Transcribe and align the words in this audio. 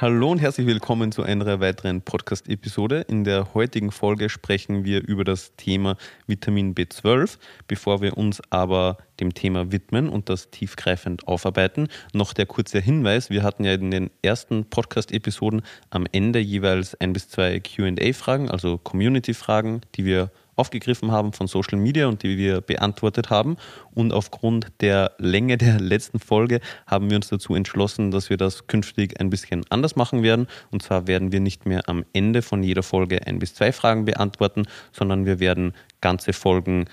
Hallo 0.00 0.30
und 0.30 0.38
herzlich 0.38 0.64
willkommen 0.68 1.10
zu 1.10 1.24
einer 1.24 1.58
weiteren 1.58 2.02
Podcast-Episode. 2.02 3.00
In 3.08 3.24
der 3.24 3.52
heutigen 3.54 3.90
Folge 3.90 4.28
sprechen 4.28 4.84
wir 4.84 5.02
über 5.02 5.24
das 5.24 5.56
Thema 5.56 5.96
Vitamin 6.28 6.76
B12. 6.76 7.36
Bevor 7.66 8.00
wir 8.00 8.16
uns 8.16 8.40
aber 8.50 8.98
dem 9.18 9.34
Thema 9.34 9.72
widmen 9.72 10.08
und 10.08 10.28
das 10.28 10.50
tiefgreifend 10.50 11.26
aufarbeiten, 11.26 11.88
noch 12.12 12.32
der 12.32 12.46
kurze 12.46 12.78
Hinweis. 12.78 13.28
Wir 13.28 13.42
hatten 13.42 13.64
ja 13.64 13.74
in 13.74 13.90
den 13.90 14.10
ersten 14.22 14.66
Podcast-Episoden 14.66 15.62
am 15.90 16.06
Ende 16.12 16.38
jeweils 16.38 16.94
ein 17.00 17.12
bis 17.12 17.28
zwei 17.28 17.58
QA-Fragen, 17.58 18.48
also 18.48 18.78
Community-Fragen, 18.78 19.80
die 19.96 20.04
wir 20.04 20.30
aufgegriffen 20.58 21.12
haben 21.12 21.32
von 21.32 21.46
Social 21.46 21.78
Media 21.78 22.06
und 22.06 22.22
die 22.22 22.36
wir 22.36 22.60
beantwortet 22.60 23.30
haben. 23.30 23.56
Und 23.94 24.12
aufgrund 24.12 24.68
der 24.80 25.12
Länge 25.18 25.56
der 25.58 25.80
letzten 25.80 26.18
Folge 26.18 26.60
haben 26.86 27.10
wir 27.10 27.16
uns 27.16 27.28
dazu 27.28 27.54
entschlossen, 27.54 28.10
dass 28.10 28.30
wir 28.30 28.36
das 28.36 28.66
künftig 28.66 29.20
ein 29.20 29.30
bisschen 29.30 29.64
anders 29.70 29.96
machen 29.96 30.22
werden. 30.22 30.46
Und 30.70 30.82
zwar 30.82 31.06
werden 31.06 31.32
wir 31.32 31.40
nicht 31.40 31.66
mehr 31.66 31.88
am 31.88 32.04
Ende 32.12 32.42
von 32.42 32.62
jeder 32.62 32.82
Folge 32.82 33.26
ein 33.26 33.38
bis 33.38 33.54
zwei 33.54 33.72
Fragen 33.72 34.04
beantworten, 34.04 34.64
sondern 34.92 35.26
wir 35.26 35.40
werden 35.40 35.74
ganze 36.00 36.32
Folgen 36.32 36.86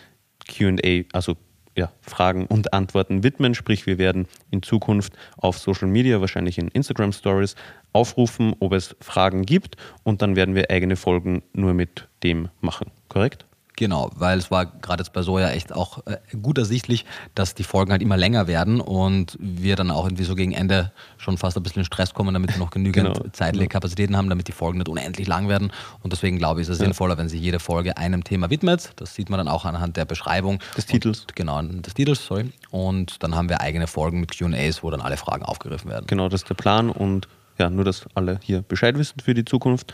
QA, 0.47 1.03
also 1.11 1.35
ja, 1.75 1.91
Fragen 2.01 2.45
und 2.45 2.73
Antworten 2.73 3.23
widmen. 3.23 3.53
Sprich, 3.53 3.85
wir 3.85 3.97
werden 3.97 4.27
in 4.49 4.63
Zukunft 4.63 5.13
auf 5.37 5.57
Social 5.57 5.87
Media, 5.87 6.21
wahrscheinlich 6.21 6.57
in 6.57 6.69
Instagram 6.69 7.11
Stories, 7.11 7.55
aufrufen, 7.91 8.55
ob 8.59 8.73
es 8.73 8.95
Fragen 9.01 9.45
gibt 9.45 9.77
und 10.03 10.21
dann 10.21 10.35
werden 10.35 10.55
wir 10.55 10.69
eigene 10.69 10.95
Folgen 10.95 11.43
nur 11.53 11.73
mit 11.73 12.07
dem 12.23 12.49
machen. 12.61 12.91
Korrekt? 13.09 13.45
Genau, 13.77 14.09
weil 14.15 14.37
es 14.37 14.51
war 14.51 14.65
gerade 14.65 15.03
jetzt 15.03 15.11
bei 15.11 15.21
Soja 15.21 15.49
echt 15.49 15.73
auch 15.73 16.05
äh, 16.05 16.17
gut 16.41 16.57
ersichtlich, 16.57 17.05
dass 17.33 17.55
die 17.55 17.63
Folgen 17.63 17.91
halt 17.91 18.01
immer 18.01 18.15
länger 18.15 18.47
werden 18.47 18.79
und 18.79 19.37
wir 19.39 19.75
dann 19.75 19.91
auch 19.91 20.05
irgendwie 20.05 20.23
so 20.23 20.35
gegen 20.35 20.53
Ende 20.53 20.91
schon 21.17 21.37
fast 21.37 21.57
ein 21.57 21.63
bisschen 21.63 21.81
in 21.81 21.85
Stress 21.85 22.13
kommen, 22.13 22.33
damit 22.33 22.53
wir 22.53 22.57
noch 22.57 22.69
genügend 22.69 23.17
genau. 23.17 23.29
zeitliche 23.33 23.67
Kapazitäten 23.67 24.15
haben, 24.15 24.29
damit 24.29 24.47
die 24.47 24.53
Folgen 24.53 24.77
nicht 24.77 24.87
unendlich 24.87 25.27
lang 25.27 25.49
werden. 25.49 25.71
Und 26.01 26.13
deswegen 26.13 26.37
glaube 26.37 26.61
ich, 26.61 26.67
ist 26.67 26.73
es 26.73 26.79
ja. 26.79 26.85
sinnvoller, 26.85 27.17
wenn 27.17 27.27
sich 27.27 27.41
jede 27.41 27.59
Folge 27.59 27.97
einem 27.97 28.23
Thema 28.23 28.49
widmet. 28.49 28.93
Das 28.95 29.13
sieht 29.13 29.29
man 29.29 29.39
dann 29.39 29.49
auch 29.49 29.65
anhand 29.65 29.97
der 29.97 30.05
Beschreibung. 30.05 30.59
Des 30.77 30.85
Titels. 30.85 31.21
Und, 31.21 31.35
genau, 31.35 31.61
des 31.61 31.93
Titels, 31.93 32.25
sorry. 32.25 32.51
Und 32.71 33.23
dann 33.23 33.35
haben 33.35 33.49
wir 33.49 33.59
eigene 33.59 33.87
Folgen 33.87 34.21
mit 34.21 34.37
QAs, 34.37 34.83
wo 34.83 34.89
dann 34.89 35.01
alle 35.01 35.17
Fragen 35.17 35.43
aufgegriffen 35.43 35.89
werden. 35.89 36.05
Genau, 36.07 36.29
das 36.29 36.43
ist 36.43 36.49
der 36.49 36.55
Plan 36.55 36.89
und 36.89 37.27
ja, 37.57 37.69
nur, 37.69 37.83
dass 37.85 38.05
alle 38.15 38.39
hier 38.43 38.61
Bescheid 38.61 38.97
wissen 38.97 39.19
für 39.21 39.33
die 39.33 39.45
Zukunft. 39.45 39.93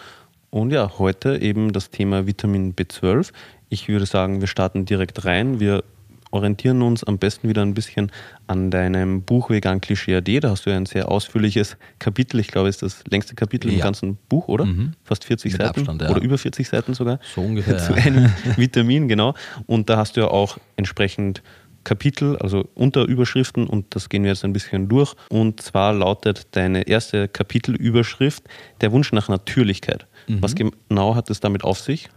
Und 0.52 0.72
ja, 0.72 0.92
heute 1.00 1.38
eben 1.38 1.72
das 1.72 1.90
Thema 1.90 2.28
Vitamin 2.28 2.76
B12. 2.76 3.32
Ich 3.72 3.88
würde 3.88 4.06
sagen, 4.06 4.42
wir 4.42 4.48
starten 4.48 4.84
direkt 4.84 5.24
rein. 5.24 5.62
Wir 5.62 5.86
orientieren 6.32 6.82
uns 6.82 7.06
am 7.06 7.18
besten 7.18 7.48
wieder 7.48 7.62
ein 7.62 7.74
bisschen 7.74 8.12
an 8.46 8.70
deinem 8.70 9.22
Buch 9.22 9.50
Vegan 9.50 9.80
Klischee 9.80 10.18
AD. 10.18 10.42
Da 10.42 10.50
hast 10.50 10.66
du 10.66 10.72
ja 10.72 10.76
ein 10.76 10.86
sehr 10.86 11.10
ausführliches 11.10 11.78
Kapitel. 11.98 12.42
Ich 12.42 12.48
glaube, 12.48 12.68
es 12.68 12.82
ist 12.82 12.82
das 12.82 13.04
längste 13.10 13.34
Kapitel 13.34 13.70
ja. 13.70 13.76
im 13.76 13.82
ganzen 13.82 14.18
Buch, 14.28 14.50
oder? 14.50 14.66
Mhm. 14.66 14.92
Fast 15.06 15.24
40 15.24 15.54
Mit 15.54 15.62
Seiten 15.62 15.80
Abstand, 15.80 16.02
ja. 16.02 16.10
oder 16.10 16.22
über 16.22 16.38
40 16.38 16.68
Seiten 16.68 16.94
sogar. 16.94 17.22
So 17.34 17.40
ungefähr. 17.40 17.78
Zu 17.78 17.94
einem 17.94 18.30
Vitamin, 18.58 19.08
genau. 19.08 19.36
Und 19.68 19.90
da 19.90 19.96
hast 19.96 20.18
du 20.18 20.22
ja 20.22 20.28
auch 20.28 20.58
entsprechend 20.76 21.42
Kapitel, 21.86 22.36
also 22.40 22.68
Unterüberschriften 22.76 23.68
und 23.68 23.96
das 23.96 24.10
gehen 24.10 24.24
wir 24.24 24.32
jetzt 24.32 24.44
ein 24.44 24.52
bisschen 24.52 24.90
durch. 24.90 25.16
Und 25.30 25.62
zwar 25.62 25.94
lautet 25.94 26.48
deine 26.52 26.90
erste 26.90 27.30
Kapitelüberschrift 27.30 28.44
der 28.82 28.92
Wunsch 28.92 29.14
nach 29.14 29.30
Natürlichkeit. 29.30 30.08
Mhm. 30.28 30.42
Was 30.42 30.56
genau 30.56 31.16
hat 31.16 31.30
es 31.30 31.40
damit 31.40 31.64
auf 31.64 31.80
sich? 31.80 32.10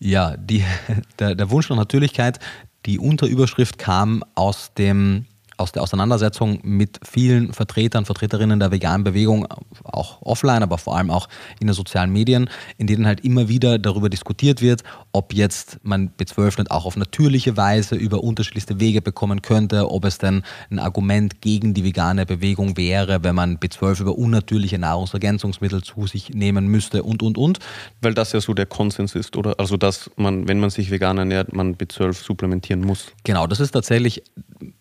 Ja, 0.00 0.36
die, 0.36 0.64
der, 1.18 1.34
der 1.34 1.50
Wunsch 1.50 1.68
nach 1.68 1.76
Natürlichkeit, 1.76 2.40
die 2.86 2.98
Unterüberschrift 2.98 3.78
kam 3.78 4.24
aus 4.34 4.72
dem 4.74 5.26
aus 5.60 5.72
der 5.72 5.82
Auseinandersetzung 5.82 6.60
mit 6.62 6.98
vielen 7.08 7.52
Vertretern, 7.52 8.06
Vertreterinnen 8.06 8.58
der 8.58 8.72
veganen 8.72 9.04
Bewegung, 9.04 9.46
auch 9.84 10.22
offline, 10.22 10.62
aber 10.62 10.78
vor 10.78 10.96
allem 10.96 11.10
auch 11.10 11.28
in 11.60 11.66
den 11.66 11.74
sozialen 11.74 12.12
Medien, 12.12 12.48
in 12.78 12.86
denen 12.86 13.06
halt 13.06 13.20
immer 13.20 13.48
wieder 13.48 13.78
darüber 13.78 14.08
diskutiert 14.08 14.62
wird, 14.62 14.82
ob 15.12 15.34
jetzt 15.34 15.78
man 15.82 16.10
B12 16.10 16.58
nicht 16.58 16.70
auch 16.70 16.86
auf 16.86 16.96
natürliche 16.96 17.56
Weise 17.56 17.94
über 17.94 18.22
unterschiedlichste 18.24 18.80
Wege 18.80 19.02
bekommen 19.02 19.42
könnte, 19.42 19.90
ob 19.90 20.04
es 20.04 20.18
denn 20.18 20.42
ein 20.70 20.78
Argument 20.78 21.40
gegen 21.40 21.74
die 21.74 21.84
vegane 21.84 22.26
Bewegung 22.26 22.76
wäre, 22.76 23.22
wenn 23.22 23.34
man 23.34 23.58
B12 23.58 24.00
über 24.00 24.16
unnatürliche 24.16 24.78
Nahrungsergänzungsmittel 24.78 25.82
zu 25.82 26.06
sich 26.06 26.30
nehmen 26.30 26.68
müsste 26.68 27.02
und, 27.02 27.22
und, 27.22 27.36
und. 27.36 27.58
Weil 28.00 28.14
das 28.14 28.32
ja 28.32 28.40
so 28.40 28.54
der 28.54 28.66
Konsens 28.66 29.14
ist, 29.14 29.36
oder? 29.36 29.54
Also, 29.58 29.76
dass 29.76 30.10
man, 30.16 30.48
wenn 30.48 30.58
man 30.58 30.70
sich 30.70 30.90
vegan 30.90 31.18
ernährt, 31.18 31.52
man 31.52 31.76
B12 31.76 32.14
supplementieren 32.14 32.80
muss. 32.80 33.12
Genau, 33.24 33.46
das 33.46 33.60
ist 33.60 33.72
tatsächlich 33.72 34.22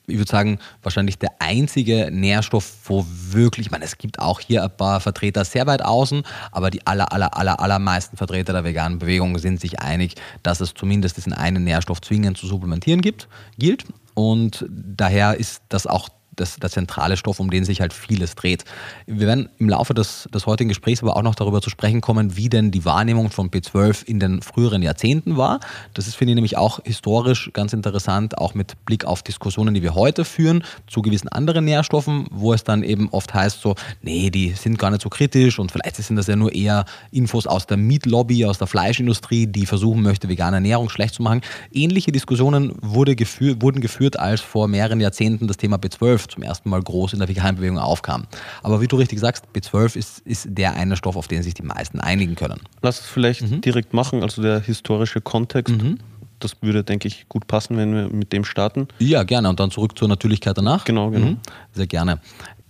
ich 0.10 0.18
würde 0.18 0.32
sagen, 0.32 0.60
wahrscheinlich 0.84 1.18
der 1.18 1.32
einzige 1.40 2.10
Nährstoff, 2.12 2.72
wo 2.86 3.06
wirklich, 3.08 3.68
ich 3.68 3.72
meine, 3.72 3.86
es 3.86 3.98
gibt 3.98 4.20
auch 4.20 4.40
hier 4.40 4.64
ein 4.64 4.76
paar 4.76 5.00
Vertreter 5.00 5.46
sehr 5.46 5.68
weit 5.68 5.82
außen, 5.82 6.24
aber 6.52 6.70
die 6.70 6.86
aller, 6.86 7.12
aller, 7.14 7.38
aller, 7.38 7.60
allermeisten 7.60 8.18
Vertreter 8.18 8.54
der 8.54 8.64
veganen 8.64 9.00
Bewegung 9.00 9.38
sind 9.38 9.60
sich 9.60 9.80
einig, 9.80 10.16
dass 10.44 10.62
es 10.62 10.74
zumindest 10.74 11.18
diesen 11.18 11.34
einen 11.34 11.64
Nährstoff 11.64 12.02
zwingend 12.02 12.38
zu 12.38 12.48
supplementieren 12.48 13.02
gibt, 13.02 13.28
gilt. 13.58 13.86
Und 14.14 14.66
daher 14.70 15.38
ist 15.38 15.62
das 15.70 15.88
auch 15.88 16.10
das, 16.36 16.58
der 16.58 16.70
zentrale 16.70 17.18
Stoff, 17.18 17.40
um 17.40 17.50
den 17.50 17.66
sich 17.66 17.82
halt 17.82 17.94
vieles 17.94 18.36
dreht. 18.36 18.66
Wir 19.06 19.28
werden 19.28 19.50
im 19.58 19.70
Laufe 19.70 19.94
des, 19.94 20.30
des 20.34 20.46
heutigen 20.46 20.70
Gesprächs 20.70 21.02
aber 21.02 21.18
auch 21.18 21.22
noch 21.22 21.36
darüber 21.36 21.62
zu 21.62 21.70
sprechen 21.70 22.02
kommen, 22.02 22.38
wie 22.38 22.50
denn 22.50 22.72
die 22.72 22.86
Wahrnehmung 22.86 23.30
von 23.30 23.50
B12 23.50 24.06
in 24.06 24.20
den 24.20 24.42
früheren 24.42 24.82
Jahrzehnten 24.82 25.38
war. 25.38 25.60
Das 25.94 26.08
ist, 26.08 26.16
finde 26.16 26.32
ich, 26.32 26.36
nämlich 26.36 26.58
auch 26.58 26.80
historisch 26.84 27.52
ganz 27.54 27.74
interessant, 27.74 28.38
auch 28.38 28.54
mit 28.54 28.86
Blick 28.86 29.06
auf 29.06 29.24
Diskussionen, 29.24 29.74
die 29.74 29.84
wir 29.84 29.96
heute 29.96 30.26
führen, 30.26 30.64
zu 30.88 31.02
gewissen 31.02 31.28
anderen 31.30 31.66
Nährstoffen, 31.66 32.28
wo 32.32 32.54
es 32.54 32.64
dann 32.64 32.84
eben 32.84 33.10
oft 33.10 33.34
heißt 33.34 33.62
so, 33.62 33.76
nee, 34.02 34.30
die 34.30 34.52
sind 34.52 34.80
gar 34.80 34.92
nicht 34.92 35.02
so 35.02 35.10
kritisch 35.10 35.60
und 35.60 35.72
vielleicht 35.72 35.96
sind 35.98 36.16
das 36.16 36.28
ja 36.28 36.36
nur 36.36 36.54
eher 36.54 36.86
Infos 37.12 37.48
aus 37.48 37.68
der 37.68 37.78
Meat-Lobby, 37.78 38.46
aus 38.46 38.58
der 38.58 38.68
Fleischindustrie, 38.68 39.48
die 39.48 39.66
versuchen 39.66 40.02
möchte, 40.02 40.30
vegane 40.30 40.58
Ernährung 40.58 40.90
schlecht 40.90 41.16
zu 41.16 41.24
machen. 41.24 41.42
Ähnliche 41.72 42.12
Diskussionen 42.12 42.74
wurde 42.82 43.16
geführ, 43.16 43.62
wurden 43.62 43.82
geführt, 43.82 44.20
als 44.20 44.42
vor 44.42 44.68
mehreren 44.68 45.02
Jahrzehnten 45.02 45.48
das 45.48 45.58
Thema 45.58 45.78
B12 45.78 46.29
zum 46.30 46.44
ersten 46.44 46.70
Mal 46.70 46.82
groß 46.82 47.14
in 47.14 47.20
der 47.20 47.28
Veganbewegung 47.28 47.78
aufkam. 47.78 48.28
Aber 48.64 48.82
wie 48.82 48.88
du 48.88 48.96
richtig 48.96 49.20
sagst, 49.20 49.46
B12 49.54 49.96
ist, 49.98 50.20
ist 50.20 50.48
der 50.50 50.74
eine 50.76 50.96
Stoff, 50.96 51.16
auf 51.16 51.28
den 51.28 51.44
sich 51.44 51.54
die 51.54 51.64
meisten 51.64 52.00
einigen 52.00 52.36
können. 52.36 52.62
Lass 52.82 53.02
es 53.02 53.06
vielleicht 53.06 53.42
mhm. 53.42 53.62
direkt 53.62 53.94
machen, 53.94 54.24
also 54.24 54.42
der 54.42 54.60
historische 54.60 55.22
Kontext. 55.22 55.76
Mhm. 55.76 56.00
Das 56.40 56.62
würde, 56.62 56.84
denke 56.84 57.08
ich, 57.08 57.28
gut 57.28 57.48
passen, 57.48 57.76
wenn 57.76 57.94
wir 57.94 58.10
mit 58.10 58.32
dem 58.32 58.46
starten. 58.46 58.88
Ja, 59.00 59.24
gerne. 59.24 59.50
Und 59.50 59.60
dann 59.60 59.72
zurück 59.72 59.98
zur 59.98 60.08
Natürlichkeit 60.08 60.58
danach. 60.58 60.86
Genau, 60.86 61.10
genau. 61.10 61.32
Mhm. 61.32 61.38
Sehr 61.74 61.88
gerne. 61.88 62.22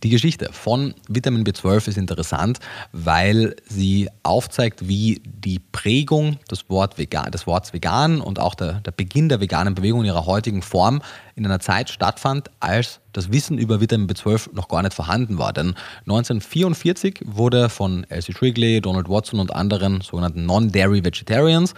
Die 0.04 0.10
Geschichte 0.10 0.50
von 0.54 0.94
Vitamin 1.10 1.44
B12 1.44 1.90
ist 1.90 1.98
interessant, 1.98 2.60
weil 2.94 3.56
sie 3.68 4.10
aufzeigt, 4.24 4.88
wie 4.88 5.22
die 5.26 5.60
Prägung 5.60 6.38
des, 6.50 6.70
Wort 6.70 6.98
vegan, 6.98 7.32
des 7.32 7.46
Wortes 7.48 7.74
vegan 7.74 8.22
und 8.22 8.40
auch 8.40 8.56
der, 8.56 8.80
der 8.82 8.92
Beginn 8.92 9.28
der 9.28 9.42
veganen 9.42 9.76
Bewegung 9.76 10.02
in 10.02 10.06
ihrer 10.06 10.26
heutigen 10.26 10.62
Form 10.62 11.02
in 11.36 11.46
einer 11.46 11.60
Zeit 11.60 11.90
stattfand, 11.90 12.50
als 12.60 13.02
das 13.12 13.32
Wissen 13.32 13.58
über 13.58 13.82
Vitamin 13.82 14.08
B12 14.08 14.54
noch 14.54 14.68
gar 14.68 14.84
nicht 14.84 14.94
vorhanden 14.94 15.38
war. 15.38 15.52
Denn 15.52 15.76
1944 16.02 17.22
wurde 17.26 17.70
von 17.70 18.06
Elsie 18.10 18.34
Shrigley, 18.34 18.81
Donald 18.81 19.10
Watson 19.10 19.40
und 19.40 19.54
anderen 19.54 20.02
sogenannten 20.02 20.46
Non-Dairy 20.46 21.04
Vegetarians 21.04 21.74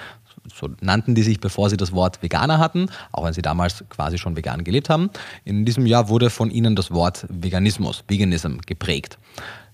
so 0.53 0.69
nannten 0.81 1.15
die 1.15 1.23
sich, 1.23 1.39
bevor 1.39 1.69
sie 1.69 1.77
das 1.77 1.91
Wort 1.91 2.21
Veganer 2.21 2.57
hatten, 2.57 2.87
auch 3.11 3.25
wenn 3.25 3.33
sie 3.33 3.41
damals 3.41 3.83
quasi 3.89 4.17
schon 4.17 4.35
vegan 4.35 4.63
gelebt 4.63 4.89
haben. 4.89 5.09
In 5.43 5.65
diesem 5.65 5.85
Jahr 5.85 6.09
wurde 6.09 6.29
von 6.29 6.49
ihnen 6.49 6.75
das 6.75 6.91
Wort 6.91 7.25
Veganismus, 7.29 8.03
Veganism, 8.07 8.57
geprägt. 8.65 9.17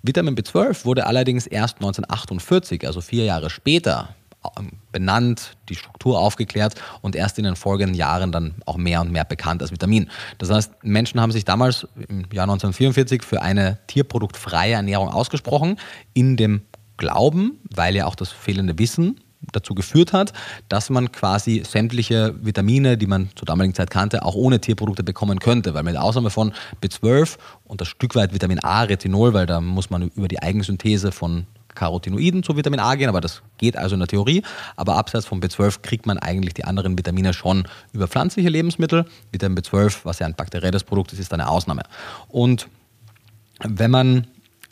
Vitamin 0.03 0.35
B12 0.35 0.85
wurde 0.85 1.05
allerdings 1.05 1.47
erst 1.47 1.77
1948, 1.77 2.85
also 2.85 3.01
vier 3.01 3.25
Jahre 3.25 3.49
später, 3.49 4.09
ähm, 4.57 4.71
benannt, 4.91 5.57
die 5.69 5.75
Struktur 5.75 6.19
aufgeklärt 6.19 6.75
und 7.01 7.15
erst 7.15 7.37
in 7.37 7.43
den 7.43 7.55
folgenden 7.55 7.95
Jahren 7.95 8.31
dann 8.31 8.55
auch 8.65 8.77
mehr 8.77 9.01
und 9.01 9.11
mehr 9.11 9.25
bekannt 9.25 9.61
als 9.61 9.71
Vitamin. 9.71 10.09
Das 10.37 10.49
heißt, 10.49 10.83
Menschen 10.83 11.19
haben 11.19 11.31
sich 11.31 11.45
damals 11.45 11.87
im 12.07 12.25
Jahr 12.31 12.43
1944 12.43 13.23
für 13.23 13.41
eine 13.41 13.79
tierproduktfreie 13.87 14.73
Ernährung 14.73 15.09
ausgesprochen, 15.09 15.77
in 16.13 16.37
dem 16.37 16.61
Glauben, 16.97 17.59
weil 17.75 17.95
ja 17.95 18.05
auch 18.05 18.15
das 18.15 18.31
fehlende 18.31 18.79
Wissen 18.79 19.19
dazu 19.51 19.75
geführt 19.75 20.13
hat, 20.13 20.33
dass 20.69 20.89
man 20.89 21.11
quasi 21.11 21.63
sämtliche 21.65 22.35
Vitamine, 22.41 22.97
die 22.97 23.07
man 23.07 23.29
zur 23.35 23.45
damaligen 23.45 23.73
Zeit 23.73 23.89
kannte, 23.89 24.23
auch 24.25 24.35
ohne 24.35 24.59
Tierprodukte 24.59 25.03
bekommen 25.03 25.39
könnte. 25.39 25.73
Weil 25.73 25.83
mit 25.83 25.97
Ausnahme 25.97 26.29
von 26.29 26.53
B12 26.81 27.37
und 27.65 27.81
das 27.81 27.87
Stück 27.87 28.15
weit 28.15 28.33
Vitamin 28.33 28.59
A, 28.63 28.81
Retinol, 28.81 29.33
weil 29.33 29.45
da 29.45 29.61
muss 29.61 29.89
man 29.89 30.09
über 30.15 30.27
die 30.27 30.41
Eigensynthese 30.41 31.11
von 31.11 31.45
Carotinoiden 31.77 32.41
zu 32.41 32.57
Vitamin 32.57 32.79
A 32.79 32.95
gehen, 32.95 33.07
aber 33.07 33.21
das 33.21 33.43
geht 33.59 33.77
also 33.77 33.93
in 33.93 33.99
der 33.99 34.07
Theorie. 34.07 34.41
Aber 34.75 34.95
abseits 34.95 35.27
von 35.27 35.39
B12 35.39 35.81
kriegt 35.81 36.07
man 36.07 36.17
eigentlich 36.17 36.55
die 36.55 36.65
anderen 36.65 36.97
Vitamine 36.97 37.33
schon 37.33 37.67
über 37.93 38.07
pflanzliche 38.07 38.49
Lebensmittel. 38.49 39.05
Vitamin 39.31 39.59
B12, 39.59 39.99
was 40.03 40.19
ja 40.19 40.25
ein 40.25 40.33
bakterielles 40.33 40.83
Produkt 40.83 41.13
ist, 41.13 41.19
ist 41.19 41.33
eine 41.33 41.47
Ausnahme. 41.47 41.83
Und 42.29 42.67
wenn 43.63 43.91
man 43.91 44.27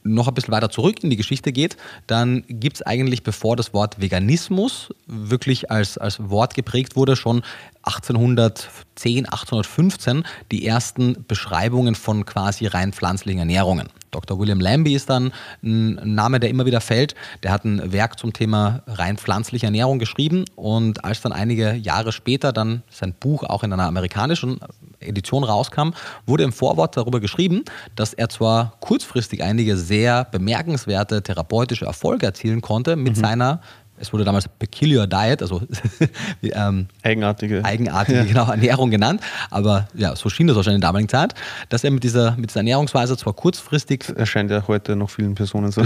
noch 0.05 0.27
ein 0.27 0.33
bisschen 0.33 0.53
weiter 0.53 0.69
zurück 0.69 1.03
in 1.03 1.09
die 1.09 1.17
Geschichte 1.17 1.51
geht, 1.51 1.75
dann 2.07 2.43
gibt 2.47 2.77
es 2.77 2.81
eigentlich, 2.83 3.23
bevor 3.23 3.55
das 3.55 3.73
Wort 3.73 3.99
Veganismus 3.99 4.93
wirklich 5.07 5.71
als, 5.71 5.97
als 5.97 6.29
Wort 6.29 6.53
geprägt 6.53 6.95
wurde, 6.95 7.15
schon 7.15 7.41
1810, 7.85 9.25
1815 9.25 10.23
die 10.51 10.65
ersten 10.65 11.25
Beschreibungen 11.27 11.95
von 11.95 12.25
quasi 12.25 12.67
rein 12.67 12.93
pflanzlichen 12.93 13.39
Ernährungen. 13.39 13.89
Dr. 14.11 14.39
William 14.39 14.61
Lambie 14.61 14.95
ist 14.95 15.09
dann 15.09 15.33
ein 15.61 16.15
Name, 16.15 16.39
der 16.39 16.49
immer 16.49 16.65
wieder 16.65 16.79
fällt. 16.79 17.15
Der 17.43 17.51
hat 17.51 17.65
ein 17.65 17.91
Werk 17.91 18.17
zum 18.17 18.31
Thema 18.31 18.81
rein 18.87 19.17
pflanzliche 19.17 19.65
Ernährung 19.65 19.99
geschrieben 19.99 20.45
und 20.55 21.03
als 21.03 21.21
dann 21.21 21.33
einige 21.33 21.73
Jahre 21.73 22.11
später 22.11 22.53
dann 22.53 22.83
sein 22.89 23.13
Buch 23.13 23.43
auch 23.43 23.63
in 23.63 23.73
einer 23.73 23.87
amerikanischen 23.87 24.59
Edition 24.99 25.43
rauskam, 25.43 25.89
wurde 26.25 26.43
im 26.43 26.53
Vorwort 26.53 26.95
darüber 26.95 27.19
geschrieben, 27.19 27.63
dass 27.95 28.13
er 28.13 28.29
zwar 28.29 28.77
kurzfristig 28.79 29.43
einige 29.43 29.75
sehr 29.77 30.23
bemerkenswerte 30.23 31.21
therapeutische 31.21 31.85
Erfolge 31.85 32.25
erzielen 32.25 32.61
konnte 32.61 32.95
mit 32.95 33.17
mhm. 33.17 33.21
seiner 33.21 33.61
es 33.97 34.11
wurde 34.11 34.23
damals 34.23 34.47
Peculiar 34.47 35.07
Diet, 35.07 35.41
also 35.41 35.61
ähm, 36.41 36.87
eigenartige, 37.03 37.63
eigenartige 37.63 38.19
ja. 38.19 38.25
genau, 38.25 38.49
Ernährung 38.51 38.91
genannt, 38.91 39.21
aber 39.49 39.87
ja, 39.93 40.15
so 40.15 40.29
schien 40.29 40.47
das 40.47 40.55
wahrscheinlich 40.55 40.77
in 40.77 40.81
der 40.81 40.89
damaligen 40.89 41.09
Zeit, 41.09 41.33
dass 41.69 41.83
er 41.83 41.91
mit 41.91 42.03
dieser, 42.03 42.35
mit 42.35 42.49
dieser 42.49 42.59
Ernährungsweise 42.59 43.17
zwar 43.17 43.33
kurzfristig... 43.33 44.05
Das 44.07 44.15
erscheint 44.15 44.51
ja 44.51 44.67
heute 44.67 44.95
noch 44.95 45.09
vielen 45.09 45.35
Personen 45.35 45.71
so. 45.71 45.81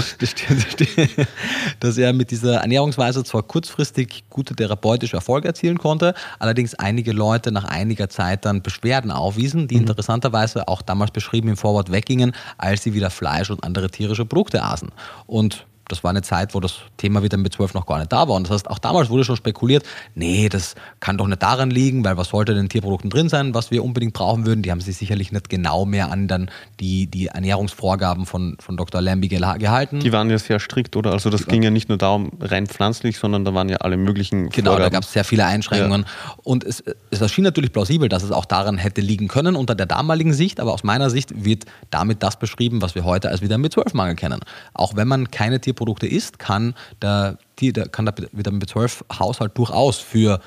dass 1.80 1.98
er 1.98 2.14
mit 2.14 2.32
dieser 2.32 2.62
Ernährungsweise 2.62 3.24
zwar 3.24 3.44
kurzfristig 3.44 4.24
gute 4.30 4.56
therapeutische 4.56 5.16
Erfolge 5.16 5.48
erzielen 5.48 5.78
konnte, 5.78 6.14
allerdings 6.40 6.76
einige 6.76 7.12
Leute 7.12 7.52
nach 7.52 7.66
einiger 7.66 8.10
Zeit 8.10 8.46
dann 8.46 8.62
Beschwerden 8.62 9.12
aufwiesen, 9.12 9.68
die 9.68 9.76
mhm. 9.76 9.82
interessanterweise 9.82 10.68
auch 10.68 10.82
damals 10.82 11.12
beschrieben 11.12 11.50
im 11.50 11.58
Vorwort 11.58 11.92
weggingen, 11.92 12.34
als 12.58 12.84
sie 12.84 12.94
wieder 12.94 13.10
Fleisch 13.10 13.50
und 13.50 13.64
andere 13.64 13.90
tierische 13.90 14.26
Produkte 14.26 14.64
aßen. 14.64 14.90
Und 15.28 15.66
das 15.90 16.04
war 16.04 16.12
eine 16.12 16.22
Zeit, 16.22 16.54
wo 16.56 16.60
das 16.60 16.76
Thema 16.98 17.22
Vitamin 17.24 17.48
B12 17.48 17.72
noch 17.74 17.86
gar 17.86 17.98
nicht 18.00 18.12
da 18.12 18.28
war. 18.28 18.36
Und 18.36 18.44
das 18.44 18.54
heißt, 18.54 18.70
auch 18.70 18.80
damals 18.80 19.10
wurde 19.10 19.26
schon 19.26 19.36
spekuliert, 19.36 19.84
nee, 20.16 20.48
das 20.48 20.76
kann 21.00 21.18
doch 21.18 21.28
nicht 21.28 21.42
daran 21.44 21.72
liegen, 21.72 22.06
weil 22.06 22.16
was 22.16 22.30
sollte 22.30 22.54
denn 22.54 22.64
in 22.64 22.70
Tierprodukten 22.70 23.10
drin 23.10 23.28
sein, 23.28 23.54
was 23.54 23.72
wir 23.72 23.84
unbedingt 23.84 24.14
brauchen 24.14 24.46
würden. 24.46 24.62
Die 24.62 24.72
haben 24.72 24.82
sich 24.82 24.96
sicherlich 24.98 25.32
nicht 25.32 25.50
genau 25.50 25.86
mehr 25.86 26.12
an 26.12 26.28
dann 26.28 26.52
die, 26.80 27.08
die 27.08 27.28
Ernährungsvorgaben 27.28 28.26
von, 28.26 28.56
von 28.60 28.78
Dr. 28.78 29.02
Lambie 29.02 29.28
gehalten. 29.28 30.00
Die 30.00 30.12
waren 30.12 30.30
ja 30.30 30.38
sehr 30.38 30.60
strikt, 30.60 30.96
oder? 30.96 31.12
Also 31.12 31.30
das 31.30 31.48
ging 31.48 31.64
ja 31.64 31.72
nicht 31.72 31.90
nur 31.90 31.98
darum, 31.98 32.32
rein 32.40 32.68
pflanzlich, 32.68 33.18
sondern 33.18 33.44
da 33.44 33.54
waren 33.54 33.68
ja 33.68 33.78
alle 33.78 33.98
möglichen 33.98 34.50
Genau, 34.50 34.72
Vorgaben. 34.72 34.92
da 34.92 34.98
gab 34.98 35.04
es 35.04 35.12
sehr 35.14 35.24
viele 35.24 35.46
Einschränkungen. 35.46 36.04
Ja. 36.04 36.34
Und 36.44 36.64
es, 36.64 36.84
es 37.10 37.20
erschien 37.22 37.44
natürlich 37.44 37.74
plausibel, 37.74 38.10
dass 38.10 38.24
es 38.24 38.32
auch 38.32 38.46
daran 38.46 38.78
hätte 38.78 39.02
liegen 39.02 39.28
können 39.28 39.56
unter 39.56 39.74
der 39.74 39.88
damaligen 39.88 40.34
Sicht, 40.34 40.60
aber 40.60 40.74
aus 40.74 40.84
meiner 40.84 41.10
Sicht 41.10 41.44
wird 41.44 41.66
damit 41.90 42.22
das 42.22 42.38
beschrieben, 42.38 42.82
was 42.82 42.94
wir 42.94 43.04
heute 43.04 43.30
als 43.30 43.42
Vitamin 43.42 43.72
B12-Mangel 43.72 44.16
kennen. 44.16 44.40
Auch 44.74 44.96
wenn 44.96 45.08
man 45.08 45.32
keine 45.32 45.60
Tierprodukte 45.60 45.79
Produkte 45.80 46.06
isst, 46.06 46.38
kann 46.38 46.76
der, 47.02 47.38
die, 47.60 47.74
der, 47.74 47.90
kann 47.90 48.06
der 48.06 48.14
Vitamin 48.32 48.62
B12-Haushalt 48.62 49.58
durchaus 49.58 49.98
für 49.98 50.40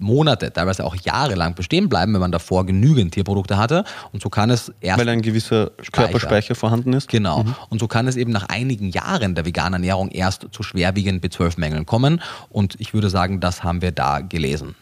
Monate, 0.00 0.52
teilweise 0.52 0.84
auch 0.84 0.96
jahrelang 0.96 1.54
bestehen 1.54 1.88
bleiben, 1.88 2.14
wenn 2.14 2.20
man 2.20 2.32
davor 2.32 2.64
genügend 2.66 3.12
Tierprodukte 3.14 3.56
hatte. 3.58 3.84
Und 4.12 4.22
so 4.22 4.30
kann 4.30 4.50
es 4.50 4.72
erst. 4.80 4.98
Weil 4.98 5.08
ein 5.10 5.22
gewisser 5.22 5.70
Körperspeicher 5.92 6.54
vorhanden 6.54 6.94
ist. 6.94 7.08
Genau. 7.08 7.44
Mhm. 7.44 7.54
Und 7.68 7.80
so 7.80 7.86
kann 7.86 8.08
es 8.08 8.16
eben 8.16 8.32
nach 8.32 8.48
einigen 8.48 8.90
Jahren 8.90 9.34
der 9.34 9.44
veganen 9.44 9.74
Ernährung 9.74 10.10
erst 10.10 10.48
zu 10.52 10.62
schwerwiegenden 10.62 11.20
B12-Mängeln 11.20 11.86
kommen. 11.86 12.22
Und 12.48 12.76
ich 12.78 12.94
würde 12.94 13.10
sagen, 13.10 13.40
das 13.40 13.62
haben 13.62 13.82
wir 13.82 13.92
da 13.92 14.20
gelesen. 14.20 14.74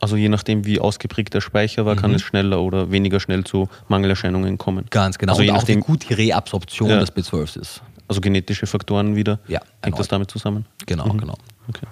Also 0.00 0.16
je 0.16 0.28
nachdem, 0.28 0.66
wie 0.66 0.80
ausgeprägt 0.80 1.32
der 1.34 1.40
Speicher 1.40 1.86
war, 1.86 1.94
mhm. 1.94 2.00
kann 2.00 2.14
es 2.14 2.22
schneller 2.22 2.60
oder 2.60 2.90
weniger 2.90 3.20
schnell 3.20 3.44
zu 3.44 3.68
Mangelerscheinungen 3.88 4.58
kommen. 4.58 4.86
Ganz 4.90 5.16
genau. 5.16 5.32
Also 5.32 5.42
und 5.42 5.46
je 5.46 5.52
nachdem, 5.52 5.78
wie 5.78 5.84
gut 5.84 6.08
die 6.08 6.14
Reabsorption 6.14 6.90
ja. 6.90 6.98
des 6.98 7.14
B12 7.14 7.60
ist. 7.60 7.82
Also 8.08 8.20
genetische 8.20 8.66
Faktoren 8.66 9.16
wieder? 9.16 9.40
Ja. 9.48 9.60
Hängt 9.82 9.98
das 9.98 10.08
damit 10.08 10.30
zusammen? 10.30 10.66
Genau, 10.86 11.06
mhm. 11.06 11.18
genau. 11.18 11.34
Okay. 11.68 11.86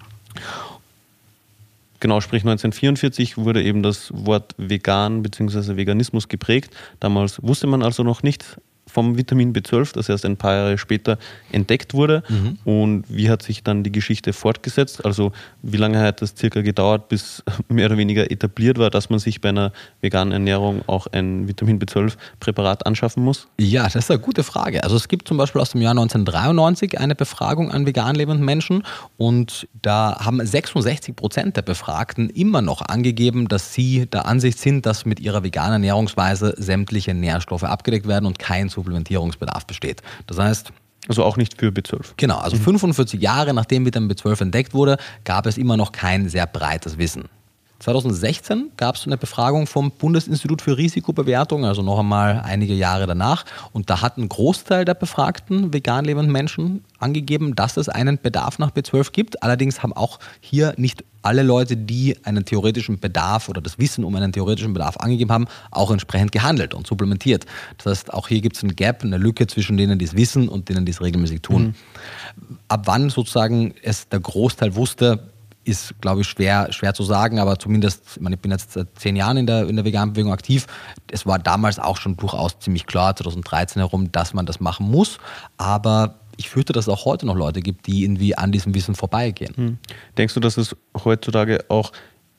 Genau, 2.01 2.21
sprich 2.21 2.43
1944 2.43 3.39
wurde 3.39 3.63
eben 3.63 3.83
das 3.83 4.13
Wort 4.15 4.55
vegan 4.59 5.23
bzw. 5.23 5.77
Veganismus 5.77 6.29
geprägt. 6.29 6.75
Damals 7.01 7.43
wusste 7.43 7.67
man 7.67 7.83
also 7.83 8.03
noch 8.03 8.23
nicht, 8.23 8.59
vom 8.87 9.17
Vitamin 9.17 9.53
B12, 9.53 9.95
das 9.95 10.09
erst 10.09 10.25
ein 10.25 10.37
paar 10.37 10.55
Jahre 10.55 10.79
später 10.79 11.19
entdeckt 11.53 11.95
wurde. 11.95 12.23
Mhm. 12.29 12.59
Und 12.65 13.05
wie 13.09 13.31
hat 13.31 13.43
sich 13.43 13.63
dann 13.63 13.83
die 13.83 13.93
Geschichte 13.93 14.33
fortgesetzt? 14.33 15.05
Also 15.05 15.33
wie 15.63 15.77
lange 15.77 16.01
hat 16.01 16.23
das 16.23 16.35
circa 16.37 16.61
gedauert, 16.61 17.09
bis 17.09 17.43
mehr 17.69 17.87
oder 17.87 17.97
weniger 17.97 18.31
etabliert 18.31 18.79
war, 18.79 18.91
dass 18.91 19.11
man 19.11 19.19
sich 19.19 19.41
bei 19.41 19.49
einer 19.49 19.73
veganen 20.01 20.33
Ernährung 20.33 20.83
auch 20.87 21.07
ein 21.09 21.49
Vitamin 21.49 21.79
B12-Präparat 21.79 22.87
anschaffen 22.87 23.25
muss? 23.25 23.49
Ja, 23.59 23.85
das 23.85 23.97
ist 23.97 24.11
eine 24.11 24.21
gute 24.21 24.45
Frage. 24.45 24.85
Also 24.85 24.97
es 24.97 25.09
gibt 25.09 25.29
zum 25.29 25.37
Beispiel 25.37 25.61
aus 25.61 25.71
dem 25.71 25.81
Jahr 25.81 25.93
1993 25.93 26.99
eine 27.01 27.15
Befragung 27.15 27.71
an 27.71 27.87
vegan 27.87 28.15
lebenden 28.15 28.45
Menschen 28.45 28.85
und 29.17 29.67
da 29.83 30.19
haben 30.21 30.45
66 30.45 31.17
Prozent 31.17 31.57
der 31.57 31.63
Befragten 31.63 32.31
immer 32.31 32.63
noch 32.63 32.83
angegeben, 32.83 33.49
dass 33.49 33.73
sie 33.73 34.07
der 34.07 34.27
Ansicht 34.27 34.59
sind, 34.59 34.87
dass 34.87 35.05
mit 35.05 35.21
ihrer 35.21 35.43
veganen 35.43 35.75
Ernährungsweise 35.75 36.55
sämtliche 36.57 37.15
Nährstoffe 37.15 37.65
abgedeckt 37.65 38.07
werden 38.07 38.27
und 38.27 38.39
kein 38.39 38.69
Supplementierungsbedarf 38.75 39.67
besteht. 39.67 40.03
Das 40.27 40.39
heißt, 40.39 40.73
also 41.09 41.25
auch 41.25 41.37
nicht 41.37 41.59
für 41.59 41.69
B12. 41.69 42.13
Genau, 42.17 42.39
also 42.39 42.57
45 42.57 43.19
mhm. 43.19 43.23
Jahre 43.23 43.55
nachdem 43.55 43.85
Vitamin 43.85 44.11
B12 44.11 44.43
entdeckt 44.43 44.75
wurde, 44.75 44.97
gab 45.25 45.47
es 45.47 45.59
immer 45.59 45.77
noch 45.77 45.93
kein 45.93 46.29
sehr 46.29 46.47
breites 46.47 46.99
Wissen. 46.99 47.29
2016 47.85 48.71
gab 48.79 48.95
es 48.95 49.05
eine 49.07 49.19
Befragung 49.19 49.67
vom 49.67 49.91
Bundesinstitut 49.91 50.63
für 50.63 50.79
Risikobewertung, 50.79 51.67
also 51.67 51.83
noch 51.83 51.99
einmal 51.99 52.41
einige 52.43 52.73
Jahre 52.73 53.07
danach. 53.07 53.45
Und 53.73 53.91
da 53.91 54.01
hat 54.01 54.17
ein 54.17 54.27
Großteil 54.27 54.87
der 54.87 54.95
befragten 54.95 55.75
vegan 55.75 56.07
lebenden 56.07 56.33
Menschen 56.33 56.83
angegeben, 56.99 57.55
dass 57.55 57.77
es 57.77 57.91
einen 57.91 58.19
Bedarf 58.19 58.59
nach 58.59 58.71
B12 58.71 59.13
gibt. 59.13 59.43
Allerdings 59.43 59.83
haben 59.83 59.93
auch 59.93 60.19
hier 60.41 60.73
nicht 60.79 61.05
alle 61.21 61.43
Leute, 61.43 61.77
die 61.77 62.17
einen 62.25 62.47
theoretischen 62.47 63.01
Bedarf 63.01 63.51
oder 63.51 63.61
das 63.61 63.79
Wissen 63.79 64.05
um 64.05 64.17
einen 64.17 64.33
theoretischen 64.33 64.73
Bedarf 64.73 64.97
angegeben 64.97 65.31
haben, 65.31 65.47
auch 65.71 65.91
entsprechend 65.91 66.33
gehandelt 66.33 66.73
und 66.73 66.87
supplementiert. 66.87 67.45
Das 67.77 67.87
heißt, 67.87 68.15
auch 68.15 68.29
hier 68.29 68.41
gibt 68.41 68.57
es 68.57 68.63
ein 68.63 68.77
Gap, 68.77 69.03
eine 69.03 69.19
Lücke 69.19 69.47
zwischen 69.47 69.77
denen, 69.77 69.99
die 69.99 70.07
es 70.07 70.17
wissen 70.17 70.49
und 70.49 70.71
denen, 70.71 70.87
die 70.87 70.93
es 70.93 71.03
regelmäßig 71.03 71.43
tun. 71.43 71.75
Mhm. 72.39 72.59
Ab 72.69 72.83
wann 72.87 73.11
sozusagen 73.11 73.75
es 73.83 74.09
der 74.09 74.21
Großteil 74.21 74.75
wusste, 74.75 75.34
ist, 75.65 76.01
glaube 76.01 76.21
ich, 76.23 76.29
schwer, 76.29 76.73
schwer 76.73 76.95
zu 76.95 77.03
sagen, 77.03 77.39
aber 77.39 77.59
zumindest, 77.59 78.03
ich, 78.17 78.21
meine, 78.21 78.37
ich 78.37 78.41
bin 78.41 78.51
jetzt 78.51 78.73
seit 78.73 78.89
zehn 78.99 79.17
Jahren 79.17 79.37
in 79.37 79.47
der, 79.47 79.69
in 79.69 79.77
der 79.77 79.85
veganen 79.85 80.13
Bewegung 80.13 80.33
aktiv. 80.33 80.67
Es 81.11 81.27
war 81.27 81.39
damals 81.39 81.79
auch 81.79 81.97
schon 81.97 82.17
durchaus 82.17 82.59
ziemlich 82.59 82.87
klar, 82.87 83.17
2013 83.17 83.81
herum, 83.81 84.13
dass 84.13 84.35
man 84.35 84.47
das 84.47 84.61
machen 84.61 84.91
muss. 84.91 85.19
Aber 85.57 86.17
ich 86.37 86.51
fürchte, 86.51 86.73
dass 86.73 86.87
es 86.87 86.89
auch 86.89 87.05
heute 87.05 87.27
noch 87.27 87.37
Leute 87.37 87.61
gibt, 87.61 87.87
die 87.87 88.03
irgendwie 88.03 88.37
an 88.37 88.53
diesem 88.53 88.75
Wissen 88.75 88.95
vorbeigehen. 88.95 89.55
Hm. 89.57 89.79
Denkst 90.19 90.35
du, 90.35 90.41
dass 90.41 90.57
es 90.57 90.77
heutzutage 91.05 91.65
auch 91.69 91.93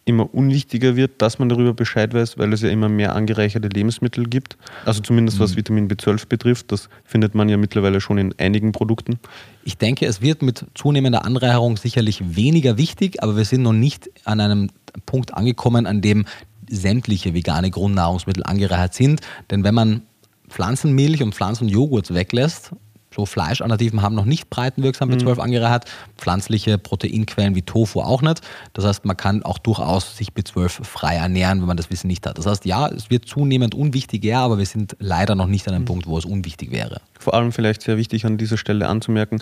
immer 0.05 0.33
unwichtiger 0.33 0.95
wird, 0.95 1.21
dass 1.21 1.39
man 1.39 1.49
darüber 1.49 1.73
Bescheid 1.73 2.13
weiß, 2.13 2.37
weil 2.37 2.53
es 2.53 2.61
ja 2.61 2.69
immer 2.69 2.89
mehr 2.89 3.15
angereicherte 3.15 3.67
Lebensmittel 3.67 4.25
gibt. 4.25 4.55
Also 4.85 5.01
zumindest 5.01 5.39
was 5.39 5.53
mhm. 5.53 5.57
Vitamin 5.57 5.87
B12 5.89 6.27
betrifft, 6.27 6.71
das 6.71 6.89
findet 7.03 7.33
man 7.33 7.49
ja 7.49 7.57
mittlerweile 7.57 7.99
schon 7.99 8.19
in 8.19 8.33
einigen 8.37 8.71
Produkten. 8.71 9.19
Ich 9.63 9.79
denke, 9.79 10.05
es 10.05 10.21
wird 10.21 10.43
mit 10.43 10.65
zunehmender 10.75 11.25
Anreicherung 11.25 11.77
sicherlich 11.77 12.35
weniger 12.35 12.77
wichtig, 12.77 13.23
aber 13.23 13.35
wir 13.35 13.45
sind 13.45 13.63
noch 13.63 13.73
nicht 13.73 14.11
an 14.25 14.39
einem 14.39 14.69
Punkt 15.07 15.33
angekommen, 15.33 15.87
an 15.87 16.01
dem 16.01 16.25
sämtliche 16.69 17.33
vegane 17.33 17.71
Grundnahrungsmittel 17.71 18.43
angereichert 18.43 18.93
sind. 18.93 19.21
Denn 19.49 19.63
wenn 19.63 19.73
man 19.73 20.03
Pflanzenmilch 20.49 21.23
und 21.23 21.33
Pflanzenjoghurt 21.33 22.13
weglässt 22.13 22.71
so 23.15 23.25
Fleischalternativen 23.25 24.01
haben 24.01 24.15
noch 24.15 24.25
nicht 24.25 24.49
breitenwirksam 24.49 25.09
B12 25.09 25.35
mhm. 25.35 25.41
angereichert, 25.41 25.85
pflanzliche 26.17 26.77
Proteinquellen 26.77 27.55
wie 27.55 27.61
Tofu 27.61 28.01
auch 28.01 28.21
nicht. 28.21 28.41
Das 28.73 28.85
heißt, 28.85 29.05
man 29.05 29.17
kann 29.17 29.43
auch 29.43 29.57
durchaus 29.57 30.17
sich 30.17 30.29
B12 30.29 30.83
frei 30.83 31.15
ernähren, 31.15 31.61
wenn 31.61 31.67
man 31.67 31.77
das 31.77 31.89
Wissen 31.89 32.07
nicht 32.07 32.25
hat. 32.27 32.37
Das 32.37 32.45
heißt, 32.45 32.65
ja, 32.65 32.87
es 32.87 33.09
wird 33.09 33.25
zunehmend 33.25 33.73
unwichtiger, 33.73 34.39
aber 34.39 34.57
wir 34.57 34.65
sind 34.65 34.95
leider 34.99 35.35
noch 35.35 35.47
nicht 35.47 35.67
an 35.67 35.73
einem 35.73 35.83
mhm. 35.83 35.87
Punkt, 35.87 36.07
wo 36.07 36.17
es 36.17 36.25
unwichtig 36.25 36.71
wäre. 36.71 37.01
Vor 37.19 37.33
allem 37.33 37.51
vielleicht 37.51 37.81
sehr 37.81 37.97
wichtig 37.97 38.25
an 38.25 38.37
dieser 38.37 38.57
Stelle 38.57 38.87
anzumerken, 38.87 39.41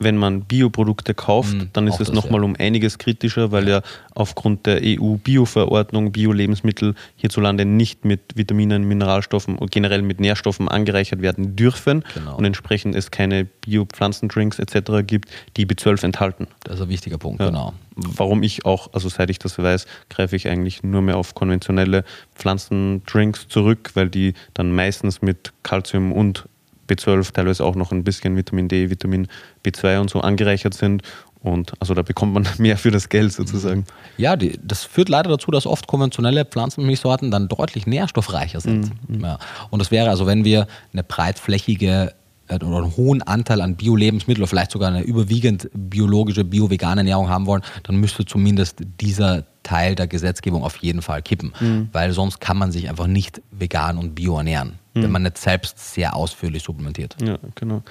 wenn 0.00 0.16
man 0.16 0.42
Bioprodukte 0.42 1.14
kauft, 1.14 1.54
mhm, 1.54 1.70
dann 1.74 1.86
ist 1.86 2.00
es 2.00 2.10
nochmal 2.10 2.40
ja. 2.40 2.46
um 2.46 2.56
einiges 2.58 2.98
kritischer, 2.98 3.52
weil 3.52 3.68
ja 3.68 3.82
aufgrund 4.14 4.66
der 4.66 4.80
EU-Bio-Verordnung 4.82 6.10
Bio-Lebensmittel 6.10 6.94
hierzulande 7.16 7.66
nicht 7.66 8.04
mit 8.04 8.20
Vitaminen, 8.34 8.84
Mineralstoffen 8.84 9.56
und 9.56 9.70
generell 9.70 10.00
mit 10.00 10.18
Nährstoffen 10.18 10.68
angereichert 10.68 11.20
werden 11.20 11.54
dürfen 11.54 12.02
genau. 12.14 12.36
und 12.36 12.44
entsprechend 12.46 12.94
es 12.94 13.10
keine 13.10 13.44
Bio-Pflanzendrinks 13.44 14.58
etc. 14.58 15.06
gibt, 15.06 15.28
die 15.58 15.66
B12 15.66 16.02
enthalten. 16.04 16.48
Das 16.64 16.76
ist 16.76 16.82
ein 16.82 16.88
wichtiger 16.88 17.18
Punkt, 17.18 17.40
ja. 17.40 17.46
genau. 17.46 17.74
Warum 17.94 18.42
ich 18.42 18.64
auch, 18.64 18.94
also 18.94 19.10
seit 19.10 19.28
ich 19.28 19.38
das 19.38 19.58
weiß, 19.58 19.86
greife 20.08 20.34
ich 20.34 20.48
eigentlich 20.48 20.82
nur 20.82 21.02
mehr 21.02 21.18
auf 21.18 21.34
konventionelle 21.34 22.04
Pflanzendrinks 22.34 23.48
zurück, 23.48 23.90
weil 23.92 24.08
die 24.08 24.32
dann 24.54 24.72
meistens 24.72 25.20
mit 25.20 25.52
Calcium 25.62 26.12
und 26.12 26.46
B12, 26.90 27.32
teilweise 27.32 27.64
auch 27.64 27.74
noch 27.74 27.92
ein 27.92 28.04
bisschen 28.04 28.36
Vitamin 28.36 28.68
D, 28.68 28.90
Vitamin 28.90 29.28
B2 29.64 30.00
und 30.00 30.10
so 30.10 30.20
angereichert 30.20 30.74
sind. 30.74 31.02
Und 31.42 31.72
also 31.80 31.94
da 31.94 32.02
bekommt 32.02 32.34
man 32.34 32.46
mehr 32.58 32.76
für 32.76 32.90
das 32.90 33.08
Geld 33.08 33.32
sozusagen. 33.32 33.84
Ja, 34.18 34.36
die, 34.36 34.58
das 34.62 34.84
führt 34.84 35.08
leider 35.08 35.30
dazu, 35.30 35.50
dass 35.50 35.66
oft 35.66 35.86
konventionelle 35.86 36.44
Pflanzenmilchsorten 36.44 37.30
dann 37.30 37.48
deutlich 37.48 37.86
nährstoffreicher 37.86 38.60
sind. 38.60 38.90
Mhm. 39.08 39.24
Ja. 39.24 39.38
Und 39.70 39.78
das 39.78 39.90
wäre 39.90 40.10
also, 40.10 40.26
wenn 40.26 40.44
wir 40.44 40.66
eine 40.92 41.02
breitflächige 41.02 42.12
oder 42.56 42.66
einen 42.78 42.96
hohen 42.96 43.22
Anteil 43.22 43.60
an 43.60 43.76
Bio-Lebensmitteln 43.76 44.42
oder 44.42 44.48
vielleicht 44.48 44.72
sogar 44.72 44.88
eine 44.88 45.02
überwiegend 45.02 45.70
biologische, 45.72 46.44
bio-vegane 46.44 47.02
Ernährung 47.02 47.28
haben 47.28 47.46
wollen, 47.46 47.62
dann 47.84 47.96
müsste 47.96 48.24
zumindest 48.24 48.78
dieser 49.00 49.44
Teil 49.62 49.94
der 49.94 50.08
Gesetzgebung 50.08 50.64
auf 50.64 50.76
jeden 50.78 51.00
Fall 51.00 51.22
kippen, 51.22 51.52
mhm. 51.60 51.88
weil 51.92 52.12
sonst 52.12 52.40
kann 52.40 52.56
man 52.56 52.72
sich 52.72 52.88
einfach 52.88 53.06
nicht 53.06 53.40
vegan 53.52 53.98
und 53.98 54.14
bio 54.14 54.36
ernähren, 54.36 54.79
mhm. 54.94 55.02
wenn 55.02 55.10
man 55.10 55.22
nicht 55.22 55.38
selbst 55.38 55.94
sehr 55.94 56.14
ausführlich 56.14 56.62
supplementiert. 56.62 57.16
Ja, 57.22 57.38
genau. 57.54 57.82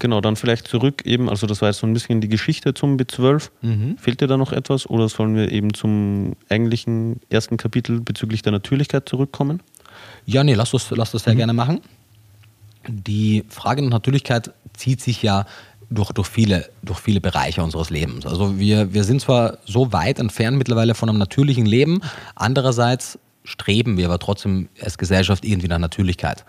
Genau, 0.00 0.20
dann 0.20 0.36
vielleicht 0.36 0.68
zurück 0.68 1.02
eben, 1.04 1.28
also 1.28 1.48
das 1.48 1.60
war 1.60 1.70
jetzt 1.70 1.78
so 1.78 1.86
ein 1.86 1.92
bisschen 1.92 2.20
die 2.20 2.28
Geschichte 2.28 2.72
zum 2.72 2.96
B12. 2.96 3.50
Mhm. 3.62 3.98
Fehlt 3.98 4.20
dir 4.20 4.28
da 4.28 4.36
noch 4.36 4.52
etwas 4.52 4.88
oder 4.88 5.08
sollen 5.08 5.34
wir 5.34 5.50
eben 5.50 5.74
zum 5.74 6.36
eigentlichen 6.48 7.20
ersten 7.30 7.56
Kapitel 7.56 8.00
bezüglich 8.00 8.42
der 8.42 8.52
Natürlichkeit 8.52 9.08
zurückkommen? 9.08 9.60
Ja, 10.24 10.44
nee, 10.44 10.54
lass 10.54 10.70
das, 10.70 10.90
lass 10.90 11.10
das 11.10 11.24
sehr 11.24 11.34
mhm. 11.34 11.38
gerne 11.38 11.52
machen. 11.52 11.80
Die 12.86 13.44
Frage 13.48 13.82
der 13.82 13.90
Natürlichkeit 13.90 14.52
zieht 14.74 15.00
sich 15.00 15.22
ja 15.22 15.46
durch, 15.90 16.12
durch, 16.12 16.28
viele, 16.28 16.68
durch 16.82 17.00
viele 17.00 17.20
Bereiche 17.20 17.62
unseres 17.62 17.90
Lebens. 17.90 18.24
Also 18.24 18.58
wir, 18.58 18.92
wir 18.92 19.04
sind 19.04 19.20
zwar 19.20 19.58
so 19.64 19.92
weit 19.92 20.18
entfernt 20.20 20.58
mittlerweile 20.58 20.94
von 20.94 21.08
einem 21.08 21.18
natürlichen 21.18 21.66
Leben, 21.66 22.00
andererseits 22.34 23.18
streben 23.48 23.96
wir 23.96 24.06
aber 24.06 24.18
trotzdem 24.18 24.68
als 24.82 24.98
Gesellschaft 24.98 25.44
irgendwie 25.44 25.68
nach 25.68 25.78
Natürlichkeit. 25.78 26.44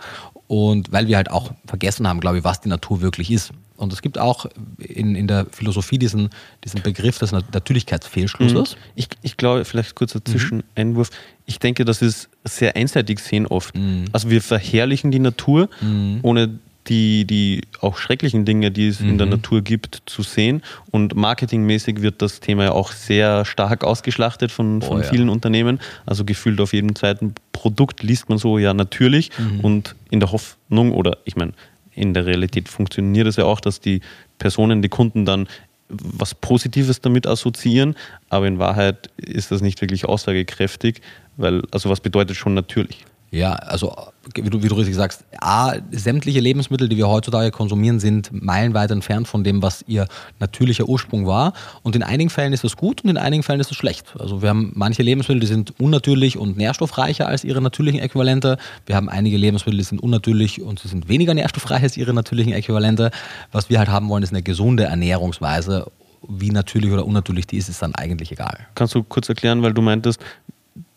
Und 0.48 0.92
weil 0.92 1.08
wir 1.08 1.16
halt 1.16 1.32
auch 1.32 1.52
vergessen 1.66 2.08
haben, 2.08 2.20
glaube 2.20 2.40
ich, 2.40 2.44
was 2.44 2.60
die 2.62 2.70
Natur 2.70 3.02
wirklich 3.02 3.32
ist. 3.32 3.52
Und 3.78 3.94
es 3.94 4.02
gibt 4.02 4.18
auch 4.18 4.46
in, 4.78 5.16
in 5.16 5.28
der 5.28 5.46
Philosophie 5.52 5.98
diesen, 5.98 6.30
diesen 6.66 6.82
Begriff 6.82 7.18
des 7.20 7.32
Natürlichkeitsfehlschlusses. 7.32 8.76
Mhm. 8.76 8.82
Ich, 8.96 9.08
ich 9.22 9.38
glaube, 9.38 9.64
vielleicht 9.64 9.96
kurzer 9.96 10.24
Zwischeneinwurf. 10.24 11.12
Mhm. 11.12 11.16
Ich 11.46 11.60
denke, 11.60 11.86
das 11.86 12.02
ist 12.02 12.30
sehr 12.44 12.76
einseitig 12.76 13.20
sehen 13.20 13.48
oft. 13.48 13.76
Mhm. 13.78 14.06
Also 14.12 14.30
wir 14.30 14.42
verherrlichen 14.42 15.12
die 15.12 15.20
Natur, 15.20 15.70
mhm. 15.80 16.20
ohne 16.24 16.60
die, 16.90 17.26
die 17.26 17.62
auch 17.80 17.98
schrecklichen 17.98 18.46
Dinge, 18.46 18.72
die 18.72 18.88
es 18.88 19.00
mhm. 19.00 19.12
in 19.12 19.18
der 19.18 19.28
mhm. 19.28 19.34
Natur 19.34 19.62
gibt, 19.62 20.02
zu 20.06 20.24
sehen. 20.24 20.64
Und 20.92 21.16
marketingmäßig 21.16 22.02
wird 22.02 22.22
das 22.22 22.40
Thema 22.40 22.66
ja 22.66 22.72
auch 22.72 22.92
sehr 22.92 23.46
stark 23.46 23.84
ausgeschlachtet 23.84 24.52
von, 24.52 24.82
von 24.82 25.02
oh, 25.02 25.04
vielen 25.04 25.28
ja. 25.28 25.34
Unternehmen. 25.34 25.80
Also 26.06 26.26
gefühlt 26.26 26.60
auf 26.60 26.74
jedem 26.74 26.96
zweiten 26.96 27.36
Produkt 27.52 28.04
liest 28.04 28.30
man 28.30 28.38
so 28.38 28.58
ja 28.58 28.74
natürlich 28.74 29.32
mhm. 29.38 29.60
und 29.60 29.96
in 30.10 30.20
der 30.20 30.32
Hoffnung 30.32 30.92
oder 30.92 31.18
ich 31.26 31.36
meine, 31.36 31.54
in 31.94 32.14
der 32.14 32.26
Realität 32.26 32.70
funktioniert 32.70 33.28
es 33.28 33.36
ja 33.36 33.46
auch, 33.46 33.60
dass 33.60 33.80
die 33.80 34.02
Personen, 34.38 34.82
die 34.82 34.90
Kunden 34.90 35.26
dann 35.26 35.48
was 35.90 36.36
Positives 36.36 37.02
damit 37.02 37.28
assoziieren, 37.28 37.96
aber 38.30 38.48
in 38.48 38.60
Wahrheit 38.60 39.10
ist 39.18 39.52
das 39.52 39.62
nicht 39.62 39.82
wirklich 39.82 40.06
aussagekräftig, 40.06 41.02
weil, 41.36 41.64
also 41.72 41.90
was 41.90 42.00
bedeutet 42.00 42.38
schon 42.38 42.54
natürlich? 42.54 43.06
Ja, 43.32 43.54
also 43.54 43.96
wie 44.34 44.50
du, 44.50 44.64
wie 44.64 44.68
du 44.68 44.76
richtig 44.76 44.96
sagst, 44.96 45.24
A, 45.40 45.74
sämtliche 45.92 46.40
Lebensmittel, 46.40 46.90
die 46.90 46.98
wir 46.98 47.08
heutzutage 47.08 47.52
konsumieren, 47.52 48.00
sind 48.00 48.30
meilenweit 48.32 48.90
entfernt 48.92 49.28
von 49.28 49.44
dem, 49.44 49.62
was 49.62 49.84
ihr 49.88 50.08
natürlicher 50.40 50.90
Ursprung 50.90 51.28
war. 51.28 51.54
Und 51.84 51.96
in 51.96 52.02
einigen 52.02 52.30
Fällen 52.30 52.54
ist 52.54 52.64
das 52.64 52.76
gut 52.76 53.04
und 53.04 53.10
in 53.10 53.18
einigen 53.18 53.44
Fällen 53.44 53.60
ist 53.60 53.70
das 53.70 53.78
schlecht. 53.78 54.16
Also 54.18 54.42
wir 54.42 54.50
haben 54.50 54.72
manche 54.76 55.04
Lebensmittel, 55.04 55.42
die 55.42 55.48
sind 55.48 55.80
unnatürlich 55.80 56.38
und 56.38 56.58
nährstoffreicher 56.58 57.28
als 57.28 57.44
ihre 57.44 57.62
natürlichen 57.62 58.00
Äquivalente. 58.00 58.58
Wir 58.86 58.96
haben 58.96 59.10
einige 59.10 59.38
Lebensmittel, 59.38 59.78
die 59.78 59.84
sind 59.84 60.02
unnatürlich 60.02 60.62
und 60.62 60.80
sie 60.80 60.88
sind 60.88 61.08
weniger 61.08 61.34
nährstoffreich 61.34 61.84
als 61.84 61.98
ihre 61.98 62.14
natürlichen 62.14 62.54
Äquivalente. 62.54 63.12
Was 63.52 63.70
wir 63.70 63.78
halt 63.78 63.90
haben 63.90 64.10
wollen, 64.10 64.24
ist 64.24 64.32
eine 64.32 64.42
gesunde 64.42 64.86
Ernährungsweise 64.86 65.86
wie 66.28 66.50
natürlich 66.50 66.92
oder 66.92 67.06
unnatürlich 67.06 67.48
die 67.48 67.58
ist, 67.58 67.70
ist 67.70 67.82
dann 67.82 67.96
eigentlich 67.96 68.32
egal. 68.32 68.68
Kannst 68.76 68.94
du 68.96 69.04
kurz 69.04 69.30
erklären, 69.30 69.62
weil 69.62 69.74
du 69.74 69.82
meintest, 69.82 70.20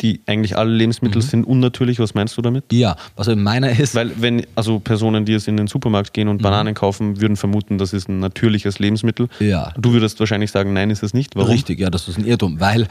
die 0.02 0.20
eigentlich 0.26 0.56
alle 0.56 0.72
Lebensmittel 0.72 1.22
mhm. 1.22 1.26
sind 1.26 1.44
unnatürlich. 1.44 1.98
Was 1.98 2.14
meinst 2.14 2.36
du 2.36 2.42
damit? 2.42 2.64
Ja, 2.72 2.96
was 3.16 3.28
in 3.28 3.42
meiner 3.42 3.78
ist. 3.78 3.94
Weil, 3.94 4.10
wenn 4.20 4.44
also 4.54 4.80
Personen, 4.80 5.24
die 5.24 5.32
jetzt 5.32 5.48
in 5.48 5.56
den 5.56 5.68
Supermarkt 5.68 6.12
gehen 6.12 6.28
und 6.28 6.38
mhm. 6.38 6.42
Bananen 6.42 6.74
kaufen, 6.74 7.20
würden 7.20 7.36
vermuten, 7.36 7.78
das 7.78 7.92
ist 7.92 8.08
ein 8.08 8.18
natürliches 8.18 8.78
Lebensmittel. 8.78 9.28
Ja. 9.38 9.72
Du 9.78 9.92
würdest 9.92 10.18
wahrscheinlich 10.20 10.50
sagen, 10.50 10.72
nein, 10.72 10.90
ist 10.90 11.02
es 11.02 11.14
nicht. 11.14 11.36
Warum? 11.36 11.50
Richtig, 11.50 11.78
ja, 11.78 11.90
das 11.90 12.08
ist 12.08 12.18
ein 12.18 12.26
Irrtum, 12.26 12.60
weil 12.60 12.88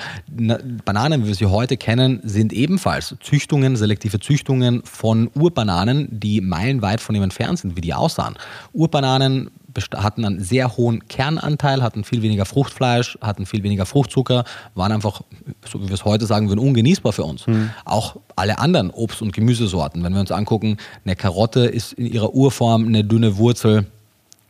Bananen, 0.85 1.23
wie 1.23 1.27
wir 1.27 1.35
sie 1.35 1.45
heute 1.45 1.77
kennen, 1.77 2.19
sind 2.23 2.53
ebenfalls 2.53 3.15
Züchtungen, 3.19 3.75
selektive 3.75 4.19
Züchtungen 4.19 4.81
von 4.83 5.29
Urbananen, 5.35 6.07
die 6.11 6.41
meilenweit 6.41 7.01
von 7.01 7.15
ihm 7.15 7.23
entfernt 7.23 7.59
sind, 7.59 7.75
wie 7.75 7.81
die 7.81 7.93
aussahen. 7.93 8.35
Urbananen 8.73 9.51
hatten 9.95 10.25
einen 10.25 10.43
sehr 10.43 10.77
hohen 10.77 11.07
Kernanteil, 11.07 11.81
hatten 11.81 12.03
viel 12.03 12.21
weniger 12.21 12.45
Fruchtfleisch, 12.45 13.17
hatten 13.21 13.45
viel 13.45 13.63
weniger 13.63 13.85
Fruchtzucker, 13.85 14.43
waren 14.75 14.91
einfach, 14.91 15.21
so 15.69 15.81
wie 15.81 15.87
wir 15.87 15.93
es 15.93 16.05
heute 16.05 16.25
sagen 16.25 16.49
würden, 16.49 16.59
ungenießbar 16.59 17.13
für 17.13 17.23
uns. 17.23 17.47
Mhm. 17.47 17.71
Auch 17.85 18.17
alle 18.35 18.59
anderen 18.59 18.91
Obst- 18.91 19.21
und 19.21 19.33
Gemüsesorten, 19.33 20.03
wenn 20.03 20.13
wir 20.13 20.19
uns 20.19 20.31
angucken, 20.31 20.77
eine 21.05 21.15
Karotte 21.15 21.61
ist 21.61 21.93
in 21.93 22.05
ihrer 22.05 22.33
Urform 22.33 22.85
eine 22.85 23.03
dünne 23.03 23.37
Wurzel. 23.37 23.85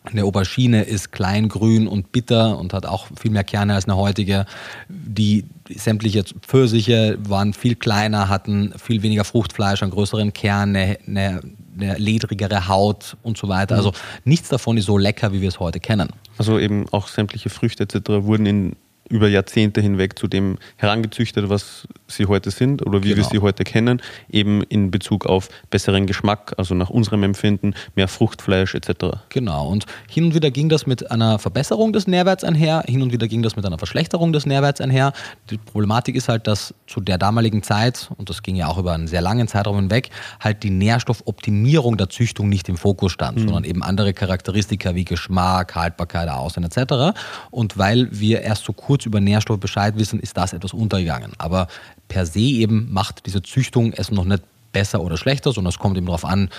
Eine 0.04 0.24
Aubergine 0.24 0.82
ist 0.82 1.12
klein, 1.12 1.48
grün 1.48 1.88
und 1.88 2.12
bitter 2.12 2.58
und 2.58 2.74
hat 2.74 2.88
auch 2.88 3.08
viel 3.20 3.30
mehr 3.30 3.44
Kerne 3.44 3.75
als 3.75 3.86
eine 3.86 3.98
heutige. 3.98 4.48
Die 4.90 5.46
sämtliche 5.70 6.24
Pfirsiche 6.24 7.20
waren 7.28 7.54
viel 7.54 7.75
kleiner, 7.75 8.28
hatten 8.28 8.74
viel 8.80 9.04
weniger 9.04 9.24
Fruchtfleisch, 9.24 9.84
einen 9.84 9.92
größeren 9.92 10.34
Kern, 10.34 10.75
eine, 10.75 10.98
eine 11.06 11.42
eine 11.81 11.97
ledrigere 11.97 12.67
Haut 12.67 13.17
und 13.23 13.38
so 13.38 13.47
weiter. 13.47 13.75
Also 13.75 13.93
nichts 14.23 14.50
davon 14.50 14.77
ist 14.77 14.85
so 14.85 14.97
lecker, 14.97 15.33
wie 15.33 15.41
wir 15.41 15.50
es 15.50 15.59
heute 15.59 15.79
kennen. 15.79 16.09
Also 16.38 16.59
eben 16.59 16.88
auch 16.91 17.07
sämtliche 17.07 17.50
Früchte 17.50 17.83
etc. 17.83 18.09
wurden 18.23 18.45
in 18.45 18.75
über 19.12 19.27
Jahrzehnte 19.27 19.82
hinweg 19.82 20.18
zu 20.18 20.27
dem 20.27 20.58
herangezüchtet, 20.77 21.50
was 21.50 21.88
sie 22.08 22.25
heute 22.25 22.50
sind 22.50 22.86
oder 22.86 23.03
wie 23.03 23.10
genau. 23.10 23.18
wir 23.18 23.24
sie 23.25 23.39
heute 23.39 23.63
kennen, 23.63 24.01
eben 24.30 24.63
in 24.63 24.89
Bezug 24.89 25.25
auf 25.25 25.50
besseren 25.70 26.08
Geschmack, 26.08 26.53
also 26.58 26.74
nach 26.74 26.89
unserem 26.89 27.24
Empfinden, 27.24 27.74
mehr 27.96 28.08
Fruchtfleisch 28.08 28.74
etc. 28.74 29.18
Genau, 29.30 29.68
und 29.68 29.86
hin 30.10 30.25
und 30.25 30.36
wieder 30.36 30.50
ging 30.50 30.70
das 30.70 30.88
mit 30.88 31.12
einer 31.12 31.39
Verbesserung 31.39 31.94
des 31.94 32.08
Nährwerts 32.08 32.44
einher, 32.44 32.84
hin 32.88 33.01
und 33.01 33.12
wieder 33.12 33.27
ging 33.27 33.44
das 33.44 33.56
mit 33.56 33.65
einer 33.65 33.77
Verschlechterung 33.77 34.34
des 34.34 34.46
Nährwerts 34.46 34.82
einher. 34.82 35.13
Die 35.50 35.58
Problematik 35.58 36.15
ist 36.15 36.30
halt, 36.30 36.48
dass 36.48 36.74
zu 36.88 37.01
der 37.01 37.18
damaligen 37.18 37.63
Zeit, 37.63 38.10
und 38.18 38.30
das 38.30 38.44
ging 38.44 38.56
ja 38.56 38.68
auch 38.68 38.77
über 38.77 38.94
einen 38.94 39.08
sehr 39.08 39.22
langen 39.22 39.48
Zeitraum 39.48 39.75
hinweg, 39.75 40.10
halt 40.39 40.63
die 40.63 40.70
Nährstoffoptimierung 40.70 41.98
der 41.98 42.10
Züchtung 42.10 42.50
nicht 42.50 42.70
im 42.70 42.77
Fokus 42.77 43.12
stand, 43.12 43.38
mhm. 43.38 43.44
sondern 43.44 43.63
eben 43.65 43.84
andere 43.84 44.13
Charakteristika 44.13 44.96
wie 44.96 45.03
Geschmack, 45.03 45.75
Haltbarkeit, 45.75 46.30
Aussehen 46.30 46.63
etc. 46.63 47.18
Und 47.50 47.77
weil 47.77 48.08
wir 48.12 48.41
erst 48.41 48.63
so 48.63 48.74
kurz 48.74 49.00
kurz 49.01 49.05
über 49.05 49.20
Nährstoffe 49.20 49.60
Bescheid 49.60 49.98
wissen, 49.98 50.20
ist 50.20 50.38
das 50.38 50.53
etwas 50.53 50.74
untergegangen. 50.74 51.34
Aber 51.38 51.67
per 52.08 52.25
se 52.25 52.39
eben 52.39 52.91
macht 52.91 53.25
diese 53.25 53.41
Züchtung 53.41 53.93
es 53.93 54.12
noch 54.12 54.25
nicht 54.25 54.43
besser 54.72 55.01
oder 55.01 55.18
schlechter, 55.18 55.51
sondern 55.51 55.70
es 55.70 55.80
kommt 55.80 55.98
eben 55.98 56.06
darauf 56.06 56.25
an, 56.25 56.50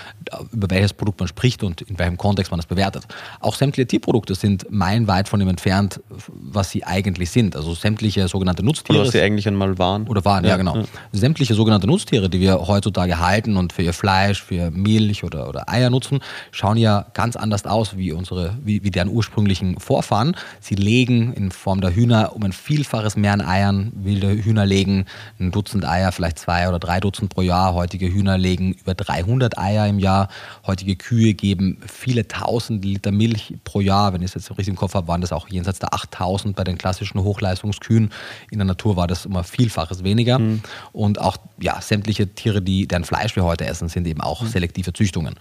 über 0.53 0.71
welches 0.71 0.93
Produkt 0.93 1.21
man 1.21 1.29
spricht 1.29 1.63
und 1.63 1.83
in 1.83 1.99
welchem 1.99 2.17
Kontext 2.17 2.51
man 2.51 2.61
es 2.61 2.67
bewertet. 2.67 3.07
Auch 3.41 3.55
sämtliche 3.55 3.87
Tierprodukte 3.87 4.35
sind 4.35 4.71
meilenweit 4.71 5.29
von 5.29 5.41
dem 5.41 5.49
entfernt, 5.49 6.01
was 6.29 6.71
sie 6.71 6.85
eigentlich 6.85 7.31
sind. 7.31 7.57
Also 7.57 7.75
sämtliche 7.75 8.29
sogenannte 8.29 8.63
Nutztiere. 8.63 8.99
Oder 8.99 9.07
was 9.07 9.13
sie 9.13 9.21
eigentlich 9.21 9.47
einmal 9.47 9.79
waren. 9.79 10.07
Oder 10.09 10.25
waren, 10.25 10.45
ja, 10.45 10.51
ja 10.51 10.57
genau. 10.57 10.77
Ja. 10.77 10.85
Sämtliche 11.13 11.55
sogenannte 11.55 11.87
Nutztiere, 11.87 12.29
die 12.29 12.41
wir 12.41 12.67
heutzutage 12.67 13.19
halten 13.19 13.57
und 13.57 13.73
für 13.73 13.83
ihr 13.83 13.93
Fleisch, 13.93 14.43
für 14.43 14.71
Milch 14.71 15.25
oder, 15.25 15.49
oder 15.49 15.69
Eier 15.69 15.91
nutzen, 15.91 16.21
schauen 16.51 16.77
ja 16.77 17.07
ganz 17.15 17.37
anders 17.37 17.65
aus 17.65 17.97
wie 17.97 18.13
unsere, 18.13 18.57
wie, 18.63 18.83
wie 18.83 18.91
deren 18.91 19.09
ursprünglichen 19.09 19.79
Vorfahren. 19.79 20.37
Sie 20.61 20.75
legen 20.75 21.33
in 21.33 21.51
Form 21.51 21.81
der 21.81 21.95
Hühner 21.95 22.35
um 22.35 22.43
ein 22.43 22.53
Vielfaches 22.53 23.17
mehr 23.17 23.33
an 23.33 23.41
Eiern. 23.41 23.93
Wilde 23.95 24.29
Hühner 24.29 24.67
legen 24.67 25.07
ein 25.41 25.51
Dutzend 25.51 25.87
Eier, 25.87 26.13
vielleicht 26.13 26.39
zwei 26.39 26.69
oder 26.69 26.79
drei 26.79 27.01
Dutzend 27.01 27.35
pro 27.35 27.43
Jahr. 27.43 27.75
Heutige 27.75 28.02
Heutige 28.03 28.19
Hühner 28.19 28.37
legen 28.37 28.73
über 28.73 28.95
300 28.95 29.59
Eier 29.59 29.87
im 29.87 30.01
Jahr. 30.01 30.29
Heutige 30.67 30.97
Kühe 30.97 31.35
geben 31.35 31.79
viele 31.87 32.27
tausend 32.27 32.85
Liter 32.85 33.13
Milch 33.13 33.55
pro 33.63 33.81
Jahr. 33.81 34.13
Wenn 34.13 34.23
ich 34.23 34.35
es 34.35 34.35
jetzt 34.35 34.51
richtig 34.51 34.69
im 34.69 34.77
Kopf 34.77 34.95
habe, 34.95 35.07
waren 35.07 35.21
das 35.21 35.31
auch 35.31 35.49
jenseits 35.49 35.79
der 35.79 35.95
8000 35.95 36.57
bei 36.57 36.65
den 36.65 36.79
klassischen 36.79 37.23
Hochleistungskühen. 37.23 38.11
In 38.51 38.59
der 38.59 38.65
Natur 38.65 38.97
war 38.97 39.07
das 39.07 39.25
immer 39.25 39.45
Vielfaches 39.45 40.03
weniger. 40.03 40.41
Mhm. 40.41 40.63
Und 40.93 41.21
auch 41.21 41.37
ja, 41.61 41.81
sämtliche 41.81 42.27
Tiere, 42.27 42.61
die 42.61 42.89
deren 42.89 43.05
Fleisch 43.05 43.37
wir 43.37 43.45
heute 43.45 43.67
essen, 43.67 43.89
sind 43.89 44.05
eben 44.09 44.21
auch 44.21 44.43
mhm. 44.43 44.49
selektive 44.49 44.93
Züchtungen. 44.93 45.37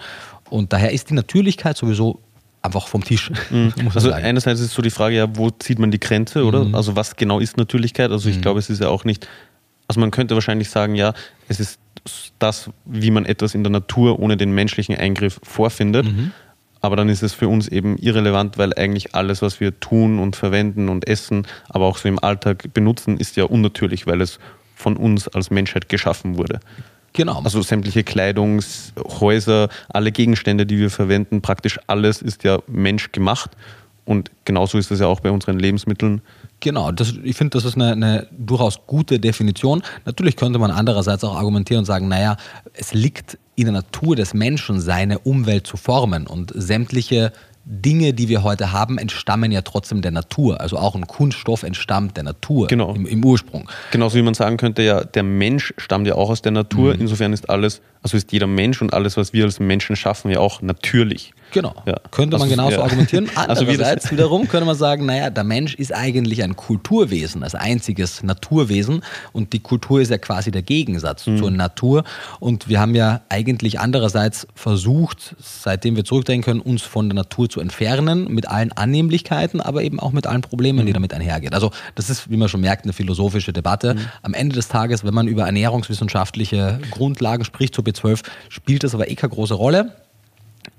Und 0.51 0.71
daher 0.71 0.91
ist 0.91 1.09
die 1.09 1.15
Natürlichkeit 1.15 1.77
sowieso 1.77 2.19
einfach 2.61 2.87
vom 2.87 3.03
Tisch. 3.03 3.31
Mhm. 3.49 3.73
also 3.93 4.11
einerseits 4.11 4.61
ist 4.61 4.73
so 4.73 4.83
die 4.83 4.91
Frage, 4.91 5.15
ja, 5.15 5.35
wo 5.35 5.49
zieht 5.49 5.79
man 5.79 5.89
die 5.89 5.99
Grenze, 5.99 6.45
oder? 6.45 6.63
Mhm. 6.63 6.75
Also 6.75 6.95
was 6.95 7.15
genau 7.15 7.39
ist 7.39 7.57
Natürlichkeit? 7.57 8.11
Also 8.11 8.29
ich 8.29 8.37
mhm. 8.37 8.41
glaube, 8.41 8.59
es 8.59 8.69
ist 8.69 8.81
ja 8.81 8.87
auch 8.87 9.03
nicht, 9.03 9.27
also 9.91 9.99
man 9.99 10.11
könnte 10.11 10.35
wahrscheinlich 10.35 10.69
sagen, 10.69 10.95
ja, 10.95 11.13
es 11.49 11.59
ist 11.59 11.77
das, 12.39 12.69
wie 12.85 13.11
man 13.11 13.25
etwas 13.25 13.53
in 13.53 13.61
der 13.65 13.71
Natur 13.71 14.19
ohne 14.19 14.37
den 14.37 14.53
menschlichen 14.53 14.95
Eingriff 14.95 15.41
vorfindet. 15.43 16.05
Mhm. 16.05 16.31
Aber 16.79 16.95
dann 16.95 17.09
ist 17.09 17.23
es 17.23 17.33
für 17.33 17.49
uns 17.49 17.67
eben 17.67 17.97
irrelevant, 17.97 18.57
weil 18.57 18.73
eigentlich 18.73 19.15
alles, 19.15 19.41
was 19.41 19.59
wir 19.59 19.81
tun 19.81 20.17
und 20.17 20.37
verwenden 20.37 20.87
und 20.87 21.09
essen, 21.09 21.45
aber 21.67 21.87
auch 21.87 21.97
so 21.97 22.07
im 22.07 22.23
Alltag 22.23 22.73
benutzen, 22.73 23.17
ist 23.17 23.35
ja 23.35 23.43
unnatürlich, 23.43 24.07
weil 24.07 24.21
es 24.21 24.39
von 24.77 24.95
uns 24.95 25.27
als 25.27 25.51
Menschheit 25.51 25.89
geschaffen 25.89 26.37
wurde. 26.37 26.61
Genau. 27.11 27.41
Also 27.43 27.61
sämtliche 27.61 28.05
Kleidungshäuser, 28.05 29.67
alle 29.89 30.13
Gegenstände, 30.13 30.65
die 30.65 30.79
wir 30.79 30.89
verwenden, 30.89 31.41
praktisch 31.41 31.81
alles 31.87 32.21
ist 32.21 32.45
ja 32.45 32.59
menschgemacht. 32.67 33.51
Und 34.05 34.31
genauso 34.45 34.77
ist 34.77 34.91
es 34.91 34.99
ja 34.99 35.07
auch 35.07 35.19
bei 35.19 35.31
unseren 35.31 35.59
Lebensmitteln. 35.59 36.21
Genau, 36.59 36.91
das, 36.91 37.13
ich 37.23 37.35
finde, 37.35 37.57
das 37.57 37.65
ist 37.65 37.75
eine, 37.75 37.91
eine, 37.91 38.27
durchaus 38.31 38.85
gute 38.87 39.19
Definition. 39.19 39.83
Natürlich 40.05 40.35
könnte 40.35 40.59
man 40.59 40.71
andererseits 40.71 41.23
auch 41.23 41.35
argumentieren 41.35 41.79
und 41.79 41.85
sagen, 41.85 42.07
naja, 42.07 42.37
es 42.73 42.93
liegt 42.93 43.37
in 43.55 43.65
der 43.65 43.73
Natur 43.73 44.15
des 44.15 44.33
Menschen, 44.33 44.79
seine 44.79 45.19
Umwelt 45.19 45.67
zu 45.67 45.77
formen 45.77 46.27
und 46.27 46.51
sämtliche 46.55 47.31
Dinge, 47.63 48.13
die 48.13 48.27
wir 48.27 48.43
heute 48.43 48.71
haben, 48.71 48.97
entstammen 48.97 49.51
ja 49.51 49.61
trotzdem 49.61 50.01
der 50.01 50.11
Natur. 50.11 50.59
Also 50.59 50.77
auch 50.77 50.95
ein 50.95 51.05
Kunststoff 51.05 51.63
entstammt 51.63 52.17
der 52.17 52.23
Natur 52.23 52.67
genau. 52.67 52.93
im, 52.95 53.05
im, 53.05 53.23
Ursprung. 53.23 53.69
Genauso 53.91 54.17
wie 54.17 54.23
man 54.23 54.33
sagen 54.33 54.57
könnte, 54.57 54.81
ja, 54.81 55.03
der 55.03 55.23
Mensch 55.23 55.73
stammt 55.77 56.07
ja 56.07 56.15
auch 56.15 56.29
aus 56.29 56.41
der 56.41 56.51
Natur. 56.51 56.95
Mhm. 56.95 57.01
Insofern 57.01 57.33
ist 57.33 57.49
alles, 57.49 57.81
also 58.03 58.17
ist 58.17 58.31
jeder 58.31 58.47
Mensch 58.47 58.81
und 58.81 58.93
alles, 58.93 59.17
was 59.17 59.33
wir 59.33 59.45
als 59.45 59.59
Menschen 59.59 59.95
schaffen, 59.95 60.31
ja 60.31 60.39
auch 60.39 60.61
natürlich. 60.61 61.33
Genau. 61.51 61.75
Ja. 61.85 61.97
Könnte 62.11 62.37
man 62.37 62.43
also, 62.43 62.55
genauso 62.55 62.77
ja. 62.77 62.83
argumentieren. 62.83 63.29
Andererseits 63.35 64.05
also 64.05 64.15
wiederum 64.15 64.47
könnte 64.47 64.65
man 64.65 64.75
sagen, 64.75 65.05
naja, 65.05 65.29
der 65.29 65.43
Mensch 65.43 65.75
ist 65.75 65.93
eigentlich 65.93 66.43
ein 66.43 66.55
Kulturwesen, 66.55 67.43
als 67.43 67.55
einziges 67.55 68.23
Naturwesen 68.23 69.03
und 69.33 69.53
die 69.53 69.59
Kultur 69.59 70.01
ist 70.01 70.11
ja 70.11 70.17
quasi 70.17 70.51
der 70.51 70.61
Gegensatz 70.61 71.27
mhm. 71.27 71.37
zur 71.37 71.51
Natur 71.51 72.03
und 72.39 72.69
wir 72.69 72.79
haben 72.79 72.95
ja 72.95 73.21
eigentlich 73.29 73.79
andererseits 73.79 74.47
versucht, 74.55 75.35
seitdem 75.39 75.95
wir 75.95 76.05
zurückdenken 76.05 76.45
können, 76.45 76.61
uns 76.61 76.83
von 76.83 77.09
der 77.09 77.15
Natur 77.15 77.49
zu 77.49 77.59
entfernen, 77.59 78.31
mit 78.33 78.47
allen 78.47 78.71
Annehmlichkeiten, 78.71 79.61
aber 79.61 79.83
eben 79.83 79.99
auch 79.99 80.11
mit 80.11 80.27
allen 80.27 80.41
Problemen, 80.41 80.85
die 80.85 80.91
mhm. 80.91 80.95
damit 80.95 81.13
einhergehen. 81.13 81.53
Also 81.53 81.71
das 81.95 82.09
ist, 82.09 82.31
wie 82.31 82.37
man 82.37 82.47
schon 82.47 82.61
merkt, 82.61 82.85
eine 82.85 82.93
philosophische 82.93 83.53
Debatte. 83.53 83.95
Mhm. 83.95 83.99
Am 84.21 84.33
Ende 84.33 84.55
des 84.55 84.69
Tages, 84.69 85.03
wenn 85.03 85.13
man 85.13 85.27
über 85.27 85.43
ernährungswissenschaftliche 85.43 86.79
Grundlagen 86.91 87.43
spricht, 87.43 87.75
zu 87.75 87.83
B12, 87.91 88.23
spielt 88.49 88.83
das 88.83 88.93
aber 88.93 89.09
eh 89.09 89.15
keine 89.15 89.33
große 89.33 89.53
Rolle. 89.53 89.95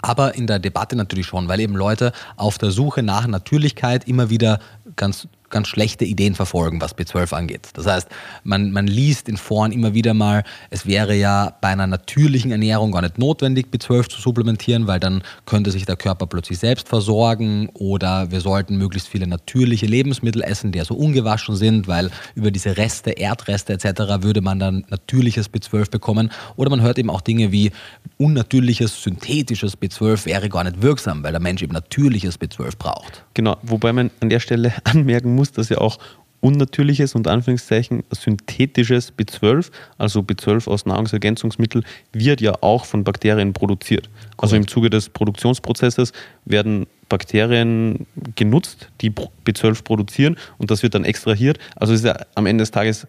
Aber 0.00 0.35
in 0.35 0.47
der 0.47 0.59
Debatte 0.59 0.97
natürlich 0.97 1.26
schon, 1.26 1.49
weil 1.49 1.61
eben 1.61 1.75
Leute 1.75 2.12
auf 2.37 2.59
der 2.59 2.71
Suche 2.71 3.02
nach 3.02 3.26
Natürlichkeit 3.26 4.07
immer 4.07 4.31
wieder 4.31 4.61
ganz 4.97 5.26
ganz 5.52 5.68
schlechte 5.68 6.04
Ideen 6.04 6.35
verfolgen, 6.35 6.80
was 6.80 6.97
B12 6.97 7.32
angeht. 7.32 7.68
Das 7.75 7.87
heißt, 7.87 8.09
man, 8.42 8.73
man 8.73 8.88
liest 8.88 9.28
in 9.28 9.37
Foren 9.37 9.71
immer 9.71 9.94
wieder 9.94 10.14
mal, 10.14 10.42
es 10.71 10.87
wäre 10.87 11.14
ja 11.14 11.56
bei 11.61 11.68
einer 11.68 11.87
natürlichen 11.87 12.50
Ernährung 12.50 12.90
gar 12.90 13.02
nicht 13.02 13.18
notwendig, 13.18 13.68
B12 13.73 14.09
zu 14.09 14.21
supplementieren, 14.21 14.88
weil 14.88 14.99
dann 14.99 15.23
könnte 15.47 15.71
sich 15.71 15.87
der 15.87 15.97
Körper 15.97 16.26
plötzlich 16.26 16.59
selbst 16.59 16.88
versorgen 16.88 17.68
oder 17.75 18.30
wir 18.32 18.40
sollten 18.40 18.76
möglichst 18.76 19.09
viele 19.09 19.26
natürliche 19.26 19.87
Lebensmittel 19.87 20.42
essen, 20.42 20.73
die 20.73 20.78
ja 20.78 20.85
so 20.85 20.94
ungewaschen 20.94 21.54
sind, 21.54 21.87
weil 21.87 22.11
über 22.35 22.50
diese 22.50 22.76
Reste, 22.76 23.11
Erdreste 23.11 23.75
etc. 23.75 24.23
würde 24.23 24.40
man 24.40 24.59
dann 24.59 24.85
natürliches 24.88 25.52
B12 25.52 25.90
bekommen. 25.90 26.30
Oder 26.56 26.71
man 26.71 26.80
hört 26.80 26.99
eben 26.99 27.11
auch 27.11 27.21
Dinge 27.21 27.52
wie 27.52 27.71
unnatürliches, 28.16 29.02
synthetisches 29.02 29.78
B12 29.78 30.26
wäre 30.26 30.49
gar 30.49 30.64
nicht 30.64 30.80
wirksam, 30.80 31.23
weil 31.23 31.32
der 31.32 31.40
Mensch 31.40 31.62
eben 31.62 31.73
natürliches 31.73 32.40
B12 32.40 32.78
braucht. 32.78 33.25
Genau, 33.35 33.56
wobei 33.62 33.92
man 33.92 34.11
an 34.21 34.30
der 34.30 34.40
Stelle 34.40 34.73
anmerken 34.85 35.35
muss, 35.35 35.42
dass 35.51 35.71
ja 35.71 35.79
auch 35.79 35.99
unnatürliches 36.43 37.15
und 37.15 37.29
Anführungszeichen 37.29 38.03
synthetisches 38.11 39.13
B12, 39.17 39.71
also 39.97 40.21
B12 40.21 40.69
aus 40.69 40.87
Nahrungsergänzungsmitteln, 40.87 41.85
wird 42.13 42.41
ja 42.41 42.53
auch 42.61 42.85
von 42.85 43.05
Bakterien 43.05 43.53
produziert. 43.53 44.11
Correct. 44.13 44.43
Also 44.43 44.57
im 44.57 44.69
Zuge 44.69 44.91
des 44.91 45.09
Produktionsprozesses 45.09 46.13
werden 46.45 46.87
Bakterien 47.09 48.07
genutzt, 48.35 48.89
die 49.01 49.11
B12 49.11 49.85
produzieren 49.85 50.37
und 50.59 50.71
das 50.71 50.83
wird 50.83 50.95
dann 50.95 51.05
extrahiert. 51.05 51.59
Also 51.77 51.95
ist 51.95 52.05
ja 52.05 52.17
am 52.35 52.47
Ende 52.47 52.63
des 52.63 52.73
Tages 52.73 53.07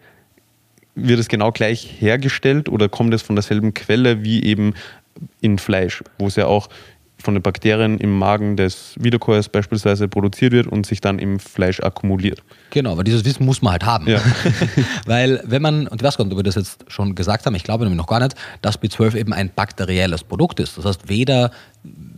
wird 0.94 1.18
es 1.18 1.26
genau 1.26 1.50
gleich 1.50 1.90
hergestellt 1.98 2.68
oder 2.68 2.88
kommt 2.88 3.12
es 3.14 3.22
von 3.22 3.34
derselben 3.34 3.74
Quelle 3.74 4.22
wie 4.22 4.44
eben 4.44 4.74
in 5.40 5.58
Fleisch, 5.58 6.04
wo 6.18 6.28
es 6.28 6.36
ja 6.36 6.46
auch 6.46 6.68
von 7.24 7.34
den 7.34 7.42
Bakterien 7.42 7.98
im 7.98 8.18
Magen 8.18 8.56
des 8.56 8.94
Wiederkäuers 8.98 9.48
beispielsweise 9.48 10.08
produziert 10.08 10.52
wird 10.52 10.66
und 10.66 10.86
sich 10.86 11.00
dann 11.00 11.18
im 11.18 11.38
Fleisch 11.38 11.80
akkumuliert. 11.80 12.42
Genau, 12.70 12.92
aber 12.92 13.04
dieses 13.04 13.24
Wissen 13.24 13.44
muss 13.44 13.62
man 13.62 13.72
halt 13.72 13.84
haben. 13.84 14.06
Ja. 14.06 14.20
Weil 15.06 15.42
wenn 15.44 15.62
man, 15.62 15.86
und 15.88 16.00
ich 16.00 16.06
weiß 16.06 16.16
gar 16.16 16.24
nicht, 16.24 16.32
ob 16.32 16.38
wir 16.38 16.44
das 16.44 16.54
jetzt 16.54 16.84
schon 16.88 17.14
gesagt 17.14 17.46
haben, 17.46 17.54
ich 17.54 17.64
glaube 17.64 17.84
nämlich 17.84 17.98
noch 17.98 18.06
gar 18.06 18.20
nicht, 18.20 18.34
dass 18.62 18.80
B12 18.80 19.16
eben 19.16 19.32
ein 19.32 19.50
bakterielles 19.54 20.24
Produkt 20.24 20.60
ist. 20.60 20.76
Das 20.78 20.84
heißt, 20.84 21.08
weder 21.08 21.50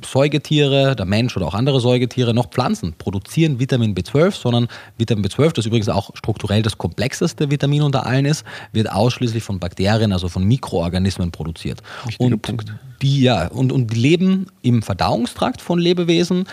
Säugetiere, 0.05 0.95
der 0.95 1.07
Mensch 1.07 1.37
oder 1.37 1.47
auch 1.47 1.55
andere 1.55 1.81
Säugetiere 1.81 2.33
noch 2.33 2.51
Pflanzen 2.51 2.95
produzieren 2.97 3.59
Vitamin 3.59 3.95
B12, 3.95 4.33
sondern 4.33 4.69
Vitamin 4.97 5.25
B12, 5.25 5.55
das 5.55 5.67
übrigens 5.67 5.89
auch 5.89 6.11
strukturell 6.15 6.63
das 6.63 6.79
komplexeste 6.79 7.51
Vitamin 7.51 7.83
unter 7.83 8.07
allen 8.07 8.27
ist, 8.27 8.45
wird 8.73 8.91
ausschließlich 8.91 9.43
von 9.43 9.59
Bakterien, 9.59 10.13
also 10.13 10.29
von 10.29 10.45
Mikroorganismen 10.45 11.33
produziert. 11.33 11.83
Wichtiger 12.05 12.25
und 12.25 12.43
Punkt. 12.43 12.75
Die, 13.03 13.23
ja, 13.23 13.49
und, 13.49 13.73
und 13.73 13.93
die 13.93 13.99
leben 13.99 14.47
im 14.63 14.83
Verdauungstrakt 14.83 15.61
von 15.61 15.79
Lebewesen, 15.79 16.45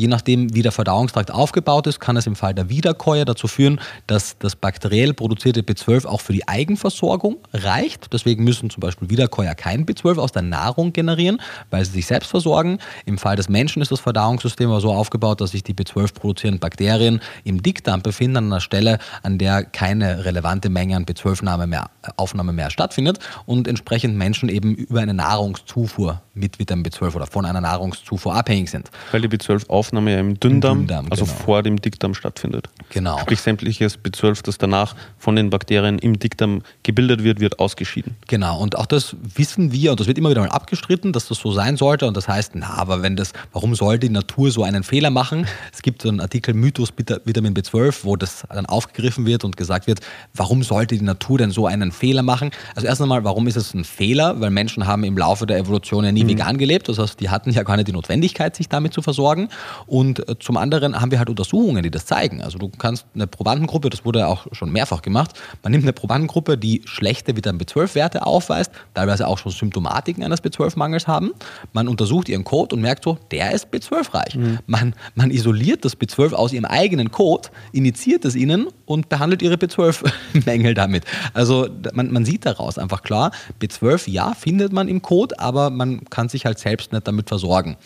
Je 0.00 0.08
nachdem, 0.08 0.54
wie 0.54 0.62
der 0.62 0.72
Verdauungstrakt 0.72 1.30
aufgebaut 1.30 1.86
ist, 1.86 2.00
kann 2.00 2.16
es 2.16 2.26
im 2.26 2.34
Fall 2.34 2.54
der 2.54 2.70
Wiederkäuer 2.70 3.26
dazu 3.26 3.48
führen, 3.48 3.82
dass 4.06 4.38
das 4.38 4.56
bakteriell 4.56 5.12
produzierte 5.12 5.60
B12 5.60 6.06
auch 6.06 6.22
für 6.22 6.32
die 6.32 6.48
Eigenversorgung 6.48 7.36
reicht. 7.52 8.10
Deswegen 8.10 8.42
müssen 8.42 8.70
zum 8.70 8.80
Beispiel 8.80 9.10
Wiederkäuer 9.10 9.54
kein 9.54 9.84
B12 9.84 10.16
aus 10.16 10.32
der 10.32 10.40
Nahrung 10.40 10.94
generieren, 10.94 11.42
weil 11.68 11.84
sie 11.84 11.92
sich 11.92 12.06
selbst 12.06 12.30
versorgen. 12.30 12.78
Im 13.04 13.18
Fall 13.18 13.36
des 13.36 13.50
Menschen 13.50 13.82
ist 13.82 13.92
das 13.92 14.00
Verdauungssystem 14.00 14.70
aber 14.70 14.80
so 14.80 14.90
aufgebaut, 14.90 15.42
dass 15.42 15.50
sich 15.50 15.64
die 15.64 15.74
B12 15.74 16.14
produzierenden 16.14 16.60
Bakterien 16.60 17.20
im 17.44 17.62
Dickdarm 17.62 18.00
befinden, 18.00 18.38
an 18.38 18.46
einer 18.46 18.62
Stelle, 18.62 19.00
an 19.22 19.36
der 19.36 19.64
keine 19.64 20.24
relevante 20.24 20.70
Menge 20.70 20.96
an 20.96 21.04
B12-Aufnahme 21.04 21.66
mehr, 21.66 22.54
mehr 22.54 22.70
stattfindet 22.70 23.18
und 23.44 23.68
entsprechend 23.68 24.16
Menschen 24.16 24.48
eben 24.48 24.74
über 24.76 25.00
eine 25.00 25.12
Nahrungszufuhr 25.12 26.22
mit 26.32 26.58
Vitamin 26.58 26.86
B12 26.86 27.16
oder 27.16 27.26
von 27.26 27.44
einer 27.44 27.60
Nahrungszufuhr 27.60 28.34
abhängig 28.34 28.70
sind. 28.70 28.90
Weil 29.12 29.20
die 29.20 29.28
B12 29.28 29.68
Aufnahme 29.90 30.12
ja 30.12 30.20
im 30.20 30.38
Dünndarm, 30.38 30.82
Im 30.82 30.86
Dünndarm 30.86 31.06
also 31.10 31.24
genau. 31.24 31.36
vor 31.36 31.62
dem 31.64 31.80
Dickdarm 31.80 32.14
stattfindet. 32.14 32.68
Genau. 32.90 33.18
Sprich, 33.18 33.40
sämtliches 33.40 33.98
B12, 33.98 34.44
das 34.44 34.56
danach 34.56 34.94
von 35.18 35.34
den 35.34 35.50
Bakterien 35.50 35.98
im 35.98 36.16
Dickdarm 36.16 36.62
gebildet 36.84 37.24
wird, 37.24 37.40
wird 37.40 37.58
ausgeschieden. 37.58 38.14
Genau, 38.28 38.60
und 38.60 38.78
auch 38.78 38.86
das 38.86 39.16
wissen 39.34 39.72
wir, 39.72 39.90
und 39.90 39.98
das 39.98 40.06
wird 40.06 40.16
immer 40.16 40.30
wieder 40.30 40.42
mal 40.42 40.50
abgestritten, 40.50 41.12
dass 41.12 41.26
das 41.26 41.38
so 41.38 41.50
sein 41.50 41.76
sollte. 41.76 42.06
Und 42.06 42.16
das 42.16 42.28
heißt, 42.28 42.52
na, 42.54 42.74
aber 42.74 43.02
wenn 43.02 43.16
das, 43.16 43.32
warum 43.52 43.74
sollte 43.74 44.06
die 44.06 44.12
Natur 44.12 44.52
so 44.52 44.62
einen 44.62 44.84
Fehler 44.84 45.10
machen? 45.10 45.46
Es 45.72 45.82
gibt 45.82 46.02
so 46.02 46.08
einen 46.08 46.20
Artikel 46.20 46.52
Mythos 46.52 46.92
Vitamin 46.96 47.54
B12, 47.54 48.00
wo 48.02 48.16
das 48.16 48.44
dann 48.48 48.66
aufgegriffen 48.66 49.24
wird 49.24 49.44
und 49.44 49.56
gesagt 49.56 49.86
wird, 49.86 50.00
warum 50.34 50.62
sollte 50.62 50.96
die 50.96 51.04
Natur 51.04 51.38
denn 51.38 51.50
so 51.50 51.66
einen 51.66 51.90
Fehler 51.90 52.22
machen? 52.22 52.50
Also 52.74 52.86
erst 52.86 53.00
einmal, 53.00 53.24
warum 53.24 53.46
ist 53.46 53.56
es 53.56 53.72
ein 53.72 53.84
Fehler? 53.84 54.40
Weil 54.40 54.50
Menschen 54.50 54.86
haben 54.86 55.04
im 55.04 55.16
Laufe 55.16 55.46
der 55.46 55.58
Evolution 55.58 56.04
ja 56.04 56.12
nie 56.12 56.24
mhm. 56.24 56.28
vegan 56.28 56.58
gelebt. 56.58 56.88
Das 56.88 56.98
heißt, 56.98 57.18
die 57.20 57.30
hatten 57.30 57.50
ja 57.50 57.62
gar 57.62 57.76
nicht 57.76 57.88
die 57.88 57.92
Notwendigkeit, 57.92 58.56
sich 58.56 58.68
damit 58.68 58.92
zu 58.92 59.00
versorgen. 59.00 59.48
Und 59.86 60.28
äh, 60.28 60.38
zum 60.38 60.56
anderen 60.56 61.00
haben 61.00 61.10
wir 61.10 61.18
halt 61.18 61.30
Untersuchungen, 61.30 61.82
die 61.82 61.90
das 61.90 62.06
zeigen. 62.06 62.42
Also 62.42 62.58
du 62.58 62.68
kannst 62.68 63.06
eine 63.14 63.26
Probandengruppe, 63.26 63.90
das 63.90 64.04
wurde 64.04 64.26
auch 64.26 64.46
schon 64.52 64.72
mehrfach 64.72 65.02
gemacht, 65.02 65.32
man 65.62 65.72
nimmt 65.72 65.84
eine 65.84 65.92
Probandengruppe, 65.92 66.58
die 66.58 66.82
schlechte 66.84 67.36
Vitamin 67.36 67.60
B12-Werte 67.60 68.26
aufweist, 68.26 68.72
teilweise 68.94 69.26
auch 69.26 69.38
schon 69.38 69.52
Symptomatiken 69.52 70.22
eines 70.22 70.42
B12-Mangels 70.42 71.06
haben. 71.06 71.32
Man 71.72 71.88
untersucht 71.88 72.28
ihren 72.28 72.44
Code 72.44 72.74
und 72.76 72.82
merkt 72.82 73.04
so, 73.04 73.18
der 73.30 73.52
ist 73.52 73.72
B12-reich. 73.72 74.36
Mhm. 74.36 74.58
Man, 74.66 74.94
man 75.14 75.30
isoliert 75.30 75.84
das 75.84 75.98
B12 75.98 76.32
aus 76.32 76.52
ihrem 76.52 76.64
eigenen 76.64 77.10
Code, 77.10 77.48
initiiert 77.72 78.24
es 78.24 78.34
ihnen 78.34 78.68
und 78.86 79.08
behandelt 79.08 79.42
ihre 79.42 79.54
B12-Mängel 79.54 80.74
damit. 80.74 81.04
Also 81.34 81.68
man, 81.92 82.10
man 82.12 82.24
sieht 82.24 82.46
daraus 82.46 82.78
einfach 82.78 83.02
klar, 83.02 83.32
B12 83.60 84.10
ja 84.10 84.34
findet 84.34 84.72
man 84.72 84.88
im 84.88 85.02
Code, 85.02 85.38
aber 85.38 85.70
man 85.70 86.04
kann 86.10 86.28
sich 86.28 86.44
halt 86.44 86.58
selbst 86.58 86.92
nicht 86.92 87.06
damit 87.06 87.28
versorgen. 87.28 87.76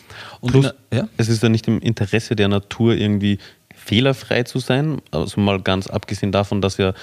Und 0.41 0.51
Plus, 0.51 0.73
der, 0.91 0.99
ja? 0.99 1.07
es 1.17 1.29
ist 1.29 1.43
ja 1.43 1.49
nicht 1.49 1.67
im 1.67 1.79
Interesse 1.85 2.35
der 2.35 2.47
Natur 2.47 2.95
irgendwie 2.95 3.39
fehlerfrei 3.73 4.43
zu 4.43 4.59
sein, 4.59 5.01
also 5.11 5.39
mal 5.39 5.61
ganz 5.61 5.87
abgesehen 5.87 6.31
davon, 6.31 6.61
dass 6.61 6.77
ja 6.77 6.93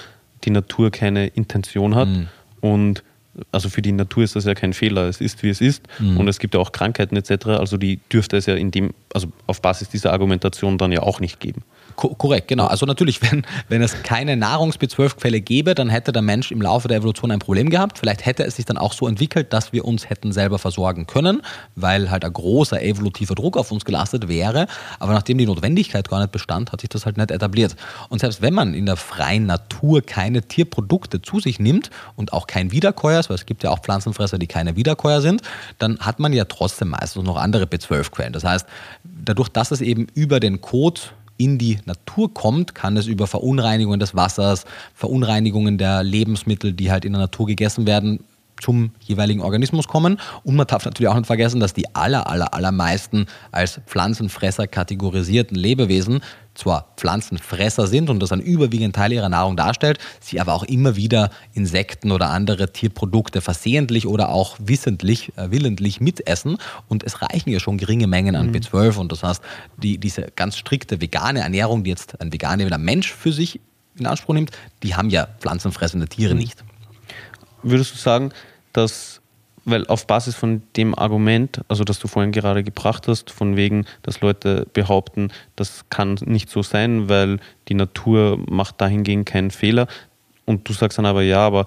die 0.43 0.49
Natur 0.49 0.91
keine 0.91 1.27
Intention 1.27 1.95
hat 1.95 2.09
mhm. 2.09 2.27
und 2.61 3.03
also 3.51 3.69
für 3.69 3.81
die 3.81 3.91
Natur 3.91 4.23
ist 4.23 4.35
das 4.35 4.45
ja 4.45 4.53
kein 4.53 4.73
Fehler. 4.73 5.07
Es 5.07 5.19
ist, 5.19 5.41
wie 5.41 5.49
es 5.49 5.59
ist. 5.59 5.81
Mhm. 5.99 6.17
Und 6.17 6.27
es 6.27 6.37
gibt 6.39 6.53
ja 6.53 6.59
auch 6.59 6.71
Krankheiten 6.71 7.15
etc. 7.15 7.47
Also 7.47 7.77
die 7.77 7.99
dürfte 8.11 8.37
es 8.37 8.45
ja 8.45 8.53
in 8.53 8.69
dem, 8.69 8.93
also 9.13 9.27
auf 9.47 9.61
Basis 9.61 9.89
dieser 9.89 10.11
Argumentation 10.11 10.77
dann 10.77 10.91
ja 10.91 11.01
auch 11.01 11.19
nicht 11.19 11.39
geben. 11.39 11.63
Ko 11.95 12.15
korrekt, 12.15 12.47
genau. 12.47 12.65
Also 12.65 12.85
natürlich, 12.85 13.21
wenn, 13.31 13.45
wenn 13.69 13.81
es 13.81 14.03
keine 14.03 14.35
Nahrungs-B12-Quelle 14.35 15.41
gäbe, 15.41 15.75
dann 15.75 15.89
hätte 15.89 16.11
der 16.11 16.21
Mensch 16.21 16.51
im 16.51 16.61
Laufe 16.61 16.87
der 16.87 16.97
Evolution 16.97 17.31
ein 17.31 17.39
Problem 17.39 17.69
gehabt. 17.69 17.99
Vielleicht 17.99 18.25
hätte 18.25 18.43
es 18.43 18.55
sich 18.55 18.65
dann 18.65 18.77
auch 18.77 18.93
so 18.93 19.07
entwickelt, 19.07 19.53
dass 19.53 19.73
wir 19.73 19.85
uns 19.85 20.09
hätten 20.09 20.31
selber 20.31 20.59
versorgen 20.59 21.07
können, 21.07 21.41
weil 21.75 22.09
halt 22.09 22.25
ein 22.25 22.33
großer 22.33 22.81
evolutiver 22.81 23.35
Druck 23.35 23.57
auf 23.57 23.71
uns 23.71 23.85
gelastet 23.85 24.27
wäre. 24.27 24.67
Aber 24.99 25.13
nachdem 25.13 25.37
die 25.37 25.45
Notwendigkeit 25.45 26.09
gar 26.09 26.19
nicht 26.19 26.31
bestand, 26.31 26.71
hat 26.71 26.81
sich 26.81 26.89
das 26.89 27.05
halt 27.05 27.17
nicht 27.17 27.31
etabliert. 27.31 27.75
Und 28.09 28.19
selbst 28.19 28.41
wenn 28.41 28.53
man 28.53 28.73
in 28.73 28.85
der 28.85 28.97
freien 28.97 29.45
Natur 29.45 30.01
keine 30.01 30.41
Tierprodukte 30.41 31.21
zu 31.21 31.39
sich 31.39 31.59
nimmt 31.59 31.89
und 32.15 32.33
auch 32.33 32.47
kein 32.47 32.71
Wiederkäuer 32.71 33.19
ist, 33.19 33.29
weil 33.29 33.35
es 33.35 33.45
gibt 33.45 33.63
ja 33.63 33.69
auch 33.69 33.79
Pflanzenfresser, 33.79 34.37
die 34.37 34.47
keine 34.47 34.75
Wiederkäuer 34.75 35.21
sind, 35.21 35.41
dann 35.79 35.99
hat 35.99 36.19
man 36.19 36.33
ja 36.33 36.45
trotzdem 36.45 36.89
meistens 36.89 37.23
noch 37.23 37.37
andere 37.37 37.65
B12-Quellen. 37.65 38.33
Das 38.33 38.43
heißt, 38.43 38.65
dadurch, 39.03 39.49
dass 39.49 39.71
es 39.71 39.81
eben 39.81 40.07
über 40.13 40.39
den 40.39 40.61
Code 40.61 41.01
in 41.37 41.57
die 41.57 41.79
Natur 41.85 42.33
kommt, 42.33 42.75
kann 42.75 42.97
es 42.97 43.07
über 43.07 43.27
Verunreinigungen 43.27 43.99
des 43.99 44.15
Wassers, 44.15 44.65
Verunreinigungen 44.93 45.77
der 45.77 46.03
Lebensmittel, 46.03 46.73
die 46.73 46.91
halt 46.91 47.05
in 47.05 47.13
der 47.13 47.21
Natur 47.21 47.47
gegessen 47.47 47.85
werden, 47.87 48.19
zum 48.61 48.91
jeweiligen 49.01 49.41
Organismus 49.41 49.87
kommen. 49.87 50.19
Und 50.43 50.55
man 50.55 50.67
darf 50.67 50.85
natürlich 50.85 51.09
auch 51.09 51.15
nicht 51.15 51.27
vergessen, 51.27 51.59
dass 51.59 51.73
die 51.73 51.93
aller, 51.95 52.27
aller, 52.27 52.53
allermeisten 52.53 53.25
als 53.51 53.81
Pflanzenfresser 53.85 54.67
kategorisierten 54.67 55.57
Lebewesen 55.57 56.21
zwar 56.55 56.93
Pflanzenfresser 56.97 57.87
sind 57.87 58.09
und 58.09 58.19
das 58.19 58.31
ein 58.31 58.39
überwiegend 58.39 58.95
Teil 58.95 59.11
ihrer 59.11 59.29
Nahrung 59.29 59.57
darstellt, 59.57 59.99
sie 60.19 60.39
aber 60.39 60.53
auch 60.53 60.63
immer 60.63 60.95
wieder 60.95 61.31
Insekten 61.53 62.11
oder 62.11 62.29
andere 62.29 62.71
Tierprodukte 62.71 63.41
versehentlich 63.41 64.07
oder 64.07 64.29
auch 64.29 64.57
wissentlich, 64.59 65.31
äh, 65.37 65.51
willentlich 65.51 65.99
mitessen. 65.99 66.57
Und 66.87 67.03
es 67.03 67.21
reichen 67.21 67.49
ja 67.49 67.59
schon 67.59 67.77
geringe 67.77 68.07
Mengen 68.07 68.35
an 68.35 68.47
mhm. 68.47 68.55
B12. 68.55 68.97
Und 68.97 69.11
das 69.11 69.23
heißt, 69.23 69.41
die, 69.77 69.97
diese 69.97 70.27
ganz 70.35 70.57
strikte 70.57 71.01
vegane 71.01 71.39
Ernährung, 71.39 71.83
die 71.83 71.89
jetzt 71.89 72.19
ein 72.21 72.31
veganer 72.31 72.77
Mensch 72.77 73.11
für 73.13 73.33
sich 73.33 73.59
in 73.97 74.05
Anspruch 74.05 74.33
nimmt, 74.33 74.51
die 74.81 74.95
haben 74.95 75.09
ja 75.09 75.27
pflanzenfressende 75.39 76.07
Tiere 76.07 76.33
mhm. 76.33 76.39
nicht. 76.39 76.63
Würdest 77.63 77.93
du 77.93 77.97
sagen, 77.97 78.31
dass 78.73 79.12
weil 79.65 79.87
auf 79.87 80.07
Basis 80.07 80.35
von 80.35 80.61
dem 80.75 80.97
Argument, 80.97 81.61
also 81.67 81.83
das 81.83 81.99
du 81.99 82.07
vorhin 82.07 82.31
gerade 82.31 82.63
gebracht 82.63 83.07
hast, 83.07 83.31
von 83.31 83.55
wegen, 83.55 83.85
dass 84.01 84.21
Leute 84.21 84.67
behaupten, 84.73 85.29
das 85.55 85.85
kann 85.89 86.17
nicht 86.25 86.49
so 86.49 86.63
sein, 86.63 87.09
weil 87.09 87.39
die 87.69 87.73
Natur 87.73 88.39
macht 88.49 88.81
dahingehend 88.81 89.25
keinen 89.25 89.51
Fehler. 89.51 89.87
Und 90.45 90.67
du 90.67 90.73
sagst 90.73 90.97
dann 90.97 91.05
aber 91.05 91.21
ja, 91.21 91.39
aber 91.39 91.65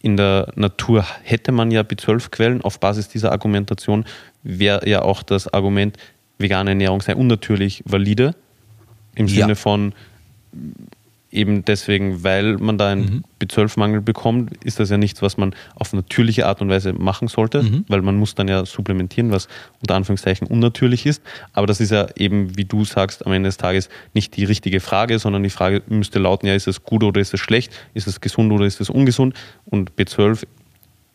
in 0.00 0.16
der 0.16 0.52
Natur 0.54 1.04
hätte 1.22 1.52
man 1.52 1.70
ja 1.70 1.82
B12-Quellen. 1.82 2.62
Auf 2.62 2.80
Basis 2.80 3.08
dieser 3.08 3.32
Argumentation 3.32 4.04
wäre 4.42 4.88
ja 4.88 5.02
auch 5.02 5.22
das 5.22 5.52
Argument, 5.52 5.96
vegane 6.38 6.70
Ernährung 6.70 7.00
sei 7.00 7.14
unnatürlich 7.14 7.82
valide. 7.86 8.34
Im 9.14 9.26
ja. 9.26 9.42
Sinne 9.42 9.56
von, 9.56 9.94
eben 11.34 11.64
deswegen, 11.64 12.22
weil 12.22 12.56
man 12.58 12.78
da 12.78 12.90
einen 12.90 13.02
mhm. 13.02 13.24
B12-Mangel 13.40 14.00
bekommt, 14.00 14.64
ist 14.64 14.80
das 14.80 14.90
ja 14.90 14.96
nichts, 14.96 15.20
was 15.20 15.36
man 15.36 15.54
auf 15.74 15.92
natürliche 15.92 16.46
Art 16.46 16.60
und 16.62 16.68
Weise 16.68 16.92
machen 16.92 17.28
sollte, 17.28 17.62
mhm. 17.62 17.84
weil 17.88 18.02
man 18.02 18.16
muss 18.16 18.34
dann 18.34 18.48
ja 18.48 18.64
supplementieren, 18.64 19.30
was 19.30 19.48
unter 19.80 19.96
Anführungszeichen 19.96 20.46
unnatürlich 20.46 21.06
ist. 21.06 21.22
Aber 21.52 21.66
das 21.66 21.80
ist 21.80 21.90
ja 21.90 22.06
eben, 22.16 22.56
wie 22.56 22.64
du 22.64 22.84
sagst, 22.84 23.26
am 23.26 23.32
Ende 23.32 23.48
des 23.48 23.56
Tages 23.56 23.88
nicht 24.14 24.36
die 24.36 24.44
richtige 24.44 24.80
Frage, 24.80 25.18
sondern 25.18 25.42
die 25.42 25.50
Frage 25.50 25.82
müsste 25.88 26.18
lauten, 26.18 26.46
ja, 26.46 26.54
ist 26.54 26.68
es 26.68 26.84
gut 26.84 27.02
oder 27.02 27.20
ist 27.20 27.34
es 27.34 27.40
schlecht, 27.40 27.72
ist 27.94 28.06
es 28.06 28.20
gesund 28.20 28.52
oder 28.52 28.64
ist 28.64 28.80
es 28.80 28.88
ungesund? 28.88 29.34
Und 29.66 29.92
B12 29.92 30.44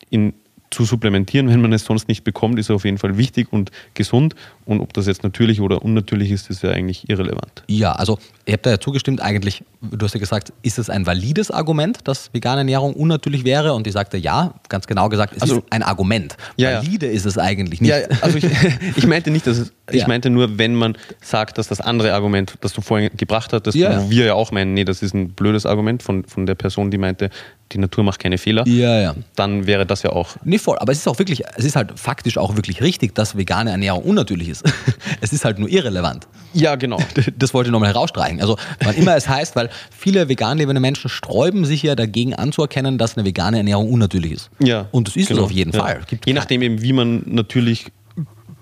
in 0.10 0.34
zu 0.72 0.86
supplementieren, 0.86 1.50
wenn 1.50 1.62
man 1.62 1.74
es 1.74 1.84
sonst 1.84 2.08
nicht 2.08 2.24
bekommt, 2.24 2.60
ist 2.60 2.70
auf 2.70 2.86
jeden 2.86 2.98
Fall 2.98 3.18
wichtig 3.18 3.52
und 3.52 3.72
gesund. 3.96 4.36
Und 4.66 4.82
ob 4.82 4.94
das 4.94 5.08
jetzt 5.08 5.24
natürlich 5.24 5.62
oder 5.62 5.82
unnatürlich 5.84 6.30
ist, 6.30 6.50
ist 6.50 6.62
ja 6.62 6.70
eigentlich 6.70 7.10
irrelevant. 7.10 7.64
Ja, 7.68 7.94
also 7.94 8.20
ihr 8.46 8.54
habt 8.54 8.66
da 8.66 8.70
ja 8.70 8.80
zugestimmt, 8.80 9.20
eigentlich, 9.20 9.64
du 9.82 10.06
hast 10.06 10.14
ja 10.14 10.20
gesagt, 10.20 10.54
ist 10.62 10.78
es 10.78 10.90
ein 10.90 11.08
valides 11.08 11.50
Argument, 11.50 12.08
dass 12.08 12.32
vegane 12.34 12.60
Ernährung 12.60 12.94
unnatürlich 12.94 13.46
wäre? 13.46 13.74
Und 13.74 13.88
ich 13.88 13.94
sagte 13.94 14.18
ja, 14.18 14.54
ganz 14.70 14.86
genau 14.86 15.10
gesagt, 15.10 15.36
es 15.36 15.42
also, 15.42 15.58
ist 15.58 15.64
ein 15.72 15.82
Argument. 15.82 16.38
Ja, 16.58 16.78
Valide 16.78 17.08
ja. 17.08 17.14
ist 17.14 17.26
es 17.26 17.38
eigentlich 17.38 17.82
nicht. 17.82 17.90
Ja, 17.90 17.98
also 18.22 18.38
ich, 18.38 18.46
ich 18.96 19.08
meinte 19.08 19.32
nicht, 19.32 19.48
dass 19.48 19.58
es, 19.58 19.74
ich 19.92 20.06
meinte 20.06 20.30
nur, 20.30 20.60
wenn 20.60 20.76
man 20.76 20.96
sagt, 21.22 21.58
dass 21.58 21.68
das 21.68 21.82
andere 21.82 22.14
Argument, 22.14 22.56
das 22.62 22.74
du 22.74 22.82
vorhin 22.82 23.10
gebracht 23.18 23.54
hast, 23.54 23.74
ja. 23.74 24.04
wo 24.04 24.12
wir 24.12 24.26
ja 24.26 24.34
auch 24.36 24.52
meinen, 24.52 24.76
nee, 24.76 24.86
das 24.86 25.02
ist 25.02 25.16
ein 25.16 25.30
blödes 25.30 25.66
Argument 25.66 26.04
von, 26.04 26.26
von 26.26 26.46
der 26.46 26.56
Person, 26.56 26.92
die 26.92 27.00
meinte, 27.00 27.32
die 27.72 27.78
Natur 27.78 28.04
macht 28.04 28.20
keine 28.20 28.38
Fehler, 28.38 28.68
ja, 28.68 29.00
ja. 29.00 29.16
dann 29.36 29.68
wäre 29.68 29.86
das 29.86 30.04
ja 30.04 30.12
auch. 30.12 30.36
Nee, 30.44 30.58
voll. 30.58 30.78
Aber 30.80 30.92
es 30.92 31.00
ist 31.00 31.08
auch 31.08 31.20
wirklich, 31.20 31.44
es 31.56 31.66
ist 31.66 31.76
halt 31.76 32.00
faktisch 32.00 32.38
auch 32.38 32.56
wirklich 32.56 32.82
richtig, 32.82 33.16
dass 33.16 33.38
vegane 33.38 33.72
Ernährung 33.72 34.04
unnatürlich 34.04 34.50
ist. 34.50 34.64
es 35.22 35.34
ist 35.34 35.46
halt 35.46 35.60
nur 35.60 35.70
irrelevant. 35.70 36.28
Ja, 36.54 36.76
genau. 36.76 37.00
Das 37.38 37.54
wollte 37.54 37.70
ich 37.70 37.72
nochmal 37.72 37.90
herausstreichen. 37.90 38.42
Also, 38.42 38.58
wann 38.84 38.96
immer 38.96 39.16
es 39.16 39.30
heißt, 39.30 39.56
weil 39.56 39.70
viele 39.92 40.30
vegan 40.30 40.58
lebende 40.58 40.82
Menschen 40.82 41.10
sträuben 41.10 41.64
sich 41.64 41.84
ja 41.84 41.96
dagegen 41.96 42.34
anzuerkennen, 42.34 42.98
dass 42.98 43.18
eine 43.18 43.26
vegane 43.26 43.58
Ernährung 43.58 43.90
unnatürlich 43.92 44.32
ist. 44.32 44.50
Ja. 44.60 44.88
Und 44.92 45.08
das 45.08 45.16
ist 45.16 45.28
genau. 45.28 45.42
es 45.42 45.46
auf 45.46 45.52
jeden 45.52 45.72
ja. 45.72 45.80
Fall. 45.80 46.02
Gibt 46.08 46.26
Je 46.26 46.34
nachdem 46.34 46.62
eben, 46.62 46.82
wie 46.82 46.94
man 46.94 47.24
natürlich 47.26 47.92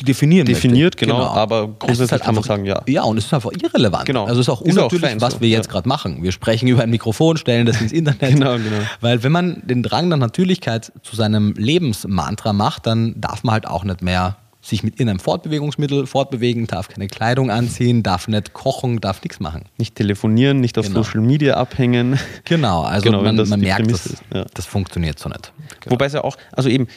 definieren 0.04 0.46
definiert, 0.46 0.98
genau, 0.98 1.18
genau, 1.18 1.28
aber 1.30 1.68
grundsätzlich 1.68 2.12
halt 2.12 2.24
kann 2.24 2.36
man 2.36 2.44
sagen, 2.44 2.66
ja. 2.66 2.82
Ja, 2.88 3.04
und 3.04 3.18
es 3.18 3.26
ist 3.26 3.34
einfach 3.34 3.52
irrelevant. 3.52 4.06
Genau. 4.06 4.26
Also 4.26 4.42
es 4.42 4.48
ist 4.48 4.50
auch 4.50 4.62
unnatürlich, 4.62 5.12
ist 5.12 5.24
auch 5.24 5.28
was 5.28 5.42
wir 5.42 5.50
jetzt 5.50 5.68
ja. 5.68 5.72
gerade 5.72 5.88
machen. 5.88 6.24
Wir 6.24 6.32
sprechen 6.32 6.68
über 6.68 6.84
ein 6.84 6.90
Mikrofon, 6.90 7.38
stellen 7.38 7.66
das 7.66 7.82
ins 7.82 7.92
Internet. 7.92 8.20
genau, 8.34 8.56
genau. 8.58 8.82
Weil 9.02 9.24
wenn 9.24 9.32
man 9.32 9.62
den 9.66 9.84
Drang 9.84 10.10
der 10.10 10.18
Natürlichkeit 10.18 10.92
zu 11.04 11.16
seinem 11.16 11.54
Lebensmantra 11.54 12.54
macht, 12.54 12.86
dann 12.86 13.20
darf 13.20 13.44
man 13.44 13.54
halt 13.54 13.68
auch 13.68 13.84
nicht 13.84 14.02
mehr 14.02 14.38
sich 14.68 14.84
mit 14.84 15.00
in 15.00 15.08
einem 15.10 15.20
Fortbewegungsmittel 15.20 16.08
fortbewegen, 16.08 16.68
darf 16.68 16.90
keine 16.90 17.08
Kleidung 17.08 17.50
anziehen, 17.50 18.04
darf 18.04 18.28
nicht 18.28 18.54
kochen, 18.54 19.00
darf 19.00 19.22
nichts 19.24 19.40
machen. 19.40 19.66
Nicht 19.78 19.96
telefonieren, 19.96 20.60
nicht 20.60 20.78
auf 20.78 20.88
genau. 20.88 21.04
Social 21.04 21.22
Media 21.22 21.56
abhängen. 21.56 22.20
Genau, 22.44 22.84
also 22.84 23.04
genau, 23.04 23.22
man, 23.22 23.36
man 23.36 23.60
merkt, 23.60 23.90
das, 23.92 24.18
ja. 24.34 24.46
das 24.54 24.66
funktioniert 24.66 25.20
so 25.20 25.30
nicht. 25.30 25.54
Genau. 25.82 25.94
Wobei 25.94 26.06
es 26.06 26.14
ja 26.14 26.24
auch, 26.24 26.38
also 26.52 26.70
eben, 26.70 26.88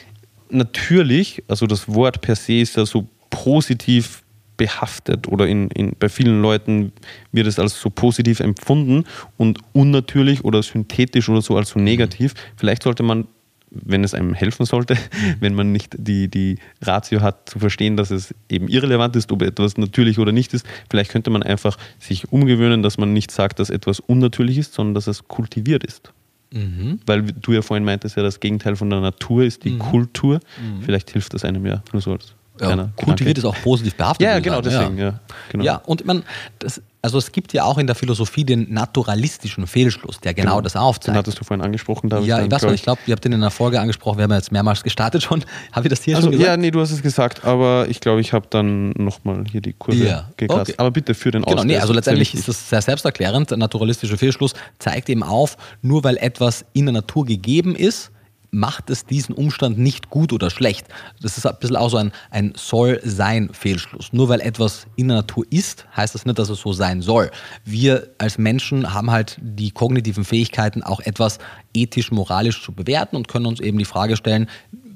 natürlich, 0.53 1.43
also 1.47 1.67
das 1.67 1.87
Wort 1.87 2.21
per 2.21 2.35
se 2.35 2.59
ist 2.61 2.75
ja 2.77 2.85
so 2.85 3.07
positiv 3.29 4.23
behaftet 4.57 5.27
oder 5.27 5.47
in, 5.47 5.69
in, 5.71 5.93
bei 5.97 6.07
vielen 6.07 6.39
Leuten 6.39 6.91
wird 7.31 7.47
es 7.47 7.57
als 7.57 7.81
so 7.81 7.89
positiv 7.89 8.39
empfunden 8.41 9.05
und 9.37 9.57
unnatürlich 9.73 10.45
oder 10.45 10.61
synthetisch 10.61 11.29
oder 11.29 11.41
so 11.41 11.57
als 11.57 11.69
so 11.69 11.79
negativ. 11.79 12.35
Vielleicht 12.57 12.83
sollte 12.83 13.01
man, 13.01 13.27
wenn 13.71 14.03
es 14.03 14.13
einem 14.13 14.35
helfen 14.35 14.67
sollte, 14.67 14.97
wenn 15.39 15.55
man 15.55 15.71
nicht 15.71 15.95
die, 15.97 16.27
die 16.27 16.59
Ratio 16.81 17.21
hat, 17.21 17.49
zu 17.49 17.57
verstehen, 17.57 17.97
dass 17.97 18.11
es 18.11 18.35
eben 18.49 18.67
irrelevant 18.67 19.15
ist, 19.15 19.31
ob 19.31 19.41
etwas 19.41 19.77
natürlich 19.77 20.19
oder 20.19 20.31
nicht 20.31 20.53
ist, 20.53 20.63
vielleicht 20.91 21.09
könnte 21.09 21.31
man 21.31 21.41
einfach 21.41 21.77
sich 21.97 22.31
umgewöhnen, 22.31 22.83
dass 22.83 22.99
man 22.99 23.13
nicht 23.13 23.31
sagt, 23.31 23.57
dass 23.57 23.71
etwas 23.71 23.99
unnatürlich 23.99 24.59
ist, 24.59 24.75
sondern 24.75 24.93
dass 24.93 25.07
es 25.07 25.27
kultiviert 25.27 25.83
ist. 25.83 26.13
Mhm. 26.53 26.99
Weil 27.05 27.23
du 27.23 27.53
ja 27.53 27.61
vorhin 27.61 27.85
meintest, 27.85 28.17
ja, 28.17 28.23
das 28.23 28.39
Gegenteil 28.39 28.75
von 28.75 28.89
der 28.89 28.99
Natur 28.99 29.43
ist 29.43 29.63
die 29.63 29.71
mhm. 29.71 29.79
Kultur. 29.79 30.35
Mhm. 30.35 30.83
Vielleicht 30.83 31.11
hilft 31.11 31.33
das 31.33 31.45
einem 31.45 31.65
ja 31.65 31.81
nur 31.93 32.01
so 32.01 32.13
als 32.13 32.33
ja, 32.59 32.89
kultiviert 32.95 33.37
ist 33.37 33.45
auch 33.45 33.55
positiv 33.63 33.95
behaftet. 33.95 34.27
Ja, 34.27 34.39
genau, 34.39 34.61
deswegen. 34.61 34.97
Ja. 34.97 35.05
Ja, 35.05 35.19
genau. 35.51 35.63
ja 35.63 35.75
und 35.77 36.05
man, 36.05 36.23
das, 36.59 36.81
also 37.03 37.17
es 37.17 37.31
gibt 37.31 37.53
ja 37.53 37.63
auch 37.63 37.77
in 37.77 37.87
der 37.87 37.95
Philosophie 37.95 38.43
den 38.43 38.71
naturalistischen 38.71 39.65
Fehlschluss, 39.65 40.19
der 40.19 40.33
genau, 40.33 40.51
genau. 40.51 40.61
das 40.61 40.75
aufzeigt. 40.75 41.07
Den 41.07 41.15
hattest 41.15 41.39
du 41.39 41.43
vorhin 41.43 41.63
angesprochen. 41.65 42.09
Da 42.09 42.19
ja, 42.19 42.43
ich, 42.43 42.51
weiß 42.51 42.63
nicht, 42.63 42.73
ich 42.75 42.83
glaube, 42.83 43.01
ihr 43.07 43.13
habt 43.13 43.25
den 43.25 43.31
in 43.31 43.41
einer 43.41 43.49
Folge 43.49 43.79
angesprochen, 43.79 44.17
wir 44.17 44.23
haben 44.23 44.31
ja 44.31 44.37
jetzt 44.37 44.51
mehrmals 44.51 44.83
gestartet 44.83 45.23
schon. 45.23 45.43
Habe 45.71 45.87
ich 45.87 45.89
das 45.89 46.03
hier 46.03 46.15
also, 46.15 46.27
schon 46.27 46.33
gesagt? 46.33 46.47
Ja, 46.47 46.57
nee, 46.57 46.69
du 46.69 46.79
hast 46.79 46.91
es 46.91 47.01
gesagt, 47.01 47.43
aber 47.43 47.87
ich 47.89 48.01
glaube, 48.01 48.21
ich 48.21 48.33
habe 48.33 48.45
dann 48.49 48.91
nochmal 48.91 49.43
hier 49.49 49.61
die 49.61 49.73
Kurve 49.73 50.05
ja. 50.05 50.29
gegrast. 50.37 50.69
Okay. 50.69 50.73
Aber 50.77 50.91
bitte 50.91 51.13
für 51.13 51.31
den 51.31 51.41
Genau, 51.41 51.63
nee, 51.63 51.77
also 51.77 51.93
letztendlich 51.93 52.33
ist 52.33 52.47
das 52.47 52.69
sehr 52.69 52.81
selbsterklärend. 52.81 53.49
Der 53.49 53.57
naturalistische 53.57 54.17
Fehlschluss 54.17 54.53
zeigt 54.79 55.09
eben 55.09 55.23
auf, 55.23 55.57
nur 55.81 56.03
weil 56.03 56.17
etwas 56.17 56.65
in 56.73 56.85
der 56.85 56.93
Natur 56.93 57.25
gegeben 57.25 57.75
ist, 57.75 58.11
macht 58.51 58.89
es 58.89 59.05
diesen 59.05 59.33
Umstand 59.33 59.79
nicht 59.79 60.09
gut 60.09 60.33
oder 60.33 60.49
schlecht. 60.49 60.87
Das 61.21 61.37
ist 61.37 61.45
ein 61.45 61.55
bisschen 61.59 61.77
auch 61.77 61.89
so 61.89 61.97
ein, 61.97 62.11
ein 62.29 62.53
Soll-Sein-Fehlschluss. 62.55 64.11
Nur 64.11 64.29
weil 64.29 64.41
etwas 64.41 64.87
in 64.97 65.07
der 65.07 65.17
Natur 65.17 65.45
ist, 65.49 65.85
heißt 65.95 66.13
das 66.13 66.25
nicht, 66.25 66.37
dass 66.37 66.49
es 66.49 66.59
so 66.59 66.73
sein 66.73 67.01
soll. 67.01 67.31
Wir 67.63 68.09
als 68.17 68.37
Menschen 68.37 68.93
haben 68.93 69.09
halt 69.09 69.37
die 69.41 69.71
kognitiven 69.71 70.25
Fähigkeiten, 70.25 70.83
auch 70.83 70.99
etwas 70.99 71.39
ethisch, 71.73 72.11
moralisch 72.11 72.61
zu 72.61 72.73
bewerten 72.73 73.15
und 73.15 73.29
können 73.29 73.45
uns 73.45 73.61
eben 73.61 73.77
die 73.77 73.85
Frage 73.85 74.17
stellen, 74.17 74.47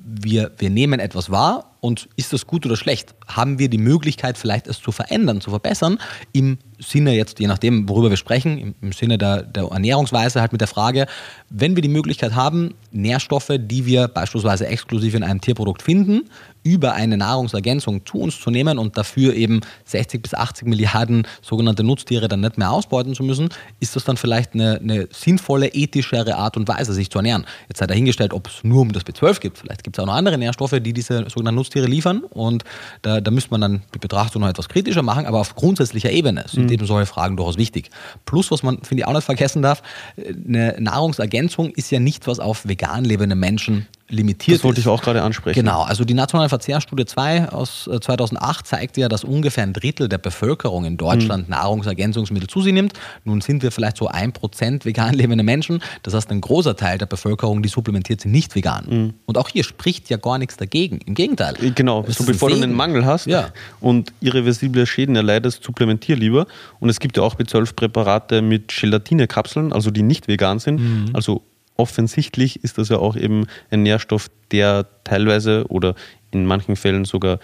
wir, 0.07 0.51
wir 0.59 0.69
nehmen 0.69 0.99
etwas 0.99 1.31
wahr 1.31 1.71
und 1.79 2.07
ist 2.15 2.31
das 2.31 2.45
gut 2.45 2.65
oder 2.65 2.77
schlecht? 2.77 3.15
Haben 3.27 3.57
wir 3.57 3.69
die 3.69 3.79
Möglichkeit, 3.79 4.37
vielleicht 4.37 4.67
es 4.67 4.79
zu 4.79 4.91
verändern, 4.91 5.41
zu 5.41 5.49
verbessern? 5.49 5.97
Im 6.31 6.59
Sinne 6.77 7.15
jetzt, 7.15 7.39
je 7.39 7.47
nachdem, 7.47 7.89
worüber 7.89 8.11
wir 8.11 8.17
sprechen, 8.17 8.57
im, 8.59 8.75
im 8.81 8.91
Sinne 8.91 9.17
der, 9.17 9.41
der 9.41 9.63
Ernährungsweise 9.63 10.41
halt 10.41 10.51
mit 10.51 10.61
der 10.61 10.67
Frage, 10.67 11.07
wenn 11.49 11.75
wir 11.75 11.81
die 11.81 11.89
Möglichkeit 11.89 12.35
haben, 12.35 12.75
Nährstoffe, 12.91 13.51
die 13.57 13.87
wir 13.87 14.07
beispielsweise 14.07 14.67
exklusiv 14.67 15.15
in 15.15 15.23
einem 15.23 15.41
Tierprodukt 15.41 15.81
finden, 15.81 16.29
über 16.65 16.93
eine 16.93 17.15
Nahrungsergänzung 17.15 18.05
zu 18.07 18.17
uns 18.17 18.39
zu 18.39 18.49
nehmen 18.49 18.79
und 18.79 18.97
dafür 18.97 19.35
eben 19.35 19.61
60 19.85 20.23
bis 20.23 20.33
80 20.33 20.67
Milliarden 20.67 21.27
sogenannte 21.43 21.83
Nutztiere 21.83 22.27
dann 22.27 22.41
nicht 22.41 22.57
mehr 22.57 22.71
ausbeuten 22.71 23.13
zu 23.13 23.23
müssen, 23.23 23.49
ist 23.79 23.95
das 23.95 24.03
dann 24.03 24.17
vielleicht 24.17 24.55
eine, 24.55 24.79
eine 24.79 25.07
sinnvolle, 25.11 25.67
ethischere 25.67 26.35
Art 26.35 26.57
und 26.57 26.67
Weise, 26.67 26.93
sich 26.93 27.11
zu 27.11 27.19
ernähren. 27.19 27.45
Jetzt 27.69 27.77
sei 27.77 27.85
dahingestellt, 27.85 28.33
ob 28.33 28.47
es 28.47 28.63
nur 28.63 28.81
um 28.81 28.91
das 28.91 29.05
B12 29.05 29.39
gibt. 29.39 29.59
Vielleicht 29.59 29.83
gibt 29.83 29.95
es 29.95 30.01
auch 30.01 30.07
noch 30.07 30.15
andere 30.15 30.39
Nährstoffe, 30.39 30.79
die 30.81 30.91
diese 30.91 31.29
sogenannten 31.29 31.57
Nutztiere 31.57 31.85
liefern 31.85 32.23
und 32.31 32.63
da, 33.03 33.21
da 33.21 33.29
müsste 33.29 33.51
man 33.51 33.61
dann 33.61 33.81
die 33.93 33.99
Betrachtung 33.99 34.41
noch 34.41 34.49
etwas 34.49 34.67
kritischer 34.67 35.03
machen, 35.03 35.27
aber 35.27 35.39
auf 35.39 35.53
grundsätzlicher 35.53 36.09
Ebene 36.09 36.45
sind 36.47 36.65
mhm. 36.65 36.71
eben 36.71 36.85
solche 36.87 37.05
Fragen 37.05 37.37
durchaus 37.37 37.57
wichtig. 37.57 37.91
Plus, 38.25 38.49
was 38.49 38.63
man, 38.63 38.79
finde 38.81 39.01
ich, 39.01 39.07
auch 39.07 39.13
nicht 39.13 39.23
vergessen 39.23 39.61
darf, 39.61 39.83
eine 40.17 40.75
Nahrungsergänzung 40.79 41.69
ist 41.69 41.91
ja 41.91 41.99
nichts, 41.99 42.25
was 42.25 42.39
auf 42.39 42.67
vegan 42.67 43.05
lebende 43.05 43.35
Menschen 43.35 43.85
limitiert 44.07 44.57
Das 44.57 44.63
wollte 44.63 44.79
ist. 44.79 44.85
ich 44.85 44.91
auch 44.91 45.01
gerade 45.01 45.23
ansprechen. 45.23 45.59
Genau, 45.59 45.81
also 45.81 46.05
die 46.05 46.13
nationale 46.13 46.49
Verzehrstudie 46.49 47.05
2 47.05 47.49
aus 47.49 47.89
2008 48.01 48.59
äh, 48.59 48.63
zeigt 48.63 48.97
ja, 48.97 49.09
dass 49.09 49.23
ungefähr 49.23 49.63
ein 49.63 49.73
Drittel 49.73 50.07
der 50.07 50.19
Bevölkerung 50.19 50.85
in 50.85 50.97
Deutschland 50.97 51.47
mhm. 51.47 51.55
Nahrungsergänzungsmittel 51.55 52.47
zu 52.47 52.61
sich 52.61 52.73
nimmt. 52.73 52.93
Nun 53.23 53.41
sind 53.41 53.63
wir 53.63 53.71
vielleicht 53.71 53.97
so 53.97 54.07
ein 54.07 54.31
Prozent 54.31 54.85
vegan 54.85 55.13
lebende 55.15 55.43
Menschen. 55.43 55.81
Das 56.03 56.13
heißt, 56.13 56.29
ein 56.31 56.41
großer 56.41 56.75
Teil 56.75 56.97
der 56.97 57.07
Bevölkerung, 57.07 57.63
die 57.63 57.69
supplementiert, 57.69 58.21
sind 58.21 58.31
nicht 58.31 58.53
vegan. 58.55 58.85
Mhm. 58.87 59.13
Und 59.25 59.37
auch 59.37 59.49
hier 59.49 59.63
spricht 59.63 60.09
ja 60.09 60.17
gar 60.17 60.37
nichts 60.37 60.57
dagegen. 60.57 60.99
Im 61.05 61.15
Gegenteil. 61.15 61.55
Äh, 61.61 61.71
genau, 61.71 62.05
so 62.07 62.25
bevor 62.25 62.49
du 62.49 62.55
einen 62.55 62.73
Mangel 62.73 63.05
hast 63.05 63.25
ja. 63.25 63.49
und 63.79 64.13
irreversible 64.21 64.85
Schäden 64.85 65.15
erleidest, 65.15 65.63
supplementier 65.63 66.15
lieber. 66.15 66.45
Und 66.79 66.89
es 66.89 66.99
gibt 66.99 67.17
ja 67.17 67.23
auch 67.23 67.35
B12-Präparate 67.35 68.43
mit 68.43 68.67
Gelatinekapseln, 68.67 69.73
also 69.73 69.89
die 69.89 70.03
nicht 70.03 70.27
vegan 70.27 70.59
sind. 70.59 70.79
Mhm. 70.79 71.09
Also 71.13 71.41
offensichtlich 71.77 72.63
ist 72.63 72.77
das 72.77 72.89
ja 72.89 72.97
auch 72.97 73.15
eben 73.15 73.47
ein 73.69 73.83
Nährstoff, 73.83 74.29
der 74.51 74.87
teilweise 75.03 75.65
oder 75.69 75.95
in 76.31 76.45
manchen 76.45 76.75
Fällen 76.75 77.05
sogar 77.05 77.39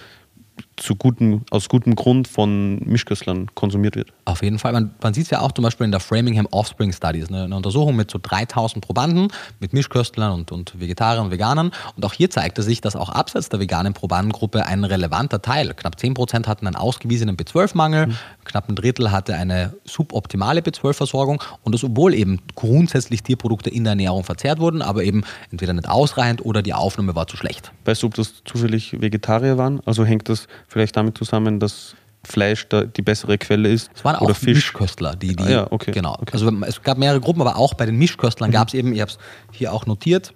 zu 0.81 0.95
gutem, 0.95 1.43
aus 1.51 1.69
gutem 1.69 1.95
Grund 1.95 2.27
von 2.27 2.79
Mischköstlern 2.79 3.47
konsumiert 3.55 3.95
wird. 3.95 4.11
Auf 4.25 4.41
jeden 4.41 4.59
Fall. 4.59 4.73
Man, 4.73 4.91
man 5.01 5.13
sieht 5.13 5.25
es 5.25 5.29
ja 5.29 5.41
auch 5.41 5.51
zum 5.51 5.63
Beispiel 5.63 5.85
in 5.85 5.91
der 5.91 5.99
Framingham 5.99 6.47
Offspring 6.51 6.91
Studies, 6.91 7.29
eine, 7.29 7.43
eine, 7.43 7.55
Untersuchung 7.55 7.95
mit 7.95 8.09
so 8.09 8.19
3000 8.21 8.83
Probanden, 8.83 9.27
mit 9.59 9.73
Mischköstlern 9.73 10.31
und, 10.31 10.51
und 10.51 10.79
Vegetariern 10.79 11.25
und 11.25 11.31
Veganern. 11.31 11.71
Und 11.95 12.05
auch 12.05 12.13
hier 12.13 12.29
zeigte 12.29 12.63
sich, 12.63 12.81
dass 12.81 12.95
auch 12.95 13.09
abseits 13.09 13.49
der 13.49 13.59
veganen 13.59 13.93
Probandengruppe 13.93 14.65
ein 14.65 14.83
relevanter 14.83 15.41
Teil, 15.41 15.73
knapp 15.73 15.95
10% 15.95 16.47
hatten 16.47 16.67
einen 16.67 16.75
ausgewiesenen 16.75 17.37
B12-Mangel, 17.37 18.07
mhm. 18.07 18.15
knapp 18.45 18.67
ein 18.69 18.75
Drittel 18.75 19.11
hatte 19.11 19.35
eine 19.35 19.73
suboptimale 19.85 20.61
B12-Versorgung 20.61 21.43
und 21.63 21.73
das 21.73 21.83
obwohl 21.83 22.13
eben 22.13 22.39
grundsätzlich 22.55 23.23
Tierprodukte 23.23 23.69
in 23.69 23.83
der 23.83 23.91
Ernährung 23.91 24.23
verzehrt 24.23 24.59
wurden, 24.59 24.81
aber 24.81 25.03
eben 25.03 25.23
entweder 25.51 25.73
nicht 25.73 25.87
ausreichend 25.87 26.43
oder 26.45 26.61
die 26.61 26.73
Aufnahme 26.73 27.15
war 27.15 27.27
zu 27.27 27.37
schlecht. 27.37 27.71
Weißt 27.85 28.03
du, 28.03 28.07
ob 28.07 28.15
das 28.15 28.43
zufällig 28.45 28.99
Vegetarier 28.99 29.57
waren? 29.57 29.81
Also 29.85 30.05
hängt 30.05 30.29
das 30.29 30.47
vielleicht 30.71 30.95
damit 30.95 31.17
zusammen, 31.17 31.59
dass 31.59 31.95
Fleisch 32.23 32.67
da 32.69 32.83
die 32.83 33.01
bessere 33.01 33.37
Quelle 33.37 33.69
ist. 33.69 33.89
Es 33.93 34.05
waren 34.05 34.15
oder 34.17 34.31
auch 34.31 34.37
Fisch. 34.37 34.55
Mischköstler, 34.55 35.15
die, 35.15 35.35
die 35.35 35.43
ah, 35.43 35.49
ja, 35.49 35.71
okay. 35.71 35.91
genau. 35.91 36.13
Okay. 36.13 36.31
Also 36.33 36.49
es 36.65 36.81
gab 36.81 36.97
mehrere 36.97 37.19
Gruppen, 37.19 37.41
aber 37.41 37.57
auch 37.57 37.73
bei 37.73 37.85
den 37.85 37.97
Mischköstlern 37.97 38.51
mhm. 38.51 38.53
gab 38.53 38.67
es 38.69 38.73
eben, 38.73 38.93
ich 38.93 39.01
habe 39.01 39.11
es 39.11 39.17
hier 39.51 39.73
auch 39.73 39.85
notiert, 39.85 40.33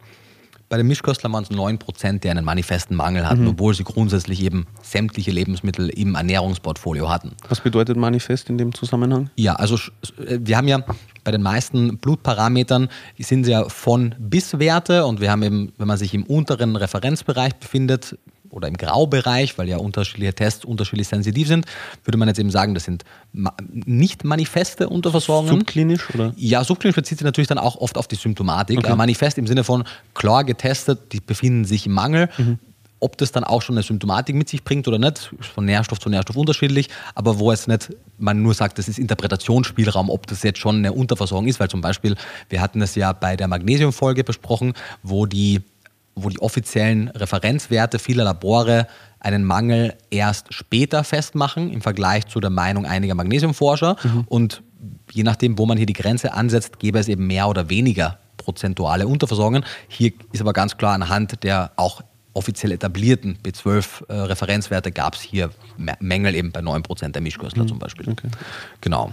bei 0.67 0.77
den 0.77 0.87
Mischköstlern 0.87 1.31
waren 1.31 1.43
es 1.43 1.51
9%, 1.51 2.19
die 2.19 2.29
einen 2.29 2.43
manifesten 2.43 2.95
Mangel 2.95 3.29
hatten, 3.29 3.43
mhm. 3.43 3.49
obwohl 3.49 3.75
sie 3.75 3.83
grundsätzlich 3.83 4.41
eben 4.41 4.65
sämtliche 4.81 5.29
Lebensmittel 5.31 5.89
im 5.89 6.15
Ernährungsportfolio 6.15 7.07
hatten. 7.07 7.33
Was 7.47 7.61
bedeutet 7.61 7.97
manifest 7.97 8.49
in 8.49 8.57
dem 8.57 8.73
Zusammenhang? 8.73 9.29
Ja, 9.35 9.53
also 9.53 9.77
wir 10.17 10.57
haben 10.57 10.67
ja 10.67 10.83
bei 11.23 11.31
den 11.31 11.43
meisten 11.43 11.97
Blutparametern 11.99 12.89
sind 13.19 13.43
sie 13.43 13.51
ja 13.51 13.69
von 13.69 14.15
bis 14.17 14.57
Werte 14.57 15.05
und 15.05 15.21
wir 15.21 15.31
haben 15.31 15.43
eben, 15.43 15.71
wenn 15.77 15.87
man 15.87 15.97
sich 15.97 16.13
im 16.15 16.23
unteren 16.23 16.75
Referenzbereich 16.75 17.55
befindet, 17.55 18.17
oder 18.55 18.67
im 18.67 18.77
Graubereich, 18.77 19.57
weil 19.57 19.67
ja 19.67 19.77
unterschiedliche 19.77 20.33
Tests 20.33 20.65
unterschiedlich 20.65 21.07
sensitiv 21.07 21.47
sind, 21.47 21.65
würde 22.05 22.17
man 22.17 22.27
jetzt 22.29 22.39
eben 22.39 22.49
sagen, 22.49 22.73
das 22.73 22.85
sind 22.85 23.03
nicht 23.69 24.23
manifeste 24.23 24.87
Unterversorgungen. 24.89 25.59
Subklinisch, 25.59 26.09
oder? 26.13 26.33
Ja, 26.37 26.63
subklinisch 26.63 26.95
bezieht 26.95 27.19
sich 27.19 27.25
natürlich 27.25 27.49
dann 27.49 27.57
auch 27.57 27.75
oft 27.75 27.97
auf 27.97 28.07
die 28.07 28.15
Symptomatik. 28.15 28.79
Okay. 28.79 28.95
manifest 28.95 29.37
im 29.37 29.45
Sinne 29.45 29.63
von 29.63 29.83
klar 30.13 30.43
getestet, 30.43 31.11
die 31.11 31.19
befinden 31.19 31.65
sich 31.65 31.85
im 31.85 31.91
Mangel. 31.91 32.29
Mhm. 32.37 32.59
Ob 33.01 33.17
das 33.17 33.33
dann 33.33 33.43
auch 33.43 33.61
schon 33.61 33.75
eine 33.75 33.83
Symptomatik 33.83 34.35
mit 34.35 34.47
sich 34.47 34.63
bringt 34.63 34.87
oder 34.87 34.97
nicht, 34.97 35.33
ist 35.37 35.49
von 35.49 35.65
Nährstoff 35.65 35.99
zu 35.99 36.09
Nährstoff 36.09 36.37
unterschiedlich, 36.37 36.89
aber 37.13 37.37
wo 37.39 37.51
es 37.51 37.67
nicht, 37.67 37.93
man 38.17 38.41
nur 38.41 38.53
sagt, 38.53 38.79
das 38.79 38.87
ist 38.87 38.97
Interpretationsspielraum, 38.97 40.09
ob 40.09 40.25
das 40.27 40.43
jetzt 40.43 40.59
schon 40.59 40.77
eine 40.77 40.93
Unterversorgung 40.93 41.47
ist, 41.47 41.59
weil 41.59 41.69
zum 41.69 41.81
Beispiel, 41.81 42.15
wir 42.49 42.61
hatten 42.61 42.81
es 42.81 42.95
ja 42.95 43.11
bei 43.11 43.35
der 43.35 43.49
Magnesiumfolge 43.49 44.23
besprochen, 44.23 44.73
wo 45.03 45.25
die 45.25 45.61
wo 46.15 46.29
die 46.29 46.39
offiziellen 46.39 47.09
Referenzwerte 47.09 47.99
vieler 47.99 48.23
Labore 48.23 48.87
einen 49.19 49.43
Mangel 49.43 49.95
erst 50.09 50.53
später 50.53 51.03
festmachen 51.03 51.71
im 51.71 51.81
Vergleich 51.81 52.27
zu 52.27 52.39
der 52.39 52.49
Meinung 52.49 52.85
einiger 52.85 53.15
Magnesiumforscher. 53.15 53.97
Mhm. 54.03 54.23
Und 54.27 54.63
je 55.11 55.23
nachdem, 55.23 55.57
wo 55.57 55.65
man 55.65 55.77
hier 55.77 55.87
die 55.87 55.93
Grenze 55.93 56.33
ansetzt, 56.33 56.79
gäbe 56.79 56.99
es 56.99 57.07
eben 57.07 57.27
mehr 57.27 57.47
oder 57.47 57.69
weniger 57.69 58.19
prozentuale 58.37 59.07
Unterversorgungen. 59.07 59.65
Hier 59.87 60.13
ist 60.31 60.41
aber 60.41 60.53
ganz 60.53 60.77
klar 60.77 60.93
anhand 60.93 61.43
der 61.43 61.71
auch 61.75 62.01
offiziell 62.33 62.73
etablierten 62.73 63.37
B12-Referenzwerte 63.43 64.91
gab 64.91 65.15
es 65.15 65.21
hier 65.21 65.49
Mängel 65.99 66.35
eben 66.35 66.51
bei 66.51 66.59
9% 66.59 67.09
der 67.09 67.21
Mischköstler 67.21 67.63
mhm. 67.63 67.67
zum 67.69 67.79
Beispiel. 67.79 68.09
Okay. 68.09 68.27
Genau. 68.81 69.11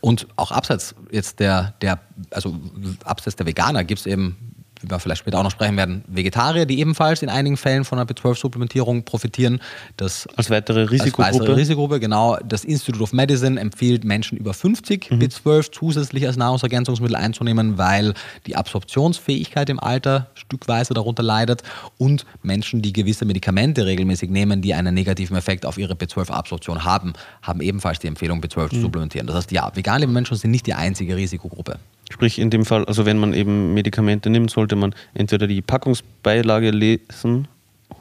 Und 0.00 0.26
auch 0.36 0.50
abseits 0.50 0.94
jetzt 1.10 1.40
der, 1.40 1.74
der, 1.82 1.98
also 2.30 2.58
abseits 3.04 3.36
der 3.36 3.46
Veganer 3.46 3.84
gibt 3.84 4.00
es 4.00 4.06
eben 4.06 4.54
wie 4.80 4.90
wir 4.90 4.98
vielleicht 4.98 5.20
später 5.20 5.38
auch 5.38 5.42
noch 5.42 5.50
sprechen 5.50 5.76
werden, 5.76 6.04
Vegetarier, 6.06 6.66
die 6.66 6.78
ebenfalls 6.80 7.22
in 7.22 7.28
einigen 7.28 7.56
Fällen 7.56 7.84
von 7.84 7.98
einer 7.98 8.08
B12-Supplementierung 8.08 9.04
profitieren. 9.04 9.60
Das 9.96 10.26
als 10.36 10.50
weitere 10.50 10.82
Risikogruppe? 10.82 11.24
Als 11.26 11.40
weitere 11.40 11.54
Risikogruppe, 11.54 12.00
genau. 12.00 12.36
Das 12.46 12.64
Institute 12.64 13.02
of 13.02 13.12
Medicine 13.12 13.58
empfiehlt 13.60 14.04
Menschen 14.04 14.38
über 14.38 14.54
50 14.54 15.10
mhm. 15.10 15.18
B12 15.18 15.72
zusätzlich 15.72 16.26
als 16.26 16.36
Nahrungsergänzungsmittel 16.36 17.16
einzunehmen, 17.16 17.78
weil 17.78 18.14
die 18.46 18.56
Absorptionsfähigkeit 18.56 19.68
im 19.70 19.80
Alter 19.80 20.28
stückweise 20.34 20.94
darunter 20.94 21.22
leidet 21.22 21.62
und 21.98 22.24
Menschen, 22.42 22.82
die 22.82 22.92
gewisse 22.92 23.24
Medikamente 23.24 23.86
regelmäßig 23.86 24.30
nehmen, 24.30 24.62
die 24.62 24.74
einen 24.74 24.94
negativen 24.94 25.36
Effekt 25.36 25.66
auf 25.66 25.78
ihre 25.78 25.94
B12-Absorption 25.94 26.84
haben, 26.84 27.12
haben 27.42 27.60
ebenfalls 27.60 27.98
die 27.98 28.06
Empfehlung, 28.06 28.40
B12 28.40 28.64
mhm. 28.64 28.70
zu 28.70 28.80
supplementieren. 28.80 29.26
Das 29.26 29.36
heißt, 29.36 29.52
ja, 29.52 29.70
vegane 29.74 30.06
Menschen 30.06 30.36
sind 30.36 30.50
nicht 30.50 30.66
die 30.66 30.74
einzige 30.74 31.16
Risikogruppe. 31.16 31.78
Sprich, 32.10 32.38
in 32.38 32.50
dem 32.50 32.64
Fall, 32.64 32.84
also 32.86 33.06
wenn 33.06 33.18
man 33.18 33.34
eben 33.34 33.74
Medikamente 33.74 34.30
nimmt, 34.30 34.50
sollte 34.50 34.76
man 34.76 34.94
entweder 35.14 35.46
die 35.46 35.60
Packungsbeilage 35.60 36.70
lesen 36.70 37.48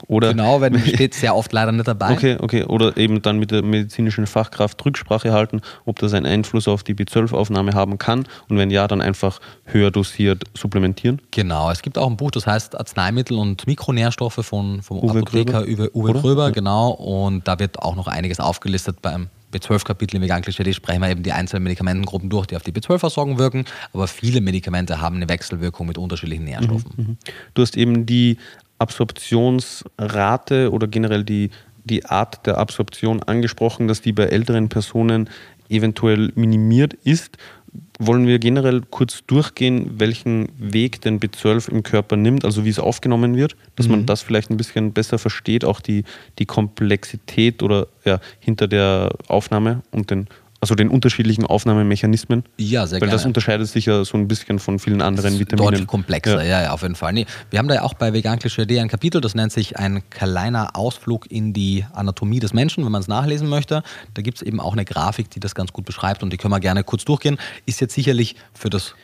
oder. 0.07 0.29
Genau, 0.29 0.61
weil 0.61 0.77
steht 0.79 1.13
sehr 1.13 1.35
oft 1.35 1.51
leider 1.51 1.71
nicht 1.71 1.87
dabei. 1.87 2.11
Okay, 2.11 2.37
okay. 2.39 2.63
Oder 2.63 2.97
eben 2.97 3.21
dann 3.21 3.39
mit 3.39 3.51
der 3.51 3.63
medizinischen 3.63 4.27
Fachkraft 4.27 4.83
Rücksprache 4.85 5.33
halten, 5.33 5.61
ob 5.85 5.99
das 5.99 6.13
einen 6.13 6.25
Einfluss 6.25 6.67
auf 6.67 6.83
die 6.83 6.93
B12-Aufnahme 6.93 7.73
haben 7.73 7.97
kann 7.97 8.27
und 8.49 8.57
wenn 8.57 8.69
ja, 8.69 8.87
dann 8.87 9.01
einfach 9.01 9.39
höher 9.65 9.91
dosiert 9.91 10.43
supplementieren. 10.53 11.21
Genau, 11.31 11.71
es 11.71 11.81
gibt 11.81 11.97
auch 11.97 12.07
ein 12.07 12.17
Buch, 12.17 12.31
das 12.31 12.47
heißt 12.47 12.77
Arzneimittel 12.77 13.37
und 13.37 13.67
Mikronährstoffe 13.67 14.39
von, 14.45 14.81
vom 14.81 14.99
Uwe 14.99 15.19
Apotheker 15.19 15.63
Gröber. 15.63 15.89
Uwe, 15.93 15.95
Uwe 15.95 16.13
Gröber, 16.13 16.51
genau. 16.51 16.91
Und 16.91 17.47
da 17.47 17.59
wird 17.59 17.79
auch 17.79 17.95
noch 17.95 18.07
einiges 18.07 18.39
aufgelistet 18.39 19.01
beim 19.01 19.29
B12-Kapitel 19.53 20.17
im 20.17 20.21
Vegan-Klischee 20.21 20.73
sprechen 20.73 21.01
wir 21.01 21.09
eben 21.09 21.23
die 21.23 21.31
einzelnen 21.31 21.63
Medikamentengruppen 21.63 22.29
durch, 22.29 22.47
die 22.47 22.55
auf 22.55 22.63
die 22.63 22.71
B12-Versorgung 22.71 23.37
wirken, 23.37 23.65
aber 23.93 24.07
viele 24.07 24.41
Medikamente 24.41 24.99
haben 25.01 25.17
eine 25.17 25.29
Wechselwirkung 25.29 25.87
mit 25.87 25.97
unterschiedlichen 25.97 26.45
Nährstoffen. 26.45 26.91
Mhm, 26.95 27.03
mhm. 27.03 27.17
Du 27.53 27.61
hast 27.61 27.77
eben 27.77 28.05
die 28.05 28.37
Absorptionsrate 28.79 30.71
oder 30.71 30.87
generell 30.87 31.23
die, 31.23 31.49
die 31.83 32.05
Art 32.05 32.45
der 32.45 32.57
Absorption 32.57 33.23
angesprochen, 33.23 33.87
dass 33.87 34.01
die 34.01 34.11
bei 34.13 34.25
älteren 34.25 34.69
Personen 34.69 35.29
eventuell 35.69 36.31
minimiert 36.35 36.93
ist 36.93 37.37
wollen 37.99 38.27
wir 38.27 38.39
generell 38.39 38.81
kurz 38.89 39.23
durchgehen, 39.25 39.99
welchen 39.99 40.49
Weg 40.57 41.01
denn 41.01 41.19
B12 41.19 41.69
im 41.69 41.83
Körper 41.83 42.15
nimmt, 42.15 42.45
also 42.45 42.63
wie 42.63 42.69
es 42.69 42.79
aufgenommen 42.79 43.35
wird, 43.35 43.55
dass 43.75 43.87
mhm. 43.87 43.91
man 43.91 44.05
das 44.05 44.21
vielleicht 44.21 44.51
ein 44.51 44.57
bisschen 44.57 44.93
besser 44.93 45.17
versteht, 45.17 45.65
auch 45.65 45.81
die, 45.81 46.03
die 46.39 46.45
Komplexität 46.45 47.63
oder 47.63 47.87
ja, 48.05 48.19
hinter 48.39 48.67
der 48.67 49.11
Aufnahme 49.27 49.81
und 49.91 50.11
den 50.11 50.27
also 50.59 50.75
den 50.75 50.89
unterschiedlichen 50.89 51.45
Aufnahmemechanismen? 51.45 52.43
Ja, 52.57 52.87
sehr 52.87 52.95
Weil 52.95 53.07
gerne. 53.07 53.11
das 53.11 53.25
unterscheidet 53.25 53.67
sich 53.67 53.85
ja 53.85 54.03
so 54.03 54.17
ein 54.17 54.27
bisschen 54.27 54.59
von 54.59 54.79
vielen 54.79 55.01
anderen 55.01 55.39
Vitaminen. 55.39 55.71
Deutlich 55.71 55.87
komplexer, 55.87 56.43
ja. 56.43 56.59
ja, 56.59 56.63
ja, 56.63 56.71
auf 56.71 56.81
jeden 56.81 56.95
Fall. 56.95 57.13
Nee, 57.13 57.25
wir 57.49 57.59
haben 57.59 57.67
da 57.67 57.75
ja 57.75 57.83
auch 57.83 57.93
bei 57.93 58.13
Vegan 58.13 58.39
Klischee 58.39 58.79
ein 58.79 58.87
Kapitel, 58.87 59.21
das 59.21 59.35
nennt 59.35 59.51
sich 59.51 59.77
ein 59.77 60.03
kleiner 60.09 60.75
Ausflug 60.75 61.29
in 61.31 61.53
die 61.53 61.85
Anatomie 61.93 62.39
des 62.39 62.53
Menschen, 62.53 62.83
wenn 62.85 62.91
man 62.91 63.01
es 63.01 63.07
nachlesen 63.07 63.47
möchte. 63.47 63.83
Da 64.13 64.21
gibt 64.21 64.37
es 64.37 64.41
eben 64.41 64.59
auch 64.59 64.73
eine 64.73 64.85
Grafik, 64.85 65.29
die 65.29 65.39
das 65.39 65.55
ganz 65.55 65.73
gut 65.73 65.85
beschreibt 65.85 66.23
und 66.23 66.33
die 66.33 66.37
können 66.37 66.53
wir 66.53 66.59
gerne 66.59 66.83
kurz 66.83 67.05
durchgehen. 67.05 67.37
Ist 67.65 67.81
jetzt 67.81 67.93
sicherlich 67.93 68.35
für 68.53 68.69
das 68.69 68.95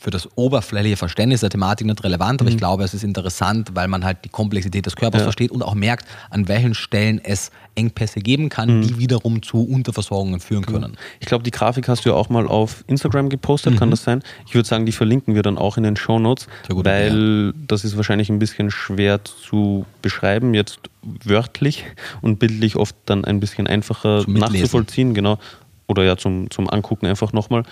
für 0.00 0.10
das 0.10 0.28
oberflächliche 0.36 0.96
Verständnis 0.96 1.40
der 1.40 1.50
Thematik 1.50 1.86
nicht 1.86 2.04
relevant, 2.04 2.40
aber 2.40 2.50
mhm. 2.50 2.54
ich 2.54 2.58
glaube, 2.58 2.84
es 2.84 2.94
ist 2.94 3.02
interessant, 3.02 3.70
weil 3.74 3.88
man 3.88 4.04
halt 4.04 4.18
die 4.24 4.28
Komplexität 4.28 4.86
des 4.86 4.96
Körpers 4.96 5.20
ja. 5.20 5.24
versteht 5.24 5.50
und 5.50 5.62
auch 5.62 5.74
merkt, 5.74 6.06
an 6.30 6.48
welchen 6.48 6.74
Stellen 6.74 7.20
es 7.22 7.50
Engpässe 7.74 8.20
geben 8.20 8.48
kann, 8.48 8.78
mhm. 8.78 8.82
die 8.82 8.98
wiederum 8.98 9.42
zu 9.42 9.62
Unterversorgungen 9.62 10.40
führen 10.40 10.66
können. 10.66 10.96
Ich 11.20 11.26
glaube, 11.26 11.44
die 11.44 11.50
Grafik 11.50 11.88
hast 11.88 12.04
du 12.04 12.10
ja 12.10 12.14
auch 12.14 12.28
mal 12.28 12.46
auf 12.46 12.84
Instagram 12.86 13.28
gepostet, 13.28 13.74
mhm. 13.74 13.78
kann 13.78 13.90
das 13.90 14.04
sein? 14.04 14.22
Ich 14.46 14.54
würde 14.54 14.68
sagen, 14.68 14.86
die 14.86 14.92
verlinken 14.92 15.34
wir 15.34 15.42
dann 15.42 15.58
auch 15.58 15.76
in 15.76 15.82
den 15.82 15.96
Show 15.96 16.18
Notes, 16.18 16.48
weil 16.68 17.52
ja. 17.54 17.62
das 17.66 17.84
ist 17.84 17.96
wahrscheinlich 17.96 18.30
ein 18.30 18.38
bisschen 18.38 18.70
schwer 18.70 19.24
zu 19.24 19.84
beschreiben, 20.02 20.54
jetzt 20.54 20.80
wörtlich 21.02 21.84
und 22.20 22.38
bildlich 22.38 22.76
oft 22.76 22.96
dann 23.06 23.24
ein 23.24 23.40
bisschen 23.40 23.66
einfacher 23.66 24.24
nachzuvollziehen, 24.28 25.14
genau. 25.14 25.38
Oder 25.86 26.04
ja, 26.04 26.16
zum, 26.16 26.50
zum 26.50 26.68
Angucken 26.68 27.06
einfach 27.06 27.32
nochmal. 27.32 27.62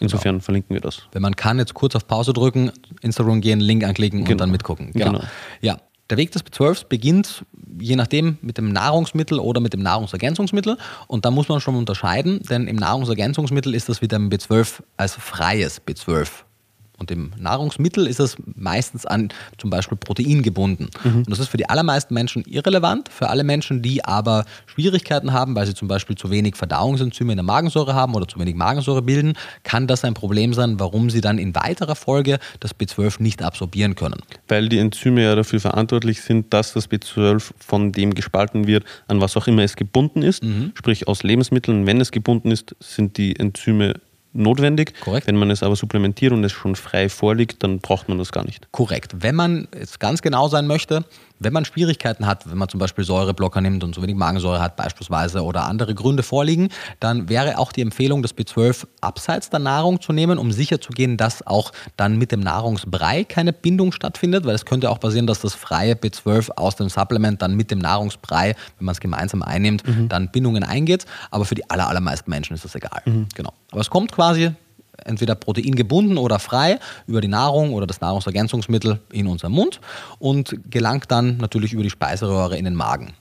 Insofern 0.00 0.36
genau. 0.36 0.44
verlinken 0.44 0.74
wir 0.74 0.80
das. 0.80 1.02
Wenn 1.12 1.22
man 1.22 1.36
kann, 1.36 1.58
jetzt 1.58 1.74
kurz 1.74 1.94
auf 1.96 2.06
Pause 2.06 2.32
drücken, 2.32 2.72
Instagram 3.02 3.40
gehen, 3.40 3.60
Link 3.60 3.84
anklicken 3.84 4.20
genau. 4.20 4.32
und 4.32 4.40
dann 4.40 4.50
mitgucken. 4.50 4.92
Genau. 4.92 5.12
genau. 5.12 5.24
Ja, 5.60 5.78
der 6.10 6.16
Weg 6.16 6.32
des 6.32 6.44
B12 6.44 6.86
beginnt 6.88 7.44
je 7.80 7.96
nachdem 7.96 8.38
mit 8.40 8.58
dem 8.58 8.72
Nahrungsmittel 8.72 9.38
oder 9.38 9.60
mit 9.60 9.72
dem 9.72 9.82
Nahrungsergänzungsmittel. 9.82 10.78
Und 11.06 11.24
da 11.24 11.30
muss 11.30 11.48
man 11.48 11.60
schon 11.60 11.76
unterscheiden, 11.76 12.42
denn 12.48 12.66
im 12.66 12.76
Nahrungsergänzungsmittel 12.76 13.74
ist 13.74 13.88
das 13.88 14.00
Vitamin 14.02 14.30
B12 14.30 14.80
als 14.96 15.14
freies 15.14 15.82
B12 15.82 16.28
und 16.98 17.10
im 17.12 17.30
Nahrungsmittel 17.38 18.06
ist 18.06 18.18
es 18.18 18.36
meistens 18.56 19.06
an 19.06 19.28
zum 19.56 19.70
Beispiel 19.70 19.96
Protein 19.96 20.42
gebunden. 20.42 20.88
Mhm. 21.04 21.18
Und 21.18 21.30
das 21.30 21.38
ist 21.38 21.48
für 21.48 21.56
die 21.56 21.68
allermeisten 21.68 22.12
Menschen 22.12 22.42
irrelevant. 22.44 23.08
Für 23.08 23.28
alle 23.30 23.44
Menschen, 23.44 23.82
die 23.82 24.04
aber 24.04 24.44
Schwierigkeiten 24.66 25.32
haben, 25.32 25.54
weil 25.54 25.66
sie 25.66 25.74
zum 25.74 25.86
Beispiel 25.86 26.16
zu 26.16 26.30
wenig 26.30 26.56
Verdauungsenzyme 26.56 27.32
in 27.32 27.36
der 27.36 27.44
Magensäure 27.44 27.94
haben 27.94 28.14
oder 28.14 28.26
zu 28.26 28.40
wenig 28.40 28.56
Magensäure 28.56 29.02
bilden, 29.02 29.34
kann 29.62 29.86
das 29.86 30.04
ein 30.04 30.14
Problem 30.14 30.52
sein, 30.54 30.80
warum 30.80 31.08
sie 31.08 31.20
dann 31.20 31.38
in 31.38 31.54
weiterer 31.54 31.94
Folge 31.94 32.38
das 32.58 32.74
B12 32.74 33.22
nicht 33.22 33.42
absorbieren 33.42 33.94
können. 33.94 34.20
Weil 34.48 34.68
die 34.68 34.78
Enzyme 34.78 35.22
ja 35.22 35.36
dafür 35.36 35.60
verantwortlich 35.60 36.22
sind, 36.22 36.52
dass 36.52 36.72
das 36.72 36.90
B12 36.90 37.52
von 37.58 37.92
dem 37.92 38.14
gespalten 38.14 38.66
wird, 38.66 38.84
an 39.06 39.20
was 39.20 39.36
auch 39.36 39.46
immer 39.46 39.62
es 39.62 39.76
gebunden 39.76 40.22
ist. 40.22 40.42
Mhm. 40.42 40.72
Sprich 40.74 41.06
aus 41.06 41.22
Lebensmitteln, 41.22 41.86
wenn 41.86 42.00
es 42.00 42.10
gebunden 42.10 42.50
ist, 42.50 42.74
sind 42.80 43.18
die 43.18 43.38
Enzyme 43.38 43.94
notwendig. 44.38 44.94
Korrekt. 45.00 45.26
Wenn 45.26 45.36
man 45.36 45.50
es 45.50 45.62
aber 45.62 45.76
supplementiert 45.76 46.32
und 46.32 46.42
es 46.44 46.52
schon 46.52 46.76
frei 46.76 47.08
vorliegt, 47.08 47.62
dann 47.62 47.80
braucht 47.80 48.08
man 48.08 48.18
das 48.18 48.32
gar 48.32 48.44
nicht. 48.44 48.70
Korrekt. 48.72 49.16
Wenn 49.20 49.34
man 49.34 49.68
jetzt 49.78 50.00
ganz 50.00 50.22
genau 50.22 50.48
sein 50.48 50.66
möchte, 50.66 51.04
wenn 51.38 51.52
man 51.52 51.64
Schwierigkeiten 51.64 52.26
hat, 52.26 52.48
wenn 52.50 52.58
man 52.58 52.68
zum 52.68 52.80
Beispiel 52.80 53.04
Säureblocker 53.04 53.60
nimmt 53.60 53.84
und 53.84 53.94
zu 53.94 54.02
wenig 54.02 54.16
Magensäure 54.16 54.60
hat 54.60 54.76
beispielsweise 54.76 55.42
oder 55.42 55.64
andere 55.64 55.94
Gründe 55.94 56.22
vorliegen, 56.22 56.68
dann 57.00 57.28
wäre 57.28 57.58
auch 57.58 57.72
die 57.72 57.82
Empfehlung, 57.82 58.22
das 58.22 58.36
B12 58.36 58.86
abseits 59.00 59.50
der 59.50 59.60
Nahrung 59.60 60.00
zu 60.00 60.12
nehmen, 60.12 60.38
um 60.38 60.52
sicherzugehen, 60.52 61.16
dass 61.16 61.46
auch 61.46 61.72
dann 61.96 62.18
mit 62.18 62.32
dem 62.32 62.40
Nahrungsbrei 62.40 63.24
keine 63.24 63.52
Bindung 63.52 63.92
stattfindet, 63.92 64.44
weil 64.44 64.54
es 64.54 64.64
könnte 64.64 64.90
auch 64.90 65.00
passieren, 65.00 65.26
dass 65.26 65.40
das 65.40 65.54
freie 65.54 65.94
B12 65.94 66.50
aus 66.56 66.76
dem 66.76 66.88
Supplement 66.88 67.40
dann 67.42 67.54
mit 67.54 67.70
dem 67.70 67.78
Nahrungsbrei, 67.78 68.54
wenn 68.78 68.84
man 68.84 68.92
es 68.92 69.00
gemeinsam 69.00 69.42
einnimmt, 69.42 69.82
dann 70.08 70.30
Bindungen 70.30 70.64
eingeht. 70.64 71.06
Aber 71.30 71.44
für 71.44 71.54
die 71.54 71.68
aller, 71.70 71.88
allermeisten 71.88 72.30
Menschen 72.30 72.54
ist 72.54 72.64
das 72.64 72.74
egal. 72.74 73.02
Genau. 73.34 73.52
Aber 73.70 73.80
es 73.80 73.90
kommt 73.90 74.12
quasi 74.12 74.52
entweder 75.04 75.34
proteingebunden 75.34 76.18
oder 76.18 76.38
frei 76.38 76.78
über 77.06 77.20
die 77.20 77.28
Nahrung 77.28 77.72
oder 77.72 77.86
das 77.86 78.00
Nahrungsergänzungsmittel 78.00 79.00
in 79.12 79.26
unseren 79.26 79.52
Mund 79.52 79.80
und 80.18 80.58
gelangt 80.70 81.10
dann 81.10 81.36
natürlich 81.38 81.72
über 81.72 81.82
die 81.82 81.90
Speiseröhre 81.90 82.56
in 82.56 82.64
den 82.64 82.74
Magen. 82.74 83.14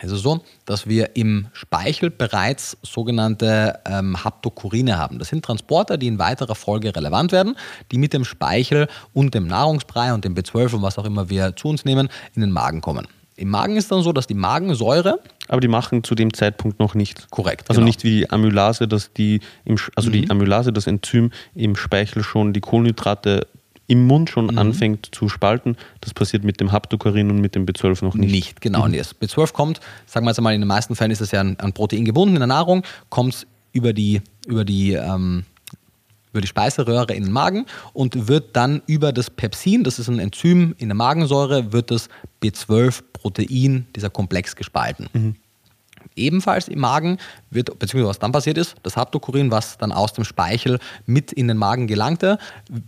Es 0.00 0.12
ist 0.12 0.22
so, 0.22 0.42
dass 0.64 0.86
wir 0.86 1.16
im 1.16 1.48
Speichel 1.52 2.10
bereits 2.10 2.76
sogenannte 2.82 3.80
ähm, 3.84 4.22
Haptokurine 4.22 4.96
haben. 4.96 5.18
Das 5.18 5.28
sind 5.28 5.44
Transporter, 5.44 5.96
die 5.96 6.06
in 6.06 6.18
weiterer 6.18 6.54
Folge 6.54 6.94
relevant 6.94 7.32
werden, 7.32 7.56
die 7.90 7.98
mit 7.98 8.12
dem 8.12 8.24
Speichel 8.24 8.88
und 9.12 9.34
dem 9.34 9.46
Nahrungsbrei 9.46 10.14
und 10.14 10.24
dem 10.24 10.34
B12 10.34 10.76
und 10.76 10.82
was 10.82 10.98
auch 10.98 11.04
immer 11.04 11.30
wir 11.30 11.56
zu 11.56 11.68
uns 11.68 11.84
nehmen, 11.84 12.08
in 12.34 12.42
den 12.42 12.52
Magen 12.52 12.80
kommen. 12.80 13.08
Im 13.38 13.50
Magen 13.50 13.76
ist 13.76 13.90
dann 13.92 14.02
so, 14.02 14.12
dass 14.12 14.26
die 14.26 14.34
Magensäure 14.34 15.20
Aber 15.46 15.60
die 15.60 15.68
machen 15.68 16.02
zu 16.02 16.14
dem 16.14 16.34
Zeitpunkt 16.34 16.80
noch 16.80 16.94
nichts. 16.94 17.28
Korrekt, 17.30 17.70
Also 17.70 17.80
genau. 17.80 17.86
nicht 17.86 18.02
wie 18.02 18.10
die 18.10 18.30
Amylase, 18.30 18.88
dass 18.88 19.12
die 19.12 19.40
im, 19.64 19.76
also 19.94 20.10
die 20.10 20.28
Amylase, 20.28 20.72
das 20.72 20.88
Enzym 20.88 21.30
im 21.54 21.76
Speichel 21.76 22.24
schon 22.24 22.52
die 22.52 22.60
Kohlenhydrate 22.60 23.46
im 23.86 24.06
Mund 24.06 24.28
schon 24.28 24.58
anfängt 24.58 25.08
zu 25.12 25.28
spalten. 25.28 25.76
Das 26.00 26.12
passiert 26.12 26.44
mit 26.44 26.60
dem 26.60 26.72
Haptokarin 26.72 27.30
und 27.30 27.40
mit 27.40 27.54
dem 27.54 27.64
B12 27.64 28.04
noch 28.04 28.14
nicht. 28.14 28.30
Nicht, 28.30 28.60
genau. 28.60 28.84
Und 28.84 28.94
das 28.94 29.18
B12 29.18 29.52
kommt, 29.52 29.80
sagen 30.04 30.26
wir 30.26 30.30
jetzt 30.30 30.40
mal, 30.40 30.52
in 30.52 30.60
den 30.60 30.68
meisten 30.68 30.94
Fällen 30.94 31.10
ist 31.10 31.22
es 31.22 31.30
ja 31.30 31.40
an, 31.40 31.56
an 31.58 31.72
Protein 31.72 32.04
gebunden 32.04 32.34
in 32.34 32.40
der 32.40 32.48
Nahrung, 32.48 32.82
kommt 33.08 33.34
es 33.34 33.46
über 33.72 33.92
die, 33.92 34.20
über 34.46 34.64
die 34.64 34.92
ähm, 34.92 35.44
über 36.38 36.42
die 36.42 36.48
Speiseröhre 36.48 37.14
in 37.14 37.24
den 37.24 37.32
Magen 37.32 37.66
und 37.92 38.28
wird 38.28 38.54
dann 38.56 38.80
über 38.86 39.12
das 39.12 39.28
Pepsin, 39.28 39.82
das 39.82 39.98
ist 39.98 40.08
ein 40.08 40.20
Enzym 40.20 40.74
in 40.78 40.88
der 40.88 40.94
Magensäure, 40.94 41.72
wird 41.72 41.90
das 41.90 42.08
B12-Protein, 42.42 43.88
dieser 43.96 44.08
Komplex 44.08 44.54
gespalten. 44.54 45.08
Ebenfalls 46.16 46.68
im 46.68 46.80
Magen 46.80 47.18
wird, 47.50 47.78
beziehungsweise 47.78 48.08
was 48.10 48.18
dann 48.18 48.32
passiert 48.32 48.58
ist, 48.58 48.76
das 48.82 48.96
Haptokurin, 48.96 49.50
was 49.50 49.78
dann 49.78 49.92
aus 49.92 50.12
dem 50.12 50.24
Speichel 50.24 50.78
mit 51.06 51.32
in 51.32 51.48
den 51.48 51.56
Magen 51.56 51.86
gelangte, 51.86 52.38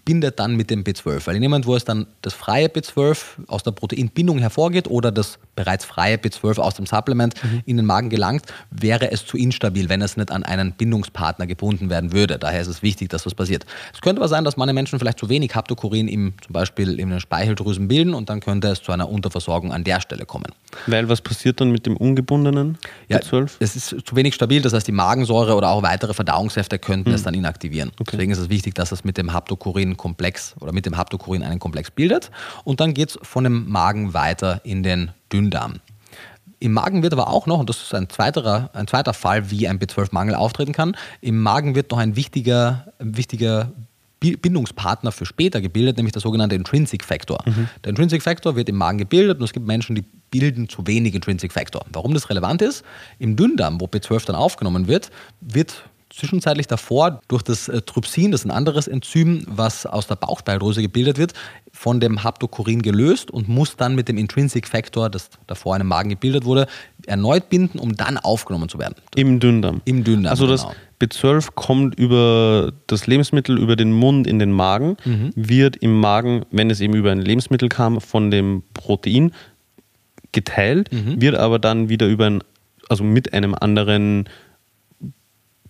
bindet 0.05 0.39
dann 0.39 0.57
mit 0.57 0.71
dem 0.71 0.85
B12. 0.85 1.27
Weil 1.27 1.37
in 1.37 1.43
Moment, 1.43 1.67
wo 1.67 1.75
es 1.75 1.85
dann 1.85 2.07
das 2.23 2.33
freie 2.33 2.69
B12 2.69 3.49
aus 3.49 3.63
der 3.63 3.73
Proteinbindung 3.73 4.39
hervorgeht 4.39 4.89
oder 4.89 5.13
das 5.13 5.39
bereits 5.57 5.85
freie 5.85 6.17
B12 6.17 6.59
aus 6.59 6.75
dem 6.75 6.87
Supplement 6.87 7.35
in 7.67 7.77
den 7.77 7.87
Magen 7.87 8.09
gelangt, 8.09 8.47
wäre 8.71 9.11
es 9.11 9.27
zu 9.27 9.37
instabil, 9.37 9.89
wenn 9.89 10.01
es 10.01 10.17
nicht 10.17 10.31
an 10.31 10.43
einen 10.43 10.73
Bindungspartner 10.73 11.47
gebunden 11.47 11.91
werden 11.91 12.13
würde. 12.13 12.39
Daher 12.39 12.61
ist 12.61 12.69
es 12.69 12.83
wichtig, 12.83 13.11
dass 13.11 13.25
das 13.25 13.35
passiert. 13.35 13.67
Es 13.93 14.01
könnte 14.01 14.21
aber 14.21 14.29
sein, 14.29 14.45
dass 14.45 14.57
manche 14.57 14.73
Menschen 14.73 14.99
vielleicht 14.99 15.19
zu 15.19 15.29
wenig 15.29 15.55
Haptokurin 15.55 16.09
im, 16.09 16.35
zum 16.43 16.53
Beispiel 16.53 16.99
in 16.99 17.11
den 17.11 17.21
Speicheldrüsen 17.21 17.89
bilden 17.89 18.15
und 18.15 18.31
dann 18.31 18.41
könnte 18.41 18.69
es 18.69 18.83
zu 18.83 18.93
einer 18.93 19.09
Unterversorgung 19.09 19.73
an 19.73 19.85
der 19.85 20.01
Stelle 20.01 20.25
kommen. 20.25 20.53
Weil 20.87 21.09
was 21.09 21.21
passiert 21.21 21.61
dann 21.61 21.71
mit 21.71 21.87
dem 21.87 21.97
ungebundenen 21.97 22.79
B12? 23.18 23.51
Es 23.61 23.77
ist 23.77 23.88
zu 23.88 24.16
wenig 24.16 24.35
stabil, 24.35 24.62
das 24.62 24.73
heißt, 24.73 24.87
die 24.87 24.92
Magensäure 24.92 25.55
oder 25.55 25.70
auch 25.70 25.83
weitere 25.83 26.14
Verdauungssäfte 26.14 26.79
könnten 26.79 27.12
es 27.12 27.23
dann 27.23 27.35
inaktivieren. 27.35 27.92
Deswegen 28.11 28.33
ist 28.33 28.38
es 28.38 28.49
wichtig, 28.49 28.75
dass 28.75 28.92
es 28.92 29.05
mit 29.05 29.18
dem 29.18 29.33
Haptokurin-Komplex 29.33 30.55
oder 30.61 30.73
mit 30.73 30.87
dem 30.87 30.96
Haptokurin 30.96 31.42
einen 31.42 31.59
Komplex 31.59 31.90
bildet. 31.90 32.31
Und 32.64 32.81
dann 32.81 32.94
geht 32.94 33.11
es 33.11 33.18
von 33.23 33.44
dem 33.44 33.68
Magen 33.68 34.14
weiter 34.14 34.61
in 34.64 34.83
den 34.83 35.11
Dünndarm. 35.33 35.81
Im 36.62 36.73
Magen 36.73 37.03
wird 37.03 37.14
aber 37.14 37.29
auch 37.29 37.46
noch, 37.46 37.59
und 37.59 37.70
das 37.70 37.83
ist 37.83 37.94
ein 37.94 38.09
zweiter, 38.11 38.68
ein 38.75 38.87
zweiter 38.87 39.14
Fall, 39.14 39.51
wie 39.51 39.66
ein 39.66 39.79
B12-Mangel 39.79 40.35
auftreten 40.35 40.73
kann, 40.73 40.94
im 41.23 41.40
Magen 41.42 41.75
wird 41.75 41.90
noch 41.90 41.99
ein 41.99 42.16
wichtiger, 42.16 42.92
wichtiger 42.99 43.73
Bi- 44.20 44.37
Bindungspartner 44.37 45.11
für 45.12 45.25
später 45.25 45.62
gebildet, 45.62 45.96
nämlich 45.96 46.12
der 46.12 46.20
sogenannte 46.20 46.55
Intrinsic 46.55 47.03
Factor. 47.05 47.42
Der 47.83 47.88
Intrinsic 47.88 48.23
Factor 48.23 48.57
wird 48.57 48.68
im 48.68 48.77
Magen 48.77 48.99
gebildet 48.99 49.38
und 49.38 49.44
es 49.44 49.55
gibt 49.55 49.66
Menschen, 49.66 49.96
die 49.96 50.05
bilden 50.31 50.69
zu 50.69 50.87
wenig 50.87 51.14
Intrinsic 51.14 51.53
Factor. 51.53 51.85
Warum 51.93 52.14
das 52.14 52.31
relevant 52.31 52.62
ist? 52.62 52.85
Im 53.19 53.37
Dünndarm, 53.37 53.81
wo 53.81 53.87
B12 53.87 54.27
dann 54.27 54.37
aufgenommen 54.37 54.87
wird, 54.88 55.11
wird 55.40 55.85
zwischenzeitlich 56.12 56.66
davor 56.66 57.21
durch 57.29 57.43
das 57.43 57.69
äh, 57.69 57.83
Trypsin, 57.83 58.33
das 58.33 58.40
ist 58.40 58.45
ein 58.45 58.51
anderes 58.51 58.88
Enzym, 58.88 59.45
was 59.47 59.87
aus 59.87 60.09
der 60.09 60.16
Bauchspeicheldrüse 60.16 60.83
gebildet 60.83 61.19
wird, 61.19 61.35
von 61.73 62.01
dem 62.01 62.25
Haptokurin 62.25 62.83
gelöst 62.83 63.31
und 63.31 63.49
muss 63.49 63.77
dann 63.77 63.95
mit 63.95 64.09
dem 64.09 64.19
Intrinsic 64.19 64.66
Factor, 64.66 65.09
das 65.09 65.31
davor 65.47 65.77
in 65.77 65.83
dem 65.83 65.87
Magen 65.87 66.09
gebildet 66.11 66.45
wurde, 66.45 66.66
erneut 67.07 67.49
binden, 67.49 67.79
um 67.79 67.95
dann 67.97 68.19
aufgenommen 68.19 68.69
zu 68.69 68.81
werden. 68.81 68.97
Im 69.14 69.38
Dünndarm. 69.38 69.83
Im 69.85 70.03
Dünndarm, 70.03 70.33
Also 70.33 70.49
das 70.49 70.62
genau. 70.62 70.75
B12 71.01 71.51
kommt 71.55 71.95
über 71.97 72.73
das 72.88 73.07
Lebensmittel, 73.07 73.57
über 73.57 73.77
den 73.77 73.93
Mund 73.93 74.27
in 74.27 74.40
den 74.40 74.51
Magen, 74.51 74.97
Mhm. 75.05 75.31
wird 75.37 75.77
im 75.77 75.99
Magen, 76.01 76.45
wenn 76.51 76.71
es 76.71 76.81
eben 76.81 76.95
über 76.95 77.12
ein 77.12 77.21
Lebensmittel 77.21 77.69
kam, 77.69 78.01
von 78.01 78.33
dem 78.33 78.64
Protein 78.75 79.31
geteilt, 80.33 80.93
Mhm. 80.93 81.21
wird 81.21 81.35
aber 81.37 81.59
dann 81.59 81.88
wieder 81.88 82.07
über 82.07 82.27
ein, 82.27 82.43
also 82.88 83.05
mit 83.05 83.33
einem 83.33 83.55
anderen 83.55 84.29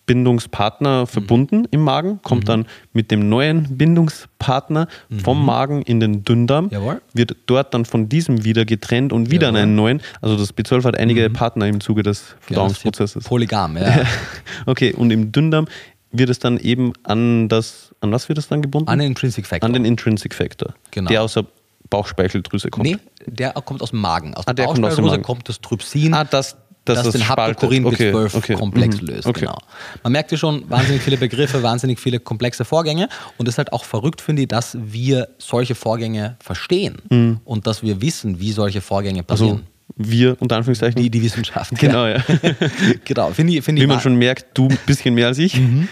Bindungspartner 0.06 1.06
verbunden 1.06 1.66
im 1.70 1.82
Magen, 1.82 2.18
kommt 2.22 2.48
dann 2.48 2.66
mit 2.92 3.12
dem 3.12 3.28
neuen 3.28 3.76
Bindungspartner 3.76 4.88
vom 5.22 5.44
Magen 5.44 5.82
in 5.82 6.00
den 6.00 6.24
Dünndarm, 6.24 6.68
Jawohl. 6.72 7.00
wird 7.14 7.36
dort 7.46 7.74
dann 7.74 7.84
von 7.84 8.08
diesem 8.08 8.42
wieder 8.42 8.64
getrennt 8.64 9.12
und 9.12 9.30
wieder 9.30 9.48
an 9.48 9.54
Jawohl. 9.54 9.62
einen 9.62 9.76
neuen. 9.76 10.02
Also 10.20 10.36
das 10.36 10.52
B12 10.56 10.84
hat 10.84 10.96
einige 10.98 11.30
Partner 11.30 11.68
im 11.68 11.80
Zuge 11.80 12.02
des 12.02 12.30
Ja, 12.30 12.36
Verdauungsprozesses. 12.40 13.24
Polygam, 13.24 13.76
ja. 13.76 14.02
Okay, 14.66 14.92
und 14.94 15.12
im 15.12 15.30
Dünndarm 15.30 15.66
wird 16.10 16.28
es 16.30 16.40
dann 16.40 16.58
eben 16.58 16.92
an 17.04 17.48
das, 17.48 17.94
an 18.00 18.10
was 18.10 18.28
wird 18.28 18.38
es 18.38 18.48
dann 18.48 18.62
gebunden? 18.62 18.88
An 18.88 18.98
den 18.98 19.08
Intrinsic 19.08 19.46
Factor. 19.46 19.64
An 19.68 19.74
den 19.74 19.84
Intrinsic 19.84 20.34
Factor, 20.34 20.74
Genau. 20.90 21.08
der 21.08 21.22
aus 21.22 21.34
der 21.34 21.44
Bauchspeicheldrüse 21.90 22.70
kommt. 22.70 22.86
Nee, 22.86 22.96
der 23.26 23.52
kommt 23.52 23.82
aus 23.82 23.90
dem 23.90 24.00
Magen. 24.00 24.34
Aus 24.34 24.46
Ah, 24.46 24.52
der 24.52 24.54
der 24.54 24.64
kommt 24.66 24.70
aus 24.70 24.76
dem 24.76 24.82
Bauchspeicheldrüse 24.82 25.10
Magen. 25.12 25.22
kommt 25.22 25.48
das 25.48 25.60
Trypsin, 25.60 26.14
Ah, 26.14 26.24
das, 26.24 26.56
das, 26.84 27.02
das, 27.02 27.12
den 27.12 27.22
spaltet. 27.22 27.56
Haptokurin 27.56 27.84
Okay, 27.84 28.12
okay. 28.14 28.54
B12-Komplex 28.54 29.00
Mhm. 29.02 29.06
löst. 29.08 29.26
Okay. 29.26 29.40
Genau. 29.40 29.58
Man 30.02 30.12
merkt 30.12 30.32
ja 30.32 30.38
schon 30.38 30.68
wahnsinnig 30.70 31.02
viele 31.02 31.18
Begriffe, 31.18 31.62
wahnsinnig 31.62 32.00
viele 32.00 32.20
komplexe 32.20 32.64
Vorgänge 32.64 33.08
und 33.36 33.46
es 33.48 33.54
ist 33.54 33.58
halt 33.58 33.72
auch 33.72 33.84
verrückt, 33.84 34.20
finde 34.20 34.42
ich, 34.42 34.48
dass 34.48 34.76
wir 34.80 35.28
solche 35.38 35.74
Vorgänge 35.74 36.36
verstehen 36.40 37.40
und 37.44 37.66
dass 37.66 37.82
wir 37.82 38.00
wissen, 38.00 38.40
wie 38.40 38.52
solche 38.52 38.80
Vorgänge 38.80 39.22
passieren. 39.22 39.50
Also 39.58 39.69
wir, 40.02 40.36
unter 40.40 40.56
Anführungszeichen. 40.56 41.00
die, 41.00 41.10
die 41.10 41.22
Wissenschaft. 41.22 41.78
Genau, 41.78 42.06
ja. 42.06 42.22
genau, 43.04 43.30
finde 43.30 43.54
ich, 43.54 43.64
finde 43.64 43.80
Wie 43.80 43.84
ich, 43.84 43.88
man 43.88 44.00
schon 44.00 44.16
merkt, 44.16 44.46
du 44.54 44.68
ein 44.68 44.78
bisschen 44.86 45.14
mehr 45.14 45.28
als 45.28 45.38
ich. 45.38 45.56
Mhm. 45.56 45.88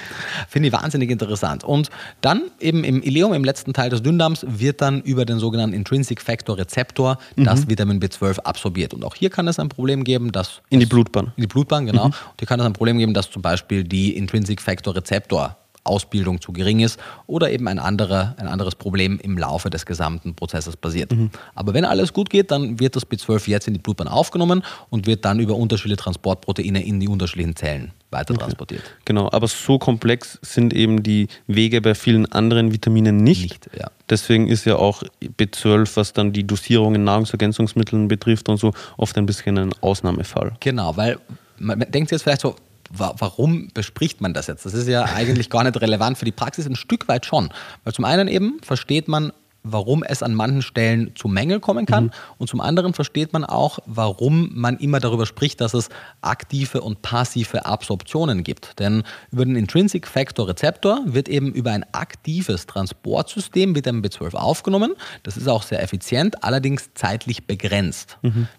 Finde 0.49 0.69
ich 0.69 0.73
wahnsinnig 0.73 1.11
interessant. 1.11 1.65
Und 1.65 1.91
dann 2.21 2.43
eben 2.61 2.85
im 2.85 3.03
Ileum, 3.03 3.35
im 3.35 3.45
letzten 3.45 3.73
Teil 3.73 3.91
des 3.91 4.03
Dünndarms, 4.03 4.47
wird 4.49 4.81
dann 4.81 5.01
über 5.03 5.25
den 5.25 5.39
sogenannten 5.39 5.75
Intrinsic 5.75 6.21
Factor 6.21 6.59
Rezeptor 6.59 7.19
Mhm. 7.37 7.45
das 7.45 7.69
Vitamin 7.69 8.01
B12 8.01 8.41
absorbiert. 8.41 8.95
Und 8.95 9.05
auch 9.05 9.15
hier 9.15 9.31
kann 9.31 9.47
es 9.49 9.59
ein 9.59 9.69
Problem 9.69 10.05
geben, 10.05 10.33
dass. 10.33 10.63
In 10.71 10.81
die 10.81 10.87
Blutbahn. 10.87 11.33
In 11.37 11.43
die 11.43 11.47
Blutbahn, 11.47 11.87
genau. 11.87 12.07
Und 12.07 12.15
hier 12.39 12.49
kann 12.49 12.61
es 12.61 12.67
ein 12.67 12.73
Problem 12.73 12.99
geben, 12.99 13.15
dass 13.15 13.31
zum 13.31 13.43
Beispiel 13.43 13.85
die 13.85 14.17
Intrinsic 14.17 14.61
Factor 14.63 14.97
Rezeptor 14.97 15.57
Ausbildung 15.89 16.41
zu 16.41 16.53
gering 16.53 16.81
ist 16.81 17.01
oder 17.27 17.51
eben 17.51 17.67
ein, 17.69 17.79
anderer, 17.79 18.35
ein 18.39 18.47
anderes 18.47 18.75
Problem 18.75 19.19
im 19.23 19.39
Laufe 19.39 19.71
des 19.71 19.87
gesamten 19.87 20.35
Prozesses 20.35 20.77
passiert. 20.77 21.13
Aber 21.55 21.75
wenn 21.75 21.85
alles 21.85 22.13
gut 22.13 22.31
geht, 22.31 22.51
dann 22.51 22.79
wird 22.79 22.97
das 22.97 23.07
B12 23.07 23.49
jetzt 23.49 23.67
in 23.67 23.75
die 23.75 23.81
Blutbahn 23.81 24.09
aufgenommen 24.09 24.63
und 24.91 25.07
wird 25.07 25.25
dann 25.25 25.41
über 25.41 25.55
unterschiedliche 25.57 25.97
Transportproteine 25.97 26.85
in 26.85 27.01
die 27.01 27.09
unterschiedlichen 27.09 27.57
Zellen 27.57 27.93
weiter 28.11 28.35
transportiert. 28.35 28.83
Genau, 29.05 29.29
aber 29.33 29.49
so 29.49 29.79
komplex 29.79 30.39
sind 30.43 30.73
eben 30.73 31.03
die 31.03 31.29
Wege 31.47 31.81
bei 31.81 31.95
vielen 31.95 32.31
anderen 32.33 32.73
Vitaminen 32.73 33.17
nicht. 33.17 33.43
Nicht, 33.43 33.71
ja. 33.79 33.91
Deswegen 34.09 34.49
ist 34.49 34.65
ja 34.65 34.77
auch 34.77 35.03
B12, 35.23 35.97
was 35.97 36.13
dann 36.13 36.33
die 36.33 36.47
Dosierung 36.47 36.95
in 36.95 37.05
Nahrungsergänzungsmitteln 37.05 38.09
betrifft 38.09 38.49
und 38.49 38.59
so, 38.59 38.73
oft 38.97 39.17
ein 39.19 39.27
bisschen 39.27 39.59
ein 39.59 39.75
Ausnahmefall. 39.81 40.53
Genau, 40.61 40.97
weil 40.97 41.19
man 41.59 41.81
denkt 41.91 42.11
jetzt 42.11 42.23
vielleicht 42.23 42.41
so, 42.41 42.57
wa- 42.91 43.15
warum 43.19 43.69
bespricht 43.75 44.21
man 44.21 44.35
das 44.35 44.47
jetzt? 44.47 44.65
Das 44.67 44.75
ist 44.75 44.89
ja 44.89 45.05
eigentlich 45.05 45.51
gar 45.51 45.65
nicht 45.65 45.81
relevant 45.81 46.19
für 46.19 46.25
die 46.25 46.33
Praxis, 46.33 46.67
ein 46.67 46.77
Stück 46.77 47.09
weit 47.09 47.27
schon. 47.27 47.51
Weil 47.85 47.93
zum 47.93 48.05
einen 48.05 48.29
eben 48.29 48.59
versteht 48.63 49.09
man, 49.09 49.33
warum 49.63 50.03
es 50.03 50.23
an 50.23 50.35
manchen 50.35 50.63
Stellen 50.63 51.15
zu 51.15 51.29
Mängeln 51.29 51.61
kommen 51.61 51.87
kann 51.87 52.11
und 52.39 52.49
zum 52.49 52.61
anderen 52.61 52.95
versteht 52.95 53.33
man 53.33 53.45
auch, 53.45 53.79
warum 53.87 54.51
man 54.55 54.79
immer 54.79 55.01
darüber 55.01 55.27
spricht, 55.27 55.61
dass 55.61 55.75
es 55.75 55.89
aktive 56.21 56.81
und 56.81 57.03
passive 57.03 57.67
Absorptionen 57.67 58.45
gibt. 58.45 58.79
Denn 58.79 59.03
über 59.31 59.45
den 59.45 59.57
Intrinsic 59.57 60.07
Factor 60.07 60.49
Rezeptor 60.49 61.01
wird 61.05 61.29
eben 61.29 61.53
über 61.53 61.73
ein 61.73 61.85
aktives 61.93 62.67
Transportsystem 62.67 63.75
Vitamin 63.75 64.03
B12 64.03 64.35
aufgenommen. 64.35 64.95
Das 65.23 65.37
ist 65.37 65.49
auch 65.49 65.63
sehr 65.63 65.83
effizient, 65.83 66.45
allerdings 66.45 66.91
zeitlich 66.95 67.47
begrenzt. 67.47 68.19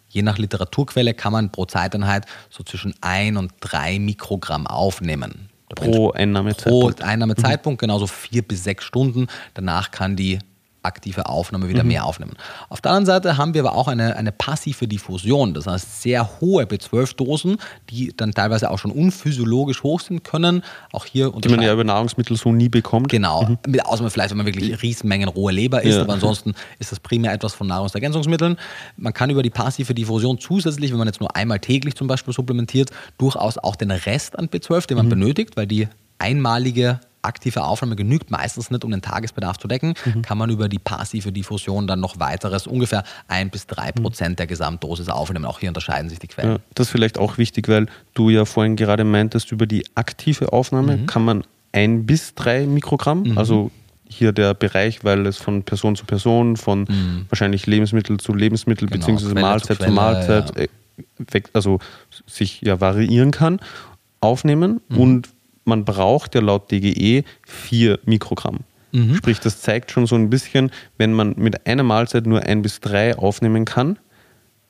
Je 0.10 0.22
nach 0.22 0.38
Literaturquelle 0.38 1.14
kann 1.14 1.32
man 1.34 1.52
pro 1.52 1.66
Zeiteinheit 1.66 2.26
so 2.50 2.64
zwischen 2.64 2.94
1 3.02 3.38
und 3.38 3.54
3 3.62 4.00
Mikrogramm 4.00 4.68
aufnehmen. 4.68 5.50
Pro 5.76 6.12
Einnahmezeitpunkt. 6.12 7.00
Pro 7.00 7.06
Einnahmezeitpunkt, 7.06 7.80
genauso 7.80 8.08
vier 8.08 8.42
bis 8.42 8.64
sechs 8.64 8.84
Stunden. 8.84 9.28
Danach 9.54 9.92
kann 9.92 10.16
die 10.16 10.40
aktive 10.84 11.26
Aufnahme 11.28 11.68
wieder 11.70 11.84
Mhm. 11.84 11.90
mehr 11.90 12.06
aufnehmen. 12.06 12.34
Auf 12.70 12.82
der 12.82 12.92
anderen 12.92 13.06
Seite 13.06 13.38
haben 13.38 13.54
wir 13.54 13.62
aber 13.66 13.76
auch 13.76 13.88
eine, 13.88 14.16
eine 14.16 14.32
passive 14.32 14.88
Diffusion, 14.88 15.54
das 15.54 15.68
heißt 15.68 16.02
sehr 16.02 16.40
hohe 16.40 16.64
B12-Dosen, 16.66 17.58
die 17.90 18.14
dann 18.16 18.32
teilweise 18.34 18.72
auch 18.72 18.80
schon 18.80 18.92
unphysiologisch 18.92 19.84
hoch 19.84 20.00
sind 20.00 20.24
können. 20.24 20.64
Auch 20.94 21.06
hier 21.06 21.32
Die 21.32 21.50
man 21.50 21.62
ja 21.62 21.74
über 21.74 21.84
Nahrungsmittel 21.84 22.38
so 22.38 22.52
nie 22.52 22.70
bekommt. 22.70 23.10
Genau, 23.10 23.58
mit 23.68 23.86
Ausnahme 23.86 24.10
vielleicht, 24.10 24.32
wenn 24.32 24.38
man 24.38 24.46
wirklich 24.46 24.82
Riesenmengen 24.82 25.30
rohe 25.30 25.52
Leber 25.52 25.82
isst, 25.84 25.98
Ja. 25.98 26.04
aber 26.04 26.14
ansonsten 26.14 26.54
ist 26.80 26.92
das 26.92 27.00
primär 27.00 27.34
etwas 27.34 27.54
von 27.54 27.68
Nahrungsergänzungsmitteln. 27.68 28.58
Man 28.98 29.14
kann 29.14 29.30
über 29.30 29.44
die 29.44 29.50
passive 29.50 29.94
Diffusion 29.94 30.40
zusätzlich, 30.40 30.92
wenn 30.92 30.98
man 30.98 31.08
jetzt 31.08 31.20
nur 31.20 31.36
einmal 31.36 31.60
täglich 31.60 31.96
zum 31.96 32.08
Beispiel 32.08 32.34
supplementiert, 32.34 32.92
durchaus 33.18 33.58
auch 33.58 33.76
den 33.76 33.92
Rest 33.92 34.38
an 34.38 34.48
B12, 34.48 34.88
den 34.88 34.98
man 34.98 35.06
Mhm. 35.08 35.10
benötigt, 35.12 35.58
weil 35.58 35.68
die 35.68 35.88
einmalige 36.20 37.00
aktive 37.22 37.64
Aufnahme 37.66 37.98
genügt 37.98 38.32
meistens 38.32 38.72
nicht, 38.72 38.86
um 38.86 38.92
den 38.92 39.02
Tagesbedarf 39.02 39.58
zu 39.58 39.68
decken, 39.68 39.94
Mhm. 40.06 40.22
kann 40.22 40.38
man 40.38 40.50
über 40.50 40.70
die 40.70 40.80
passive 40.80 41.34
Diffusion 41.34 41.86
dann 41.86 42.00
noch 42.00 42.18
weiteres, 42.20 42.66
ungefähr 42.66 43.04
ein 43.28 43.50
bis 43.50 43.68
drei 43.68 43.92
Prozent 43.92 44.40
der 44.40 44.48
Gesamtdosis 44.48 45.10
aufnehmen. 45.10 45.44
Auch 45.44 45.60
hier 45.60 45.68
unterscheiden 45.70 46.10
sich 46.10 46.20
die 46.20 46.28
Quellen. 46.28 46.52
Ja, 46.54 46.58
das 46.76 46.88
ist 46.88 46.92
vielleicht 46.92 47.18
auch 47.18 47.38
wichtig, 47.38 47.68
weil 47.68 47.88
du 48.14 48.30
ja 48.30 48.46
vorhin 48.46 48.78
gerade 48.78 49.04
meintest, 49.04 49.52
über 49.52 49.66
die 49.66 49.84
aktive 49.96 50.54
Aufnahme 50.54 50.96
Mhm. 50.96 51.06
kann 51.08 51.26
man 51.26 51.44
ein 51.74 52.06
bis 52.06 52.36
drei 52.36 52.66
Mikrogramm, 52.66 53.38
also 53.38 53.70
hier 54.08 54.32
der 54.32 54.54
Bereich, 54.54 55.04
weil 55.04 55.28
es 55.28 55.38
von 55.38 55.64
Person 55.64 55.98
zu 55.98 56.06
Person, 56.06 56.56
von 56.56 56.88
wahrscheinlich 57.30 57.68
Lebensmittel 57.68 58.18
zu 58.18 58.34
Lebensmittel 58.34 58.86
Mhm. 58.86 58.92
Genau, 58.92 59.00
beziehungsweise 59.02 59.34
Quelle 59.34 59.46
Mahlzeit 59.46 59.68
zu 59.68 59.74
zu, 59.74 59.84
Quelle, 59.84 59.92
Mahlzeit, 59.96 60.58
ja. 60.58 60.64
äh, 60.64 61.42
also 61.54 61.80
sich 62.26 62.62
ja 62.62 62.80
variieren 62.80 63.32
kann, 63.32 63.60
aufnehmen 64.22 64.80
Mhm. 64.90 64.98
und 64.98 65.30
man 65.70 65.86
braucht 65.86 66.36
ja 66.36 66.42
laut 66.42 66.72
DGE 66.72 67.24
vier 67.46 68.00
Mikrogramm. 68.06 68.60
Mhm. 68.92 69.16
Sprich, 69.16 69.40
das 69.40 69.62
zeigt 69.62 69.92
schon 69.92 70.08
so 70.08 70.16
ein 70.16 70.30
bisschen, 70.30 70.72
wenn 70.98 71.14
man 71.14 71.36
mit 71.38 71.66
einer 71.68 71.84
Mahlzeit 71.84 72.26
nur 72.26 72.42
ein 72.42 72.62
bis 72.62 72.80
drei 72.80 73.18
aufnehmen 73.18 73.66
kann, 73.66 74.00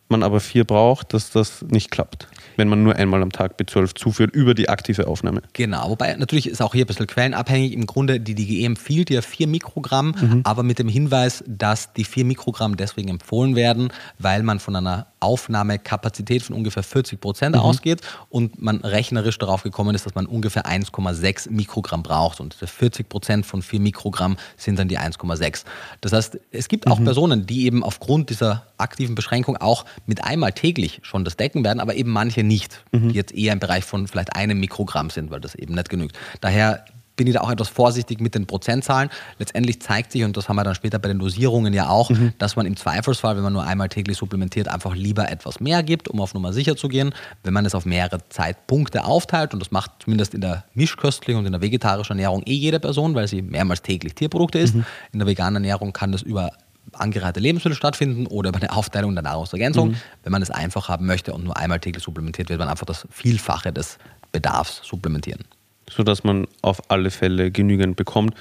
man 0.10 0.24
aber 0.24 0.40
vier 0.40 0.64
braucht, 0.64 1.14
dass 1.14 1.32
das 1.32 1.64
nicht 1.70 1.92
klappt, 1.92 2.28
wenn 2.58 2.68
man 2.68 2.84
nur 2.84 2.96
einmal 2.96 3.22
am 3.22 3.32
Tag 3.32 3.60
B12 3.60 3.96
zuführt 3.96 4.34
über 4.34 4.54
die 4.54 4.70
aktive 4.70 5.08
Aufnahme. 5.08 5.42
Genau, 5.54 5.90
wobei 5.90 6.16
natürlich 6.16 6.48
ist 6.48 6.62
auch 6.62 6.74
hier 6.74 6.86
ein 6.86 6.88
bisschen 6.88 7.08
quellenabhängig. 7.08 7.74
Im 7.74 7.86
Grunde, 7.86 8.20
die 8.20 8.36
DGE 8.36 8.66
empfiehlt 8.66 9.10
ja 9.10 9.22
4 9.22 9.48
Mikrogramm, 9.48 10.42
aber 10.44 10.64
mit 10.64 10.80
dem 10.80 10.90
Hinweis, 10.90 11.44
dass 11.48 11.94
die 11.94 12.04
4 12.04 12.26
Mikrogramm 12.26 12.78
deswegen 12.78 13.10
empfohlen 13.10 13.56
werden, 13.56 13.90
weil 14.18 14.44
man 14.44 14.60
von 14.60 14.76
einer 14.76 15.08
Aufnahmekapazität 15.20 16.44
von 16.44 16.56
ungefähr 16.56 16.84
40 16.84 17.20
Prozent 17.20 17.56
ausgeht 17.58 18.02
und 18.30 18.62
man 18.62 18.78
rechnerisch 18.78 19.38
darauf 19.38 19.64
gekommen 19.64 19.94
ist, 19.94 20.06
dass 20.06 20.16
man 20.16 20.26
ungefähr 20.26 20.66
1,6 20.66 21.52
Mikrogramm 21.52 22.04
braucht. 22.04 22.40
Und 22.40 22.54
diese 22.54 22.68
40 22.68 23.10
Prozent 23.10 23.46
von 23.46 23.62
4 23.62 23.80
Mikrogramm 23.80 24.38
sind 24.56 24.80
dann 24.80 24.88
die 24.88 24.98
1,6. 24.98 25.66
Das 26.02 26.14
heißt, 26.14 26.40
es 26.52 26.68
gibt 26.68 26.88
auch 26.88 27.04
Personen, 27.04 27.46
die 27.46 27.66
eben 27.66 27.84
aufgrund 27.84 28.30
dieser 28.30 28.68
aktiven 28.78 29.16
Beschränkung 29.16 29.58
auch 29.58 29.86
mit 30.06 30.24
einmal 30.24 30.54
täglich 30.54 31.00
schon 31.04 31.24
das 31.26 31.38
decken 31.38 31.64
werden, 31.64 31.80
aber 31.80 31.96
eben 31.96 32.12
manche 32.12 32.44
nicht, 32.44 32.84
die 32.94 33.16
jetzt 33.16 33.34
eher 33.34 33.54
im 33.54 33.60
Bereich 33.60 33.84
von 33.84 34.08
vielleicht 34.08 34.36
einem 34.36 34.60
Mikrogramm 34.60 35.10
sind, 35.10 35.32
weil 35.32 35.40
das 35.40 35.56
eben 35.56 35.76
nicht 35.76 35.90
genügt. 35.90 36.18
Daher 36.42 36.86
bin 37.20 37.28
ich 37.28 37.34
da 37.34 37.42
auch 37.42 37.52
etwas 37.52 37.68
vorsichtig 37.68 38.22
mit 38.22 38.34
den 38.34 38.48
Prozentzahlen. 38.48 39.10
Letztendlich 39.40 39.82
zeigt 39.82 40.14
sich, 40.14 40.24
und 40.24 40.38
das 40.38 40.48
haben 40.48 40.56
wir 40.56 40.64
dann 40.64 40.74
später 40.74 41.00
bei 41.00 41.10
den 41.10 41.20
Dosierungen 41.20 41.74
ja 41.74 41.90
auch, 41.90 42.10
dass 42.38 42.56
man 42.56 42.66
im 42.66 42.78
Zweifelsfall, 42.78 43.36
wenn 43.36 43.44
man 43.44 43.52
nur 43.52 43.66
einmal 43.66 43.90
täglich 43.90 44.18
supplementiert, 44.18 44.70
einfach 44.70 44.96
lieber 44.96 45.30
etwas 45.30 45.60
mehr 45.60 45.84
gibt, 45.84 46.08
um 46.08 46.22
auf 46.22 46.34
Nummer 46.34 46.54
sicher 46.54 46.78
zu 46.78 46.88
gehen. 46.88 47.14
Wenn 47.44 47.54
man 47.54 47.66
es 47.66 47.76
auf 47.76 47.86
mehrere 47.86 48.20
Zeitpunkte 48.30 49.04
aufteilt, 49.04 49.54
und 49.54 49.60
das 49.60 49.70
macht 49.70 49.92
zumindest 50.00 50.34
in 50.34 50.40
der 50.40 50.64
mischköstlichen 50.76 51.40
und 51.40 51.46
in 51.46 51.52
der 51.52 51.62
vegetarischen 51.62 52.14
Ernährung 52.14 52.42
eh 52.46 52.54
jede 52.54 52.80
Person, 52.80 53.14
weil 53.16 53.28
sie 53.28 53.42
mehrmals 53.42 53.82
täglich 53.82 54.16
Tierprodukte 54.16 54.60
isst. 54.60 54.76
In 55.12 55.20
der 55.20 55.28
veganen 55.28 55.62
Ernährung 55.62 55.92
kann 55.92 56.14
das 56.14 56.22
über 56.22 56.52
angereihte 56.94 57.40
Lebensmittel 57.40 57.76
stattfinden 57.76 58.28
oder 58.28 58.50
über 58.50 58.60
eine 58.60 58.72
Aufteilung 58.72 59.14
der 59.16 59.24
Nahrungsergänzung. 59.24 59.96
Wenn 60.24 60.32
man 60.32 60.42
es 60.42 60.52
einfach 60.52 60.90
haben 60.90 61.06
möchte 61.06 61.34
und 61.34 61.44
nur 61.44 61.58
einmal 61.58 61.80
täglich 61.80 62.04
supplementiert, 62.04 62.50
wird 62.50 62.60
man 62.60 62.70
einfach 62.70 62.86
das 62.86 63.08
Vielfache 63.12 63.72
des 63.72 63.98
Bedarfs 64.32 64.82
supplementieren. 64.84 65.44
sodass 65.90 66.24
man 66.24 66.48
auf 66.62 66.90
alle 66.90 67.12
Fälle 67.12 67.52
genügend 67.52 67.96
bekommt. 67.96 68.36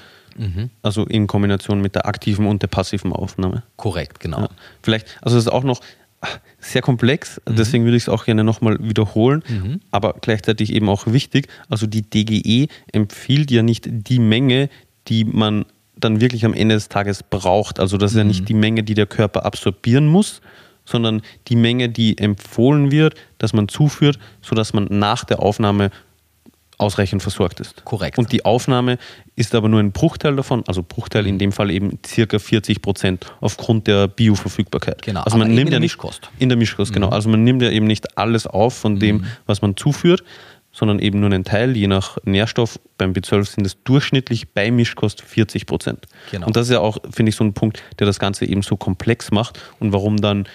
Also 0.83 1.05
in 1.05 1.27
Kombination 1.27 1.81
mit 1.81 1.95
der 1.95 2.05
aktiven 2.05 2.45
und 2.45 2.61
der 2.61 2.67
passiven 2.67 3.11
Aufnahme. 3.11 3.63
Korrekt, 3.75 4.21
genau. 4.21 4.41
Ja. 4.41 4.49
Vielleicht, 4.81 5.07
also 5.21 5.35
es 5.37 5.45
ist 5.45 5.51
auch 5.51 5.65
noch 5.65 5.81
sehr 6.59 6.81
komplex, 6.81 7.41
deswegen 7.45 7.83
würde 7.83 7.97
ich 7.97 8.03
es 8.03 8.09
auch 8.09 8.23
gerne 8.23 8.45
nochmal 8.45 8.77
wiederholen, 8.79 9.81
aber 9.91 10.13
gleichzeitig 10.21 10.71
eben 10.71 10.87
auch 10.87 11.07
wichtig. 11.07 11.49
Also 11.67 11.87
die 11.87 12.03
DGE 12.03 12.67
empfiehlt 12.93 13.51
ja 13.51 13.63
nicht 13.63 13.85
die 13.89 14.19
Menge, 14.19 14.69
die 15.07 15.25
man 15.25 15.65
dann 15.99 16.21
wirklich 16.21 16.45
am 16.45 16.53
Ende 16.53 16.75
des 16.75 16.89
Tages 16.89 17.23
braucht. 17.23 17.79
Also 17.79 17.97
das 17.97 18.11
ist 18.11 18.17
ja 18.17 18.23
nicht 18.23 18.47
die 18.49 18.53
Menge, 18.53 18.83
die 18.83 18.93
der 18.93 19.05
Körper 19.05 19.45
absorbieren 19.45 20.07
muss, 20.07 20.41
sondern 20.85 21.21
die 21.47 21.55
Menge, 21.55 21.89
die 21.89 22.17
empfohlen 22.17 22.91
wird, 22.91 23.15
dass 23.37 23.53
man 23.53 23.67
zuführt, 23.67 24.19
sodass 24.41 24.73
man 24.73 24.87
nach 24.89 25.23
der 25.23 25.41
Aufnahme 25.41 25.91
ausreichend 26.79 27.21
versorgt 27.21 27.59
ist. 27.59 27.83
Korrekt. 27.83 28.17
Und 28.17 28.31
die 28.31 28.45
Aufnahme 28.45 28.97
ist 29.35 29.53
aber 29.53 29.67
nur 29.67 29.81
ein 29.81 29.91
Bruchteil 29.91 30.35
davon, 30.37 30.63
also 30.65 30.81
Bruchteil 30.81 31.27
in 31.27 31.37
dem 31.37 31.51
Fall 31.51 31.71
eben 31.71 31.99
circa 32.05 32.39
40 32.39 32.81
Prozent 32.81 33.25
aufgrund 33.41 33.87
der 33.87 34.07
Bioverfügbarkeit. 34.07 35.01
Genau, 35.01 35.21
also 35.21 35.37
man 35.37 35.49
nimmt 35.49 35.59
in 35.59 35.67
ja 35.67 35.71
der 35.71 35.79
nicht, 35.81 35.97
Mischkost. 35.97 36.31
In 36.39 36.47
der 36.47 36.57
Mischkost, 36.57 36.93
genau. 36.93 37.09
Also 37.09 37.29
man 37.29 37.43
nimmt 37.43 37.61
ja 37.61 37.69
eben 37.69 37.85
nicht 37.85 38.17
alles 38.17 38.47
auf 38.47 38.75
von 38.75 38.97
dem, 38.97 39.25
was 39.45 39.61
man 39.61 39.75
zuführt, 39.75 40.23
sondern 40.79 40.99
eben 40.99 41.19
nur 41.19 41.29
einen 41.29 41.43
Teil, 41.43 41.75
je 41.75 41.87
nach 41.87 42.17
Nährstoff. 42.23 42.79
Beim 42.97 43.11
B12 43.11 43.55
sind 43.55 43.67
es 43.67 43.83
durchschnittlich 43.83 44.53
bei 44.53 44.71
Mischkost 44.71 45.21
40 45.21 45.65
Prozent. 45.65 46.07
Genau. 46.31 46.47
Und 46.47 46.55
das 46.55 46.67
ist 46.67 46.73
ja 46.73 46.79
auch, 46.79 46.97
finde 47.11 47.29
ich, 47.31 47.35
so 47.35 47.43
ein 47.43 47.53
Punkt, 47.53 47.83
der 47.99 48.07
das 48.07 48.17
Ganze 48.17 48.45
eben 48.45 48.61
so 48.61 48.77
komplex 48.77 49.31
macht 49.31 49.59
und 49.79 49.91
warum 49.93 50.17
dann 50.17 50.47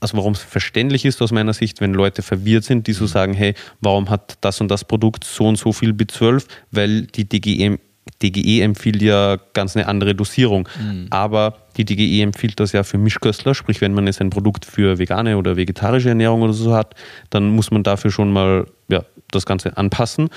also 0.00 0.18
warum 0.18 0.34
es 0.34 0.40
verständlich 0.40 1.04
ist 1.04 1.22
aus 1.22 1.32
meiner 1.32 1.54
Sicht, 1.54 1.80
wenn 1.80 1.94
Leute 1.94 2.22
verwirrt 2.22 2.64
sind, 2.64 2.86
die 2.88 2.92
so 2.92 3.06
sagen, 3.06 3.32
hey, 3.32 3.54
warum 3.80 4.10
hat 4.10 4.36
das 4.42 4.60
und 4.60 4.70
das 4.70 4.84
Produkt 4.84 5.24
so 5.24 5.46
und 5.46 5.56
so 5.56 5.72
viel 5.72 5.92
B12? 5.92 6.44
Weil 6.72 7.02
die 7.06 7.26
DGE, 7.26 7.78
DGE 8.20 8.62
empfiehlt 8.62 9.00
ja 9.00 9.38
ganz 9.54 9.76
eine 9.76 9.86
andere 9.86 10.14
Dosierung. 10.14 10.68
Aber 11.10 11.56
die 11.76 11.84
DGE 11.84 12.22
empfiehlt 12.22 12.60
das 12.60 12.72
ja 12.72 12.82
für 12.82 12.98
Mischköstler, 12.98 13.54
sprich, 13.54 13.80
wenn 13.80 13.94
man 13.94 14.06
jetzt 14.06 14.20
ein 14.20 14.30
Produkt 14.30 14.64
für 14.64 14.98
vegane 14.98 15.36
oder 15.36 15.56
vegetarische 15.56 16.10
Ernährung 16.10 16.42
oder 16.42 16.52
so 16.52 16.74
hat, 16.74 16.94
dann 17.30 17.48
muss 17.50 17.70
man 17.70 17.82
dafür 17.82 18.10
schon 18.10 18.32
mal 18.32 18.66
ja, 18.88 19.04
das 19.34 19.46
Ganze 19.46 19.76
anpassen. 19.76 20.30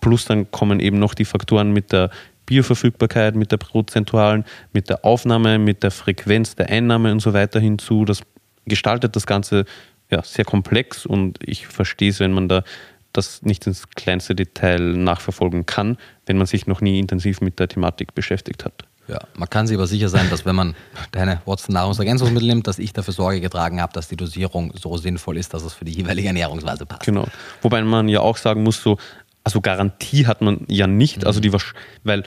Plus 0.00 0.24
dann 0.24 0.50
kommen 0.50 0.80
eben 0.80 0.98
noch 0.98 1.14
die 1.14 1.24
Faktoren 1.24 1.72
mit 1.72 1.92
der 1.92 2.10
Bioverfügbarkeit, 2.46 3.36
mit 3.36 3.52
der 3.52 3.58
prozentualen, 3.58 4.44
mit 4.72 4.88
der 4.88 5.04
Aufnahme, 5.04 5.58
mit 5.58 5.82
der 5.82 5.90
Frequenz 5.90 6.56
der 6.56 6.70
Einnahme 6.70 7.12
und 7.12 7.20
so 7.20 7.34
weiter 7.34 7.60
hinzu. 7.60 8.04
Das 8.04 8.22
gestaltet 8.64 9.16
das 9.16 9.26
Ganze 9.26 9.66
ja, 10.10 10.22
sehr 10.22 10.44
komplex 10.44 11.04
und 11.04 11.38
ich 11.42 11.66
verstehe 11.66 12.10
es, 12.10 12.20
wenn 12.20 12.32
man 12.32 12.48
da 12.48 12.64
das 13.12 13.42
nicht 13.42 13.66
ins 13.66 13.88
kleinste 13.90 14.34
Detail 14.34 14.78
nachverfolgen 14.80 15.66
kann, 15.66 15.98
wenn 16.26 16.38
man 16.38 16.46
sich 16.46 16.66
noch 16.66 16.80
nie 16.80 16.98
intensiv 16.98 17.40
mit 17.40 17.58
der 17.58 17.68
Thematik 17.68 18.14
beschäftigt 18.14 18.64
hat. 18.64 18.87
Ja, 19.08 19.18
man 19.34 19.48
kann 19.48 19.66
sich 19.66 19.76
aber 19.76 19.86
sicher 19.86 20.08
sein, 20.10 20.28
dass 20.30 20.44
wenn 20.44 20.54
man 20.54 20.74
deine 21.12 21.40
Watson 21.46 21.72
Nahrungsergänzungsmittel 21.74 22.46
nimmt, 22.48 22.66
dass 22.66 22.78
ich 22.78 22.92
dafür 22.92 23.14
Sorge 23.14 23.40
getragen 23.40 23.80
habe, 23.80 23.92
dass 23.94 24.08
die 24.08 24.16
Dosierung 24.16 24.72
so 24.78 24.96
sinnvoll 24.98 25.38
ist, 25.38 25.54
dass 25.54 25.62
es 25.62 25.72
für 25.72 25.84
die 25.86 25.92
jeweilige 25.92 26.28
Ernährungsweise 26.28 26.84
passt. 26.84 27.02
Genau. 27.06 27.26
Wobei 27.62 27.80
man 27.82 28.08
ja 28.08 28.20
auch 28.20 28.36
sagen 28.36 28.62
muss, 28.62 28.82
so, 28.82 28.98
also 29.44 29.60
Garantie 29.62 30.26
hat 30.26 30.42
man 30.42 30.66
ja 30.68 30.86
nicht, 30.86 31.24
also 31.24 31.40
die, 31.40 31.50
wahrsch- 31.50 31.74
weil 32.04 32.24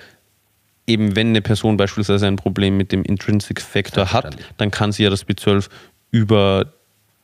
eben 0.87 1.15
wenn 1.15 1.27
eine 1.27 1.41
Person 1.43 1.77
beispielsweise 1.77 2.25
ein 2.25 2.35
Problem 2.35 2.77
mit 2.77 2.91
dem 2.91 3.03
Intrinsic 3.03 3.61
Factor 3.61 4.11
hat, 4.11 4.35
dann 4.57 4.71
kann 4.71 4.91
sie 4.91 5.03
ja 5.03 5.09
das 5.11 5.27
B12 5.27 5.67
über 6.09 6.73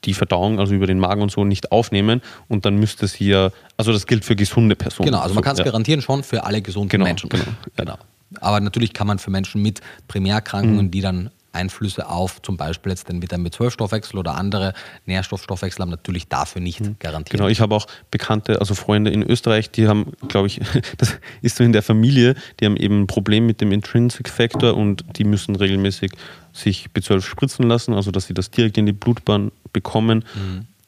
die 0.04 0.14
Verdauung, 0.14 0.60
also 0.60 0.76
über 0.76 0.86
den 0.86 1.00
Magen 1.00 1.24
und 1.24 1.32
so 1.32 1.44
nicht 1.44 1.72
aufnehmen 1.72 2.22
und 2.48 2.66
dann 2.66 2.78
müsste 2.78 3.08
sie 3.08 3.30
ja, 3.30 3.50
also 3.76 3.92
das 3.92 4.06
gilt 4.06 4.24
für 4.24 4.36
gesunde 4.36 4.76
Personen. 4.76 5.08
Genau, 5.08 5.20
also 5.20 5.34
man 5.34 5.44
kann 5.44 5.54
es 5.54 5.60
ja. 5.60 5.66
garantieren 5.66 6.02
schon 6.04 6.24
für 6.24 6.44
alle 6.44 6.62
gesunden 6.62 6.90
Genau, 6.90 7.06
Menschen. 7.06 7.30
genau, 7.30 7.46
genau. 7.76 7.98
Aber 8.40 8.60
natürlich 8.60 8.94
kann 8.94 9.08
man 9.08 9.20
für 9.20 9.32
Menschen 9.32 9.62
mit 9.62 9.80
Mhm. 9.80 10.08
Primärerkrankungen, 10.08 10.92
die 10.92 11.02
dann 11.02 11.30
Einflüsse 11.54 12.08
auf 12.08 12.42
zum 12.42 12.56
Beispiel 12.56 12.92
jetzt 12.92 13.10
den 13.10 13.22
Vitamin 13.22 13.52
B12-Stoffwechsel 13.52 14.18
oder 14.18 14.36
andere 14.36 14.74
Nährstoffstoffwechsel 15.06 15.82
haben, 15.82 15.90
natürlich 15.90 16.28
dafür 16.28 16.62
nicht 16.62 16.80
garantieren. 17.00 17.40
Genau, 17.40 17.50
ich 17.50 17.62
habe 17.62 17.74
auch 17.74 17.88
Bekannte, 18.12 18.60
also 18.60 18.76
Freunde 18.76 19.12
in 19.12 19.24
Österreich, 19.24 19.72
die 19.72 19.88
haben, 19.88 20.12
glaube 20.28 20.48
ich, 20.48 20.62
das 20.98 21.18
ist 21.42 21.58
so 21.58 21.64
in 21.64 21.74
der 21.74 21.82
Familie, 21.82 22.36
die 22.60 22.66
haben 22.66 22.78
eben 22.78 23.02
ein 23.02 23.08
Problem 23.08 23.48
mit 23.48 23.60
dem 23.60 23.72
Intrinsic 23.72 24.30
Factor 24.30 24.76
und 24.76 25.04
die 25.18 25.24
müssen 25.24 25.56
regelmäßig 25.56 26.12
sich 26.54 26.90
B12 26.96 27.22
spritzen 27.22 27.68
lassen, 27.68 27.94
also 27.94 28.12
dass 28.12 28.28
sie 28.28 28.34
das 28.34 28.52
direkt 28.52 28.78
in 28.78 28.86
die 28.86 28.94
Blutbahn 28.94 29.52
bekommen, 29.74 30.26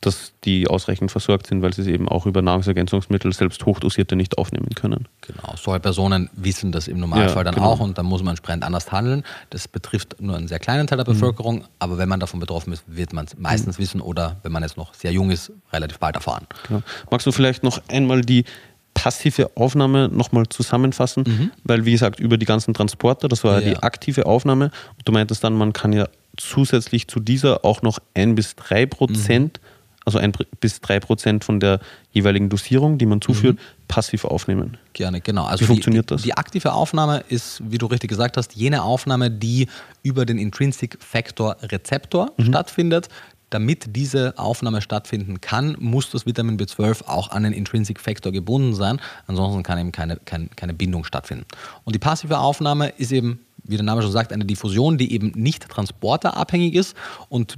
dass 0.02 0.32
die 0.46 0.68
ausreichend 0.68 1.12
versorgt 1.12 1.48
sind, 1.48 1.62
weil 1.62 1.74
sie 1.74 1.82
es 1.82 1.88
eben 1.88 2.08
auch 2.08 2.26
über 2.26 2.42
Nahrungsergänzungsmittel, 2.42 3.34
selbst 3.34 3.66
hochdosierte, 3.66 4.16
nicht 4.16 4.38
aufnehmen 4.38 4.70
können. 4.74 5.08
Genau, 5.22 5.56
solche 5.62 5.82
Personen 5.82 6.30
wissen 6.34 6.72
das 6.72 6.88
im 6.88 7.00
Normalfall 7.00 7.38
Ja, 7.40 7.44
dann 7.44 7.56
genau. 7.56 7.68
auch 7.68 7.80
und 7.82 7.98
dann 7.98 8.06
muss 8.06 8.24
man 8.24 8.32
entsprechend 8.32 8.64
anders 8.64 8.92
handeln. 8.94 9.24
Das 9.50 9.68
betrifft 9.68 10.16
nur 10.22 10.38
einen 10.38 10.48
sehr 10.48 10.60
kleinen 10.60 10.88
Teil 10.88 10.98
der 11.00 11.08
Mhm. 11.08 11.14
Bevölkerung, 11.20 11.66
aber 11.80 11.98
wenn 11.98 12.08
man 12.08 12.20
davon 12.22 12.40
betroffen 12.40 12.72
ist, 12.72 12.84
wird 12.88 13.12
man 13.12 13.26
es 13.26 13.38
meistens 13.38 13.78
wissen 13.78 14.00
oder 14.00 14.38
wenn 14.44 14.54
man 14.54 14.64
jetzt 14.64 14.78
noch 14.78 14.94
sehr 14.94 15.12
jung 15.12 15.32
ist, 15.32 15.52
relativ 15.74 16.00
bald 16.00 16.16
erfahren. 16.16 16.48
Genau. 16.68 16.82
Magst 17.12 17.28
du 17.28 17.32
vielleicht 17.34 17.64
noch 17.64 17.82
einmal 17.90 18.22
die 18.22 18.46
passive 18.94 19.52
Aufnahme 19.56 20.10
nochmal 20.10 20.48
zusammenfassen, 20.48 21.24
Mhm. 21.28 21.52
weil 21.64 21.86
wie 21.86 21.92
gesagt, 21.92 22.20
über 22.20 22.38
die 22.38 22.46
ganzen 22.46 22.74
Transporter, 22.74 23.28
das 23.28 23.44
war 23.44 23.60
ja 23.60 23.68
Ja. 23.68 23.74
die 23.76 23.84
aktive 23.84 24.26
Aufnahme. 24.26 24.72
Und 24.98 25.06
du 25.08 25.12
meintest 25.12 25.44
dann, 25.44 25.54
man 25.56 25.74
kann 25.74 25.94
ja 25.94 26.08
zusätzlich 26.38 27.08
zu 27.08 27.20
dieser 27.20 27.66
auch 27.66 27.82
noch 27.82 28.00
ein 28.14 28.36
bis 28.36 28.56
drei 28.56 28.86
Prozent, 28.86 29.60
Mhm. 29.62 29.68
Also 30.06 30.18
ein 30.18 30.32
bis 30.60 30.82
drei 30.82 31.00
Prozent 31.00 31.44
von 31.44 31.60
der 31.60 31.80
jeweiligen 32.12 32.50
Dosierung, 32.50 32.98
die 32.98 33.06
man 33.06 33.22
zuführt, 33.22 33.58
Mhm. 33.58 33.88
passiv 33.88 34.26
aufnehmen. 34.26 34.78
Gerne, 34.94 35.22
genau. 35.22 35.46
Also 35.46 35.62
Wie 35.62 35.66
funktioniert 35.68 36.10
die, 36.10 36.16
das? 36.16 36.22
Die 36.24 36.34
aktive 36.34 36.74
Aufnahme 36.74 37.24
ist, 37.30 37.62
wie 37.70 37.78
du 37.78 37.86
richtig 37.86 38.10
gesagt 38.10 38.38
hast, 38.38 38.56
jene 38.56 38.84
Aufnahme, 38.84 39.30
die 39.30 39.68
über 40.02 40.26
den 40.26 40.38
Intrinsic 40.38 40.98
Factor 41.04 41.58
Rezeptor 41.62 42.32
Mhm. 42.38 42.46
stattfindet. 42.46 43.10
Damit 43.52 43.96
diese 43.96 44.38
Aufnahme 44.38 44.80
stattfinden 44.80 45.42
kann, 45.42 45.76
muss 45.80 46.12
das 46.12 46.28
Vitamin 46.28 46.58
B12 46.60 47.08
auch 47.08 47.32
an 47.32 47.42
den 47.42 47.54
Intrinsic 47.54 48.00
Factor 48.00 48.32
gebunden 48.32 48.76
sein. 48.76 49.00
Ansonsten 49.26 49.64
kann 49.64 49.80
eben 49.80 49.92
keine, 49.92 50.18
kein, 50.18 50.52
keine 50.56 50.76
Bindung 50.76 51.04
stattfinden. 51.04 51.46
Und 51.84 51.96
die 51.96 52.00
passive 52.00 52.38
Aufnahme 52.38 52.90
ist 52.90 53.12
eben, 53.12 53.40
wie 53.64 53.76
der 53.76 53.86
Name 53.86 54.04
schon 54.04 54.12
sagt, 54.12 54.32
eine 54.34 54.46
Diffusion, 54.46 55.00
die 55.00 55.12
eben 55.14 55.32
nicht 55.36 55.68
transporterabhängig 55.68 56.76
ist 56.76 56.96
und 57.30 57.58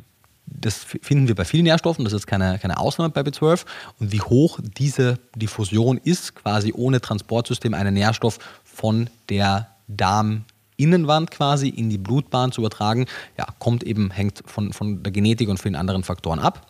das 0.52 0.84
finden 0.84 1.28
wir 1.28 1.36
bei 1.36 1.46
vielen 1.46 1.64
Nährstoffen, 1.64 2.04
das 2.04 2.14
ist 2.14 2.28
keine, 2.28 2.60
keine 2.60 2.78
Ausnahme 2.78 3.10
bei 3.10 3.22
B12. 3.22 3.66
Und 4.00 4.12
wie 4.12 4.22
hoch 4.22 4.60
diese 4.78 5.20
Diffusion 5.36 5.98
ist, 5.98 6.36
quasi 6.36 6.74
ohne 6.76 7.02
Transportsystem 7.02 7.74
einen 7.74 7.94
Nährstoff 7.94 8.38
von 8.64 9.10
der 9.30 9.68
Darminnenwand 9.88 11.32
quasi 11.32 11.70
in 11.70 11.90
die 11.90 11.98
Blutbahn 11.98 12.52
zu 12.52 12.62
übertragen, 12.62 13.06
ja, 13.38 13.48
kommt 13.60 13.84
eben, 13.84 14.12
hängt 14.12 14.44
von, 14.46 14.74
von 14.74 15.04
der 15.04 15.12
Genetik 15.12 15.50
und 15.50 15.60
vielen 15.60 15.76
anderen 15.76 16.04
Faktoren 16.04 16.40
ab. 16.40 16.68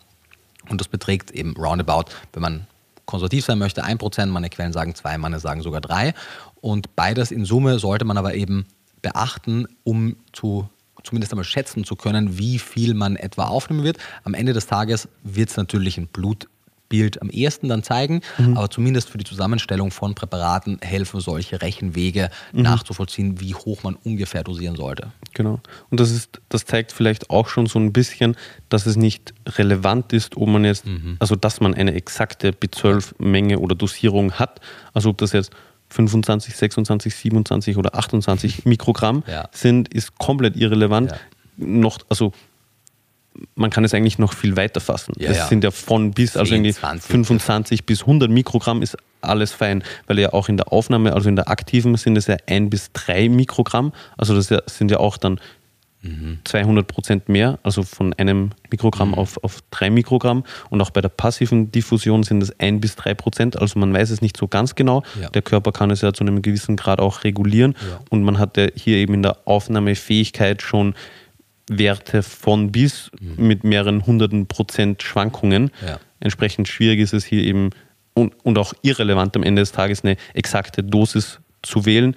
Und 0.68 0.80
das 0.80 0.88
beträgt 0.88 1.32
eben 1.32 1.56
roundabout, 1.56 2.04
wenn 2.32 2.42
man 2.42 2.66
konservativ 3.04 3.44
sein 3.44 3.58
möchte, 3.58 3.84
1%, 3.84 4.26
meine 4.26 4.48
Quellen 4.48 4.72
sagen 4.72 4.94
2, 4.94 5.18
meine 5.18 5.40
sagen 5.40 5.62
sogar 5.62 5.80
3. 5.80 6.14
Und 6.60 6.94
beides 6.94 7.32
in 7.32 7.44
Summe 7.44 7.78
sollte 7.78 8.04
man 8.04 8.16
aber 8.16 8.34
eben 8.34 8.66
beachten, 9.02 9.66
um 9.82 10.16
zu 10.32 10.68
zumindest 11.04 11.32
einmal 11.32 11.44
schätzen 11.44 11.84
zu 11.84 11.96
können, 11.96 12.38
wie 12.38 12.58
viel 12.58 12.94
man 12.94 13.16
etwa 13.16 13.44
aufnehmen 13.46 13.84
wird. 13.84 13.98
Am 14.24 14.34
Ende 14.34 14.52
des 14.52 14.66
Tages 14.66 15.08
wird 15.22 15.50
es 15.50 15.56
natürlich 15.56 15.98
ein 15.98 16.06
Blutbild 16.06 17.22
am 17.22 17.30
ehesten 17.30 17.68
dann 17.68 17.82
zeigen, 17.82 18.20
aber 18.54 18.68
zumindest 18.68 19.08
für 19.08 19.16
die 19.18 19.24
Zusammenstellung 19.24 19.90
von 19.90 20.14
Präparaten 20.14 20.78
helfen 20.82 21.20
solche 21.20 21.62
Rechenwege 21.62 22.28
nachzuvollziehen, 22.52 23.40
wie 23.40 23.54
hoch 23.54 23.82
man 23.82 23.94
ungefähr 23.94 24.44
dosieren 24.44 24.76
sollte. 24.76 25.10
Genau. 25.34 25.60
Und 25.90 26.00
das 26.00 26.10
ist, 26.10 26.40
das 26.50 26.66
zeigt 26.66 26.92
vielleicht 26.92 27.30
auch 27.30 27.48
schon 27.48 27.64
so 27.66 27.78
ein 27.78 27.92
bisschen, 27.94 28.36
dass 28.68 28.84
es 28.84 28.96
nicht 28.96 29.32
relevant 29.46 30.12
ist, 30.12 30.36
ob 30.36 30.48
man 30.48 30.64
jetzt, 30.66 30.84
Mhm. 30.86 31.16
also 31.18 31.34
dass 31.34 31.60
man 31.60 31.72
eine 31.74 31.94
exakte 31.94 32.50
B12-Menge 32.50 33.58
oder 33.58 33.74
Dosierung 33.74 34.32
hat. 34.32 34.60
Also 34.92 35.10
ob 35.10 35.18
das 35.18 35.32
jetzt 35.32 35.50
25, 35.92 36.56
26, 36.56 37.14
27 37.14 37.76
oder 37.76 37.94
28 37.94 38.64
Mikrogramm 38.64 39.22
Ja. 39.26 39.48
sind, 39.52 39.92
ist 39.92 40.18
komplett 40.18 40.56
irrelevant. 40.56 41.10
Ja. 41.10 41.16
Noch, 41.56 41.98
also 42.08 42.32
man 43.54 43.70
kann 43.70 43.84
es 43.84 43.94
eigentlich 43.94 44.18
noch 44.18 44.32
viel 44.34 44.56
weiter 44.56 44.80
fassen. 44.80 45.14
Ja, 45.18 45.30
es 45.30 45.38
ja. 45.38 45.46
sind 45.46 45.64
ja 45.64 45.70
von 45.70 46.12
bis, 46.12 46.36
also 46.36 46.50
10, 46.50 46.56
irgendwie 46.56 46.74
20. 46.74 47.10
25 47.10 47.86
bis 47.86 48.02
100 48.02 48.30
Mikrogramm 48.30 48.82
ist 48.82 48.96
alles 49.20 49.52
fein, 49.52 49.82
weil 50.06 50.18
ja 50.18 50.32
auch 50.32 50.48
in 50.48 50.56
der 50.56 50.72
Aufnahme, 50.72 51.12
also 51.14 51.28
in 51.28 51.36
der 51.36 51.48
aktiven 51.48 51.96
sind 51.96 52.16
es 52.16 52.26
ja 52.26 52.36
ein 52.46 52.70
bis 52.70 52.90
drei 52.92 53.28
Mikrogramm, 53.28 53.92
also 54.18 54.34
das 54.34 54.48
sind 54.66 54.90
ja 54.90 54.98
auch 54.98 55.16
dann 55.16 55.40
200 56.44 56.86
Prozent 56.88 57.28
mehr, 57.28 57.60
also 57.62 57.84
von 57.84 58.12
einem 58.14 58.50
Mikrogramm 58.70 59.10
Mhm. 59.10 59.14
auf, 59.14 59.42
auf 59.44 59.60
drei 59.70 59.88
Mikrogramm. 59.88 60.42
Und 60.68 60.80
auch 60.80 60.90
bei 60.90 61.00
der 61.00 61.08
passiven 61.10 61.70
Diffusion 61.70 62.24
sind 62.24 62.42
es 62.42 62.58
ein 62.58 62.80
bis 62.80 62.96
drei 62.96 63.14
Prozent, 63.14 63.56
also 63.60 63.78
man 63.78 63.92
weiß 63.94 64.10
es 64.10 64.20
nicht 64.20 64.36
so 64.36 64.48
ganz 64.48 64.74
genau. 64.74 65.04
Ja. 65.20 65.30
Der 65.30 65.42
Körper 65.42 65.70
kann 65.70 65.90
es 65.92 66.00
ja 66.00 66.12
zu 66.12 66.24
einem 66.24 66.42
gewissen 66.42 66.76
Grad 66.76 66.98
auch 67.00 67.22
regulieren 67.22 67.74
Ja. 67.88 68.00
und 68.10 68.24
man 68.24 68.38
hat 68.38 68.56
ja 68.56 68.66
hier 68.74 68.96
eben 68.96 69.14
in 69.14 69.22
der 69.22 69.38
Aufnahmefähigkeit 69.46 70.60
schon 70.62 70.94
Werte 71.70 72.22
von 72.22 72.72
bis 72.72 73.10
mit 73.36 73.62
mehreren 73.64 74.04
hunderten 74.04 74.46
Prozent 74.46 75.02
Schwankungen. 75.02 75.70
Ja. 75.86 76.00
Entsprechend 76.20 76.66
schwierig 76.68 76.98
ist 77.00 77.14
es 77.14 77.24
hier 77.24 77.42
eben 77.44 77.70
und, 78.14 78.34
und 78.44 78.58
auch 78.58 78.74
irrelevant 78.82 79.36
am 79.36 79.42
Ende 79.42 79.62
des 79.62 79.72
Tages 79.72 80.04
eine 80.04 80.16
exakte 80.34 80.82
Dosis 80.82 81.38
zu 81.62 81.86
wählen. 81.86 82.14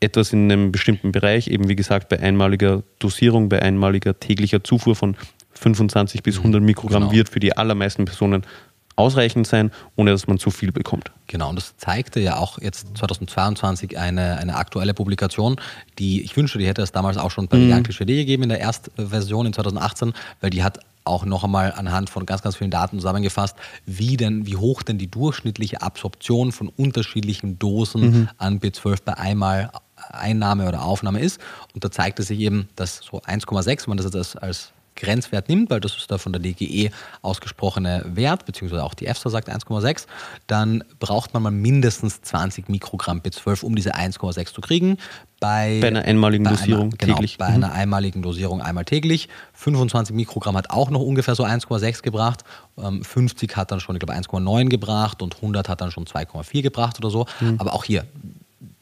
Etwas 0.00 0.32
in 0.32 0.50
einem 0.50 0.72
bestimmten 0.72 1.12
Bereich, 1.12 1.48
eben 1.48 1.68
wie 1.68 1.76
gesagt 1.76 2.08
bei 2.08 2.18
einmaliger 2.18 2.82
Dosierung, 2.98 3.48
bei 3.48 3.60
einmaliger 3.60 4.18
täglicher 4.18 4.64
Zufuhr 4.64 4.96
von 4.96 5.16
25 5.52 6.22
bis 6.22 6.38
100 6.38 6.62
Mikrogramm 6.62 7.02
Genau. 7.02 7.12
wird 7.12 7.28
für 7.28 7.40
die 7.40 7.56
allermeisten 7.56 8.06
Personen 8.06 8.44
ausreichend 8.96 9.46
sein, 9.46 9.70
ohne 9.96 10.10
dass 10.10 10.26
man 10.26 10.38
zu 10.38 10.50
viel 10.50 10.72
bekommt. 10.72 11.10
Genau, 11.26 11.48
und 11.50 11.56
das 11.56 11.76
zeigte 11.76 12.20
ja 12.20 12.36
auch 12.36 12.58
jetzt 12.60 12.96
2022 12.98 13.98
eine, 13.98 14.36
eine 14.36 14.56
aktuelle 14.56 14.94
Publikation, 14.94 15.56
die 15.98 16.22
ich 16.22 16.36
wünschte, 16.36 16.58
die 16.58 16.66
hätte 16.66 16.82
es 16.82 16.92
damals 16.92 17.16
auch 17.16 17.30
schon 17.30 17.48
bei 17.48 17.58
Vegan 17.58 17.82
Klischee 17.82 18.04
gegeben 18.04 18.42
in 18.44 18.48
der 18.50 18.60
Erstversion 18.60 19.46
in 19.46 19.52
2018, 19.52 20.12
weil 20.40 20.50
die 20.50 20.62
hat 20.62 20.80
auch 21.04 21.24
noch 21.24 21.44
einmal 21.44 21.72
anhand 21.72 22.10
von 22.10 22.26
ganz, 22.26 22.42
ganz 22.42 22.56
vielen 22.56 22.70
Daten 22.70 22.98
zusammengefasst, 22.98 23.56
wie 23.86 24.18
denn, 24.18 24.46
wie 24.46 24.56
hoch 24.56 24.82
denn 24.82 24.98
die 24.98 25.10
durchschnittliche 25.10 25.80
Absorption 25.80 26.52
von 26.52 26.68
unterschiedlichen 26.68 27.58
Dosen 27.58 28.28
an 28.36 28.60
B12 28.60 28.98
bei 29.04 29.16
einmal 29.16 29.70
Einnahme 30.14 30.68
oder 30.68 30.82
Aufnahme 30.82 31.20
ist. 31.20 31.40
Und 31.74 31.84
da 31.84 31.90
zeigte 31.90 32.22
sich 32.22 32.38
eben, 32.40 32.68
dass 32.76 32.96
so 32.98 33.20
1,6, 33.20 33.82
wenn 33.86 33.88
man 33.88 33.96
das 33.98 34.12
jetzt 34.12 34.42
als, 34.42 34.72
Grenzwert 34.96 35.48
nimmt, 35.48 35.70
weil 35.70 35.80
das 35.80 35.96
ist 35.96 36.10
der 36.10 36.18
von 36.18 36.32
der 36.32 36.42
DGE 36.42 36.90
ausgesprochene 37.22 38.04
Wert, 38.06 38.44
beziehungsweise 38.44 38.84
auch 38.84 38.94
die 38.94 39.06
EFSA 39.06 39.30
sagt 39.30 39.48
1,6, 39.48 40.06
dann 40.46 40.84
braucht 40.98 41.32
man 41.32 41.42
mal 41.42 41.50
mindestens 41.50 42.20
20 42.22 42.68
Mikrogramm 42.68 43.20
B12, 43.20 43.64
um 43.64 43.74
diese 43.74 43.94
1,6 43.94 44.52
zu 44.52 44.60
kriegen. 44.60 44.98
Bei, 45.38 45.78
Bei 45.80 45.88
einer 45.88 46.02
einmaligen 46.04 46.44
bei 46.44 46.50
Dosierung 46.50 46.88
einer, 46.88 46.96
genau, 46.98 47.14
täglich. 47.14 47.38
Bei 47.38 47.48
Mhm. 47.48 47.54
einer 47.54 47.72
einmaligen 47.72 48.20
Dosierung 48.20 48.60
einmal 48.60 48.84
täglich. 48.84 49.28
25 49.54 50.14
Mikrogramm 50.14 50.56
hat 50.56 50.68
auch 50.70 50.90
noch 50.90 51.00
ungefähr 51.00 51.34
so 51.34 51.44
1,6 51.44 52.02
gebracht. 52.02 52.44
Ähm, 52.76 53.02
50 53.02 53.56
hat 53.56 53.70
dann 53.70 53.80
schon, 53.80 53.96
ich 53.96 54.00
glaube, 54.00 54.12
1,9 54.12 54.68
gebracht 54.68 55.22
und 55.22 55.36
100 55.36 55.68
hat 55.70 55.80
dann 55.80 55.90
schon 55.90 56.04
2,4 56.04 56.60
gebracht 56.62 56.98
oder 56.98 57.08
so. 57.10 57.24
Mhm. 57.40 57.56
Aber 57.58 57.72
auch 57.72 57.84
hier, 57.84 58.04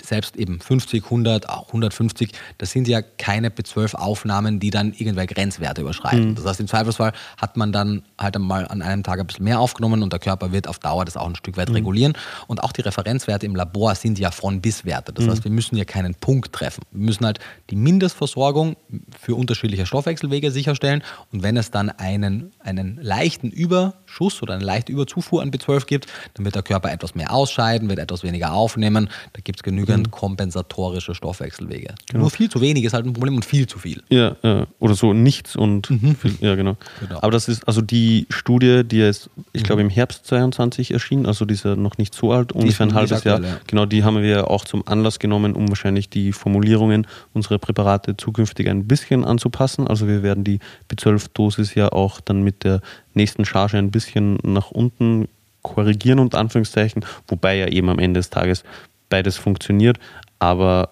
selbst 0.09 0.37
eben 0.37 0.61
50, 0.61 1.05
100, 1.05 1.49
auch 1.49 1.69
150, 1.69 2.33
das 2.59 2.71
sind 2.71 2.89
ja 2.89 3.03
keine 3.03 3.51
B12-Aufnahmen, 3.51 4.61
die 4.61 4.71
dann 4.71 4.93
irgendwelche 4.93 5.35
Grenzwerte 5.35 5.83
überschreiten. 5.83 6.35
Das 6.35 6.45
heißt, 6.45 6.61
im 6.61 6.69
Zweifelsfall 6.69 7.13
hat 7.37 7.57
man 7.57 7.73
dann 7.73 8.03
halt 8.19 8.37
einmal 8.37 8.67
an 8.69 8.83
einem 8.83 9.03
Tag 9.03 9.21
ein 9.21 9.27
bisschen 9.27 9.45
mehr 9.45 9.61
aufgenommen 9.61 10.03
und 10.03 10.13
der 10.13 10.21
Körper 10.21 10.53
wird 10.53 10.69
auf 10.69 10.79
Dauer 10.79 11.05
das 11.05 11.17
auch 11.17 11.27
ein 11.27 11.37
Stück 11.37 11.57
weit 11.57 11.71
regulieren. 11.71 12.15
Und 12.47 12.63
auch 12.63 12.73
die 12.73 12.81
Referenzwerte 12.81 13.47
im 13.47 13.55
Labor 13.55 13.95
sind 13.95 14.19
ja 14.19 14.31
von 14.31 14.61
bis 14.61 14.85
Werte. 14.85 15.13
Das 15.13 15.29
heißt, 15.29 15.45
wir 15.45 15.51
müssen 15.51 15.77
ja 15.77 15.85
keinen 15.85 16.15
Punkt 16.15 16.53
treffen. 16.53 16.83
Wir 16.91 17.05
müssen 17.05 17.25
halt 17.25 17.39
die 17.71 17.77
Mindestversorgung 17.77 18.77
für 19.19 19.35
unterschiedliche 19.35 19.87
Stoffwechselwege 19.87 20.51
sicherstellen. 20.51 21.03
Und 21.33 21.43
wenn 21.43 21.57
es 21.57 21.71
dann 21.71 21.91
einen, 21.91 22.53
einen 22.61 22.99
leichten 23.03 23.51
Überschuss 23.51 24.43
oder 24.43 24.55
eine 24.55 24.65
leichte 24.65 24.93
Überzufuhr 24.93 25.43
an 25.43 25.51
B12 25.51 25.87
gibt, 25.87 26.07
dann 26.35 26.45
wird 26.45 26.55
der 26.55 26.63
Körper 26.63 26.91
etwas 26.91 27.15
mehr 27.15 27.33
ausscheiden, 27.33 27.89
wird 27.89 27.99
etwas 27.99 28.23
weniger 28.23 28.53
aufnehmen. 28.53 29.09
Da 29.33 29.41
gibt 29.43 29.61
es 29.61 29.63
genügend 29.63 29.98
kompensatorische 30.05 31.15
Stoffwechselwege. 31.15 31.95
Nur 32.13 32.31
viel 32.31 32.49
zu 32.49 32.61
wenig 32.61 32.85
ist 32.85 32.93
halt 32.93 33.07
ein 33.07 33.13
Problem 33.13 33.37
und 33.37 33.45
viel 33.45 33.67
zu 33.67 33.79
viel. 33.79 34.03
Ja, 34.09 34.37
ja, 34.43 34.67
oder 34.79 34.95
so 34.95 35.13
nichts 35.13 35.57
und 35.57 35.87
viel, 35.87 36.35
ja, 36.41 36.55
genau. 36.55 36.77
Genau. 37.01 37.19
Aber 37.21 37.31
das 37.31 37.49
ist 37.49 37.67
also 37.67 37.81
die 37.81 38.27
Studie, 38.31 38.83
die 38.85 38.99
jetzt, 38.99 39.31
ich 39.53 39.63
glaube, 39.63 39.83
im 39.83 39.91
Herbst 39.91 40.27
22 40.27 40.93
erschien, 40.93 41.27
also 41.27 41.45
die 41.45 41.55
ist 41.55 41.65
ja 41.65 41.77
noch 41.77 41.99
nicht 41.99 42.15
so 42.15 42.33
alt, 42.33 42.53
ungefähr 42.53 42.87
ein 42.87 42.91
die 42.91 42.95
ist 42.95 42.97
halbes 42.97 43.25
Jahr. 43.25 43.37
aktuell, 43.37 43.53
ja. 43.53 43.61
Genau, 43.67 43.87
die 43.87 44.05
haben 44.05 44.23
wir 44.23 44.51
auch 44.51 44.65
zum 44.65 44.87
Anlass 44.87 45.19
genommen, 45.19 45.55
um 45.55 45.69
wahrscheinlich 45.69 46.09
die 46.09 46.33
Formulierungen 46.33 47.07
unserer 47.35 47.59
Präparate 47.59 48.17
zukünftig 48.17 48.69
ein 48.69 48.87
bisschen 48.87 49.25
anzupassen. 49.25 49.87
Also 49.87 50.09
wir 50.09 50.23
werden 50.23 50.45
die 50.45 50.61
B12-Dosis 50.91 51.75
ja 51.75 51.93
auch 51.93 52.21
dann 52.21 52.43
mit 52.43 52.65
der 52.65 52.81
nächsten 53.15 53.45
Charge 53.45 53.79
ein 53.79 53.91
bisschen 53.91 54.39
nach 54.43 54.71
unten 54.71 55.29
korrigieren, 55.63 56.19
unter 56.19 56.39
Anführungszeichen, 56.39 57.05
wobei 57.27 57.57
ja 57.57 57.67
eben 57.67 57.89
am 57.89 57.99
Ende 57.99 58.21
des 58.21 58.31
Tages 58.31 58.65
beides 59.09 59.37
funktioniert. 59.37 59.99
Aber 60.39 60.91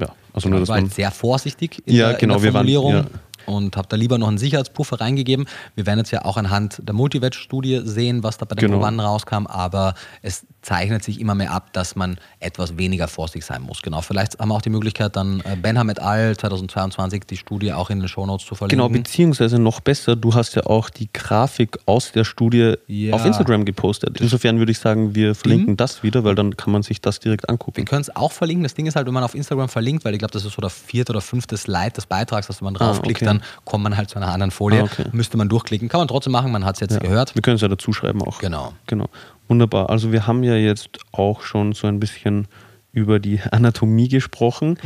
ja, 0.00 0.08
also 0.32 0.48
nur, 0.48 0.60
Ich 0.62 0.68
dass 0.68 0.76
man 0.80 0.88
sehr 0.88 1.10
vorsichtig 1.10 1.82
in 1.86 1.94
Ja, 1.94 2.10
der, 2.10 2.18
genau, 2.18 2.36
in 2.36 2.42
der 2.42 2.48
wir 2.48 2.54
waren- 2.54 2.66
Formulierung 2.66 2.92
ja. 2.92 3.04
Und 3.48 3.76
habe 3.76 3.88
da 3.88 3.96
lieber 3.96 4.18
noch 4.18 4.28
einen 4.28 4.38
Sicherheitspuffer 4.38 5.00
reingegeben. 5.00 5.46
Wir 5.74 5.86
werden 5.86 5.98
jetzt 6.00 6.10
ja 6.10 6.24
auch 6.24 6.36
anhand 6.36 6.80
der 6.86 6.94
Multiveg-Studie 6.94 7.80
sehen, 7.84 8.22
was 8.22 8.38
da 8.38 8.44
bei 8.44 8.54
den 8.54 8.60
Genau. 8.66 8.74
Probanden 8.78 9.00
rauskam, 9.00 9.46
aber 9.46 9.94
es 10.22 10.46
zeichnet 10.62 11.02
sich 11.02 11.20
immer 11.20 11.34
mehr 11.34 11.52
ab, 11.52 11.72
dass 11.72 11.96
man 11.96 12.18
etwas 12.40 12.76
weniger 12.76 13.08
vorsichtig 13.08 13.44
sein 13.44 13.62
muss. 13.62 13.80
Genau, 13.82 14.00
vielleicht 14.02 14.38
haben 14.38 14.48
wir 14.50 14.54
auch 14.54 14.62
die 14.62 14.70
Möglichkeit, 14.70 15.16
dann 15.16 15.40
äh, 15.40 15.56
Benham 15.56 15.88
et 15.88 16.00
al. 16.00 16.36
2022 16.36 17.24
die 17.24 17.36
Studie 17.36 17.72
auch 17.72 17.90
in 17.90 18.00
den 18.00 18.08
Shownotes 18.08 18.46
zu 18.46 18.54
Genau, 18.54 18.68
verlinken. 18.84 19.02
beziehungsweise 19.02 19.58
noch 19.58 19.80
besser, 19.80 20.16
du 20.16 20.34
hast 20.34 20.54
ja 20.54 20.66
auch 20.66 20.90
die 20.90 21.08
Grafik 21.12 21.78
aus 21.86 22.12
der 22.12 22.24
Studie 22.24 22.74
Ja. 22.86 23.14
auf 23.14 23.24
Instagram 23.24 23.64
gepostet. 23.64 24.20
Insofern 24.20 24.58
würde 24.58 24.72
ich 24.72 24.78
sagen, 24.78 25.14
wir 25.14 25.34
verlinken 25.34 25.76
das 25.76 26.02
wieder, 26.02 26.24
weil 26.24 26.34
dann 26.34 26.56
kann 26.56 26.72
man 26.72 26.82
sich 26.82 27.00
das 27.00 27.20
direkt 27.20 27.44
Wir 27.44 27.50
angucken. 27.50 27.84
können 27.84 28.02
es 28.02 28.14
auch 28.14 28.32
verlinken. 28.32 28.62
Das 28.64 28.74
Ding 28.74 28.86
ist 28.86 28.96
halt, 28.96 29.06
wenn 29.06 29.14
man 29.14 29.22
auf 29.24 29.34
Instagram 29.34 29.68
verlinkt, 29.68 30.04
weil 30.04 30.12
ich 30.14 30.18
glaube, 30.18 30.32
das 30.32 30.44
ist 30.44 30.52
so 30.54 30.60
der 30.60 30.70
vierte 30.70 31.12
oder 31.12 31.20
fünfte 31.20 31.56
Slide 31.56 31.92
des 31.92 32.06
Beitrags, 32.06 32.46
dass 32.48 32.60
man 32.60 32.74
draufklickt, 32.74 33.18
okay. 33.22 33.24
dann 33.26 33.37
kommt 33.64 33.84
man 33.84 33.96
halt 33.96 34.10
zu 34.10 34.16
einer 34.16 34.28
anderen 34.28 34.50
Folie. 34.50 34.80
Ah, 34.80 34.84
okay. 34.84 35.04
Müsste 35.12 35.36
man 35.36 35.48
durchklicken. 35.48 35.88
Kann 35.88 36.00
man 36.00 36.08
trotzdem 36.08 36.32
machen, 36.32 36.52
man 36.52 36.64
hat 36.64 36.76
es 36.76 36.80
jetzt 36.80 36.94
Ja. 36.94 36.98
gehört. 37.00 37.34
Wir 37.34 37.42
können 37.42 37.56
es 37.56 37.62
ja 37.62 37.68
dazu 37.68 37.92
schreiben 37.92 38.22
auch. 38.22 38.38
Genau. 38.38 38.74
genau. 38.86 39.08
Wunderbar. 39.48 39.90
Also 39.90 40.12
wir 40.12 40.26
haben 40.26 40.42
ja 40.42 40.54
jetzt 40.56 40.98
auch 41.12 41.42
schon 41.42 41.72
so 41.72 41.86
ein 41.86 42.00
bisschen 42.00 42.46
über 42.92 43.18
die 43.18 43.40
Anatomie 43.50 44.08
gesprochen. 44.08 44.78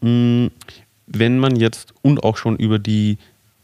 Mhm. 0.00 0.50
Wenn 1.06 1.38
man 1.38 1.56
jetzt 1.56 1.94
und 2.02 2.22
auch 2.22 2.36
schon 2.36 2.56
über 2.56 2.78
die 2.78 3.18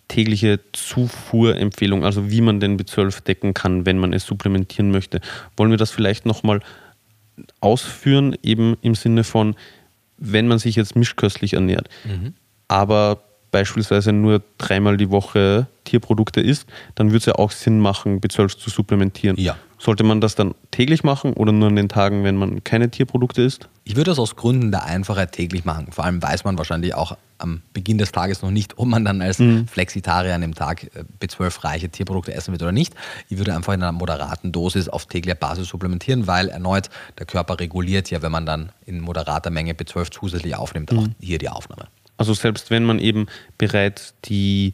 tägliche 0.09 0.61
Zufuhrempfehlung, 0.73 2.05
also 2.05 2.31
wie 2.31 2.41
man 2.41 2.61
den 2.61 2.79
B12 2.79 3.23
decken 3.25 3.55
kann, 3.55 3.87
wenn 3.87 3.99
man 3.99 4.13
es 4.13 4.25
supplementieren 4.27 4.91
möchte, 4.91 5.21
wollen 5.57 5.71
wir 5.71 5.79
das 5.79 5.91
vielleicht 5.91 6.27
nochmal 6.27 6.61
ausführen, 7.61 8.37
eben 8.43 8.77
im 8.83 8.95
Sinne 8.95 9.25
von, 9.25 9.57
wenn 10.19 10.47
man 10.47 10.59
sich 10.59 10.77
jetzt 10.77 10.95
mischköstlich 10.95 11.55
ernährt, 11.55 11.89
mhm. 12.05 12.35
aber 12.69 13.23
beispielsweise 13.55 14.13
nur 14.13 14.43
dreimal 14.59 14.97
die 14.97 15.11
Woche 15.11 15.69
Tierprodukte 15.85 16.41
isst, 16.41 16.67
dann 16.97 17.11
würde 17.11 17.19
es 17.19 17.27
ja 17.27 17.37
auch 17.37 17.53
Sinn 17.53 17.79
machen, 17.79 18.21
B12 18.21 18.59
zu 18.59 18.69
supplementieren. 18.69 19.39
Ja. 19.39 19.55
Sollte 19.79 20.03
man 20.03 20.21
das 20.21 20.35
dann 20.35 20.57
täglich 20.73 21.05
machen 21.05 21.35
oder 21.35 21.53
nur 21.53 21.69
an 21.69 21.77
den 21.77 21.89
Tagen, 21.89 22.25
wenn 22.25 22.35
man 22.35 22.65
keine 22.65 22.91
Tierprodukte 22.91 23.43
isst? 23.43 23.69
Ich 23.85 23.95
würde 23.95 24.11
das 24.11 24.19
aus 24.19 24.35
Gründen 24.35 24.73
der 24.73 24.87
Einfachheit 24.87 25.31
täglich 25.31 25.65
machen. 25.65 25.93
Vor 25.93 26.05
allem 26.05 26.21
weiß 26.21 26.43
man 26.43 26.59
wahrscheinlich 26.59 26.95
auch 26.95 27.17
am 27.39 27.63
Beginn 27.75 27.99
des 27.99 28.11
Tages 28.11 28.43
noch 28.43 28.51
nicht, 28.51 28.77
ob 28.77 28.89
man 28.89 29.05
dann 29.05 29.23
als 29.23 29.39
mhm. 29.39 29.69
Flexitarier 29.69 30.35
an 30.35 30.41
dem 30.41 30.57
Tag 30.57 30.83
äh, 30.83 31.05
B12-reiche 31.21 31.91
Tierprodukte 31.91 32.35
essen 32.35 32.51
wird 32.51 32.63
oder 32.63 32.73
nicht. 32.73 32.93
Ich 33.29 33.39
würde 33.39 33.55
einfach 33.55 33.73
in 33.73 33.83
einer 33.83 33.93
moderaten 33.93 34.51
Dosis 34.51 34.89
auf 34.89 35.07
täglicher 35.07 35.37
Basis 35.37 35.69
supplementieren, 35.69 36.27
weil 36.27 36.49
erneut 36.49 36.91
der 37.21 37.27
Körper 37.27 37.61
reguliert 37.61 38.11
ja, 38.11 38.21
wenn 38.21 38.33
man 38.33 38.47
dann 38.47 38.71
in 38.85 39.01
moderater 39.01 39.51
Menge 39.51 39.75
B12 39.75 40.11
zusätzlich 40.11 40.57
aufnimmt, 40.57 40.91
mhm. 40.91 40.99
auch 40.99 41.07
hier 41.21 41.39
die 41.39 41.51
Aufnahme. 41.51 41.87
Also 42.17 42.35
selbst 42.35 42.71
wenn 42.71 42.85
man 42.85 42.99
eben 42.99 43.27
bereits 43.59 44.15
die 44.25 44.73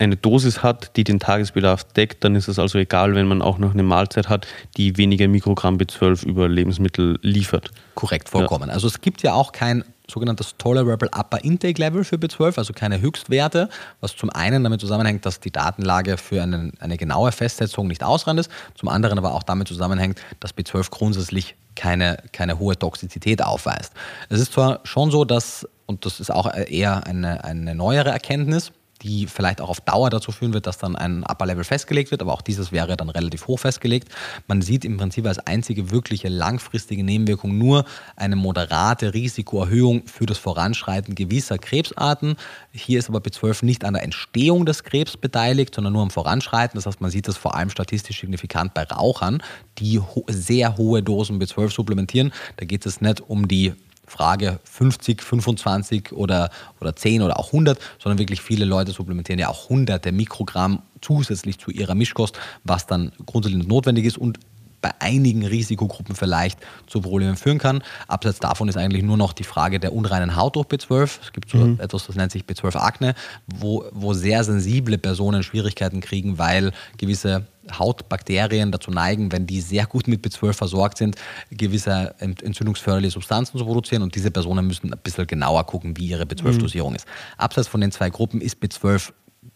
eine 0.00 0.16
Dosis 0.16 0.62
hat, 0.62 0.96
die 0.96 1.04
den 1.04 1.20
Tagesbedarf 1.20 1.84
deckt, 1.84 2.24
dann 2.24 2.34
ist 2.34 2.48
es 2.48 2.58
also 2.58 2.78
egal, 2.78 3.14
wenn 3.14 3.28
man 3.28 3.42
auch 3.42 3.58
noch 3.58 3.74
eine 3.74 3.82
Mahlzeit 3.82 4.28
hat, 4.28 4.46
die 4.76 4.96
weniger 4.96 5.28
Mikrogramm 5.28 5.76
B12 5.76 6.24
über 6.24 6.48
Lebensmittel 6.48 7.18
liefert. 7.22 7.70
Korrekt 7.94 8.30
vollkommen. 8.30 8.68
Ja. 8.68 8.74
Also 8.74 8.86
es 8.86 9.00
gibt 9.02 9.22
ja 9.22 9.34
auch 9.34 9.52
kein 9.52 9.84
sogenanntes 10.10 10.56
Tolerable 10.56 11.08
Upper 11.14 11.44
Intake 11.44 11.80
Level 11.80 12.02
für 12.02 12.16
B12, 12.16 12.58
also 12.58 12.72
keine 12.72 13.00
Höchstwerte, 13.00 13.68
was 14.00 14.16
zum 14.16 14.30
einen 14.30 14.64
damit 14.64 14.80
zusammenhängt, 14.80 15.24
dass 15.26 15.38
die 15.38 15.52
Datenlage 15.52 16.16
für 16.16 16.42
einen, 16.42 16.72
eine 16.80 16.96
genaue 16.96 17.30
Festsetzung 17.30 17.86
nicht 17.86 18.02
ausreichend 18.02 18.40
ist, 18.40 18.50
zum 18.74 18.88
anderen 18.88 19.18
aber 19.18 19.34
auch 19.34 19.42
damit 19.42 19.68
zusammenhängt, 19.68 20.20
dass 20.40 20.56
B12 20.56 20.90
grundsätzlich 20.90 21.54
keine, 21.76 22.16
keine 22.32 22.58
hohe 22.58 22.76
Toxizität 22.76 23.42
aufweist. 23.42 23.92
Es 24.28 24.40
ist 24.40 24.52
zwar 24.52 24.80
schon 24.84 25.10
so, 25.10 25.24
dass, 25.24 25.68
und 25.86 26.04
das 26.04 26.20
ist 26.20 26.30
auch 26.30 26.52
eher 26.52 27.06
eine, 27.06 27.44
eine 27.44 27.74
neuere 27.74 28.10
Erkenntnis, 28.10 28.72
die 29.02 29.26
vielleicht 29.26 29.60
auch 29.60 29.68
auf 29.68 29.80
Dauer 29.80 30.10
dazu 30.10 30.32
führen 30.32 30.52
wird, 30.52 30.66
dass 30.66 30.78
dann 30.78 30.96
ein 30.96 31.24
Upper 31.24 31.46
Level 31.46 31.64
festgelegt 31.64 32.10
wird, 32.10 32.22
aber 32.22 32.32
auch 32.32 32.42
dieses 32.42 32.72
wäre 32.72 32.96
dann 32.96 33.08
relativ 33.08 33.46
hoch 33.46 33.58
festgelegt. 33.58 34.08
Man 34.46 34.62
sieht 34.62 34.84
im 34.84 34.96
Prinzip 34.96 35.26
als 35.26 35.38
einzige 35.38 35.90
wirkliche 35.90 36.28
langfristige 36.28 37.02
Nebenwirkung 37.02 37.56
nur 37.56 37.84
eine 38.16 38.36
moderate 38.36 39.14
Risikoerhöhung 39.14 40.06
für 40.06 40.26
das 40.26 40.38
Voranschreiten 40.38 41.14
gewisser 41.14 41.58
Krebsarten. 41.58 42.36
Hier 42.72 42.98
ist 42.98 43.08
aber 43.08 43.20
B12 43.20 43.64
nicht 43.64 43.84
an 43.84 43.94
der 43.94 44.02
Entstehung 44.02 44.66
des 44.66 44.84
Krebs 44.84 45.16
beteiligt, 45.16 45.74
sondern 45.74 45.92
nur 45.92 46.02
am 46.02 46.10
Voranschreiten. 46.10 46.76
Das 46.76 46.86
heißt, 46.86 47.00
man 47.00 47.10
sieht 47.10 47.28
das 47.28 47.36
vor 47.36 47.54
allem 47.54 47.70
statistisch 47.70 48.20
signifikant 48.20 48.74
bei 48.74 48.84
Rauchern, 48.84 49.42
die 49.78 49.98
ho 49.98 50.24
sehr 50.28 50.76
hohe 50.76 51.02
Dosen 51.02 51.40
B12 51.40 51.70
supplementieren. 51.70 52.32
Da 52.56 52.66
geht 52.66 52.86
es 52.86 53.00
nicht 53.00 53.20
um 53.20 53.48
die 53.48 53.74
Frage 54.10 54.58
50, 54.64 55.22
25 55.22 56.12
oder, 56.12 56.50
oder 56.80 56.96
10 56.96 57.22
oder 57.22 57.38
auch 57.38 57.46
100, 57.46 57.78
sondern 58.02 58.18
wirklich 58.18 58.40
viele 58.40 58.64
Leute 58.64 58.90
supplementieren 58.90 59.38
ja 59.38 59.48
auch 59.48 59.68
hunderte 59.68 60.10
Mikrogramm 60.10 60.82
zusätzlich 61.00 61.58
zu 61.58 61.70
ihrer 61.70 61.94
Mischkost, 61.94 62.38
was 62.64 62.86
dann 62.86 63.12
grundsätzlich 63.24 63.66
notwendig 63.66 64.04
ist. 64.04 64.18
Und 64.18 64.40
bei 64.80 64.92
einigen 64.98 65.44
Risikogruppen 65.44 66.14
vielleicht 66.14 66.58
zu 66.86 67.00
Problemen 67.00 67.36
führen 67.36 67.58
kann. 67.58 67.82
Abseits 68.08 68.38
davon 68.38 68.68
ist 68.68 68.76
eigentlich 68.76 69.02
nur 69.02 69.16
noch 69.16 69.32
die 69.32 69.44
Frage 69.44 69.80
der 69.80 69.92
unreinen 69.92 70.36
Haut 70.36 70.56
durch 70.56 70.66
B12. 70.66 71.18
Es 71.22 71.32
gibt 71.32 71.50
so 71.50 71.58
mhm. 71.58 71.80
etwas, 71.80 72.06
das 72.06 72.16
nennt 72.16 72.32
sich 72.32 72.44
B12-Akne, 72.44 73.14
wo, 73.46 73.84
wo 73.92 74.14
sehr 74.14 74.44
sensible 74.44 74.98
Personen 74.98 75.42
Schwierigkeiten 75.42 76.00
kriegen, 76.00 76.38
weil 76.38 76.72
gewisse 76.96 77.46
Hautbakterien 77.78 78.72
dazu 78.72 78.90
neigen, 78.90 79.32
wenn 79.32 79.46
die 79.46 79.60
sehr 79.60 79.86
gut 79.86 80.08
mit 80.08 80.26
B12 80.26 80.54
versorgt 80.54 80.98
sind, 80.98 81.16
gewisse 81.50 82.14
entzündungsförderliche 82.18 83.12
Substanzen 83.12 83.58
zu 83.58 83.64
produzieren 83.64 84.02
und 84.02 84.14
diese 84.14 84.30
Personen 84.30 84.66
müssen 84.66 84.92
ein 84.92 84.98
bisschen 85.02 85.26
genauer 85.26 85.64
gucken, 85.66 85.96
wie 85.96 86.06
ihre 86.06 86.24
B12-Dosierung 86.24 86.90
mhm. 86.90 86.96
ist. 86.96 87.06
Abseits 87.36 87.68
von 87.68 87.80
den 87.80 87.92
zwei 87.92 88.10
Gruppen 88.10 88.40
ist 88.40 88.58
B12 88.62 89.12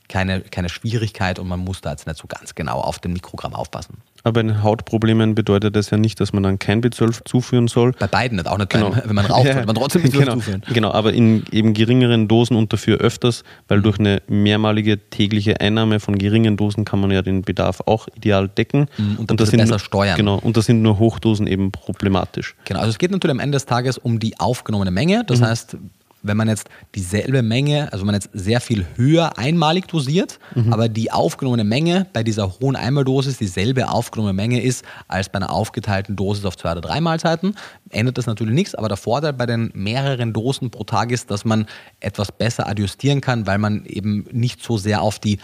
keine, 0.08 0.42
keine 0.42 0.68
Schwierigkeit 0.68 1.38
und 1.38 1.48
man 1.48 1.60
muss 1.60 1.80
da 1.80 1.90
jetzt 1.90 2.06
nicht 2.06 2.18
so 2.18 2.26
ganz 2.26 2.54
genau 2.54 2.80
auf 2.80 2.98
den 2.98 3.12
Mikrogramm 3.12 3.54
aufpassen. 3.54 3.98
Aber 4.24 4.40
in 4.40 4.62
Hautproblemen 4.62 5.34
bedeutet 5.34 5.76
das 5.76 5.90
ja 5.90 5.98
nicht, 5.98 6.18
dass 6.18 6.32
man 6.32 6.42
dann 6.42 6.58
kein 6.58 6.82
B12 6.82 7.26
zuführen 7.26 7.68
soll. 7.68 7.92
Bei 7.92 8.06
beiden 8.06 8.36
nicht, 8.36 8.48
auch 8.48 8.56
nicht, 8.56 8.70
genau. 8.70 8.94
wenn 9.04 9.14
man 9.14 9.26
raucht, 9.26 9.46
ja, 9.46 9.64
man 9.66 9.74
trotzdem 9.74 10.02
B12 10.02 10.18
genau, 10.18 10.32
zuführen. 10.34 10.62
Genau, 10.72 10.92
aber 10.92 11.12
in 11.12 11.44
eben 11.52 11.74
geringeren 11.74 12.26
Dosen 12.26 12.56
und 12.56 12.72
dafür 12.72 12.98
öfters, 12.98 13.44
weil 13.68 13.82
durch 13.82 13.98
eine 13.98 14.22
mehrmalige 14.26 14.98
tägliche 15.10 15.60
Einnahme 15.60 16.00
von 16.00 16.16
geringen 16.16 16.56
Dosen 16.56 16.86
kann 16.86 17.00
man 17.00 17.10
ja 17.10 17.20
den 17.20 17.42
Bedarf 17.42 17.82
auch 17.84 18.08
ideal 18.16 18.48
decken. 18.48 18.86
Mhm, 18.96 19.16
und, 19.16 19.30
und 19.30 19.40
das 19.40 19.50
sind 19.50 19.60
besser 19.60 19.78
steuern. 19.78 20.16
Genau, 20.16 20.38
und 20.38 20.56
da 20.56 20.62
sind 20.62 20.80
nur 20.80 20.98
Hochdosen 20.98 21.46
eben 21.46 21.70
problematisch. 21.70 22.54
Genau, 22.64 22.80
also 22.80 22.90
es 22.90 22.98
geht 22.98 23.10
natürlich 23.10 23.32
am 23.32 23.40
Ende 23.40 23.56
des 23.56 23.66
Tages 23.66 23.98
um 23.98 24.18
die 24.18 24.40
aufgenommene 24.40 24.90
Menge. 24.90 25.24
Das 25.26 25.40
mhm. 25.40 25.44
heißt, 25.44 25.76
wenn 26.24 26.36
man 26.36 26.48
jetzt 26.48 26.68
dieselbe 26.94 27.42
Menge, 27.42 27.92
also 27.92 28.02
wenn 28.02 28.06
man 28.06 28.14
jetzt 28.16 28.30
sehr 28.32 28.60
viel 28.60 28.86
höher 28.96 29.38
einmalig 29.38 29.86
dosiert, 29.86 30.38
mhm. 30.54 30.72
aber 30.72 30.88
die 30.88 31.12
aufgenommene 31.12 31.64
Menge 31.64 32.06
bei 32.12 32.22
dieser 32.22 32.58
hohen 32.58 32.76
Einmaldosis 32.76 33.38
dieselbe 33.38 33.88
aufgenommene 33.88 34.34
Menge 34.34 34.60
ist 34.62 34.84
als 35.06 35.28
bei 35.28 35.36
einer 35.36 35.50
aufgeteilten 35.50 36.16
Dosis 36.16 36.44
auf 36.44 36.56
zwei 36.56 36.72
oder 36.72 36.80
drei 36.80 37.00
Mahlzeiten, 37.00 37.54
ändert 37.90 38.18
das 38.18 38.26
natürlich 38.26 38.54
nichts. 38.54 38.74
Aber 38.74 38.88
der 38.88 38.96
Vorteil 38.96 39.34
bei 39.34 39.46
den 39.46 39.70
mehreren 39.74 40.32
Dosen 40.32 40.70
pro 40.70 40.84
Tag 40.84 41.12
ist, 41.12 41.30
dass 41.30 41.44
man 41.44 41.66
etwas 42.00 42.32
besser 42.32 42.66
adjustieren 42.66 43.20
kann, 43.20 43.46
weil 43.46 43.58
man 43.58 43.84
eben 43.84 44.26
nicht 44.32 44.62
so 44.62 44.78
sehr 44.78 45.02
auf 45.02 45.18
die 45.18 45.38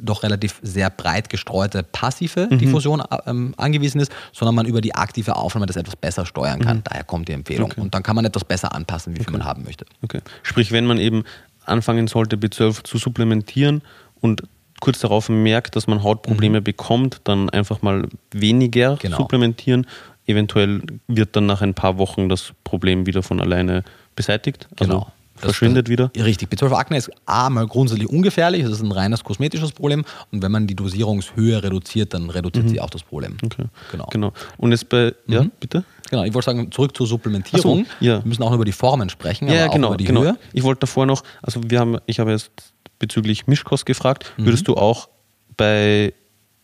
doch 0.00 0.22
relativ 0.22 0.60
sehr 0.62 0.90
breit 0.90 1.28
gestreute 1.28 1.82
passive 1.82 2.48
mhm. 2.50 2.58
Diffusion 2.58 3.02
ähm, 3.26 3.54
angewiesen 3.56 4.00
ist, 4.00 4.12
sondern 4.32 4.54
man 4.54 4.66
über 4.66 4.80
die 4.80 4.94
aktive 4.94 5.36
Aufnahme 5.36 5.66
das 5.66 5.76
etwas 5.76 5.96
besser 5.96 6.26
steuern 6.26 6.60
kann. 6.60 6.78
Mhm. 6.78 6.84
Daher 6.84 7.04
kommt 7.04 7.28
die 7.28 7.32
Empfehlung. 7.32 7.70
Okay. 7.70 7.80
Und 7.80 7.94
dann 7.94 8.02
kann 8.02 8.16
man 8.16 8.24
etwas 8.24 8.44
besser 8.44 8.74
anpassen, 8.74 9.14
wie 9.14 9.20
okay. 9.20 9.24
viel 9.24 9.38
man 9.38 9.46
haben 9.46 9.64
möchte. 9.64 9.86
Okay. 10.02 10.20
Sprich, 10.42 10.72
wenn 10.72 10.86
man 10.86 10.98
eben 10.98 11.24
anfangen 11.64 12.06
sollte, 12.06 12.36
B12 12.36 12.84
zu 12.84 12.98
supplementieren 12.98 13.82
und 14.20 14.42
kurz 14.80 14.98
darauf 14.98 15.28
merkt, 15.28 15.76
dass 15.76 15.86
man 15.86 16.02
Hautprobleme 16.02 16.60
mhm. 16.60 16.64
bekommt, 16.64 17.20
dann 17.24 17.48
einfach 17.50 17.82
mal 17.82 18.08
weniger 18.32 18.96
genau. 18.96 19.18
supplementieren. 19.18 19.86
Eventuell 20.26 20.82
wird 21.06 21.36
dann 21.36 21.46
nach 21.46 21.62
ein 21.62 21.74
paar 21.74 21.98
Wochen 21.98 22.28
das 22.28 22.52
Problem 22.64 23.06
wieder 23.06 23.22
von 23.22 23.40
alleine 23.40 23.84
beseitigt. 24.16 24.68
Also 24.78 24.92
genau 24.92 25.12
verschwindet 25.36 25.88
wieder. 25.88 26.10
Richtig. 26.16 26.48
B12-Akne 26.48 26.96
ist 26.96 27.10
A, 27.26 27.50
mal 27.50 27.66
grundsätzlich 27.66 28.08
ungefährlich, 28.08 28.62
das 28.62 28.72
ist 28.72 28.82
ein 28.82 28.92
reines 28.92 29.24
kosmetisches 29.24 29.72
Problem 29.72 30.04
und 30.30 30.42
wenn 30.42 30.52
man 30.52 30.66
die 30.66 30.74
Dosierungshöhe 30.74 31.62
reduziert, 31.62 32.14
dann 32.14 32.30
reduziert 32.30 32.66
mhm. 32.66 32.70
sie 32.70 32.80
auch 32.80 32.90
das 32.90 33.02
Problem. 33.02 33.36
Okay. 33.42 33.64
Genau. 33.92 34.06
genau. 34.10 34.32
Und 34.56 34.72
jetzt 34.72 34.88
bei, 34.88 35.14
ja, 35.26 35.42
mhm. 35.42 35.50
bitte? 35.60 35.84
Genau, 36.10 36.24
ich 36.24 36.34
wollte 36.34 36.46
sagen, 36.46 36.70
zurück 36.70 36.96
zur 36.96 37.06
Supplementierung. 37.06 37.84
So, 37.84 38.04
ja. 38.04 38.22
Wir 38.22 38.28
müssen 38.28 38.42
auch 38.42 38.52
über 38.52 38.64
die 38.64 38.72
Formen 38.72 39.08
sprechen, 39.08 39.48
ja, 39.48 39.64
aber 39.64 39.74
genau, 39.74 39.88
auch 39.88 39.90
über 39.92 39.98
die 39.98 40.04
genau. 40.04 40.22
Höhe. 40.22 40.38
Ich 40.52 40.62
wollte 40.62 40.80
davor 40.80 41.06
noch, 41.06 41.22
also 41.42 41.60
wir 41.66 41.80
haben, 41.80 41.98
ich 42.06 42.20
habe 42.20 42.30
jetzt 42.30 42.50
bezüglich 42.98 43.46
Mischkost 43.46 43.86
gefragt, 43.86 44.32
mhm. 44.36 44.46
würdest 44.46 44.68
du 44.68 44.74
auch 44.74 45.08
bei 45.56 46.12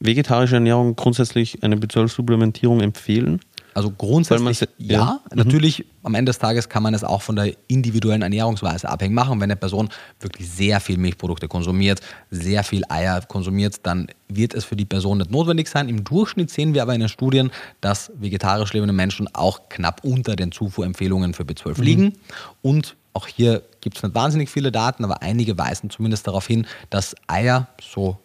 vegetarischer 0.00 0.54
Ernährung 0.54 0.96
grundsätzlich 0.96 1.62
eine 1.62 1.76
B12-Supplementierung 1.76 2.80
empfehlen? 2.80 3.40
Also 3.74 3.90
grundsätzlich 3.90 4.68
ja. 4.78 5.20
Mhm. 5.30 5.36
Natürlich, 5.36 5.84
am 6.02 6.14
Ende 6.14 6.30
des 6.30 6.38
Tages 6.38 6.68
kann 6.68 6.82
man 6.82 6.94
es 6.94 7.04
auch 7.04 7.22
von 7.22 7.36
der 7.36 7.54
individuellen 7.68 8.22
Ernährungsweise 8.22 8.88
abhängig 8.88 9.14
machen. 9.14 9.40
Wenn 9.40 9.44
eine 9.44 9.56
Person 9.56 9.88
wirklich 10.20 10.50
sehr 10.50 10.80
viel 10.80 10.98
Milchprodukte 10.98 11.48
konsumiert, 11.48 12.00
sehr 12.30 12.64
viel 12.64 12.82
Eier 12.88 13.20
konsumiert, 13.22 13.80
dann 13.84 14.08
wird 14.28 14.54
es 14.54 14.64
für 14.64 14.76
die 14.76 14.84
Person 14.84 15.18
nicht 15.18 15.30
notwendig 15.30 15.68
sein. 15.68 15.88
Im 15.88 16.04
Durchschnitt 16.04 16.50
sehen 16.50 16.74
wir 16.74 16.82
aber 16.82 16.94
in 16.94 17.00
den 17.00 17.08
Studien, 17.08 17.50
dass 17.80 18.10
vegetarisch 18.14 18.72
lebende 18.72 18.92
Menschen 18.92 19.28
auch 19.34 19.68
knapp 19.68 20.02
unter 20.04 20.36
den 20.36 20.52
Zufuhrempfehlungen 20.52 21.34
für 21.34 21.44
B12 21.44 21.78
mhm. 21.78 21.84
liegen. 21.84 22.12
Und 22.62 22.96
auch 23.12 23.26
hier 23.26 23.62
gibt 23.80 23.96
es 23.96 24.02
nicht 24.02 24.14
wahnsinnig 24.14 24.50
viele 24.50 24.70
Daten, 24.70 25.04
aber 25.04 25.22
einige 25.22 25.58
weisen 25.58 25.90
zumindest 25.90 26.26
darauf 26.26 26.46
hin, 26.46 26.66
dass 26.90 27.14
Eier 27.26 27.68
so 27.80 28.18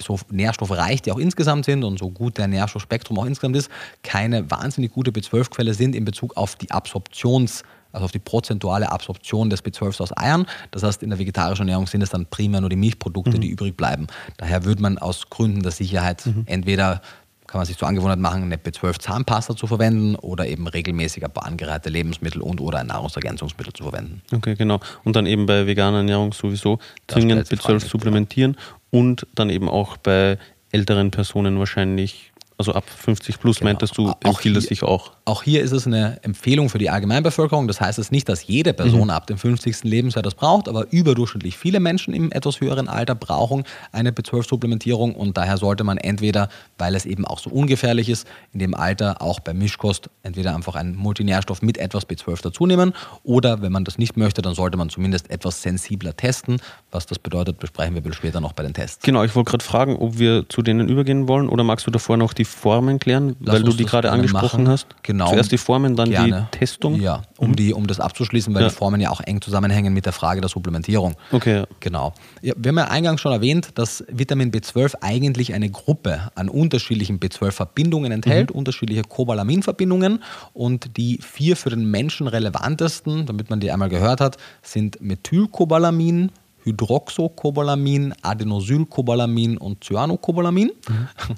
so 0.00 0.18
nährstoffreich 0.30 1.02
die 1.02 1.12
auch 1.12 1.18
insgesamt 1.18 1.64
sind 1.64 1.84
und 1.84 1.98
so 1.98 2.10
gut 2.10 2.38
der 2.38 2.48
Nährstoffspektrum 2.48 3.18
auch 3.18 3.26
insgesamt 3.26 3.56
ist, 3.56 3.70
keine 4.02 4.50
wahnsinnig 4.50 4.92
gute 4.92 5.10
B12-Quelle 5.10 5.74
sind 5.74 5.94
in 5.94 6.04
Bezug 6.04 6.36
auf 6.36 6.56
die 6.56 6.70
Absorptions- 6.70 7.62
also 7.92 8.04
auf 8.04 8.12
die 8.12 8.18
prozentuale 8.18 8.92
Absorption 8.92 9.48
des 9.48 9.64
B12 9.64 10.02
aus 10.02 10.16
Eiern. 10.16 10.46
Das 10.70 10.82
heißt, 10.82 11.02
in 11.02 11.08
der 11.08 11.18
vegetarischen 11.18 11.66
Ernährung 11.66 11.86
sind 11.86 12.02
es 12.02 12.10
dann 12.10 12.26
primär 12.26 12.60
nur 12.60 12.68
die 12.68 12.76
Milchprodukte, 12.76 13.38
mhm. 13.38 13.40
die 13.40 13.48
übrig 13.48 13.74
bleiben. 13.74 14.06
Daher 14.36 14.66
würde 14.66 14.82
man 14.82 14.98
aus 14.98 15.30
Gründen 15.30 15.62
der 15.62 15.72
Sicherheit 15.72 16.26
mhm. 16.26 16.42
entweder 16.44 17.00
kann 17.46 17.60
man 17.60 17.66
sich 17.66 17.78
zur 17.78 17.88
Angewohnheit 17.88 18.18
machen, 18.18 18.42
eine 18.42 18.56
B12-Zahnpasta 18.56 19.56
zu 19.56 19.66
verwenden 19.66 20.16
oder 20.16 20.46
eben 20.46 20.66
regelmäßig 20.66 21.24
ein 21.24 21.30
paar 21.30 21.46
angereihte 21.46 21.90
Lebensmittel 21.90 22.42
und 22.42 22.60
oder 22.60 22.80
ein 22.80 22.88
Nahrungsergänzungsmittel 22.88 23.72
zu 23.72 23.84
verwenden. 23.84 24.20
Okay, 24.34 24.56
genau. 24.56 24.80
Und 25.04 25.16
dann 25.16 25.26
eben 25.26 25.46
bei 25.46 25.66
veganer 25.66 25.98
Ernährung 25.98 26.32
sowieso 26.32 26.78
dringend 27.06 27.48
B12 27.48 27.88
supplementieren 27.88 28.56
und 28.90 29.26
dann 29.34 29.50
eben 29.50 29.68
auch 29.68 29.96
bei 29.96 30.38
älteren 30.72 31.10
Personen 31.10 31.58
wahrscheinlich 31.58 32.32
also 32.58 32.72
ab 32.72 32.88
50 32.88 33.38
plus 33.40 33.58
Genau. 33.58 33.70
meintest 33.70 33.96
du, 33.98 34.12
empfiehlt 34.24 34.56
es 34.56 34.64
sich 34.64 34.82
auch. 34.82 35.12
Auch 35.28 35.42
hier 35.42 35.60
ist 35.64 35.72
es 35.72 35.88
eine 35.88 36.22
Empfehlung 36.22 36.68
für 36.68 36.78
die 36.78 36.88
Allgemeinbevölkerung. 36.88 37.66
Das 37.66 37.80
heißt 37.80 37.98
es 37.98 38.12
nicht, 38.12 38.28
dass 38.28 38.46
jede 38.46 38.72
Person 38.72 39.10
ab 39.10 39.26
dem 39.26 39.38
50. 39.38 39.82
Lebensjahr 39.82 40.22
das 40.22 40.36
braucht, 40.36 40.68
aber 40.68 40.86
überdurchschnittlich 40.92 41.58
viele 41.58 41.80
Menschen 41.80 42.14
im 42.14 42.30
etwas 42.30 42.60
höheren 42.60 42.86
Alter 42.86 43.16
brauchen 43.16 43.64
eine 43.90 44.12
B12-Supplementierung 44.12 45.16
und 45.16 45.36
daher 45.36 45.56
sollte 45.56 45.82
man 45.82 45.98
entweder, 45.98 46.48
weil 46.78 46.94
es 46.94 47.06
eben 47.06 47.24
auch 47.24 47.40
so 47.40 47.50
ungefährlich 47.50 48.08
ist, 48.08 48.28
in 48.52 48.60
dem 48.60 48.76
Alter 48.76 49.20
auch 49.20 49.40
bei 49.40 49.52
Mischkost 49.52 50.10
entweder 50.22 50.54
einfach 50.54 50.76
einen 50.76 50.94
Multinährstoff 50.94 51.60
mit 51.60 51.76
etwas 51.76 52.08
B12 52.08 52.42
dazu 52.42 52.64
nehmen 52.64 52.92
oder 53.24 53.62
wenn 53.62 53.72
man 53.72 53.82
das 53.82 53.98
nicht 53.98 54.16
möchte, 54.16 54.42
dann 54.42 54.54
sollte 54.54 54.76
man 54.76 54.90
zumindest 54.90 55.28
etwas 55.28 55.60
sensibler 55.60 56.16
testen. 56.16 56.60
Was 56.92 57.06
das 57.06 57.18
bedeutet, 57.18 57.58
besprechen 57.58 57.96
wir 57.96 58.12
später 58.12 58.40
noch 58.40 58.52
bei 58.52 58.62
den 58.62 58.74
Tests. 58.74 59.02
Genau, 59.02 59.24
ich 59.24 59.34
wollte 59.34 59.50
gerade 59.50 59.64
fragen, 59.64 59.96
ob 59.96 60.20
wir 60.20 60.48
zu 60.48 60.62
denen 60.62 60.88
übergehen 60.88 61.26
wollen 61.26 61.48
oder 61.48 61.64
magst 61.64 61.84
du 61.84 61.90
davor 61.90 62.16
noch 62.16 62.32
die 62.32 62.44
Formen 62.44 63.00
klären, 63.00 63.34
Lass 63.40 63.56
weil 63.56 63.64
du 63.64 63.72
die 63.72 63.86
gerade 63.86 64.12
angesprochen 64.12 64.62
machen. 64.62 64.68
hast? 64.68 64.86
Genau. 65.02 65.15
Zuerst 65.18 65.52
die 65.52 65.58
Formen, 65.58 65.96
dann 65.96 66.10
Gerne. 66.10 66.48
die 66.52 66.58
Testung. 66.58 67.00
Ja, 67.00 67.22
um, 67.38 67.56
die, 67.56 67.72
um 67.72 67.86
das 67.86 68.00
abzuschließen, 68.00 68.54
weil 68.54 68.62
Ja. 68.62 68.68
die 68.68 68.74
Formen 68.74 69.00
ja 69.00 69.10
auch 69.10 69.20
eng 69.20 69.40
zusammenhängen 69.40 69.94
mit 69.94 70.04
der 70.06 70.12
Frage 70.12 70.40
der 70.40 70.48
Supplementierung. 70.50 71.14
Okay, 71.32 71.56
ja. 71.60 71.66
Genau. 71.80 72.12
Ja, 72.42 72.54
wir 72.56 72.68
haben 72.70 72.78
ja 72.78 72.88
eingangs 72.88 73.20
schon 73.20 73.32
erwähnt, 73.32 73.70
dass 73.76 74.04
Vitamin 74.08 74.50
B12 74.52 74.96
eigentlich 75.00 75.54
eine 75.54 75.70
Gruppe 75.70 76.30
an 76.34 76.48
unterschiedlichen 76.48 77.18
B12-Verbindungen 77.20 78.12
enthält, 78.12 78.50
unterschiedliche 78.50 79.02
Cobalamin-Verbindungen 79.02 80.22
und 80.52 80.96
die 80.96 81.18
vier 81.22 81.56
für 81.56 81.70
den 81.70 81.90
Menschen 81.90 82.26
relevantesten, 82.28 83.26
damit 83.26 83.50
man 83.50 83.60
die 83.60 83.70
einmal 83.70 83.88
gehört 83.88 84.20
hat, 84.20 84.36
sind 84.62 85.00
Methylcobalamin, 85.00 86.30
Hydroxocobalamin, 86.64 88.12
Adenosylcobalamin 88.22 89.56
und 89.56 89.84
Cyanocobalamin. 89.84 90.72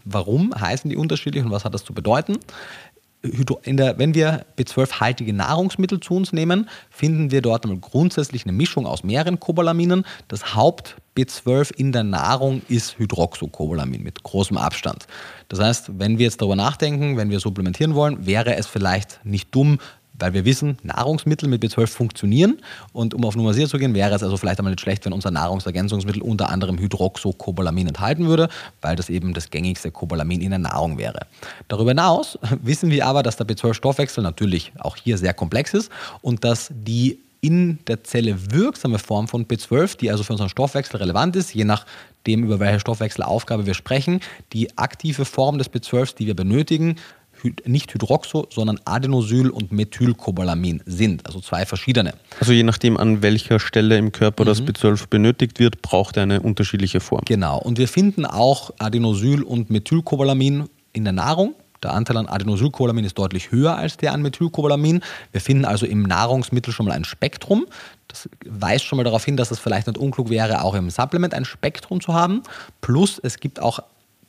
Warum 0.05 0.55
heißen 0.59 0.89
die 0.89 0.97
unterschiedlich 0.97 1.45
und 1.45 1.51
was 1.51 1.65
hat 1.65 1.75
das 1.75 1.85
zu 1.85 1.93
bedeuten? 1.93 2.39
Der, 3.23 3.99
wenn 3.99 4.15
wir 4.15 4.47
B12-haltige 4.57 5.33
Nahrungsmittel 5.33 5.99
zu 5.99 6.15
uns 6.15 6.33
nehmen, 6.33 6.69
finden 6.89 7.33
wir 7.33 7.43
dort 7.43 7.67
grundsätzlich 7.81 8.45
eine 8.45 8.53
Mischung 8.53 8.87
aus 8.87 9.03
mehreren 9.03 9.41
Cobalaminen. 9.41 10.05
Das 10.29 10.55
Haupt 10.55 10.97
B12 11.17 11.75
in 11.75 11.91
der 11.91 12.05
Nahrung 12.05 12.63
ist 12.69 12.97
Hydroxocobalamin 12.99 14.05
mit 14.05 14.23
großem 14.23 14.57
Abstand. 14.57 15.09
Das 15.49 15.59
heißt, 15.59 15.99
wenn 15.99 16.19
wir 16.19 16.27
jetzt 16.27 16.41
darüber 16.41 16.55
nachdenken, 16.55 17.17
wenn 17.17 17.31
wir 17.31 17.41
supplementieren 17.41 17.97
wollen, 17.97 18.25
wäre 18.25 18.55
es 18.55 18.69
vielleicht 18.69 19.21
nicht 19.25 19.53
dumm, 19.53 19.79
weil 20.19 20.33
wir 20.35 20.45
wissen, 20.45 20.79
Nahrungsmittel 20.83 21.49
mit 21.49 21.63
B12 21.63 21.87
funktionieren. 21.87 22.59
Und 22.93 23.15
um 23.15 23.25
auf 23.25 23.37
Nummer 23.37 23.55
sicher 23.55 23.69
zu 23.69 23.79
gehen, 23.79 23.95
wäre 23.95 24.15
es 24.15 24.23
also 24.23 24.37
vielleicht 24.37 24.59
einmal 24.59 24.73
nicht 24.73 24.81
schlecht, 24.81 25.05
wenn 25.05 25.13
unser 25.13 25.31
Nahrungsergänzungsmittel 25.31 26.23
unter 26.23 26.51
anderem 26.51 26.79
Hydroxocobalamin 26.79 27.89
enthalten 27.89 28.27
würde, 28.27 28.49
weil 28.81 28.97
das 28.97 29.11
eben 29.11 29.35
das 29.35 29.51
gängigste 29.51 29.91
Cobalamin 29.91 30.41
in 30.41 30.51
der 30.51 30.59
Nahrung 30.59 30.99
wäre. 30.99 31.21
Darüber 31.69 31.91
hinaus 31.91 32.39
wissen 32.63 32.91
wir 32.91 33.07
aber, 33.07 33.23
dass 33.23 33.37
der 33.37 33.47
B12-Stoffwechsel 33.47 34.23
natürlich 34.23 34.73
auch 34.79 34.97
hier 34.97 35.19
sehr 35.19 35.35
komplex 35.35 35.75
ist 35.75 35.91
und 36.23 36.45
dass 36.45 36.71
die 36.71 37.19
in 37.41 37.79
der 37.87 38.03
Zelle 38.05 38.53
wirksame 38.53 38.99
Form 38.99 39.29
von 39.29 39.47
B12, 39.47 39.97
die 39.97 40.11
also 40.11 40.25
für 40.25 40.33
unseren 40.33 40.49
Stoffwechsel 40.49 40.97
relevant 40.97 41.37
ist, 41.37 41.55
je 41.55 41.65
nachdem, 41.65 42.45
über 42.45 42.59
welche 42.59 42.81
Stoffwechselaufgabe 42.81 43.65
wir 43.67 43.75
sprechen, 43.75 44.21
die 44.53 44.77
aktive 44.77 45.25
Form 45.25 45.59
des 45.59 45.71
B12s, 45.71 46.17
die 46.17 46.27
wir 46.27 46.35
benötigen, 46.35 46.97
nicht 47.67 47.93
Hydroxo, 47.95 48.47
sondern 48.53 48.81
Adenosyl 48.85 49.51
und 49.51 49.73
Methylcobalamin 49.73 50.83
sind, 50.87 51.27
also 51.27 51.41
zwei 51.41 51.67
verschiedene. 51.67 52.15
Also 52.41 52.53
je 52.53 52.63
nachdem, 52.63 52.97
an 52.97 53.23
welcher 53.23 53.61
Stelle 53.61 53.97
im 53.99 54.13
Körper 54.13 54.45
Mhm. 54.45 54.49
das 54.49 54.63
B12 54.63 55.09
benötigt 55.09 55.59
wird, 55.59 55.83
braucht 55.83 56.17
er 56.17 56.25
eine 56.25 56.41
unterschiedliche 56.41 57.01
Form. 57.01 57.23
Genau. 57.27 57.59
Und 57.59 57.79
wir 57.79 57.89
finden 57.89 58.27
auch 58.27 58.73
Adenosyl 58.79 59.43
und 59.43 59.71
Methylcobalamin 59.71 60.69
in 60.93 61.05
der 61.05 61.13
Nahrung. 61.13 61.55
Der 61.83 61.95
Anteil 61.95 62.17
an 62.17 62.27
Adenosylcobalamin 62.27 63.05
ist 63.05 63.17
deutlich 63.17 63.53
höher 63.53 63.77
als 63.77 63.97
der 63.97 64.13
an 64.13 64.21
Methylcobalamin. 64.23 65.01
Wir 65.31 65.41
finden 65.41 65.65
also 65.65 65.87
im 65.87 66.03
Nahrungsmittel 66.03 66.73
schon 66.73 66.87
mal 66.87 66.93
ein 66.93 67.05
Spektrum. 67.05 67.67
Das 68.09 68.29
weist 68.45 68.85
schon 68.85 68.97
mal 68.97 69.05
darauf 69.05 69.25
hin, 69.25 69.37
dass 69.37 69.51
es 69.53 69.61
vielleicht 69.61 69.87
nicht 69.87 69.99
unklug 69.99 70.29
wäre, 70.29 70.65
auch 70.65 70.75
im 70.75 70.91
Supplement 70.91 71.35
ein 71.35 71.45
Spektrum 71.45 72.01
zu 72.01 72.15
haben. 72.15 72.43
Plus 72.81 73.21
es 73.23 73.39
gibt 73.39 73.61
auch 73.61 73.81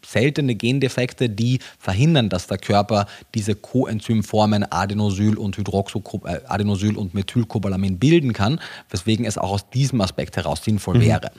seltene 0.05 0.55
Gendefekte, 0.55 1.29
die 1.29 1.59
verhindern, 1.77 2.29
dass 2.29 2.47
der 2.47 2.57
Körper 2.57 3.05
diese 3.35 3.55
Coenzymformen 3.55 4.65
Adenosyl 4.71 5.37
und 5.37 5.57
Hydroxo 5.57 6.01
äh, 6.25 6.39
Adenosyl 6.47 6.95
und 6.95 7.13
Methylcobalamin 7.13 7.99
bilden 7.99 8.33
kann, 8.33 8.59
weswegen 8.89 9.25
es 9.25 9.37
auch 9.37 9.51
aus 9.51 9.69
diesem 9.69 10.01
Aspekt 10.01 10.37
heraus 10.37 10.63
sinnvoll 10.63 11.01
wäre. 11.01 11.31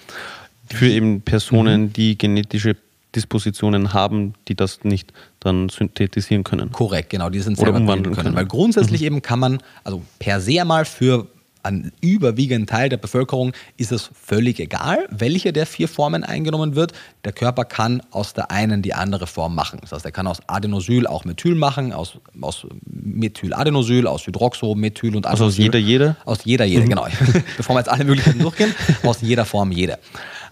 Für 0.69 0.89
eben 0.89 1.15
Mhm. 1.15 1.21
Personen, 1.23 1.93
die 1.93 2.17
genetische 2.17 2.77
Dispositionen 3.15 3.93
haben, 3.93 4.35
die 4.47 4.55
das 4.55 4.85
nicht 4.85 5.13
dann 5.41 5.69
synthetisieren 5.69 6.45
können. 6.45 6.71
Korrekt, 6.71 7.11
genau, 7.11 7.29
die 7.29 7.41
sind 7.41 7.55
Oder 7.59 7.67
selber 7.67 7.79
umwandeln 7.79 8.15
können. 8.15 8.27
können. 8.27 8.37
Weil 8.37 8.47
grundsätzlich 8.47 9.03
eben 9.03 9.21
kann 9.21 9.41
man, 9.41 9.59
also 9.83 10.03
per 10.21 10.41
se 10.41 10.65
mal 10.65 10.85
für 10.85 11.27
einen 11.63 11.93
überwiegenden 12.01 12.67
Teil 12.67 12.89
der 12.89 12.97
Bevölkerung 12.97 13.53
ist 13.77 13.93
es 13.93 14.11
völlig 14.15 14.61
egal, 14.61 15.07
welche 15.11 15.53
der 15.53 15.67
vier 15.67 15.89
Formen 15.89 16.25
eingenommen 16.25 16.75
wird. 16.75 16.93
Der 17.25 17.33
Körper 17.33 17.65
kann 17.65 18.03
aus 18.11 18.33
der 18.35 18.51
einen 18.51 18.83
die 18.83 18.95
andere 18.95 19.27
Form 19.27 19.55
machen. 19.55 19.79
Das 19.83 19.93
heißt, 19.93 20.05
er 20.05 20.13
kann 20.13 20.27
aus 20.27 20.39
Adenosyl 20.47 21.07
auch 21.07 21.25
Methyl 21.25 21.55
machen, 21.55 21.93
aus, 21.93 22.19
aus 22.41 22.67
Methyladenosyl, 22.87 24.07
aus 24.07 24.27
Hydroxo, 24.27 24.75
Methyl 24.75 25.17
und 25.17 25.27
Also 25.27 25.45
aus 25.45 25.55
Adenosyl. 25.55 25.65
jeder 25.65 25.79
jede? 25.79 26.17
Aus 26.25 26.45
jeder 26.45 26.65
jede, 26.65 26.85
genau. 26.85 27.07
Bevor 27.57 27.77
wir 27.77 27.81
jetzt 27.81 27.91
alle 27.91 28.05
Möglichkeiten 28.05 28.39
durchgehen, 28.39 28.75
aus 29.03 29.21
jeder 29.21 29.45
Form 29.45 29.73
jede. 29.73 29.99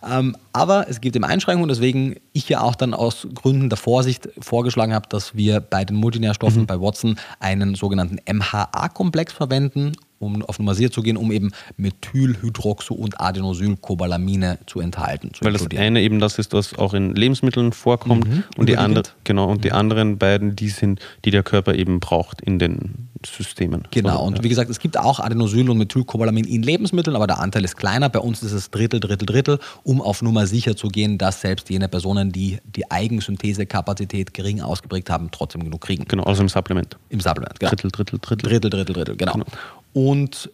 Ähm, 0.06 0.36
aber 0.52 0.88
es 0.88 1.00
gibt 1.00 1.16
eben 1.16 1.24
Einschränkungen, 1.24 1.68
deswegen 1.68 2.16
ich 2.32 2.48
ja 2.48 2.60
auch 2.60 2.74
dann 2.74 2.94
aus 2.94 3.26
Gründen 3.34 3.68
der 3.68 3.78
Vorsicht 3.78 4.28
vorgeschlagen 4.38 4.94
habe, 4.94 5.08
dass 5.08 5.34
wir 5.34 5.60
bei 5.60 5.84
den 5.84 5.96
Multinährstoffen 5.96 6.66
bei 6.66 6.80
Watson 6.80 7.18
einen 7.40 7.74
sogenannten 7.74 8.18
MHA-Komplex 8.30 9.32
verwenden, 9.32 9.92
um 10.18 10.42
auf 10.44 10.58
Nummer 10.58 10.74
sicher 10.74 10.90
zu 10.90 11.02
gehen, 11.02 11.16
um 11.16 11.32
eben 11.32 11.52
Methyl, 11.76 12.36
Hydroxo 12.40 12.94
und 12.94 13.20
Adenosylcobalamine 13.20 14.58
zu 14.66 14.80
enthalten. 14.80 15.32
Zu 15.34 15.44
Weil 15.44 15.52
das 15.52 15.66
eine 15.76 16.00
eben 16.00 16.18
das 16.18 16.38
ist, 16.38 16.52
was 16.52 16.76
auch 16.78 16.94
in 16.94 17.14
Lebensmitteln 17.14 17.72
vorkommt 17.72 18.28
Mhm, 18.28 18.44
und 18.56 18.68
die 18.68 18.76
andere, 18.76 19.04
genau, 19.24 19.48
und 19.48 19.64
die 19.64 19.72
anderen 19.72 20.18
beiden, 20.18 20.56
die 20.56 20.68
sind, 20.68 21.00
die 21.24 21.30
der 21.30 21.42
Körper 21.42 21.74
eben 21.74 22.00
braucht 22.00 22.40
in 22.40 22.58
den 22.58 23.08
Systemen. 23.26 23.86
Genau, 23.90 24.24
und 24.24 24.42
wie 24.42 24.48
gesagt, 24.48 24.70
es 24.70 24.78
gibt 24.78 24.98
auch 24.98 25.20
Adenosyl 25.20 25.68
und 25.70 25.78
Methylcobalamin 25.78 26.44
in 26.44 26.62
Lebensmitteln, 26.62 27.16
aber 27.16 27.26
der 27.26 27.38
Anteil 27.38 27.64
ist 27.64 27.76
kleiner. 27.76 28.08
Bei 28.08 28.20
uns 28.20 28.42
ist 28.42 28.52
es 28.52 28.70
Drittel, 28.70 29.00
Drittel, 29.00 29.26
Drittel, 29.26 29.58
um 29.82 30.00
auf 30.00 30.22
Nummer 30.22 30.46
sicher 30.46 30.76
zu 30.76 30.88
gehen, 30.88 31.18
dass 31.18 31.40
selbst 31.40 31.68
jene 31.70 31.88
Personen, 31.88 32.32
die 32.32 32.58
die 32.64 32.90
Eigensynthesekapazität 32.90 34.34
gering 34.34 34.60
ausgeprägt 34.60 35.10
haben, 35.10 35.30
trotzdem 35.30 35.64
genug 35.64 35.80
kriegen. 35.80 36.04
Genau, 36.06 36.24
also 36.24 36.42
im 36.42 36.48
Supplement. 36.48 36.96
Im 37.08 37.20
Supplement, 37.20 37.58
genau. 37.58 37.70
Drittel, 37.70 37.90
Drittel, 37.90 38.18
Drittel. 38.20 38.48
Drittel, 38.48 38.70
Drittel, 38.70 38.94
Drittel, 38.94 39.16
genau. 39.16 39.32
Genau. 39.32 39.46
Und 39.94 40.50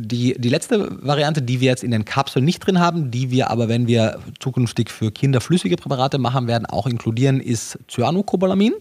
die, 0.00 0.34
die 0.38 0.48
letzte 0.48 1.04
Variante, 1.04 1.42
die 1.42 1.60
wir 1.60 1.68
jetzt 1.68 1.82
in 1.82 1.90
den 1.90 2.04
Kapseln 2.04 2.44
nicht 2.44 2.60
drin 2.60 2.78
haben, 2.78 3.10
die 3.10 3.30
wir 3.30 3.50
aber, 3.50 3.68
wenn 3.68 3.86
wir 3.86 4.20
zukünftig 4.38 4.90
für 4.90 5.10
Kinder 5.10 5.40
flüssige 5.40 5.76
Präparate 5.76 6.18
machen 6.18 6.46
werden, 6.46 6.66
auch 6.66 6.86
inkludieren, 6.86 7.40
ist 7.40 7.78
Cyanocobalamin. 7.88 8.74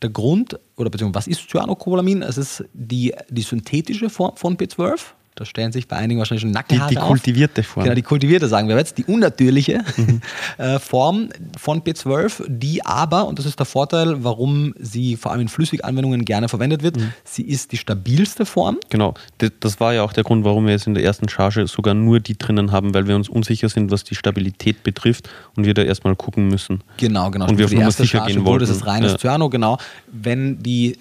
Der 0.00 0.10
Grund, 0.10 0.58
oder 0.76 0.90
beziehungsweise 0.90 1.26
was 1.26 1.26
ist 1.26 1.50
Cyanocobalamin? 1.50 2.22
Es 2.22 2.38
ist 2.38 2.64
die, 2.72 3.14
die 3.28 3.42
synthetische 3.42 4.08
Form 4.08 4.36
von 4.36 4.56
B12. 4.56 5.00
Da 5.34 5.46
stellen 5.46 5.72
sich 5.72 5.88
bei 5.88 5.96
einigen 5.96 6.18
wahrscheinlich 6.18 6.42
schon 6.42 6.50
Nackenhaare 6.50 6.90
Die- 6.90 6.94
die 6.96 7.00
kultivierte 7.00 7.62
Form. 7.62 7.84
Genau, 7.84 7.94
die 7.94 8.02
kultivierte, 8.02 8.48
sagen 8.48 8.68
wir 8.68 8.76
jetzt, 8.76 8.98
die 8.98 9.04
unnatürliche 9.04 9.80
äh, 10.58 10.78
Form 10.78 11.30
von 11.58 11.80
B12, 11.82 12.44
die 12.48 12.84
aber, 12.84 13.26
und 13.26 13.38
das 13.38 13.46
ist 13.46 13.58
der 13.58 13.64
Vorteil, 13.64 14.22
warum 14.24 14.74
sie 14.78 15.16
vor 15.16 15.32
allem 15.32 15.40
in 15.42 15.48
Flüssiganwendungen 15.48 16.26
gerne 16.26 16.48
verwendet 16.50 16.82
wird, 16.82 16.96
sie 17.24 17.42
ist 17.44 17.72
die 17.72 17.78
stabilste 17.78 18.44
Form. 18.44 18.78
Genau, 18.90 19.14
das, 19.38 19.52
das 19.60 19.80
war 19.80 19.94
ja 19.94 20.02
auch 20.02 20.12
der 20.12 20.24
Grund, 20.24 20.44
warum 20.44 20.66
wir 20.66 20.72
jetzt 20.72 20.86
in 20.86 20.92
der 20.94 21.02
ersten 21.02 21.28
Charge 21.30 21.66
sogar 21.66 21.94
nur 21.94 22.20
die 22.20 22.36
drinnen 22.36 22.70
haben, 22.70 22.92
weil 22.92 23.06
wir 23.08 23.16
uns 23.16 23.30
unsicher 23.30 23.70
sind, 23.70 23.90
was 23.90 24.04
die 24.04 24.14
Stabilität 24.14 24.82
betrifft 24.82 25.30
und 25.56 25.64
wir 25.64 25.72
da 25.72 25.82
erstmal 25.82 26.14
gucken 26.14 26.48
müssen. 26.48 26.82
Genau, 26.98 27.30
genau. 27.30 27.48
Und 27.48 27.56
wir 27.56 27.64
auf 27.64 27.72
Nummer 27.72 27.84
erste 27.86 28.02
sicher 28.02 28.18
Charge 28.18 28.34
gehen 28.34 28.44
wollten. 28.44 28.64
es 28.70 28.84
reines 28.86 29.12
Ja. 29.12 29.18
Cyano, 29.18 29.48
genau. 29.48 29.78
Wenn 30.12 30.62
die 30.62 30.98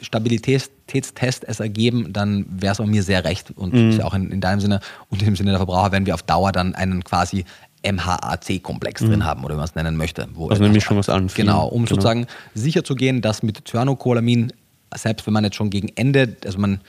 Stabilitätstests 0.91 1.45
es 1.47 1.59
ergeben, 1.59 2.11
dann 2.13 2.45
wäre 2.49 2.73
es 2.73 2.77
bei 2.77 2.85
mir 2.85 3.03
sehr 3.03 3.23
recht 3.23 3.51
und 3.55 3.73
Mhm. 3.73 4.01
auch 4.01 4.13
in, 4.13 4.29
in 4.31 4.41
deinem 4.41 4.59
Sinne 4.59 4.79
und 5.09 5.21
im 5.23 5.35
Sinne 5.35 5.51
der 5.51 5.59
Verbraucher, 5.59 5.91
wenn 5.91 6.05
wir 6.05 6.13
auf 6.13 6.23
Dauer 6.23 6.51
dann 6.51 6.75
einen 6.75 7.03
quasi 7.03 7.45
MHAC-Komplex 7.83 9.01
drin 9.01 9.23
haben 9.25 9.43
oder 9.43 9.55
wie 9.55 9.57
man 9.57 9.65
es 9.65 9.75
nennen 9.75 9.95
möchte. 9.97 10.27
Wo 10.33 10.45
Mhm. 10.45 10.51
Also 10.51 10.63
eine 10.63 10.69
etwas- 10.71 10.75
Mischung 10.83 10.97
aus 10.99 11.09
allen. 11.09 11.27
Genau, 11.27 11.67
um 11.67 11.83
Genau. 11.85 11.89
sozusagen 11.95 12.27
sicher 12.53 12.83
zu 12.83 12.95
gehen, 12.95 13.21
dass 13.21 13.41
mit 13.43 13.67
Cyanocolamin, 13.67 14.53
selbst 14.95 15.25
wenn 15.25 15.33
man 15.33 15.43
jetzt 15.45 15.55
schon 15.55 15.69
gegen 15.69 15.89
Ende, 15.95 16.35
also 16.45 16.59
man 16.59 16.81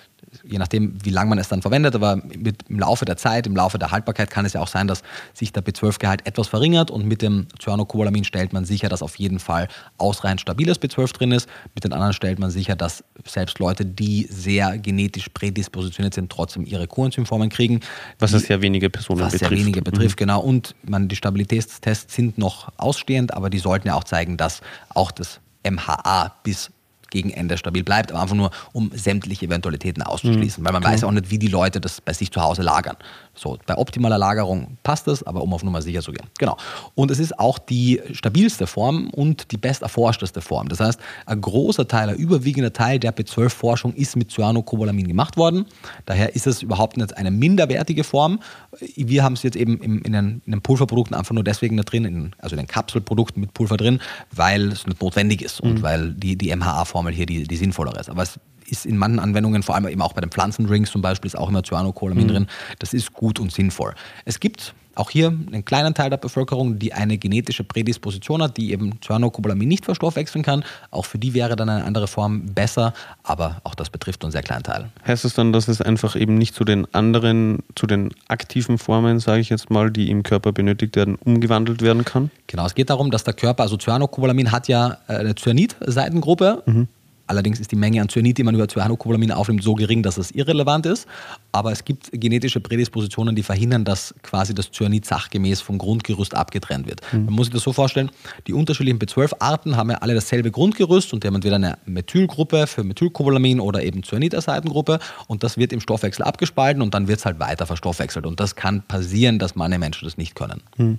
je 0.44 0.58
nachdem, 0.58 0.94
wie 1.04 1.10
lange 1.10 1.30
man 1.30 1.38
es 1.38 1.48
dann 1.48 1.62
verwendet, 1.62 1.94
aber 1.94 2.16
mit, 2.16 2.68
im 2.68 2.78
Laufe 2.78 3.04
der 3.04 3.16
Zeit, 3.16 3.46
im 3.46 3.54
Laufe 3.54 3.78
der 3.78 3.90
Haltbarkeit 3.90 4.30
kann 4.30 4.44
es 4.44 4.54
ja 4.54 4.60
auch 4.60 4.68
sein, 4.68 4.88
dass 4.88 5.02
sich 5.34 5.52
der 5.52 5.64
B12-Gehalt 5.64 6.26
etwas 6.26 6.48
verringert 6.48 6.90
und 6.90 7.06
mit 7.06 7.22
dem 7.22 7.46
Cyanocobalamin 7.60 8.24
stellt 8.24 8.52
man 8.52 8.64
sicher, 8.64 8.88
dass 8.88 9.02
auf 9.02 9.16
jeden 9.16 9.38
Fall 9.38 9.68
ausreichend 9.98 10.40
stabiles 10.40 10.80
B12 10.80 11.12
drin 11.12 11.32
ist. 11.32 11.48
Mit 11.74 11.84
den 11.84 11.92
anderen 11.92 12.12
stellt 12.12 12.38
man 12.38 12.50
sicher, 12.50 12.76
dass 12.76 13.04
selbst 13.26 13.58
Leute, 13.58 13.84
die 13.84 14.26
sehr 14.30 14.78
genetisch 14.78 15.28
prädispositioniert 15.28 16.14
sind, 16.14 16.30
trotzdem 16.30 16.64
ihre 16.64 16.86
Coenzymformen 16.86 17.50
kriegen. 17.50 17.80
Was 18.18 18.30
die, 18.30 18.38
es 18.38 18.44
sehr 18.44 18.62
wenige 18.62 18.90
Personen 18.90 19.20
was 19.20 19.32
betrifft. 19.32 19.50
Mhm. 19.50 19.56
sehr 19.56 19.66
wenige 19.66 19.82
betrifft, 19.82 20.16
genau. 20.16 20.40
Und 20.40 20.74
man, 20.82 21.08
die 21.08 21.16
Stabilitätstests 21.16 22.14
sind 22.14 22.38
noch 22.38 22.72
ausstehend, 22.78 23.34
aber 23.34 23.50
die 23.50 23.58
sollten 23.58 23.88
ja 23.88 23.94
auch 23.94 24.04
zeigen, 24.04 24.36
dass 24.36 24.62
auch 24.90 25.10
das 25.10 25.40
MHA 25.68 26.34
bis 26.42 26.70
gegen 27.12 27.30
Ende 27.30 27.56
stabil 27.56 27.84
bleibt, 27.84 28.10
aber 28.10 28.22
einfach 28.22 28.34
nur, 28.34 28.50
um 28.72 28.90
sämtliche 28.94 29.46
Eventualitäten 29.46 30.02
auszuschließen, 30.02 30.62
mhm. 30.62 30.66
weil 30.66 30.72
man 30.72 30.82
weiß 30.82 31.04
auch 31.04 31.12
nicht, 31.12 31.30
wie 31.30 31.38
die 31.38 31.48
Leute 31.48 31.80
das 31.80 32.00
bei 32.00 32.12
sich 32.12 32.32
zu 32.32 32.42
Hause 32.42 32.62
lagern. 32.62 32.96
So, 33.34 33.58
bei 33.66 33.76
optimaler 33.78 34.18
Lagerung 34.18 34.76
passt 34.82 35.06
das, 35.06 35.22
aber 35.22 35.42
um 35.42 35.52
auf 35.54 35.62
Nummer 35.62 35.80
sicher 35.80 36.02
zu 36.02 36.12
gehen. 36.12 36.26
Genau. 36.38 36.56
Und 36.94 37.10
es 37.10 37.18
ist 37.18 37.38
auch 37.38 37.58
die 37.58 38.00
stabilste 38.12 38.66
Form 38.66 39.10
und 39.10 39.52
die 39.52 39.56
besterforschteste 39.56 40.40
Form. 40.40 40.68
Das 40.68 40.80
heißt, 40.80 41.00
ein 41.26 41.40
großer 41.40 41.86
Teil, 41.86 42.10
ein 42.10 42.16
überwiegender 42.16 42.72
Teil 42.72 42.98
der 42.98 43.14
B12-Forschung 43.14 43.94
ist 43.94 44.16
mit 44.16 44.30
Cyanocobalamin 44.30 45.06
gemacht 45.06 45.36
worden. 45.36 45.66
Daher 46.06 46.34
ist 46.34 46.46
es 46.46 46.62
überhaupt 46.62 46.96
nicht 46.96 47.16
eine 47.16 47.30
minderwertige 47.30 48.04
Form. 48.04 48.40
Wir 48.80 49.22
haben 49.22 49.34
es 49.34 49.42
jetzt 49.42 49.56
eben 49.56 49.78
in, 49.80 50.02
den, 50.02 50.42
in 50.46 50.52
den 50.52 50.62
Pulverprodukten 50.62 51.14
einfach 51.14 51.34
nur 51.34 51.44
deswegen 51.44 51.76
da 51.76 51.82
drin, 51.82 52.04
in, 52.04 52.30
also 52.38 52.54
in 52.54 52.58
den 52.58 52.66
Kapselprodukten 52.66 53.40
mit 53.40 53.52
Pulver 53.52 53.76
drin, 53.76 54.00
weil 54.30 54.72
es 54.72 54.86
nicht 54.86 55.00
notwendig 55.02 55.42
ist 55.42 55.62
mhm. 55.62 55.70
und 55.70 55.82
weil 55.82 56.14
die, 56.14 56.36
die 56.36 56.54
MHA-Form 56.54 56.86
Formel 56.86 57.12
hier 57.12 57.26
die, 57.26 57.44
die 57.44 57.56
sinnvollere 57.56 58.00
ist. 58.00 58.08
Aber 58.08 58.22
es 58.22 58.40
ist 58.66 58.86
in 58.86 58.96
manchen 58.96 59.18
Anwendungen, 59.18 59.62
vor 59.62 59.74
allem 59.74 59.86
eben 59.88 60.00
auch 60.00 60.14
bei 60.14 60.20
den 60.20 60.30
Pflanzendrinks 60.30 60.90
zum 60.90 61.02
Beispiel, 61.02 61.28
ist 61.28 61.36
auch 61.36 61.48
immer 61.48 61.62
Cyanocolamin 61.62 62.24
mhm. 62.24 62.28
drin. 62.28 62.46
Das 62.78 62.94
ist 62.94 63.12
gut 63.12 63.38
und 63.38 63.52
sinnvoll. 63.52 63.94
Es 64.24 64.40
gibt 64.40 64.74
auch 64.94 65.10
hier 65.10 65.28
einen 65.28 65.64
kleinen 65.64 65.94
Teil 65.94 66.10
der 66.10 66.16
Bevölkerung, 66.16 66.78
die 66.78 66.92
eine 66.92 67.18
genetische 67.18 67.64
Prädisposition 67.64 68.42
hat, 68.42 68.56
die 68.56 68.72
eben 68.72 69.00
Cyanocobalamin 69.00 69.68
nicht 69.68 69.84
verstoffwechseln 69.84 70.44
kann. 70.44 70.64
Auch 70.90 71.04
für 71.04 71.18
die 71.18 71.34
wäre 71.34 71.56
dann 71.56 71.68
eine 71.68 71.84
andere 71.84 72.06
Form 72.06 72.46
besser, 72.54 72.92
aber 73.22 73.60
auch 73.64 73.74
das 73.74 73.90
betrifft 73.90 74.22
nur 74.22 74.28
einen 74.28 74.32
sehr 74.32 74.42
kleinen 74.42 74.62
Teil. 74.62 74.90
Heißt 75.06 75.24
es 75.24 75.34
dann, 75.34 75.52
dass 75.52 75.68
es 75.68 75.80
einfach 75.80 76.16
eben 76.16 76.36
nicht 76.36 76.54
zu 76.54 76.64
den 76.64 76.92
anderen, 76.94 77.60
zu 77.74 77.86
den 77.86 78.10
aktiven 78.28 78.78
Formen, 78.78 79.20
sage 79.20 79.40
ich 79.40 79.48
jetzt 79.48 79.70
mal, 79.70 79.90
die 79.90 80.10
im 80.10 80.22
Körper 80.22 80.52
benötigt 80.52 80.96
werden, 80.96 81.16
umgewandelt 81.16 81.82
werden 81.82 82.04
kann? 82.04 82.30
Genau, 82.46 82.66
es 82.66 82.74
geht 82.74 82.90
darum, 82.90 83.10
dass 83.10 83.24
der 83.24 83.34
Körper, 83.34 83.62
also 83.62 83.76
Cyanocobalamin 83.76 84.52
hat 84.52 84.68
ja 84.68 84.98
äh, 85.08 85.14
eine 85.14 85.34
Cyanid-Seitengruppe. 85.34 86.62
Mhm. 86.66 86.88
Allerdings 87.32 87.60
ist 87.60 87.72
die 87.72 87.76
Menge 87.76 88.02
an 88.02 88.10
Cyanid, 88.10 88.36
die 88.36 88.42
man 88.42 88.54
über 88.54 88.68
Cyanocobalamin 88.68 89.32
aufnimmt, 89.32 89.62
so 89.62 89.74
gering, 89.74 90.02
dass 90.02 90.18
es 90.18 90.32
irrelevant 90.32 90.84
ist. 90.84 91.08
Aber 91.50 91.72
es 91.72 91.82
gibt 91.86 92.10
genetische 92.12 92.60
Prädispositionen, 92.60 93.34
die 93.34 93.42
verhindern, 93.42 93.86
dass 93.86 94.14
quasi 94.22 94.54
das 94.54 94.70
Cyanid 94.70 95.06
sachgemäß 95.06 95.62
vom 95.62 95.78
Grundgerüst 95.78 96.34
abgetrennt 96.34 96.86
wird. 96.86 97.00
Mhm. 97.10 97.24
Man 97.24 97.34
muss 97.34 97.46
sich 97.46 97.54
das 97.54 97.62
so 97.62 97.72
vorstellen, 97.72 98.10
die 98.46 98.52
unterschiedlichen 98.52 98.98
B12-Arten 98.98 99.78
haben 99.78 99.88
ja 99.88 99.96
alle 99.96 100.12
dasselbe 100.12 100.50
Grundgerüst 100.50 101.14
und 101.14 101.24
die 101.24 101.26
haben 101.26 101.36
entweder 101.36 101.56
eine 101.56 101.78
Methylgruppe 101.86 102.66
für 102.66 102.84
Methylcobalamin 102.84 103.60
oder 103.60 103.82
eben 103.82 104.02
Cyaniderseitengruppe 104.02 104.98
und 105.26 105.42
das 105.42 105.56
wird 105.56 105.72
im 105.72 105.80
Stoffwechsel 105.80 106.26
abgespalten 106.26 106.82
und 106.82 106.92
dann 106.92 107.08
wird 107.08 107.20
es 107.20 107.24
halt 107.24 107.40
weiter 107.40 107.64
verstoffwechselt. 107.64 108.26
Und 108.26 108.40
das 108.40 108.56
kann 108.56 108.82
passieren, 108.82 109.38
dass 109.38 109.54
manche 109.54 109.78
Menschen 109.78 110.04
das 110.04 110.18
nicht 110.18 110.34
können. 110.34 110.62
Mhm. 110.76 110.98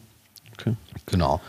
Okay. 0.58 0.76
Genau. 1.06 1.42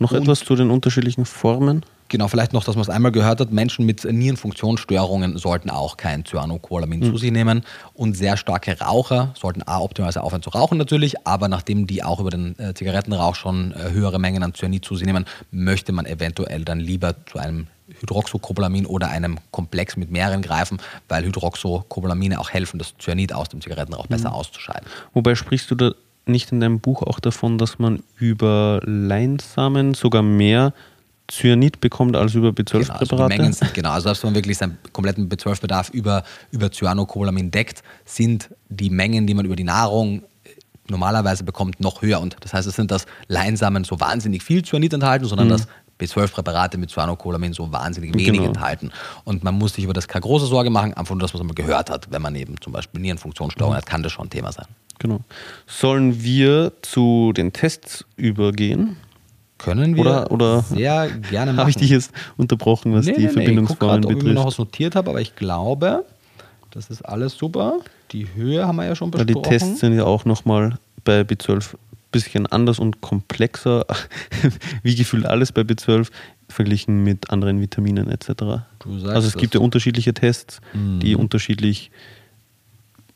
Noch 0.00 0.10
und 0.10 0.22
etwas 0.22 0.40
zu 0.40 0.56
den 0.56 0.70
unterschiedlichen 0.70 1.24
Formen? 1.24 1.84
Genau, 2.08 2.28
vielleicht 2.28 2.54
noch, 2.54 2.64
dass 2.64 2.74
man 2.74 2.82
es 2.82 2.88
einmal 2.88 3.12
gehört 3.12 3.40
hat, 3.40 3.52
Menschen 3.52 3.84
mit 3.84 4.04
Nierenfunktionsstörungen 4.04 5.36
sollten 5.36 5.68
auch 5.68 5.98
kein 5.98 6.24
Cyanocolamin 6.24 7.00
mhm. 7.00 7.10
zu 7.10 7.18
sich 7.18 7.30
nehmen 7.30 7.62
und 7.92 8.14
sehr 8.16 8.38
starke 8.38 8.78
Raucher 8.80 9.34
sollten 9.38 9.62
A, 9.66 9.80
optimalerweise 9.80 10.22
aufhören 10.22 10.42
zu 10.42 10.50
rauchen 10.50 10.78
natürlich, 10.78 11.26
aber 11.26 11.48
nachdem 11.48 11.86
die 11.86 12.02
auch 12.02 12.20
über 12.20 12.30
den 12.30 12.58
äh, 12.58 12.72
Zigarettenrauch 12.72 13.34
schon 13.34 13.72
äh, 13.72 13.90
höhere 13.90 14.18
Mengen 14.18 14.42
an 14.42 14.54
Cyanid 14.54 14.84
zu 14.84 14.96
sich 14.96 15.06
nehmen, 15.06 15.26
möchte 15.50 15.92
man 15.92 16.06
eventuell 16.06 16.64
dann 16.64 16.80
lieber 16.80 17.14
zu 17.26 17.38
einem 17.38 17.66
Hydroxocobalamin 18.00 18.86
oder 18.86 19.08
einem 19.08 19.38
Komplex 19.50 19.96
mit 19.96 20.10
mehreren 20.10 20.40
greifen, 20.40 20.78
weil 21.08 21.24
Hydroxocobalamine 21.24 22.40
auch 22.40 22.50
helfen, 22.50 22.78
das 22.78 22.94
Cyanid 22.98 23.34
aus 23.34 23.50
dem 23.50 23.60
Zigarettenrauch 23.60 24.04
mhm. 24.04 24.14
besser 24.14 24.34
auszuscheiden. 24.34 24.86
Wobei 25.12 25.34
sprichst 25.34 25.70
du 25.70 25.74
da 25.74 25.92
nicht 26.28 26.52
in 26.52 26.60
deinem 26.60 26.80
Buch 26.80 27.02
auch 27.02 27.20
davon, 27.20 27.58
dass 27.58 27.78
man 27.78 28.02
über 28.16 28.80
Leinsamen 28.84 29.94
sogar 29.94 30.22
mehr 30.22 30.72
Cyanid 31.30 31.80
bekommt 31.80 32.16
als 32.16 32.34
über 32.34 32.48
B12-Präparate? 32.48 33.36
Genau, 33.36 33.46
also 33.46 33.66
genau, 33.74 33.90
also 33.90 34.08
wenn 34.08 34.30
man 34.30 34.34
wirklich 34.34 34.58
seinen 34.58 34.78
kompletten 34.92 35.28
B12-Bedarf 35.28 35.90
über, 35.90 36.24
über 36.50 36.70
Cyanocobalamin 36.70 37.50
deckt, 37.50 37.82
sind 38.04 38.50
die 38.68 38.90
Mengen, 38.90 39.26
die 39.26 39.34
man 39.34 39.44
über 39.44 39.56
die 39.56 39.64
Nahrung 39.64 40.22
äh, 40.44 40.50
normalerweise 40.88 41.44
bekommt, 41.44 41.80
noch 41.80 42.00
höher. 42.00 42.20
Und 42.20 42.36
das 42.40 42.54
heißt, 42.54 42.66
es 42.66 42.76
sind 42.76 42.90
das 42.90 43.04
Leinsamen 43.26 43.84
so 43.84 44.00
wahnsinnig 44.00 44.42
viel 44.42 44.64
Cyanid 44.64 44.94
enthalten, 44.94 45.26
sondern 45.26 45.48
mhm. 45.48 45.52
das 45.52 45.68
B12-Präparate 46.00 46.78
mit 46.78 46.90
Cyanocolamin 46.90 47.52
so 47.52 47.70
wahnsinnig 47.72 48.14
wenig 48.14 48.32
genau. 48.32 48.44
enthalten. 48.44 48.90
Und 49.24 49.44
man 49.44 49.54
muss 49.54 49.74
sich 49.74 49.84
über 49.84 49.92
das 49.92 50.08
keine 50.08 50.22
große 50.22 50.46
Sorge 50.46 50.70
machen, 50.70 50.94
einfach 50.94 51.14
nur 51.14 51.22
das, 51.22 51.34
was 51.34 51.42
man 51.42 51.54
gehört 51.54 51.90
hat. 51.90 52.10
Wenn 52.10 52.22
man 52.22 52.34
eben 52.36 52.54
zum 52.60 52.72
Beispiel 52.72 53.00
Nierenfunktionsstörungen 53.02 53.76
mhm. 53.76 53.82
hat, 53.82 53.86
kann 53.86 54.02
das 54.02 54.12
schon 54.12 54.26
ein 54.26 54.30
Thema 54.30 54.52
sein. 54.52 54.66
Genau. 54.98 55.20
Sollen 55.66 56.22
wir 56.22 56.72
zu 56.82 57.32
den 57.36 57.52
Tests 57.52 58.04
übergehen? 58.16 58.96
Können 59.58 59.96
wir 59.96 60.02
oder, 60.02 60.30
oder 60.30 60.62
sehr 60.62 61.08
gerne 61.08 61.52
machen. 61.52 61.58
Habe 61.58 61.70
ich 61.70 61.76
dich 61.76 61.90
jetzt 61.90 62.12
unterbrochen, 62.36 62.94
was 62.94 63.06
nee, 63.06 63.14
die 63.14 63.22
nee, 63.22 63.28
Verbindungsformen 63.28 64.02
betrifft? 64.02 64.18
Ich 64.18 64.18
gucke 64.18 64.26
ob 64.26 64.30
ich 64.30 64.34
noch 64.34 64.46
was 64.46 64.58
notiert 64.58 64.96
habe, 64.96 65.10
aber 65.10 65.20
ich 65.20 65.34
glaube, 65.36 66.04
das 66.70 66.90
ist 66.90 67.02
alles 67.02 67.36
super. 67.36 67.78
Die 68.12 68.28
Höhe 68.34 68.66
haben 68.66 68.76
wir 68.76 68.86
ja 68.86 68.94
schon 68.94 69.10
besprochen. 69.10 69.28
Ja, 69.28 69.42
die 69.42 69.48
Tests 69.48 69.80
sind 69.80 69.94
ja 69.94 70.04
auch 70.04 70.24
nochmal 70.24 70.78
bei 71.04 71.22
B12 71.22 71.74
ein 71.74 71.78
bisschen 72.12 72.46
anders 72.46 72.78
und 72.78 73.00
komplexer, 73.00 73.84
wie 74.82 74.94
gefühlt 74.94 75.26
alles 75.26 75.52
bei 75.52 75.62
B12 75.62 76.08
verglichen 76.48 77.02
mit 77.02 77.30
anderen 77.30 77.60
Vitaminen 77.60 78.10
etc. 78.10 78.62
also 79.04 79.28
es 79.28 79.36
gibt 79.36 79.54
ja 79.54 79.60
unterschiedliche 79.60 80.14
Tests, 80.14 80.60
mhm. 80.72 81.00
die 81.00 81.14
unterschiedlich, 81.14 81.90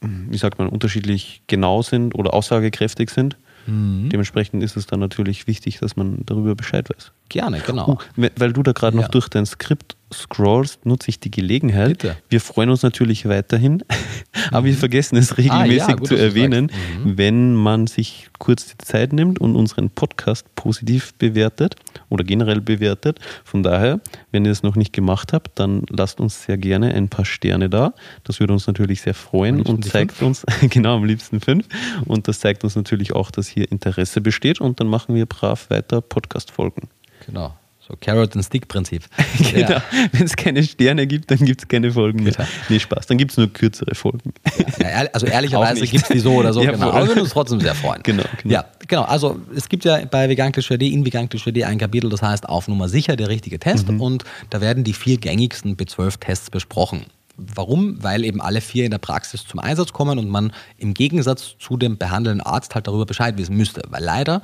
wie 0.00 0.36
sagt 0.36 0.58
man, 0.58 0.68
unterschiedlich 0.68 1.40
genau 1.46 1.82
sind 1.82 2.14
oder 2.14 2.34
aussagekräftig 2.34 3.08
sind. 3.10 3.36
Mhm. 3.66 4.08
Dementsprechend 4.10 4.62
ist 4.62 4.76
es 4.76 4.86
dann 4.86 5.00
natürlich 5.00 5.46
wichtig, 5.46 5.78
dass 5.78 5.96
man 5.96 6.18
darüber 6.26 6.54
Bescheid 6.54 6.88
weiß. 6.90 7.12
Gerne, 7.28 7.60
genau. 7.60 7.98
Uh, 8.16 8.28
weil 8.36 8.52
du 8.52 8.62
da 8.62 8.72
gerade 8.72 8.96
ja. 8.96 9.02
noch 9.02 9.08
durch 9.08 9.28
dein 9.28 9.46
Skript 9.46 9.96
scrollst, 10.12 10.86
nutze 10.86 11.08
ich 11.08 11.20
die 11.20 11.30
Gelegenheit. 11.30 11.98
Bitte. 11.98 12.16
Wir 12.28 12.40
freuen 12.40 12.70
uns 12.70 12.82
natürlich 12.82 13.28
weiterhin, 13.28 13.82
aber 14.50 14.66
wir 14.66 14.72
mhm. 14.72 14.78
vergessen 14.78 15.16
es 15.16 15.36
regelmäßig 15.38 15.82
ah, 15.82 15.88
ja, 15.88 15.94
gut, 15.94 16.08
zu 16.08 16.16
erwähnen, 16.16 16.70
mhm. 17.04 17.18
wenn 17.18 17.54
man 17.54 17.86
sich 17.86 18.28
kurz 18.38 18.66
die 18.66 18.78
Zeit 18.78 19.12
nimmt 19.12 19.40
und 19.40 19.54
unseren 19.54 19.90
Podcast 19.90 20.52
positiv 20.54 21.14
bewertet 21.14 21.76
oder 22.08 22.24
generell 22.24 22.60
bewertet. 22.60 23.20
Von 23.44 23.62
daher, 23.62 24.00
wenn 24.32 24.44
ihr 24.44 24.50
es 24.50 24.62
noch 24.62 24.76
nicht 24.76 24.92
gemacht 24.92 25.32
habt, 25.32 25.58
dann 25.58 25.84
lasst 25.88 26.20
uns 26.20 26.44
sehr 26.44 26.58
gerne 26.58 26.94
ein 26.94 27.08
paar 27.08 27.24
Sterne 27.24 27.70
da. 27.70 27.94
Das 28.24 28.40
würde 28.40 28.52
uns 28.52 28.66
natürlich 28.66 29.02
sehr 29.02 29.14
freuen 29.14 29.62
und 29.62 29.84
zeigt 29.84 30.12
fünf. 30.12 30.44
uns, 30.44 30.46
genau 30.70 30.96
am 30.96 31.04
liebsten 31.04 31.40
fünf. 31.40 31.66
Und 32.06 32.28
das 32.28 32.40
zeigt 32.40 32.64
uns 32.64 32.74
natürlich 32.74 33.12
auch, 33.12 33.30
dass 33.30 33.48
hier 33.48 33.70
Interesse 33.70 34.20
besteht 34.20 34.60
und 34.60 34.80
dann 34.80 34.88
machen 34.88 35.14
wir 35.14 35.26
brav 35.26 35.70
weiter 35.70 36.00
Podcast-Folgen. 36.00 36.88
Genau. 37.26 37.54
So 37.92 37.98
Carrot 38.00 38.34
and 38.34 38.42
Stick 38.44 38.68
Prinzip. 38.68 39.04
genau. 39.52 39.70
Ja. 39.70 39.82
Wenn 40.12 40.22
es 40.22 40.34
keine 40.34 40.62
Sterne 40.62 41.06
gibt, 41.06 41.30
dann 41.30 41.38
gibt 41.38 41.60
es 41.60 41.68
keine 41.68 41.92
Folgen 41.92 42.22
mehr. 42.24 42.32
Nee, 42.70 42.80
Spaß. 42.80 43.06
Dann 43.06 43.18
gibt 43.18 43.32
es 43.32 43.36
nur 43.36 43.52
kürzere 43.52 43.94
Folgen. 43.94 44.32
Ja, 44.80 45.04
also 45.12 45.26
ehrlicherweise 45.32 45.86
gibt 45.86 46.04
es 46.04 46.08
die 46.08 46.18
so 46.18 46.34
oder 46.36 46.54
so. 46.54 46.62
Ja, 46.72 46.72
genau. 46.72 46.90
Aber 46.90 47.02
wir 47.02 47.08
würden 47.08 47.22
uns 47.22 47.30
trotzdem 47.30 47.60
sehr 47.60 47.74
freuen. 47.74 48.02
Genau, 48.02 48.22
genau. 48.40 48.54
Ja, 48.54 48.64
genau. 48.86 49.02
Also 49.02 49.40
es 49.54 49.68
gibt 49.68 49.84
ja 49.84 50.04
bei 50.06 50.28
Vegan 50.28 50.52
Klischee 50.52 50.74
in 50.76 51.04
Vegan 51.04 51.28
Klischee 51.28 51.64
ein 51.64 51.76
Kapitel, 51.76 52.08
das 52.08 52.22
heißt 52.22 52.48
auf 52.48 52.68
Nummer 52.68 52.88
sicher 52.88 53.16
der 53.16 53.28
richtige 53.28 53.58
Test. 53.58 53.88
Mhm. 53.88 54.00
Und 54.00 54.24
da 54.48 54.60
werden 54.60 54.84
die 54.84 54.92
vier 54.92 55.18
gängigsten 55.18 55.76
B12-Tests 55.76 56.50
besprochen. 56.50 57.06
Warum? 57.36 58.02
Weil 58.02 58.24
eben 58.24 58.40
alle 58.40 58.60
vier 58.60 58.84
in 58.84 58.90
der 58.90 58.98
Praxis 58.98 59.44
zum 59.44 59.58
Einsatz 59.58 59.92
kommen 59.92 60.18
und 60.18 60.28
man 60.28 60.52
im 60.78 60.94
Gegensatz 60.94 61.56
zu 61.58 61.76
dem 61.76 61.98
behandelnden 61.98 62.46
Arzt 62.46 62.74
halt 62.74 62.86
darüber 62.86 63.06
Bescheid 63.06 63.36
wissen 63.38 63.56
müsste. 63.56 63.82
Weil 63.88 64.04
leider 64.04 64.40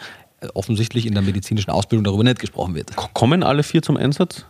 offensichtlich 0.54 1.06
in 1.06 1.14
der 1.14 1.22
medizinischen 1.22 1.70
Ausbildung 1.70 2.04
darüber 2.04 2.24
nicht 2.24 2.38
gesprochen 2.38 2.74
wird. 2.74 2.94
Kommen 2.96 3.42
alle 3.42 3.62
vier 3.62 3.82
zum 3.82 3.96
Einsatz? 3.96 4.44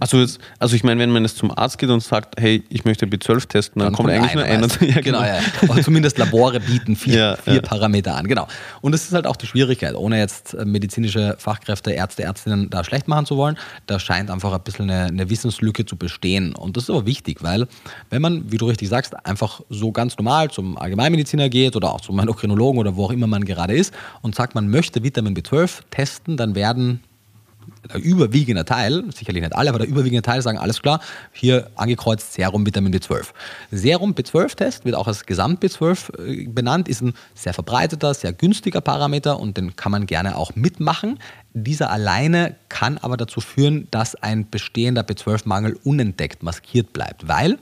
Also, 0.00 0.18
jetzt, 0.18 0.40
also 0.58 0.74
ich 0.74 0.82
meine, 0.82 1.00
wenn 1.00 1.10
man 1.10 1.22
jetzt 1.22 1.36
zum 1.36 1.56
Arzt 1.56 1.78
geht 1.78 1.88
und 1.88 2.02
sagt, 2.02 2.40
hey, 2.40 2.64
ich 2.68 2.84
möchte 2.84 3.06
B12 3.06 3.46
testen, 3.46 3.80
dann, 3.80 3.88
dann 3.88 3.94
kommt 3.94 4.10
eigentlich 4.10 4.34
nur 4.34 4.44
einer. 4.44 4.64
Ja, 4.80 5.00
genau, 5.00 5.20
genau 5.20 5.22
ja. 5.22 5.38
Aber 5.62 5.82
zumindest 5.82 6.18
Labore 6.18 6.58
bieten 6.60 6.96
vier, 6.96 7.14
ja, 7.18 7.36
vier 7.36 7.54
ja. 7.54 7.60
Parameter 7.62 8.16
an. 8.16 8.26
Genau. 8.26 8.48
Und 8.80 8.92
das 8.92 9.04
ist 9.04 9.12
halt 9.12 9.26
auch 9.26 9.36
die 9.36 9.46
Schwierigkeit, 9.46 9.94
ohne 9.94 10.18
jetzt 10.18 10.54
äh, 10.54 10.64
medizinische 10.64 11.36
Fachkräfte, 11.38 11.92
Ärzte, 11.92 12.24
Ärztinnen 12.24 12.70
da 12.70 12.82
schlecht 12.82 13.06
machen 13.06 13.26
zu 13.26 13.36
wollen. 13.36 13.56
Da 13.86 14.00
scheint 14.00 14.30
einfach 14.30 14.52
ein 14.52 14.62
bisschen 14.62 14.90
eine, 14.90 15.06
eine 15.06 15.30
Wissenslücke 15.30 15.86
zu 15.86 15.96
bestehen. 15.96 16.54
Und 16.54 16.76
das 16.76 16.84
ist 16.84 16.90
aber 16.90 17.06
wichtig, 17.06 17.42
weil 17.42 17.68
wenn 18.10 18.20
man, 18.20 18.50
wie 18.50 18.58
du 18.58 18.66
richtig 18.66 18.88
sagst, 18.88 19.14
einfach 19.24 19.60
so 19.70 19.92
ganz 19.92 20.18
normal 20.18 20.50
zum 20.50 20.76
Allgemeinmediziner 20.76 21.48
geht 21.48 21.76
oder 21.76 21.92
auch 21.92 22.00
zum 22.00 22.18
Endokrinologen 22.18 22.80
oder 22.80 22.96
wo 22.96 23.04
auch 23.04 23.12
immer 23.12 23.28
man 23.28 23.44
gerade 23.44 23.74
ist 23.74 23.94
und 24.22 24.34
sagt, 24.34 24.54
man 24.54 24.68
möchte 24.68 25.02
Vitamin 25.04 25.36
B12 25.36 25.82
testen, 25.90 26.36
dann 26.36 26.54
werden 26.54 27.00
der 27.92 28.02
überwiegende 28.02 28.64
Teil, 28.64 29.04
sicherlich 29.14 29.42
nicht 29.42 29.54
alle, 29.54 29.70
aber 29.70 29.78
der 29.78 29.88
überwiegende 29.88 30.22
Teil 30.22 30.42
sagen, 30.42 30.58
alles 30.58 30.82
klar, 30.82 31.00
hier 31.32 31.70
angekreuzt 31.76 32.34
Serum 32.34 32.66
Vitamin 32.66 32.92
B12. 32.94 33.26
Serum 33.70 34.14
B12-Test 34.14 34.84
wird 34.84 34.94
auch 34.94 35.06
als 35.06 35.26
Gesamt-B12 35.26 36.18
äh, 36.18 36.46
benannt, 36.46 36.88
ist 36.88 37.02
ein 37.02 37.14
sehr 37.34 37.54
verbreiteter, 37.54 38.14
sehr 38.14 38.32
günstiger 38.32 38.80
Parameter 38.80 39.38
und 39.40 39.56
den 39.56 39.76
kann 39.76 39.92
man 39.92 40.06
gerne 40.06 40.36
auch 40.36 40.54
mitmachen. 40.54 41.18
Dieser 41.52 41.90
alleine 41.90 42.56
kann 42.68 42.98
aber 42.98 43.16
dazu 43.16 43.40
führen, 43.40 43.88
dass 43.90 44.14
ein 44.16 44.50
bestehender 44.50 45.02
B12-Mangel 45.02 45.78
unentdeckt 45.84 46.42
maskiert 46.42 46.92
bleibt, 46.92 47.28
weil 47.28 47.58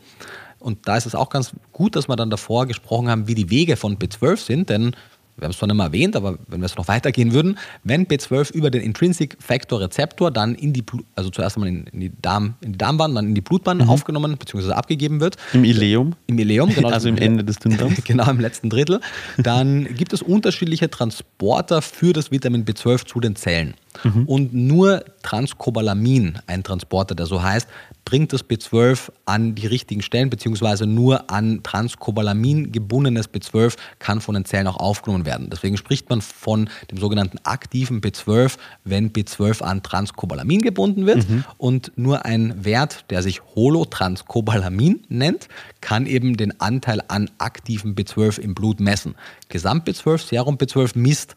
und 0.63 0.87
da 0.87 0.97
ist 0.97 1.07
es 1.07 1.15
auch 1.15 1.29
ganz 1.29 1.53
gut, 1.73 1.97
dass 1.97 2.09
wir 2.09 2.17
dann 2.17 2.31
davor 2.31 2.67
gesprochen 2.67 3.09
haben, 3.09 3.27
wie 3.27 3.35
die 3.35 3.51
Wege 3.51 3.77
von 3.77 3.99
B12 3.99 4.37
sind, 4.37 4.71
denn 4.71 4.95
wir 5.37 5.45
haben 5.45 5.53
es 5.53 5.61
nicht 5.61 5.75
mehr 5.75 5.87
erwähnt, 5.87 6.15
aber 6.15 6.39
wenn 6.47 6.61
wir 6.61 6.67
es 6.67 6.77
noch 6.77 6.89
weitergehen 6.89 7.33
würden, 7.33 7.59
wenn 7.85 8.07
B12 8.07 8.53
über 8.53 8.71
den 8.71 8.83
Intrinsic 8.83 9.37
Factor 9.41 9.81
Rezeptor 9.81 10.31
dann 10.31 10.55
in 10.55 10.73
die, 10.73 10.85
also 11.17 11.31
zuerst 11.31 11.57
einmal 11.57 11.71
in, 11.71 11.87
in, 11.87 12.01
die 12.01 12.13
Darm, 12.21 12.55
in 12.61 12.73
die 12.73 12.79
Darmbahn, 12.79 13.15
dann 13.15 13.29
in 13.29 13.35
die 13.35 13.41
Blutbahn 13.41 13.79
mhm. 13.79 13.89
aufgenommen 13.89 14.37
bzw. 14.37 14.73
abgegeben 14.73 15.21
wird. 15.21 15.37
Im 15.55 15.65
Ileum. 15.65 16.15
Im 16.27 16.39
Ileum, 16.39 16.75
genau. 16.75 16.91
also 16.91 17.09
im 17.09 17.17
Ende 17.17 17.45
des 17.45 17.59
Dünndarms. 17.59 18.03
genau, 18.05 18.31
im 18.31 18.41
letzten 18.41 18.69
Drittel. 18.69 19.01
Dann 19.39 19.95
gibt 19.95 20.13
es 20.13 20.21
unterschiedliche 20.21 20.91
Transporter 20.91 21.81
für 21.81 22.13
das 22.13 22.31
Vitamin 22.31 22.65
B12 22.65 23.07
zu 23.07 23.21
den 23.21 23.35
Zellen. 23.35 23.75
Mhm. 24.05 24.25
Und 24.27 24.55
nur 24.55 25.05
Transkobalamin, 25.23 26.39
ein 26.47 26.63
Transporter, 26.63 27.15
der 27.15 27.27
so 27.27 27.43
heißt, 27.43 27.69
bringt 28.05 28.33
das 28.33 28.45
B12 28.45 29.11
an 29.25 29.55
die 29.55 29.67
richtigen 29.67 30.03
Stellen, 30.03 30.31
beziehungsweise 30.31 30.87
nur 30.87 31.31
an 31.31 31.63
Transkobalamin 31.63 32.73
gebundenes 32.73 33.31
B12 33.31 33.77
kann 33.99 34.21
von 34.21 34.35
den 34.35 34.45
Zellen 34.45 34.67
auch 34.67 34.77
aufgenommen 34.77 35.25
werden. 35.25 35.49
Deswegen 35.51 35.77
spricht 35.77 36.11
man 36.11 36.21
von 36.21 36.69
dem 36.91 36.99
sogenannten 36.99 37.39
aktiven 37.45 38.01
B12, 38.01 38.57
wenn 38.85 39.13
B12 39.13 39.63
an 39.63 39.83
Transkobalamin 39.83 40.61
gebunden 40.61 41.07
wird. 41.07 41.29
Mhm. 41.29 41.45
Und 41.59 41.93
nur 41.97 42.25
ein 42.25 42.65
Wert, 42.65 43.05
der 43.11 43.23
sich 43.23 43.43
Holotranskobalamin 43.55 45.05
nennt, 45.09 45.49
kann 45.81 46.07
eben 46.07 46.37
den 46.37 46.61
Anteil 46.61 47.01
an 47.09 47.31
aktiven 47.39 47.95
B12 47.95 48.41
im 48.41 48.55
Blut 48.55 48.81
messen. 48.81 49.15
Gesamt 49.49 49.89
B12, 49.89 50.29
Serum 50.29 50.57
B12 50.57 50.99
misst 50.99 51.37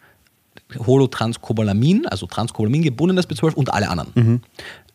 Holotranskobalamin, 0.74 2.07
also 2.07 2.26
Transkobalamin 2.26 2.82
gebundenes 2.82 3.30
B12 3.30 3.53
und 3.53 3.74
alle 3.74 3.89
anderen. 3.89 4.11
Mhm. 4.16 4.41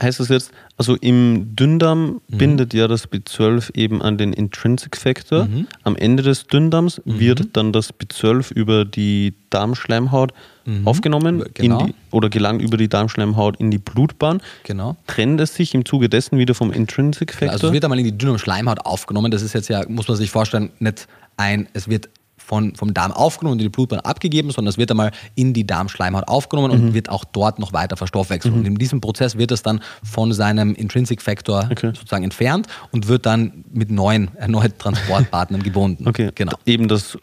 Heißt 0.03 0.19
das 0.19 0.29
jetzt, 0.29 0.51
also 0.77 0.97
im 0.97 1.55
Dünndarm 1.55 2.21
mhm. 2.27 2.39
bindet 2.39 2.75
ja 2.75 2.89
das 2.89 3.09
B12 3.09 3.77
eben 3.77 4.03
an 4.03 4.19
den 4.19 4.33
Intrinsic 4.33 4.97
Factor. 4.97 5.45
Mhm. 5.45 5.69
Am 5.85 5.95
Ende 5.95 6.23
des 6.23 6.47
Dünndarms 6.47 7.01
mhm. 7.05 7.21
wird 7.21 7.57
dann 7.57 7.73
das 7.73 7.95
B12 7.95 8.53
über 8.53 8.85
die 8.85 9.35
Darmschleimhaut 9.51 10.33
mhm. 10.65 10.87
aufgenommen 10.89 11.45
genau. 11.55 11.87
die, 11.87 11.95
oder 12.11 12.31
gelangt 12.31 12.63
über 12.63 12.77
die 12.77 12.89
Darmschleimhaut 12.89 13.59
in 13.61 13.71
die 13.71 13.79
Blutbahn. 13.79 14.43
Genau. 14.65 14.97
Trennt 15.07 15.41
es 15.41 15.55
sich 15.55 15.75
im 15.75 15.85
Zuge 15.85 16.09
dessen 16.09 16.39
wieder 16.39 16.55
vom 16.55 16.73
Intrinsic 16.73 17.33
Factor? 17.33 17.53
Also 17.53 17.67
es 17.69 17.73
wird 17.73 17.85
einmal 17.85 17.99
in 17.99 18.07
die 18.07 18.19
Dünndarmschleimhaut 18.19 18.85
aufgenommen. 18.85 19.31
Das 19.31 19.43
ist 19.43 19.53
jetzt 19.53 19.69
ja, 19.69 19.85
muss 19.89 20.09
man 20.09 20.17
sich 20.17 20.31
vorstellen, 20.31 20.71
nicht 20.81 21.07
ein, 21.37 21.69
es 21.75 21.89
wird 21.89 22.09
von, 22.51 22.75
vom 22.75 22.93
Darm 22.93 23.13
aufgenommen 23.13 23.53
und 23.53 23.59
in 23.61 23.67
die 23.67 23.71
Blutbahn 23.71 24.01
abgegeben, 24.01 24.51
sondern 24.51 24.71
es 24.71 24.77
wird 24.77 24.91
einmal 24.91 25.13
in 25.37 25.55
die 25.55 25.65
Darmschleimhaut 25.65 26.27
aufgenommen 26.27 26.73
und 26.73 26.85
mhm. 26.87 26.95
wird 26.95 27.09
auch 27.09 27.25
dort 27.25 27.61
noch 27.61 27.73
weiter 27.73 27.97
verstoffwechselt. 27.97 28.53
Mhm. 28.53 28.61
Und 28.61 28.67
in 28.67 28.75
diesem 28.75 29.01
Prozess 29.01 29.39
wird 29.39 29.53
es 29.53 29.63
dann 29.63 29.81
von 30.03 30.33
seinem 30.33 30.75
Intrinsic 30.75 31.23
Factor 31.23 31.69
okay. 31.71 31.93
sozusagen 31.95 32.25
entfernt 32.25 32.67
und 32.91 33.07
wird 33.07 33.25
dann 33.25 33.65
mit 33.73 33.93
neuen 33.93 34.35
erneut 34.35 34.81
Transportpartnern 34.81 35.63
gebunden. 35.63 36.05
Okay, 36.11 36.31
genau. 36.35 36.55
Eben 36.67 36.89
das 36.89 37.17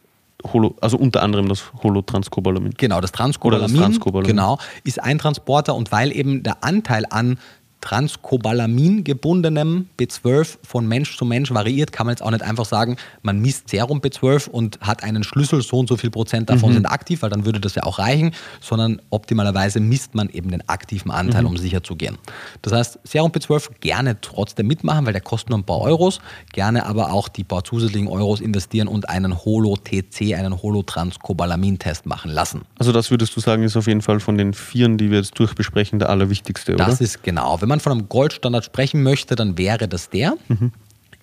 Holo, 0.54 0.76
also 0.80 0.98
unter 0.98 1.24
anderem 1.24 1.50
das 1.50 1.74
Holotranscobalamin. 1.84 2.74
Genau, 2.78 3.02
das 3.02 3.12
Transkobalamin, 3.12 3.76
das 3.76 3.84
Transkobalamin, 3.84 4.30
genau, 4.30 4.60
ist 4.86 5.04
ein 5.04 5.18
Transporter 5.18 5.76
und 5.76 5.92
weil 5.92 6.16
eben 6.16 6.44
der 6.44 6.64
Anteil 6.64 7.04
an 7.10 7.38
Transkobalamin 7.82 9.04
gebundenem 9.04 9.88
B12 10.00 10.58
von 10.64 10.88
Mensch 10.88 11.18
zu 11.18 11.26
Mensch 11.26 11.52
variiert, 11.52 11.92
kann 11.92 12.08
man 12.08 12.14
jetzt 12.14 12.22
auch 12.22 12.32
nicht 12.32 12.44
einfach 12.44 12.66
sagen, 12.66 12.98
man 13.22 13.40
misst 13.40 13.70
Serum 13.70 14.00
B12 14.00 14.50
und 14.50 14.80
hat 14.82 15.04
einen 15.04 15.24
Schlüssel, 15.24 15.62
so 15.62 15.80
und 15.80 15.88
so 15.88 15.98
viel 15.98 16.10
Prozent 16.10 16.50
davon 16.50 16.72
mhm. 16.72 16.76
sind 16.76 16.86
aktiv, 16.88 17.22
weil 17.22 17.30
dann 17.30 17.46
würde 17.46 17.60
das 17.60 17.76
ja 17.76 17.84
auch 17.84 18.00
reichen, 18.00 18.32
sondern 18.62 19.02
optimalerweise 19.10 19.80
misst 19.80 20.16
man 20.16 20.30
eben 20.30 20.52
den 20.52 20.68
aktiven 20.68 21.12
Anteil, 21.12 21.44
mhm. 21.44 21.50
um 21.50 21.58
sicher 21.58 21.84
zu 21.84 21.96
gehen. 21.96 22.18
Das 22.62 22.74
heißt, 22.74 23.00
Serum 23.04 23.32
B12 23.32 23.70
gerne 23.80 24.20
trotzdem 24.22 24.68
mitmachen, 24.68 25.06
weil 25.06 25.14
der 25.14 25.22
kostet 25.22 25.50
nur 25.50 25.60
ein 25.60 25.64
paar 25.64 25.82
Euros, 25.82 26.20
gerne 26.54 26.86
aber 26.86 27.12
auch 27.14 27.30
die 27.30 27.44
paar 27.44 27.64
zusätzlichen 27.64 28.08
Euros 28.08 28.42
investieren 28.42 28.88
und 28.88 29.10
einen 29.10 29.46
Holo-TC, 29.46 30.36
einen 30.36 30.62
Holotranscobalamin-Test 30.62 32.06
machen 32.06 32.32
lassen. 32.32 32.62
Also 32.80 32.92
das 32.92 33.12
würdest 33.12 33.36
du 33.36 33.40
sagen, 33.40 33.64
ist 33.64 33.78
auf 33.78 33.88
jeden 33.88 34.02
Fall 34.02 34.20
von 34.20 34.38
den 34.38 34.54
Vieren, 34.54 34.98
die 34.98 35.12
wir 35.12 35.20
jetzt 35.20 35.38
durchbesprechen, 35.40 36.00
der 36.00 36.10
allerwichtigste, 36.10 36.74
oder? 36.74 36.86
Das 36.86 37.02
ist 37.02 37.24
genau. 37.24 37.62
Wenn 37.62 37.67
man 37.68 37.80
von 37.80 37.92
einem 37.92 38.10
Goldstandard 38.10 38.66
sprechen 38.66 39.04
möchte, 39.04 39.36
dann 39.36 39.58
wäre 39.58 39.88
das 39.88 40.10
der. 40.10 40.36
Mhm. 40.48 40.72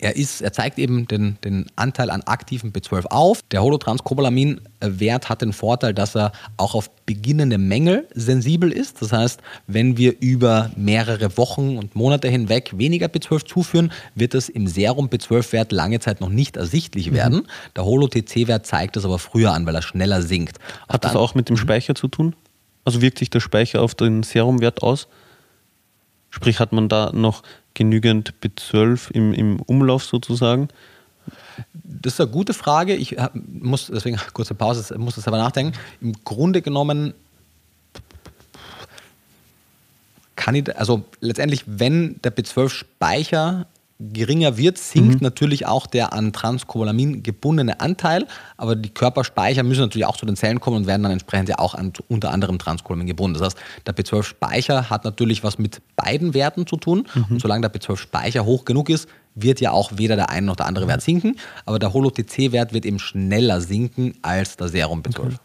Er, 0.00 0.16
ist, 0.16 0.42
er 0.42 0.52
zeigt 0.52 0.78
eben 0.78 1.06
den, 1.06 1.38
den 1.44 1.66
Anteil 1.76 2.10
an 2.10 2.22
aktiven 2.22 2.72
B12 2.72 3.06
auf. 3.06 3.40
Der 3.52 3.62
Holotranscobalamin-Wert 3.62 5.28
hat 5.28 5.40
den 5.40 5.52
Vorteil, 5.52 5.94
dass 5.94 6.16
er 6.16 6.32
auch 6.56 6.74
auf 6.74 6.90
beginnende 7.06 7.58
Mängel 7.58 8.06
sensibel 8.12 8.72
ist. 8.72 9.00
Das 9.00 9.12
heißt, 9.12 9.40
wenn 9.66 9.96
wir 9.96 10.20
über 10.20 10.70
mehrere 10.76 11.38
Wochen 11.38 11.78
und 11.78 11.94
Monate 11.94 12.28
hinweg 12.28 12.72
weniger 12.76 13.06
B12 13.06 13.46
zuführen, 13.46 13.92
wird 14.14 14.34
es 14.34 14.48
im 14.48 14.66
Serum 14.66 15.08
B12-Wert 15.08 15.70
lange 15.70 16.00
Zeit 16.00 16.20
noch 16.20 16.28
nicht 16.28 16.56
ersichtlich 16.56 17.10
mhm. 17.10 17.14
werden. 17.14 17.48
Der 17.76 17.84
Holo-TC-Wert 17.84 18.66
zeigt 18.66 18.96
das 18.96 19.04
aber 19.04 19.18
früher 19.18 19.52
an, 19.52 19.64
weil 19.64 19.76
er 19.76 19.82
schneller 19.82 20.22
sinkt. 20.22 20.58
Hat 20.88 21.04
das 21.04 21.14
auch 21.14 21.34
mit 21.34 21.48
dem 21.48 21.54
mhm. 21.54 21.60
Speicher 21.60 21.94
zu 21.94 22.08
tun? 22.08 22.34
Also 22.84 23.00
wirkt 23.00 23.18
sich 23.18 23.30
der 23.30 23.40
Speicher 23.40 23.80
auf 23.80 23.94
den 23.94 24.22
Serumwert 24.22 24.82
aus? 24.82 25.08
Sprich, 26.34 26.58
hat 26.58 26.72
man 26.72 26.88
da 26.88 27.12
noch 27.12 27.44
genügend 27.74 28.34
B12 28.42 29.12
im, 29.12 29.32
im 29.32 29.60
Umlauf 29.60 30.04
sozusagen? 30.04 30.66
Das 31.72 32.14
ist 32.14 32.20
eine 32.20 32.28
gute 32.28 32.54
Frage. 32.54 32.96
Ich 32.96 33.14
muss, 33.34 33.86
deswegen 33.86 34.16
kurze 34.32 34.56
Pause, 34.56 34.98
muss 34.98 35.14
das 35.14 35.28
aber 35.28 35.38
nachdenken. 35.38 35.78
Im 36.00 36.12
Grunde 36.24 36.60
genommen 36.60 37.14
kann 40.34 40.56
ich, 40.56 40.76
also 40.76 41.04
letztendlich, 41.20 41.62
wenn 41.66 42.20
der 42.22 42.36
B12-Speicher 42.36 43.68
geringer 44.12 44.56
wird, 44.56 44.78
sinkt 44.78 45.16
mhm. 45.16 45.20
natürlich 45.22 45.66
auch 45.66 45.86
der 45.86 46.12
an 46.12 46.32
Transkobalamin 46.32 47.22
gebundene 47.22 47.80
Anteil, 47.80 48.26
aber 48.56 48.76
die 48.76 48.90
Körperspeicher 48.90 49.62
müssen 49.62 49.80
natürlich 49.80 50.06
auch 50.06 50.16
zu 50.16 50.26
den 50.26 50.36
Zellen 50.36 50.60
kommen 50.60 50.76
und 50.78 50.86
werden 50.86 51.02
dann 51.02 51.12
entsprechend 51.12 51.48
ja 51.48 51.58
auch 51.58 51.74
an 51.74 51.92
unter 52.08 52.30
anderem 52.30 52.58
Transkobalamin 52.58 53.06
gebunden. 53.06 53.38
Das 53.38 53.46
heißt, 53.46 53.58
der 53.86 53.94
B12-Speicher 53.94 54.90
hat 54.90 55.04
natürlich 55.04 55.44
was 55.44 55.58
mit 55.58 55.80
beiden 55.96 56.34
Werten 56.34 56.66
zu 56.66 56.76
tun 56.76 57.06
mhm. 57.14 57.24
und 57.30 57.40
solange 57.40 57.68
der 57.68 57.72
B12-Speicher 57.72 58.44
hoch 58.44 58.64
genug 58.64 58.90
ist, 58.90 59.08
wird 59.34 59.60
ja 59.60 59.72
auch 59.72 59.92
weder 59.96 60.16
der 60.16 60.30
eine 60.30 60.46
noch 60.46 60.56
der 60.56 60.66
andere 60.66 60.86
Wert 60.86 61.02
sinken, 61.02 61.36
aber 61.66 61.78
der 61.78 61.92
Holo-TC-Wert 61.92 62.72
wird 62.72 62.86
eben 62.86 62.98
schneller 62.98 63.60
sinken 63.60 64.14
als 64.22 64.56
der 64.56 64.68
Serum 64.68 65.02
B12. 65.02 65.18
Okay. 65.18 65.36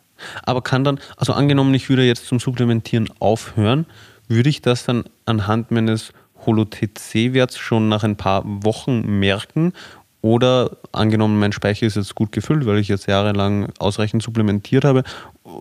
Aber 0.44 0.62
kann 0.62 0.84
dann, 0.84 1.00
also 1.18 1.34
angenommen, 1.34 1.74
ich 1.74 1.90
würde 1.90 2.04
jetzt 2.04 2.28
zum 2.28 2.40
Supplementieren 2.40 3.10
aufhören, 3.20 3.86
würde 4.28 4.50
ich 4.50 4.62
das 4.62 4.86
dann 4.86 5.06
anhand 5.26 5.72
meines 5.72 6.14
Holo-TC-Werts 6.46 7.58
schon 7.58 7.90
nach 7.90 8.04
ein 8.04 8.16
paar 8.16 8.44
Wochen 8.46 9.20
merken? 9.20 9.74
Oder 10.22 10.72
angenommen, 10.92 11.40
mein 11.40 11.54
Speicher 11.54 11.86
ist 11.86 11.96
jetzt 11.96 12.14
gut 12.14 12.34
gefüllt, 12.34 12.66
weil 12.66 12.78
ich 12.80 12.90
jetzt 12.90 13.08
jahrelang 13.08 13.72
ausreichend 13.80 14.22
supplementiert 14.22 14.84
habe, 14.84 15.04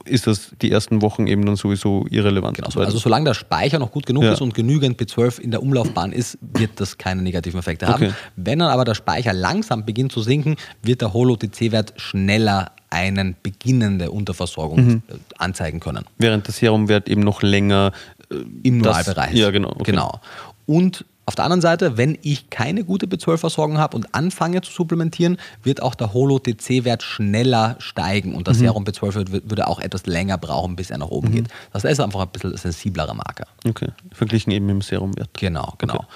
ist 0.05 0.27
das 0.27 0.51
die 0.61 0.73
ersten 0.73 1.01
Wochen 1.01 1.29
eben 1.29 1.47
dann 1.47 1.55
sowieso 1.55 2.07
irrelevant. 2.11 2.57
Genau, 2.57 2.69
also 2.81 2.99
solange 2.99 3.27
der 3.27 3.35
Speicher 3.35 3.79
noch 3.79 3.93
gut 3.93 4.05
genug 4.05 4.25
ja. 4.25 4.33
ist 4.33 4.41
und 4.41 4.55
genügend 4.55 5.01
B12 5.01 5.39
in 5.39 5.53
der 5.53 5.63
Umlaufbahn 5.63 6.13
ist, 6.13 6.39
wird 6.41 6.73
das 6.81 6.99
keine 6.99 7.23
negativen 7.23 7.61
Effekte 7.61 7.87
haben. 7.87 8.07
Okay. 8.07 8.15
Wenn 8.35 8.59
dann 8.59 8.71
aber 8.71 8.85
der 8.85 8.97
Speicher 8.97 9.33
langsam 9.33 9.85
beginnt 9.87 10.11
zu 10.11 10.23
sinken, 10.23 10.57
wird 10.83 11.03
der 11.03 11.13
Holo-TC-Wert 11.13 11.95
schneller 11.97 12.73
eine 12.91 13.35
beginnende 13.43 14.11
Unterversorgung 14.11 14.85
mhm. 14.85 15.03
anzeigen 15.37 15.79
können. 15.79 16.05
Während 16.19 16.47
der 16.47 16.55
Serumwert 16.55 17.09
eben 17.09 17.21
noch 17.21 17.43
länger 17.43 17.93
äh, 18.31 18.37
im 18.63 18.79
Normalbereich. 18.79 19.35
Ja, 19.35 19.51
genau. 19.51 19.71
Okay. 19.71 19.93
Genau. 19.93 20.21
Und 20.69 21.07
auf 21.25 21.35
der 21.35 21.45
anderen 21.45 21.63
Seite, 21.63 21.97
wenn 21.97 22.19
ich 22.23 22.51
keine 22.51 22.85
gute 22.85 23.07
B12-Versorgung 23.07 23.79
habe 23.79 23.97
und 23.97 24.15
anfange 24.15 24.61
zu 24.61 24.71
supplementieren, 24.71 25.39
wird 25.63 25.83
auch 25.83 25.95
der 25.95 26.13
Holo-TC-Wert 26.13 27.03
schneller 27.03 27.77
steigen 27.81 28.35
und 28.35 28.49
das 28.49 28.59
mhm. 28.59 28.63
Serum 28.63 28.85
B12 28.85 29.43
würde 29.49 29.67
auch 29.67 29.81
etwas 29.81 30.05
länger 30.05 30.37
brauchen, 30.37 30.77
bis 30.77 30.91
er 30.91 30.99
nach 30.99 31.09
oben 31.09 31.29
mhm. 31.29 31.33
geht. 31.33 31.49
Das 31.73 31.85
ist 31.85 32.01
einfach 32.01 32.21
ein 32.21 32.29
bisschen 32.29 32.55
sensiblerer 32.57 33.15
Marker. 33.15 33.47
Okay, 33.67 33.89
verglichen 34.13 34.53
eben 34.53 34.67
mit 34.67 34.75
dem 34.75 34.83
Serumwert. 34.83 35.31
Genau, 35.35 35.75
genau. 35.79 35.95
Okay. 35.95 36.07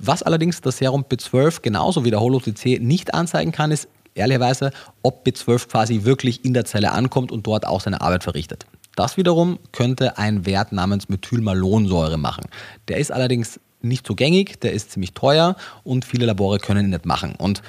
Was 0.00 0.24
allerdings 0.24 0.60
das 0.60 0.78
Serum 0.78 1.04
B12 1.04 1.62
genauso 1.62 2.04
wie 2.04 2.10
der 2.10 2.20
Holo-TC 2.20 2.80
nicht 2.80 3.14
anzeigen 3.14 3.52
kann, 3.52 3.70
ist 3.70 3.88
ehrlicherweise, 4.14 4.72
ob 5.02 5.24
B12 5.24 5.68
quasi 5.68 6.04
wirklich 6.04 6.44
in 6.44 6.52
der 6.52 6.64
Zelle 6.64 6.90
ankommt 6.92 7.30
und 7.30 7.46
dort 7.46 7.64
auch 7.64 7.80
seine 7.80 8.00
Arbeit 8.00 8.24
verrichtet. 8.24 8.66
Das 8.96 9.16
wiederum 9.16 9.58
könnte 9.72 10.18
ein 10.18 10.46
Wert 10.46 10.72
namens 10.72 11.08
Methylmalonsäure 11.08 12.18
machen. 12.18 12.44
Der 12.88 12.98
ist 12.98 13.12
allerdings 13.12 13.60
nicht 13.82 14.06
so 14.06 14.14
gängig, 14.14 14.60
der 14.60 14.72
ist 14.72 14.92
ziemlich 14.92 15.12
teuer 15.12 15.56
und 15.84 16.04
viele 16.04 16.26
Labore 16.26 16.58
können 16.58 16.86
ihn 16.86 16.90
nicht 16.90 17.06
machen. 17.06 17.34
Und 17.36 17.62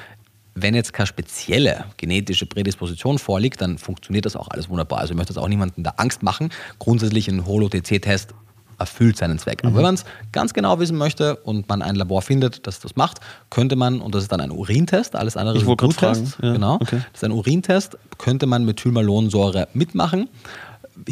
wenn 0.54 0.76
jetzt 0.76 0.94
keine 0.94 1.08
spezielle 1.08 1.86
genetische 1.98 2.46
Prädisposition 2.46 3.20
vorliegt, 3.20 3.62
dann 3.62 3.78
funktioniert 3.78 4.26
das 4.26 4.36
auch 4.36 4.50
alles 4.50 4.70
wunderbar. 4.70 5.00
Also 5.00 5.14
ich 5.14 5.18
möchte 5.18 5.34
jetzt 5.34 5.42
auch 5.42 5.48
niemandem 5.48 5.84
da 5.84 5.94
Angst 5.98 6.24
machen. 6.24 6.50
Grundsätzlich 6.80 7.30
ein 7.30 7.46
Holo-TC-Test 7.46 8.34
erfüllt 8.78 9.16
seinen 9.16 9.38
Zweck. 9.40 9.60
Aber 9.64 9.72
mhm. 9.72 9.76
wenn 9.76 9.84
man 9.84 9.96
es 9.96 10.06
ganz 10.32 10.54
genau 10.54 10.80
wissen 10.80 10.98
möchte 10.98 11.36
und 11.38 11.70
man 11.70 11.82
ein 11.82 11.96
Labor 11.96 12.22
findet, 12.22 12.68
das 12.68 12.80
das 12.80 12.96
macht, 12.96 13.20
könnte 13.50 13.76
man, 13.76 14.02
und 14.02 14.14
das 14.16 14.24
ist 14.24 14.32
dann 14.32 14.42
ein 14.42 14.52
Urintest, 14.52 15.16
alles 15.16 15.38
andere 15.38 15.58
ich 15.58 15.64
ist 15.64 15.70
ein 15.70 15.78
Bluttest, 15.78 16.38
ja, 16.42 16.54
genau, 16.54 16.76
okay. 16.76 16.98
das 17.14 17.22
ist 17.22 17.24
ein 17.24 17.32
Urintest, 17.32 17.98
könnte 18.18 18.48
man 18.48 18.66
Methylmalonsäure 18.66 19.68
mitmachen. 19.74 20.28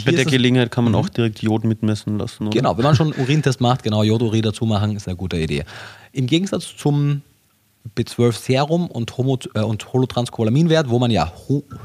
Bei 0.05 0.11
der 0.11 0.25
Gelegenheit 0.25 0.71
kann 0.71 0.83
man 0.83 0.95
auch 0.95 1.09
direkt 1.09 1.41
Jod 1.41 1.63
mitmessen 1.63 2.17
lassen. 2.17 2.47
Oder? 2.47 2.57
Genau, 2.57 2.77
wenn 2.77 2.83
man 2.83 2.95
schon 2.95 3.13
einen 3.13 3.21
Urintest 3.21 3.61
macht, 3.61 3.83
genau, 3.83 4.03
Jodurin 4.03 4.41
dazu 4.41 4.65
machen, 4.65 4.95
ist 4.95 5.07
eine 5.07 5.17
gute 5.17 5.37
Idee. 5.37 5.63
Im 6.11 6.27
Gegensatz 6.27 6.75
zum 6.75 7.21
B12 7.95 8.33
Serum 8.33 8.87
und, 8.87 9.17
Homo, 9.17 9.39
äh, 9.53 9.61
und 9.61 9.93
Holotranscolaminwert, 9.93 10.89
wo 10.89 10.99
man 10.99 11.11
ja 11.11 11.31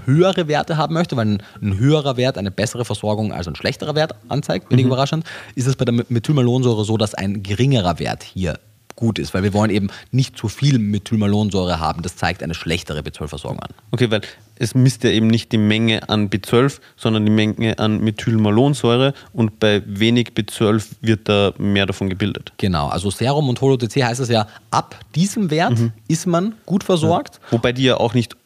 höhere 0.04 0.48
Werte 0.48 0.76
haben 0.76 0.94
möchte, 0.94 1.16
weil 1.16 1.26
ein, 1.26 1.42
ein, 1.62 1.78
höherer 1.78 2.16
Wert 2.16 2.36
eine 2.36 2.50
bessere 2.50 2.84
Versorgung 2.84 3.32
als 3.32 3.48
ein 3.48 3.56
schlechterer 3.56 3.94
Wert 3.94 4.14
anzeigt, 4.28 4.70
wenig 4.70 4.84
mhm. 4.84 4.92
überraschend, 4.92 5.24
ist 5.54 5.66
es 5.66 5.76
bei 5.76 5.84
der 5.84 6.04
Methylmalonsäure 6.08 6.84
so, 6.84 6.96
dass 6.96 7.14
ein 7.14 7.42
geringerer 7.42 7.98
Wert 7.98 8.22
hier 8.22 8.58
gut 8.96 9.18
ist, 9.18 9.34
weil 9.34 9.42
wir 9.42 9.52
wollen 9.52 9.70
eben 9.70 9.88
nicht 10.10 10.36
zu 10.36 10.48
viel 10.48 10.78
Methylmalonsäure 10.78 11.80
haben. 11.80 12.02
Das 12.02 12.16
zeigt 12.16 12.42
eine 12.42 12.54
schlechtere 12.54 13.00
B12-Versorgung 13.00 13.60
an. 13.60 13.70
Okay, 13.90 14.10
weil 14.10 14.22
es 14.56 14.74
misst 14.74 15.04
ja 15.04 15.10
eben 15.10 15.26
nicht 15.26 15.52
die 15.52 15.58
Menge 15.58 16.08
an 16.08 16.30
B12, 16.30 16.80
sondern 16.96 17.24
die 17.24 17.32
Menge 17.32 17.78
an 17.78 18.00
Methylmalonsäure 18.00 19.14
und 19.32 19.58
bei 19.58 19.82
wenig 19.86 20.30
B12 20.36 20.86
wird 21.00 21.28
da 21.28 21.52
mehr 21.58 21.86
davon 21.86 22.08
gebildet. 22.08 22.52
Genau, 22.58 22.88
also 22.88 23.10
Serum 23.10 23.48
und 23.48 23.60
Holo-TC 23.60 24.04
heißt 24.04 24.20
es 24.20 24.28
ja, 24.28 24.46
ab 24.70 24.96
diesem 25.14 25.50
Wert 25.50 25.78
mhm. 25.78 25.92
ist 26.08 26.26
man 26.26 26.54
gut 26.66 26.84
versorgt. 26.84 27.40
Ja. 27.42 27.52
Wobei 27.52 27.72
die 27.72 27.84
ja 27.84 27.96
auch 27.96 28.14
nicht 28.14 28.36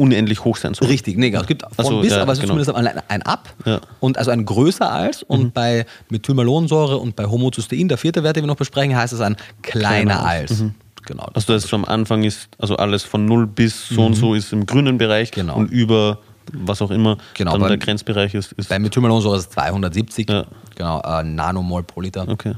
unendlich 0.00 0.44
hoch 0.44 0.56
sein 0.56 0.74
soll. 0.74 0.88
Richtig, 0.88 1.16
nee, 1.18 1.32
es 1.32 1.46
gibt 1.46 1.62
von 1.76 1.84
so, 1.84 2.00
bis, 2.00 2.12
ja, 2.12 2.22
aber 2.22 2.32
es 2.32 2.38
ist 2.38 2.42
genau. 2.42 2.54
zumindest 2.64 2.74
ein, 2.74 3.02
ein 3.08 3.22
Ab 3.22 3.52
ja. 3.66 3.80
und 4.00 4.16
also 4.18 4.30
ein 4.30 4.44
größer 4.44 4.90
als 4.90 5.22
und 5.22 5.42
mhm. 5.42 5.52
bei 5.52 5.86
Methylmalonsäure 6.08 6.96
und 6.96 7.16
bei 7.16 7.26
Homozystein, 7.26 7.88
der 7.88 7.98
vierte 7.98 8.22
Wert, 8.24 8.36
den 8.36 8.44
wir 8.44 8.48
noch 8.48 8.56
besprechen, 8.56 8.96
heißt 8.96 9.12
es 9.12 9.20
ein 9.20 9.36
kleiner, 9.62 10.14
kleiner 10.14 10.26
als. 10.26 10.60
Mhm. 10.60 10.74
Genau. 11.06 11.28
Das 11.34 11.48
also 11.48 11.66
das 11.66 11.74
am 11.74 11.84
Anfang 11.84 12.24
ist, 12.24 12.48
also 12.58 12.76
alles 12.76 13.02
von 13.02 13.26
0 13.26 13.46
bis 13.46 13.88
so 13.88 14.00
mhm. 14.00 14.06
und 14.08 14.14
so 14.14 14.34
ist 14.34 14.52
im 14.52 14.66
grünen 14.66 14.98
Bereich 14.98 15.30
genau. 15.30 15.56
und 15.56 15.70
über 15.70 16.18
was 16.52 16.82
auch 16.82 16.90
immer 16.90 17.18
genau, 17.34 17.58
dann 17.58 17.68
der 17.68 17.78
Grenzbereich 17.78 18.34
ist. 18.34 18.52
ist 18.52 18.68
bei 18.68 18.78
Methylmalonsäure 18.78 19.36
ist 19.36 19.44
es 19.44 19.50
270 19.50 20.28
ja. 20.28 20.44
genau, 20.74 21.00
äh, 21.02 21.22
Nanomol 21.22 21.82
pro 21.82 22.00
Liter. 22.00 22.26
Okay. 22.28 22.54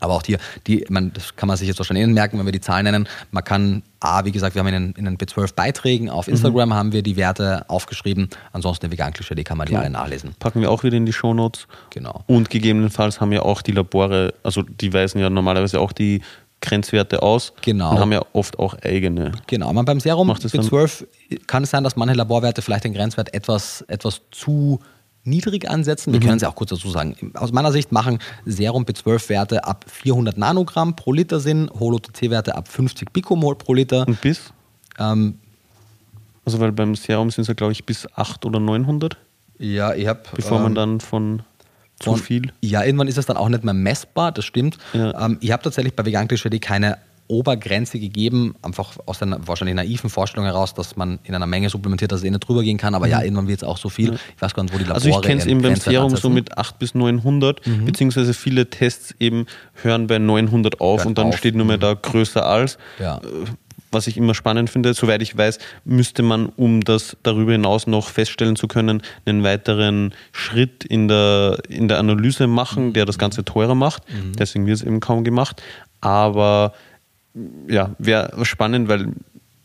Aber 0.00 0.14
auch 0.14 0.22
hier, 0.24 0.38
die, 0.66 0.84
man, 0.88 1.12
das 1.12 1.36
kann 1.36 1.46
man 1.46 1.56
sich 1.56 1.68
jetzt 1.68 1.78
wahrscheinlich 1.78 2.06
merken, 2.06 2.38
wenn 2.38 2.44
wir 2.44 2.52
die 2.52 2.60
Zahlen 2.60 2.84
nennen. 2.84 3.08
Man 3.30 3.44
kann, 3.44 3.82
A, 4.00 4.24
wie 4.24 4.32
gesagt, 4.32 4.54
wir 4.54 4.60
haben 4.60 4.68
in 4.68 4.92
den, 4.92 4.92
in 4.92 5.04
den 5.04 5.18
B12-Beiträgen 5.18 6.10
auf 6.10 6.28
Instagram 6.28 6.68
mhm. 6.68 6.74
haben 6.74 6.92
wir 6.92 7.02
die 7.02 7.16
Werte 7.16 7.64
aufgeschrieben. 7.68 8.28
Ansonsten 8.52 8.90
Vegan-Klischee, 8.90 9.42
kann 9.44 9.58
man 9.58 9.66
die 9.66 9.76
alle 9.76 9.90
nachlesen. 9.90 10.34
Packen 10.38 10.60
wir 10.60 10.70
auch 10.70 10.82
wieder 10.82 10.96
in 10.96 11.06
die 11.06 11.12
Shownotes. 11.12 11.66
Genau. 11.90 12.24
Und 12.26 12.50
gegebenenfalls 12.50 13.20
haben 13.20 13.32
ja 13.32 13.42
auch 13.42 13.62
die 13.62 13.72
Labore, 13.72 14.34
also 14.42 14.62
die 14.62 14.92
weisen 14.92 15.20
ja 15.20 15.30
normalerweise 15.30 15.80
auch 15.80 15.92
die 15.92 16.20
Grenzwerte 16.60 17.22
aus 17.22 17.52
genau. 17.62 17.92
und 17.92 17.98
haben 17.98 18.12
ja 18.12 18.22
oft 18.32 18.58
auch 18.58 18.74
eigene. 18.82 19.32
Genau, 19.46 19.72
man 19.72 19.84
beim 19.84 20.00
Serum 20.00 20.30
B12 20.30 21.06
kann 21.46 21.64
es 21.64 21.70
sein, 21.70 21.84
dass 21.84 21.96
manche 21.96 22.14
Laborwerte 22.14 22.62
vielleicht 22.62 22.84
den 22.84 22.94
Grenzwert 22.94 23.32
etwas, 23.34 23.82
etwas 23.88 24.22
zu 24.30 24.80
niedrig 25.26 25.68
ansetzen. 25.68 26.12
Wir 26.12 26.20
mhm. 26.20 26.24
können 26.24 26.36
es 26.36 26.42
ja 26.42 26.48
auch 26.48 26.54
kurz 26.54 26.70
dazu 26.70 26.88
sagen. 26.90 27.32
Aus 27.34 27.52
meiner 27.52 27.72
Sicht 27.72 27.92
machen 27.92 28.18
Serum 28.44 28.84
B12-Werte 28.84 29.64
ab 29.64 29.84
400 29.88 30.38
Nanogramm 30.38 30.96
pro 30.96 31.12
Liter 31.12 31.40
Sinn, 31.40 31.70
Holo-TC-Werte 31.78 32.54
ab 32.54 32.68
50 32.68 33.12
Pikomol 33.12 33.56
pro 33.56 33.74
Liter. 33.74 34.06
Und 34.06 34.20
bis? 34.20 34.52
Ähm, 34.98 35.38
also 36.44 36.60
weil 36.60 36.72
beim 36.72 36.94
Serum 36.94 37.30
sind 37.30 37.42
es 37.42 37.48
ja, 37.48 37.54
glaube 37.54 37.72
ich, 37.72 37.84
bis 37.84 38.06
8 38.14 38.44
oder 38.46 38.60
900. 38.60 39.16
Ja, 39.58 39.94
ich 39.94 40.06
habe... 40.06 40.20
Bevor 40.34 40.58
ähm, 40.58 40.62
man 40.62 40.74
dann 40.74 41.00
von 41.00 41.42
zu 41.98 42.14
viel? 42.16 42.52
Ja, 42.60 42.84
irgendwann 42.84 43.08
ist 43.08 43.16
es 43.18 43.26
dann 43.26 43.36
auch 43.36 43.48
nicht 43.48 43.64
mehr 43.64 43.74
messbar, 43.74 44.32
das 44.32 44.44
stimmt. 44.44 44.78
Ja. 44.92 45.24
Ähm, 45.24 45.38
ich 45.40 45.50
habe 45.50 45.62
tatsächlich 45.62 45.94
bei 45.94 46.04
Vegan 46.04 46.28
keine 46.28 46.98
Obergrenze 47.28 47.98
gegeben, 47.98 48.54
einfach 48.62 48.92
aus 49.06 49.18
der 49.18 49.38
wahrscheinlich 49.46 49.76
naiven 49.76 50.10
Vorstellung 50.10 50.46
heraus, 50.46 50.74
dass 50.74 50.96
man 50.96 51.18
in 51.24 51.34
einer 51.34 51.46
Menge 51.46 51.68
supplementiert, 51.70 52.12
dass 52.12 52.20
es 52.20 52.24
eh 52.24 52.30
nicht 52.30 52.46
drüber 52.46 52.62
gehen 52.62 52.78
kann, 52.78 52.94
aber 52.94 53.06
mhm. 53.06 53.12
ja, 53.12 53.22
irgendwann 53.22 53.48
wird 53.48 53.62
es 53.62 53.68
auch 53.68 53.78
so 53.78 53.88
viel. 53.88 54.18
Ich 54.34 54.42
weiß 54.42 54.54
gar 54.54 54.62
nicht, 54.62 54.74
wo 54.74 54.78
die 54.78 54.84
Labore 54.84 54.96
Also 54.96 55.08
ich 55.08 55.20
kenne 55.22 55.40
es 55.40 55.46
eben 55.46 55.62
beim 55.62 55.76
Serum 55.76 56.16
so 56.16 56.28
mit 56.28 56.56
8 56.56 56.78
bis 56.78 56.94
900, 56.94 57.66
mhm. 57.66 57.84
beziehungsweise 57.84 58.34
viele 58.34 58.70
Tests 58.70 59.14
eben 59.18 59.46
hören 59.82 60.06
bei 60.06 60.18
900 60.18 60.80
auf 60.80 61.00
Hört 61.00 61.06
und 61.06 61.18
dann 61.18 61.28
auf. 61.28 61.36
steht 61.36 61.54
nur 61.54 61.66
mehr 61.66 61.76
mhm. 61.76 61.82
da 61.82 61.94
größer 61.94 62.44
als. 62.44 62.78
Ja. 62.98 63.18
Äh, 63.18 63.20
was 63.92 64.06
ich 64.06 64.16
immer 64.16 64.34
spannend 64.34 64.68
finde, 64.70 64.94
soweit 64.94 65.22
ich 65.22 65.36
weiß, 65.36 65.58
müsste 65.84 66.22
man, 66.22 66.46
um 66.56 66.82
das 66.82 67.16
darüber 67.22 67.52
hinaus 67.52 67.86
noch 67.86 68.08
feststellen 68.08 68.56
zu 68.56 68.68
können, 68.68 69.02
einen 69.24 69.42
weiteren 69.42 70.12
Schritt 70.32 70.84
in 70.84 71.08
der, 71.08 71.58
in 71.68 71.88
der 71.88 71.98
Analyse 71.98 72.46
machen, 72.46 72.92
der 72.92 73.04
das 73.04 73.18
Ganze 73.18 73.44
teurer 73.44 73.74
macht. 73.74 74.02
Mhm. 74.10 74.32
Deswegen 74.38 74.66
wird 74.66 74.78
es 74.78 74.82
eben 74.82 75.00
kaum 75.00 75.24
gemacht. 75.24 75.62
Aber 76.00 76.74
ja, 77.68 77.94
wäre 77.98 78.44
spannend, 78.44 78.88
weil 78.88 79.12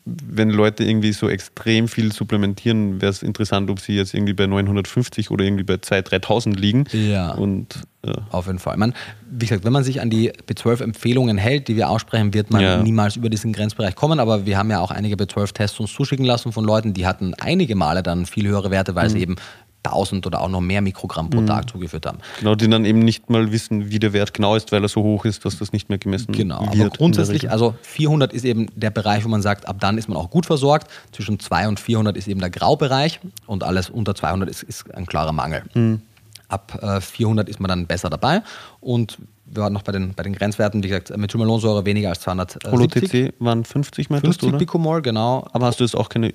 wenn 0.06 0.50
Leute 0.50 0.84
irgendwie 0.84 1.14
so 1.14 1.30
extrem 1.30 1.88
viel 1.88 2.12
supplementieren, 2.12 3.02
wäre 3.02 3.12
es 3.12 3.22
interessant, 3.22 3.70
ob 3.70 3.80
sie 3.80 3.94
jetzt 3.94 4.14
irgendwie 4.14 4.34
bei 4.34 4.48
950 4.48 5.30
oder 5.30 5.46
irgendwie 5.46 5.64
bei 5.64 5.76
2.000, 5.76 6.24
3.000 6.24 6.56
liegen. 6.56 6.86
Ja. 6.92 7.34
Und, 7.34 7.84
ja. 8.06 8.14
Auf 8.32 8.48
jeden 8.48 8.58
Fall. 8.58 8.78
Man, 8.78 8.96
wie 9.30 9.46
gesagt, 9.46 9.64
wenn 9.64 9.74
man 9.74 9.84
sich 9.84 10.02
an 10.02 10.10
die 10.10 10.32
B12-Empfehlungen 10.32 11.38
hält, 11.38 11.68
die 11.68 11.76
wir 11.76 11.90
aussprechen, 11.90 12.34
wird 12.34 12.50
man 12.50 12.62
ja. 12.62 12.82
niemals 12.82 13.16
über 13.16 13.30
diesen 13.30 13.54
Grenzbereich 13.54 13.96
kommen. 13.96 14.20
Aber 14.20 14.46
wir 14.46 14.58
haben 14.58 14.72
ja 14.72 14.80
auch 14.80 14.92
einige 14.92 15.16
B12-Tests 15.16 15.80
uns 15.80 15.94
zuschicken 15.94 16.26
lassen 16.26 16.52
von 16.52 16.66
Leuten, 16.66 16.94
die 16.94 17.06
hatten 17.06 17.36
einige 17.36 17.76
Male 17.76 18.02
dann 18.02 18.26
viel 18.26 18.48
höhere 18.48 18.72
Werte, 18.72 18.96
weil 18.96 19.10
mhm. 19.10 19.14
sie 19.14 19.20
eben 19.20 19.36
1000 19.84 20.28
oder 20.28 20.42
auch 20.42 20.50
noch 20.50 20.62
mehr 20.62 20.82
Mikrogramm 20.82 21.30
pro 21.30 21.42
mhm. 21.42 21.48
Tag 21.48 21.70
zugeführt 21.70 22.06
haben. 22.06 22.20
Genau, 22.40 22.56
die 22.56 22.70
dann 22.70 22.86
eben 22.86 23.00
nicht 23.00 23.30
mal 23.30 23.52
wissen, 23.52 23.90
wie 23.90 24.00
der 24.00 24.14
Wert 24.14 24.34
genau 24.34 24.56
ist, 24.56 24.72
weil 24.72 24.84
er 24.84 24.90
so 24.90 25.02
hoch 25.02 25.26
ist, 25.26 25.44
dass 25.46 25.58
das 25.58 25.74
nicht 25.74 25.90
mehr 25.90 25.98
gemessen 25.98 26.32
genau, 26.32 26.62
wird. 26.62 26.72
Genau, 26.72 26.86
aber 26.86 26.96
grundsätzlich, 26.96 27.50
also 27.50 27.76
400 27.82 28.34
ist 28.34 28.46
eben 28.46 28.68
der 28.76 28.92
Bereich, 28.92 29.26
wo 29.26 29.30
man 29.30 29.42
sagt, 29.42 29.68
ab 29.68 29.78
dann 29.80 29.98
ist 29.98 30.08
man 30.08 30.18
auch 30.18 30.30
gut 30.30 30.46
versorgt. 30.46 30.88
Zwischen 31.12 31.40
200 31.40 31.70
und 31.70 31.80
400 31.80 32.18
ist 32.18 32.28
eben 32.28 32.40
der 32.40 32.50
Graubereich 32.50 33.20
und 33.48 33.64
alles 33.64 33.90
unter 33.90 34.16
200 34.16 34.50
ist, 34.50 34.64
ist 34.64 34.94
ein 34.94 35.06
klarer 35.06 35.32
Mangel. 35.32 35.64
Mhm. 35.74 36.02
Ab 36.48 36.78
äh, 36.82 37.00
400 37.00 37.48
ist 37.48 37.60
man 37.60 37.70
dann 37.70 37.88
besser 37.88 38.10
dabei 38.10 38.42
und 38.82 39.18
wir 39.46 39.64
waren 39.64 39.74
noch 39.74 39.84
bei 39.84 39.92
den, 39.92 40.14
bei 40.14 40.24
den 40.24 40.34
Grenzwerten, 40.34 40.84
wie 40.84 40.88
gesagt, 40.88 41.16
Methylmalonsäure 41.16 41.86
weniger 41.86 42.10
als 42.10 42.22
200. 42.22 42.60
Holo-TC 42.72 43.34
waren 43.40 43.66
50, 43.66 44.10
meintest 44.10 44.40
50 44.40 44.40
du, 44.40 44.50
50 44.52 44.60
Picomol, 44.60 45.02
genau. 45.02 45.46
Aber 45.52 45.66
hast 45.66 45.80
du 45.80 45.84
jetzt 45.84 45.96
auch 45.96 46.10
keine 46.10 46.34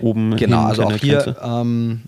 oben 0.00 0.36
Genau, 0.36 0.64
also 0.64 0.84
auch 0.84 0.92
hier, 0.92 1.36
ähm, 1.42 2.02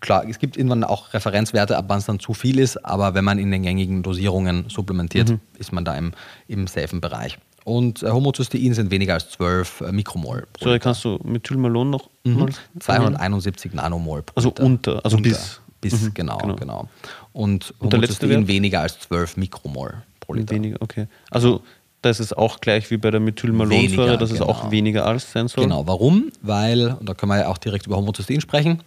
klar, 0.00 0.24
es 0.28 0.38
gibt 0.38 0.56
irgendwann 0.56 0.84
auch 0.84 1.14
Referenzwerte, 1.14 1.76
ab 1.76 1.86
wann 1.88 1.98
es 1.98 2.06
dann 2.06 2.20
zu 2.20 2.34
viel 2.34 2.58
ist, 2.58 2.84
aber 2.84 3.14
wenn 3.14 3.24
man 3.24 3.38
in 3.38 3.50
den 3.50 3.62
gängigen 3.62 4.02
Dosierungen 4.02 4.68
supplementiert, 4.68 5.30
mhm. 5.30 5.40
ist 5.58 5.72
man 5.72 5.84
da 5.84 5.96
im, 5.96 6.12
im 6.48 6.66
safen 6.66 7.00
Bereich. 7.00 7.38
Und 7.64 8.02
äh, 8.02 8.10
Homozystein 8.10 8.74
sind 8.74 8.90
weniger 8.90 9.14
als 9.14 9.30
12 9.30 9.80
äh, 9.82 9.92
Mikromol. 9.92 10.46
So, 10.60 10.76
kannst 10.78 11.04
du 11.04 11.18
Methylmalon 11.22 11.90
noch? 11.90 12.10
Mhm. 12.24 12.48
271 12.80 13.72
Nanomol 13.72 14.22
pro 14.22 14.32
Also 14.36 14.48
Liter. 14.48 14.64
unter, 14.64 15.04
also 15.04 15.16
unter, 15.16 15.30
bis. 15.30 15.60
Bis, 15.80 16.00
mhm, 16.00 16.14
genau, 16.14 16.38
genau, 16.38 16.54
genau. 16.54 16.88
Und, 17.32 17.74
Und 17.80 17.92
Homozystein 17.92 18.46
weniger 18.46 18.80
als 18.80 19.00
12 19.00 19.36
Mikromol 19.36 20.02
pro 20.20 20.34
Liter. 20.34 20.54
Weniger, 20.54 20.76
okay. 20.80 21.08
Also 21.30 21.62
das 22.02 22.20
ist 22.20 22.36
auch 22.36 22.60
gleich 22.60 22.90
wie 22.90 22.96
bei 22.96 23.10
der 23.10 23.20
Methylmalonsäure, 23.20 24.18
dass 24.18 24.32
genau. 24.32 24.44
es 24.44 24.48
auch 24.48 24.70
weniger 24.70 25.06
als 25.06 25.32
sein 25.32 25.48
soll. 25.48 25.64
Genau, 25.64 25.86
warum? 25.86 26.30
Weil, 26.42 26.96
und 26.98 27.08
da 27.08 27.14
können 27.14 27.30
wir 27.30 27.38
ja 27.38 27.48
auch 27.48 27.58
direkt 27.58 27.86
über 27.86 27.96
Homozystein 27.96 28.40
sprechen, 28.40 28.82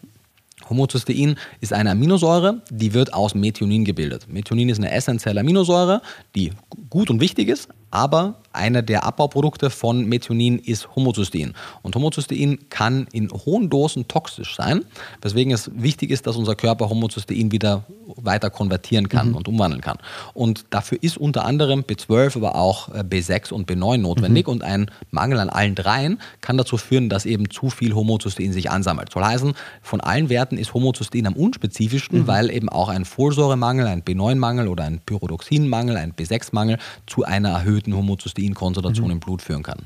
Homozystein 0.69 1.37
ist 1.61 1.73
eine 1.73 1.91
Aminosäure, 1.91 2.61
die 2.69 2.93
wird 2.93 3.13
aus 3.13 3.35
Methionin 3.35 3.85
gebildet. 3.85 4.27
Methionin 4.27 4.69
ist 4.69 4.79
eine 4.79 4.91
essentielle 4.91 5.39
Aminosäure, 5.39 6.01
die 6.35 6.51
gut 6.89 7.09
und 7.09 7.19
wichtig 7.19 7.49
ist, 7.49 7.69
aber 7.91 8.35
einer 8.55 8.81
der 8.81 9.03
Abbauprodukte 9.03 9.69
von 9.69 10.05
Methionin 10.05 10.59
ist 10.59 10.95
Homozystein. 10.95 11.53
Und 11.81 11.95
Homozystein 11.95 12.59
kann 12.69 13.07
in 13.11 13.29
hohen 13.29 13.69
Dosen 13.69 14.07
toxisch 14.07 14.55
sein, 14.55 14.85
weswegen 15.21 15.53
es 15.53 15.71
wichtig 15.73 16.11
ist, 16.11 16.27
dass 16.27 16.35
unser 16.35 16.55
Körper 16.55 16.89
Homozystein 16.89 17.51
wieder 17.51 17.83
weiter 18.15 18.49
konvertieren 18.49 19.09
kann 19.09 19.29
mhm. 19.29 19.35
und 19.35 19.47
umwandeln 19.47 19.81
kann. 19.81 19.97
Und 20.33 20.65
dafür 20.69 20.97
ist 21.01 21.17
unter 21.17 21.45
anderem 21.45 21.81
B12, 21.81 22.37
aber 22.37 22.55
auch 22.55 22.89
äh, 22.89 22.99
B6 22.99 23.51
und 23.51 23.69
B9 23.69 23.97
notwendig. 23.97 24.47
Mhm. 24.47 24.53
Und 24.53 24.63
ein 24.63 24.91
Mangel 25.11 25.39
an 25.39 25.49
allen 25.49 25.75
dreien 25.75 26.19
kann 26.41 26.57
dazu 26.57 26.77
führen, 26.77 27.09
dass 27.09 27.25
eben 27.25 27.49
zu 27.49 27.69
viel 27.69 27.93
Homozystein 27.95 28.53
sich 28.53 28.69
ansammelt. 28.69 29.11
Soll 29.11 29.23
heißen, 29.23 29.53
von 29.81 30.01
allen 30.01 30.29
Werten 30.29 30.57
ist 30.57 30.73
Homozystein 30.73 31.27
am 31.27 31.33
unspezifischsten, 31.33 32.21
mhm. 32.21 32.27
weil 32.27 32.49
eben 32.51 32.69
auch 32.69 32.89
ein 32.89 33.05
Folsäuremangel, 33.05 33.87
ein 33.87 34.03
B9-Mangel 34.03 34.67
oder 34.67 34.83
ein 34.83 35.01
Pyridoxin-Mangel, 35.05 35.97
ein 35.97 36.13
B6-Mangel 36.13 36.77
zu 37.07 37.23
einer 37.23 37.49
erhöhten 37.49 37.95
Homozysteinkonzentration 38.49 39.07
mhm. 39.07 39.11
im 39.13 39.19
Blut 39.19 39.41
führen 39.41 39.63
kann. 39.63 39.85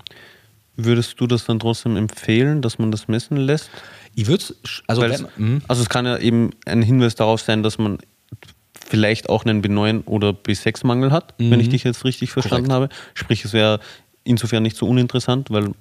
Würdest 0.76 1.20
du 1.20 1.28
das 1.28 1.46
dann 1.46 1.60
trotzdem 1.60 1.98
empfehlen, 1.98 2.62
dass 2.62 2.80
man 2.80 2.92
das 2.92 3.08
messen 3.08 3.38
lässt? 3.38 3.70
Ich 4.16 4.28
würde 4.28 4.44
also, 4.88 5.04
es, 5.04 5.26
mhm. 5.38 5.62
also 5.68 5.82
es 5.82 5.90
kann 5.90 6.06
ja 6.06 6.18
eben 6.18 6.52
ein 6.66 6.82
Hinweis 6.82 7.16
darauf 7.16 7.42
sein, 7.42 7.64
dass 7.64 7.78
man 7.78 8.00
vielleicht 8.74 9.30
auch 9.30 9.46
einen 9.46 9.62
B9 9.62 10.06
oder 10.06 10.30
B6-Mangel 10.30 11.12
hat, 11.12 11.40
mhm. 11.40 11.52
wenn 11.52 11.60
ich 11.60 11.70
dich 11.70 11.84
jetzt 11.84 12.06
richtig 12.06 12.32
verstanden 12.32 12.70
Korrekt. 12.70 12.94
habe. 12.94 13.02
Sprich, 13.14 13.44
es 13.46 13.54
wäre 13.54 13.80
insofern 14.24 14.64
nicht 14.64 14.78
so 14.78 14.88
uninteressant, 14.88 15.50
weil 15.52 15.72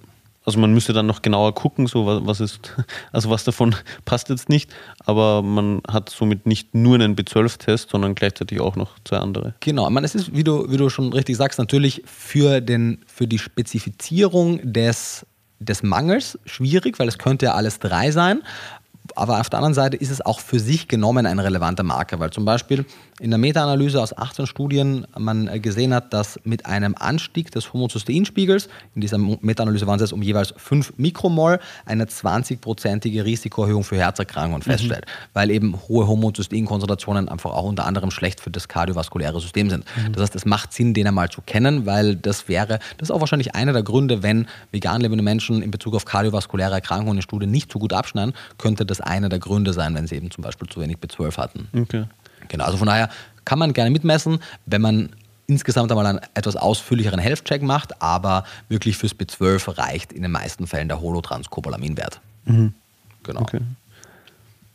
also 0.48 0.58
man 0.60 0.72
müsste 0.72 0.94
dann 0.94 1.04
noch 1.04 1.20
genauer 1.20 1.54
gucken, 1.54 1.86
so 1.86 2.06
was, 2.06 2.24
was 2.24 2.40
ist, 2.40 2.74
also 3.12 3.28
was 3.28 3.44
davon 3.44 3.74
passt 4.06 4.30
jetzt 4.30 4.48
nicht, 4.48 4.74
aber 5.04 5.42
man 5.42 5.82
hat 5.86 6.08
somit 6.08 6.46
nicht 6.46 6.74
nur 6.74 6.94
einen 6.94 7.16
B12-Test, 7.16 7.90
sondern 7.90 8.14
gleichzeitig 8.14 8.58
auch 8.58 8.74
noch 8.74 8.98
zwei 9.04 9.18
andere. 9.18 9.54
Genau, 9.60 9.88
meine, 9.90 10.06
es 10.06 10.14
ist, 10.14 10.34
wie 10.34 10.44
du, 10.44 10.70
wie 10.70 10.78
du 10.78 10.88
schon 10.88 11.12
richtig 11.12 11.36
sagst, 11.36 11.58
natürlich 11.58 12.02
für, 12.06 12.62
den, 12.62 13.04
für 13.06 13.26
die 13.26 13.38
Spezifizierung 13.38 14.60
des, 14.62 15.26
des 15.58 15.82
Mangels 15.82 16.38
schwierig, 16.46 16.98
weil 16.98 17.08
es 17.08 17.18
könnte 17.18 17.46
ja 17.46 17.52
alles 17.52 17.78
drei 17.78 18.10
sein. 18.10 18.42
Aber 19.16 19.40
auf 19.40 19.50
der 19.50 19.58
anderen 19.58 19.74
Seite 19.74 19.96
ist 19.96 20.10
es 20.10 20.24
auch 20.24 20.40
für 20.40 20.58
sich 20.58 20.88
genommen 20.88 21.26
ein 21.26 21.38
relevanter 21.38 21.82
Marker, 21.82 22.18
weil 22.20 22.30
zum 22.30 22.44
Beispiel 22.44 22.84
in 23.20 23.30
der 23.30 23.38
Meta-Analyse 23.38 24.00
aus 24.00 24.16
18 24.16 24.46
Studien 24.46 25.06
man 25.18 25.60
gesehen 25.60 25.92
hat, 25.92 26.12
dass 26.12 26.38
mit 26.44 26.66
einem 26.66 26.94
Anstieg 26.96 27.50
des 27.50 27.72
Homozysteinspiegels, 27.72 28.68
in 28.94 29.00
dieser 29.00 29.18
Meta-Analyse 29.18 29.86
waren 29.86 29.96
es 29.96 30.02
jetzt 30.02 30.12
um 30.12 30.22
jeweils 30.22 30.54
5 30.56 30.94
Mikromol, 30.98 31.58
eine 31.84 32.04
20-prozentige 32.04 33.24
Risikoerhöhung 33.24 33.82
für 33.82 33.96
Herzerkrankungen 33.96 34.62
mhm. 34.64 34.70
feststellt, 34.70 35.06
weil 35.32 35.50
eben 35.50 35.76
hohe 35.88 36.06
Homozysteinkonzentrationen 36.06 37.28
einfach 37.28 37.50
auch 37.50 37.64
unter 37.64 37.86
anderem 37.86 38.10
schlecht 38.10 38.40
für 38.40 38.50
das 38.50 38.68
kardiovaskuläre 38.68 39.40
System 39.40 39.68
sind. 39.68 39.84
Mhm. 39.96 40.12
Das 40.12 40.22
heißt, 40.22 40.36
es 40.36 40.44
macht 40.44 40.72
Sinn, 40.72 40.94
den 40.94 41.06
einmal 41.08 41.28
zu 41.28 41.42
kennen, 41.42 41.86
weil 41.86 42.14
das 42.14 42.48
wäre, 42.48 42.78
das 42.98 43.08
ist 43.08 43.10
auch 43.10 43.20
wahrscheinlich 43.20 43.54
einer 43.54 43.72
der 43.72 43.82
Gründe, 43.82 44.22
wenn 44.22 44.46
vegan 44.70 45.00
lebende 45.00 45.24
Menschen 45.24 45.62
in 45.62 45.70
Bezug 45.70 45.94
auf 45.94 46.04
kardiovaskuläre 46.04 46.74
Erkrankungen 46.74 47.18
in 47.18 47.22
Studien 47.22 47.50
nicht 47.50 47.72
so 47.72 47.78
gut 47.78 47.92
abschneiden, 47.92 48.34
könnte 48.58 48.86
das 48.86 48.97
einer 49.00 49.28
der 49.28 49.38
Gründe 49.38 49.72
sein, 49.72 49.94
wenn 49.94 50.06
sie 50.06 50.16
eben 50.16 50.30
zum 50.30 50.42
Beispiel 50.42 50.68
zu 50.68 50.80
wenig 50.80 50.98
B12 50.98 51.36
hatten. 51.36 51.68
Okay. 51.74 52.04
Genau, 52.48 52.64
also 52.64 52.78
von 52.78 52.86
daher 52.86 53.10
kann 53.44 53.58
man 53.58 53.72
gerne 53.72 53.90
mitmessen, 53.90 54.40
wenn 54.66 54.80
man 54.80 55.10
insgesamt 55.46 55.90
einmal 55.90 56.06
einen 56.06 56.20
etwas 56.34 56.56
ausführlicheren 56.56 57.18
Health-Check 57.18 57.62
macht, 57.62 58.00
aber 58.02 58.44
wirklich 58.68 58.96
fürs 58.96 59.14
B12 59.14 59.78
reicht 59.78 60.12
in 60.12 60.22
den 60.22 60.30
meisten 60.30 60.66
Fällen 60.66 60.88
der 60.88 61.00
Holotranscobalaminwert. 61.00 62.20
Mhm. 62.44 62.74
Genau. 63.22 63.40
Okay. 63.40 63.60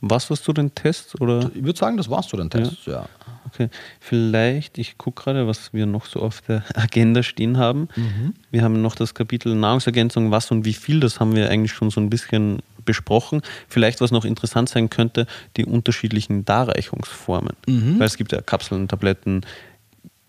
Was 0.01 0.29
warst 0.29 0.47
du 0.47 0.53
den 0.53 0.73
Test? 0.75 1.19
Oder? 1.21 1.49
Ich 1.55 1.63
würde 1.63 1.79
sagen, 1.79 1.95
das 1.95 2.09
warst 2.09 2.33
du 2.33 2.37
den 2.37 2.49
Test, 2.49 2.87
ja. 2.87 2.93
ja. 2.93 3.09
Okay, 3.45 3.69
vielleicht, 3.99 4.79
ich 4.79 4.97
gucke 4.97 5.23
gerade, 5.23 5.47
was 5.47 5.73
wir 5.73 5.85
noch 5.85 6.05
so 6.05 6.21
auf 6.21 6.41
der 6.41 6.63
Agenda 6.73 7.21
stehen 7.21 7.57
haben. 7.57 7.87
Mhm. 7.95 8.33
Wir 8.51 8.63
haben 8.63 8.81
noch 8.81 8.95
das 8.95 9.13
Kapitel 9.13 9.53
Nahrungsergänzung, 9.53 10.31
was 10.31 10.49
und 10.49 10.65
wie 10.65 10.73
viel, 10.73 10.99
das 10.99 11.19
haben 11.19 11.35
wir 11.35 11.49
eigentlich 11.49 11.71
schon 11.71 11.91
so 11.91 12.01
ein 12.01 12.09
bisschen 12.09 12.63
besprochen. 12.85 13.41
Vielleicht, 13.67 14.01
was 14.01 14.11
noch 14.11 14.25
interessant 14.25 14.69
sein 14.69 14.89
könnte, 14.89 15.25
die 15.57 15.65
unterschiedlichen 15.65 16.45
Darreichungsformen. 16.45 17.55
Mhm. 17.67 17.99
Weil 17.99 18.07
es 18.07 18.17
gibt 18.17 18.31
ja 18.31 18.41
Kapseln, 18.41 18.87
Tabletten, 18.87 19.41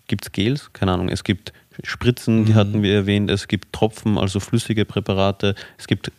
gibt 0.07 0.25
es 0.25 0.31
Gels, 0.31 0.71
keine 0.73 0.91
Ahnung, 0.91 1.09
es 1.09 1.23
gibt 1.23 1.53
Spritzen, 1.83 2.45
die 2.45 2.53
mhm. 2.53 2.55
hatten 2.55 2.83
wir 2.83 2.93
erwähnt, 2.93 3.29
es 3.29 3.47
gibt 3.47 3.73
Tropfen, 3.73 4.17
also 4.17 4.39
flüssige 4.39 4.85
Präparate, 4.85 5.55
es 5.77 5.87
gibt 5.87 6.11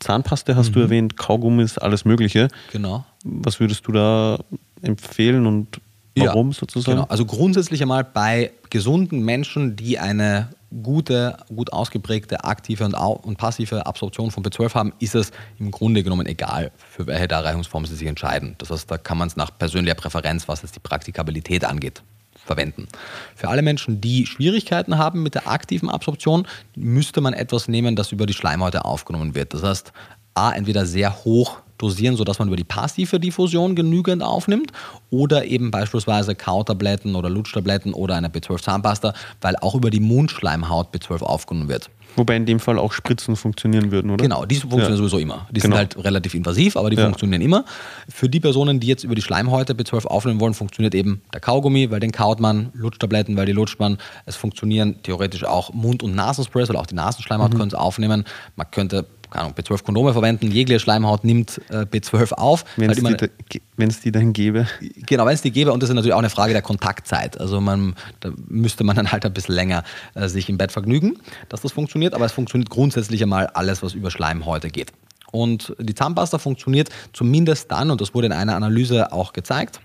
Zahnpaste, 0.00 0.56
hast 0.56 0.70
mhm. 0.70 0.74
du 0.74 0.80
erwähnt, 0.80 1.16
Kaugummis, 1.16 1.78
alles 1.78 2.04
Mögliche. 2.04 2.48
Genau. 2.72 3.04
Was 3.24 3.60
würdest 3.60 3.86
du 3.86 3.92
da 3.92 4.38
empfehlen 4.80 5.46
und 5.46 5.80
warum 6.16 6.50
ja, 6.50 6.54
sozusagen? 6.54 6.96
Genau. 6.96 7.08
Also 7.08 7.24
grundsätzlich 7.24 7.82
einmal 7.82 8.04
bei 8.04 8.52
gesunden 8.70 9.24
Menschen, 9.24 9.76
die 9.76 9.98
eine 9.98 10.48
gute, 10.82 11.36
gut 11.54 11.72
ausgeprägte 11.72 12.44
aktive 12.44 12.84
und, 12.84 12.94
und, 12.94 13.36
passive 13.36 13.84
Absorption 13.84 14.30
von 14.30 14.42
B12 14.42 14.74
haben, 14.74 14.92
ist 14.98 15.14
es 15.14 15.30
im 15.58 15.70
Grunde 15.70 16.02
genommen 16.02 16.26
egal, 16.26 16.72
für 16.76 17.06
welche 17.06 17.28
Darreichungsform 17.28 17.84
sie 17.86 17.94
sich 17.94 18.08
entscheiden. 18.08 18.54
Das 18.58 18.70
heißt, 18.70 18.90
da 18.90 18.96
kann 18.96 19.18
man 19.18 19.28
es 19.28 19.36
nach 19.36 19.50
persönlicher 19.56 19.94
Präferenz, 19.94 20.48
was 20.48 20.64
es 20.64 20.72
die 20.72 20.80
Praktikabilität 20.80 21.64
angeht, 21.64 22.02
verwenden. 22.34 22.88
Für 23.36 23.48
alle 23.48 23.62
Menschen, 23.62 24.00
die 24.00 24.26
Schwierigkeiten 24.26 24.98
haben 24.98 25.22
mit 25.22 25.34
der 25.34 25.48
aktiven 25.48 25.90
Absorption, 25.90 26.46
müsste 26.74 27.20
man 27.20 27.34
etwas 27.34 27.68
nehmen, 27.68 27.96
das 27.96 28.12
über 28.12 28.26
die 28.26 28.34
Schleimhäute 28.34 28.84
aufgenommen 28.84 29.34
wird. 29.34 29.54
Das 29.54 29.62
heißt, 29.62 29.92
A, 30.34 30.52
entweder 30.52 30.86
sehr 30.86 31.24
hoch 31.24 31.58
dosieren, 31.82 32.16
sodass 32.16 32.38
man 32.38 32.48
über 32.48 32.56
die 32.56 32.64
passive 32.64 33.20
Diffusion 33.20 33.74
genügend 33.74 34.22
aufnimmt 34.22 34.72
oder 35.10 35.44
eben 35.44 35.70
beispielsweise 35.70 36.34
Kautabletten 36.34 37.14
oder 37.14 37.28
Lutschtabletten 37.28 37.92
oder 37.94 38.14
eine 38.14 38.28
B12-Zahnpasta, 38.28 39.14
weil 39.40 39.56
auch 39.56 39.74
über 39.74 39.90
die 39.90 40.00
Mundschleimhaut 40.00 40.94
B12 40.94 41.22
aufgenommen 41.22 41.68
wird. 41.68 41.90
Wobei 42.16 42.36
in 42.36 42.46
dem 42.46 42.60
Fall 42.60 42.78
auch 42.78 42.92
Spritzen 42.92 43.36
funktionieren 43.36 43.90
würden, 43.90 44.10
oder? 44.10 44.22
Genau, 44.22 44.44
die 44.44 44.56
funktionieren 44.56 44.92
ja. 44.92 44.96
sowieso 44.96 45.18
immer. 45.18 45.46
Die 45.50 45.60
genau. 45.60 45.76
sind 45.76 45.96
halt 45.96 46.04
relativ 46.04 46.34
invasiv, 46.34 46.76
aber 46.76 46.90
die 46.90 46.96
ja. 46.96 47.04
funktionieren 47.04 47.40
immer. 47.40 47.64
Für 48.08 48.28
die 48.28 48.40
Personen, 48.40 48.80
die 48.80 48.86
jetzt 48.86 49.04
über 49.04 49.14
die 49.14 49.22
Schleimhäute 49.22 49.74
B12 49.74 50.06
aufnehmen 50.06 50.40
wollen, 50.40 50.54
funktioniert 50.54 50.94
eben 50.94 51.22
der 51.32 51.40
Kaugummi, 51.40 51.90
weil 51.90 52.00
den 52.00 52.12
kaut 52.12 52.40
man, 52.40 52.70
Lutschtabletten, 52.74 53.36
weil 53.36 53.46
die 53.46 53.52
lutscht 53.52 53.80
man. 53.80 53.98
Es 54.26 54.36
funktionieren 54.36 55.02
theoretisch 55.02 55.44
auch 55.44 55.72
Mund- 55.72 56.02
und 56.02 56.14
Nasensprays, 56.14 56.68
weil 56.68 56.76
auch 56.76 56.86
die 56.86 56.94
Nasenschleimhaut 56.94 57.54
mhm. 57.54 57.58
können 57.58 57.68
es 57.68 57.74
aufnehmen. 57.74 58.24
Man 58.56 58.70
könnte 58.70 59.06
keine 59.32 59.46
Ahnung, 59.46 59.56
B12 59.56 59.82
Kondome 59.82 60.12
verwenden, 60.12 60.50
jegliche 60.50 60.78
Schleimhaut 60.78 61.24
nimmt 61.24 61.60
äh, 61.70 61.86
B12 61.86 62.34
auf. 62.34 62.64
Wenn 62.76 62.90
es 62.90 63.02
halt 63.02 63.30
die, 63.52 63.60
die, 63.78 64.12
dann 64.12 64.32
gäbe. 64.32 64.66
Genau, 65.06 65.26
wenn 65.26 65.34
es 65.34 65.42
die 65.42 65.50
gäbe 65.50 65.72
und 65.72 65.82
das 65.82 65.90
ist 65.90 65.94
natürlich 65.94 66.14
auch 66.14 66.18
eine 66.18 66.30
Frage 66.30 66.52
der 66.52 66.62
Kontaktzeit. 66.62 67.40
Also 67.40 67.60
man, 67.60 67.94
da 68.20 68.30
müsste 68.48 68.84
man 68.84 68.96
dann 68.96 69.10
halt 69.10 69.24
ein 69.24 69.32
bisschen 69.32 69.54
länger 69.54 69.84
äh, 70.14 70.28
sich 70.28 70.48
im 70.48 70.58
Bett 70.58 70.70
vergnügen, 70.70 71.18
dass 71.48 71.62
das 71.62 71.72
funktioniert, 71.72 72.14
aber 72.14 72.26
es 72.26 72.32
funktioniert 72.32 72.70
grundsätzlich 72.70 73.22
einmal 73.22 73.46
alles, 73.48 73.82
was 73.82 73.94
über 73.94 74.10
Schleimhäute 74.10 74.68
geht. 74.68 74.92
Und 75.30 75.74
die 75.78 75.94
Zahnpasta 75.94 76.38
funktioniert 76.38 76.90
zumindest 77.12 77.70
dann, 77.72 77.90
und 77.90 78.00
das 78.00 78.14
wurde 78.14 78.26
in 78.26 78.32
einer 78.32 78.54
Analyse 78.54 79.12
auch 79.12 79.32
gezeigt, 79.32 79.80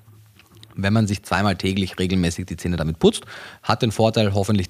wenn 0.76 0.94
man 0.94 1.08
sich 1.08 1.24
zweimal 1.24 1.56
täglich 1.56 1.98
regelmäßig 1.98 2.46
die 2.46 2.58
Zähne 2.58 2.78
damit 2.78 3.00
putzt, 3.00 3.24
hat 3.64 3.82
den 3.82 3.92
Vorteil, 3.92 4.34
hoffentlich 4.34 4.68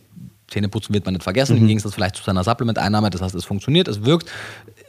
Zähneputzen 0.48 0.94
wird 0.94 1.06
man 1.06 1.14
nicht 1.14 1.24
vergessen, 1.24 1.56
mhm. 1.56 1.64
im 1.64 1.68
Gegensatz 1.68 1.94
vielleicht 1.94 2.16
zu 2.16 2.24
seiner 2.24 2.44
Supplement-Einnahme. 2.44 3.10
Das 3.10 3.22
heißt, 3.22 3.36
es 3.36 3.46
funktioniert, 3.46 3.88
es 3.88 4.06
wirkt. 4.06 4.30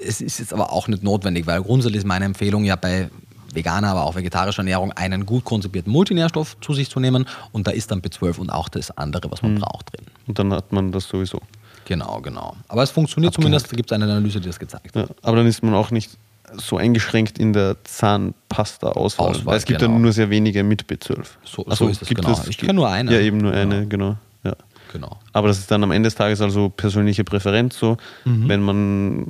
Es 0.00 0.20
ist 0.20 0.38
jetzt 0.38 0.52
aber 0.52 0.72
auch 0.72 0.88
nicht 0.88 1.02
notwendig, 1.02 1.46
weil 1.46 1.62
grundsätzlich 1.62 1.98
ist 1.98 2.06
meine 2.06 2.24
Empfehlung 2.24 2.64
ja 2.64 2.76
bei 2.76 3.10
veganer, 3.52 3.88
aber 3.88 4.04
auch 4.04 4.14
vegetarischer 4.14 4.60
Ernährung 4.60 4.92
einen 4.92 5.26
gut 5.26 5.44
konzipierten 5.44 5.92
Multinährstoff 5.92 6.56
zu 6.60 6.74
sich 6.74 6.90
zu 6.90 7.00
nehmen 7.00 7.26
und 7.52 7.66
da 7.66 7.70
ist 7.70 7.90
dann 7.90 8.02
B12 8.02 8.38
und 8.38 8.50
auch 8.50 8.68
das 8.68 8.96
andere, 8.96 9.30
was 9.30 9.42
man 9.42 9.54
mhm. 9.54 9.60
braucht 9.60 9.92
drin. 9.92 10.06
Und 10.26 10.38
dann 10.38 10.52
hat 10.52 10.70
man 10.72 10.92
das 10.92 11.08
sowieso. 11.08 11.40
Genau, 11.86 12.20
genau. 12.20 12.54
Aber 12.68 12.82
es 12.82 12.90
funktioniert 12.90 13.32
Abgehakt. 13.32 13.44
zumindest, 13.44 13.72
da 13.72 13.76
gibt 13.76 13.90
es 13.90 13.94
eine 13.94 14.04
Analyse, 14.04 14.40
die 14.40 14.46
das 14.46 14.58
gezeigt 14.58 14.94
hat. 14.94 15.08
Ja, 15.08 15.14
aber 15.22 15.38
dann 15.38 15.46
ist 15.46 15.62
man 15.62 15.74
auch 15.74 15.90
nicht 15.90 16.10
so 16.56 16.76
eingeschränkt 16.76 17.38
in 17.38 17.52
der 17.52 17.76
Zahnpasta-Auswahl. 17.84 19.30
Auswahl, 19.30 19.56
es 19.56 19.64
gibt 19.64 19.80
genau. 19.80 19.92
ja 19.94 19.98
nur 19.98 20.12
sehr 20.12 20.30
wenige 20.30 20.62
mit 20.62 20.84
B12. 20.84 21.24
So, 21.44 21.64
also 21.66 21.86
so 21.86 21.90
ist 21.90 22.02
es, 22.02 22.08
genau. 22.08 22.32
Es, 22.32 22.46
ich 22.46 22.58
kenne 22.58 22.74
nur 22.74 22.88
eine. 22.88 23.12
Ja, 23.12 23.20
eben 23.20 23.38
nur 23.38 23.52
eine, 23.52 23.86
genau. 23.86 24.10
genau. 24.10 24.16
Genau. 24.92 25.18
Aber 25.32 25.48
das 25.48 25.58
ist 25.58 25.70
dann 25.70 25.82
am 25.82 25.90
Ende 25.90 26.06
des 26.06 26.14
Tages 26.14 26.40
also 26.40 26.68
persönliche 26.70 27.24
Präferenz 27.24 27.78
so. 27.78 27.96
Mhm. 28.24 28.48
Wenn 28.48 28.62
man 28.62 29.26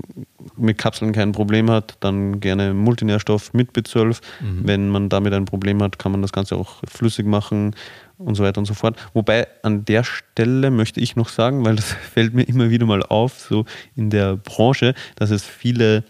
mit 0.56 0.78
Kapseln 0.78 1.12
kein 1.12 1.32
Problem 1.32 1.70
hat, 1.70 1.96
dann 2.00 2.40
gerne 2.40 2.74
Multinährstoff 2.74 3.52
mit 3.54 3.72
B12. 3.72 4.20
Mhm. 4.40 4.60
Wenn 4.62 4.88
man 4.88 5.08
damit 5.08 5.32
ein 5.32 5.44
Problem 5.44 5.82
hat, 5.82 5.98
kann 5.98 6.12
man 6.12 6.22
das 6.22 6.32
Ganze 6.32 6.56
auch 6.56 6.76
flüssig 6.88 7.26
machen 7.26 7.74
und 8.18 8.34
so 8.34 8.42
weiter 8.42 8.58
und 8.58 8.66
so 8.66 8.74
fort. 8.74 8.96
Wobei 9.14 9.46
an 9.62 9.84
der 9.84 10.04
Stelle 10.04 10.70
möchte 10.70 11.00
ich 11.00 11.16
noch 11.16 11.28
sagen, 11.28 11.64
weil 11.64 11.76
das 11.76 11.92
fällt 12.12 12.34
mir 12.34 12.44
immer 12.44 12.70
wieder 12.70 12.86
mal 12.86 13.02
auf, 13.02 13.38
so 13.38 13.64
in 13.96 14.10
der 14.10 14.36
Branche, 14.36 14.94
dass 15.16 15.30
es 15.30 15.44
viele 15.44 16.04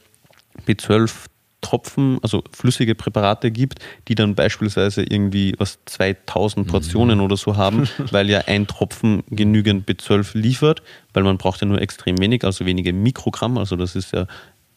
B12 0.66 1.26
Tropfen, 1.60 2.18
also 2.22 2.42
flüssige 2.52 2.94
Präparate 2.94 3.50
gibt, 3.50 3.80
die 4.06 4.14
dann 4.14 4.34
beispielsweise 4.34 5.02
irgendwie 5.02 5.54
was 5.58 5.78
2000 5.86 6.66
mhm. 6.66 6.70
Portionen 6.70 7.18
mhm. 7.18 7.24
oder 7.24 7.36
so 7.36 7.56
haben, 7.56 7.88
weil 8.10 8.30
ja 8.30 8.40
ein 8.46 8.66
Tropfen 8.66 9.24
genügend 9.28 9.88
B12 9.88 10.38
liefert, 10.38 10.82
weil 11.12 11.24
man 11.24 11.38
braucht 11.38 11.60
ja 11.60 11.66
nur 11.66 11.80
extrem 11.80 12.18
wenig, 12.18 12.44
also 12.44 12.64
wenige 12.64 12.92
Mikrogramm, 12.92 13.58
also 13.58 13.76
das 13.76 13.96
ist 13.96 14.12
ja, 14.12 14.26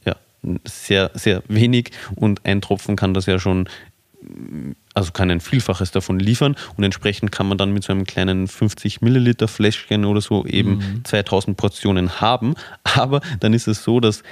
ja 0.05 0.15
sehr, 0.65 1.11
sehr 1.13 1.43
wenig 1.47 1.91
und 2.15 2.45
ein 2.45 2.61
Tropfen 2.61 2.95
kann 2.95 3.13
das 3.13 3.27
ja 3.27 3.39
schon 3.39 3.67
also 4.93 5.11
kann 5.11 5.31
ein 5.31 5.39
Vielfaches 5.39 5.91
davon 5.91 6.19
liefern 6.19 6.55
und 6.77 6.83
entsprechend 6.83 7.31
kann 7.31 7.47
man 7.47 7.57
dann 7.57 7.71
mit 7.71 7.83
so 7.83 7.91
einem 7.91 8.05
kleinen 8.05 8.47
50 8.47 9.01
Milliliter 9.01 9.47
Fläschchen 9.47 10.05
oder 10.05 10.21
so 10.21 10.45
eben 10.45 10.77
mhm. 10.77 11.05
2000 11.05 11.57
Portionen 11.57 12.21
haben. 12.21 12.55
Aber 12.83 13.21
dann 13.39 13.53
ist 13.53 13.67
es 13.67 13.83
so, 13.83 13.99
dass 13.99 14.23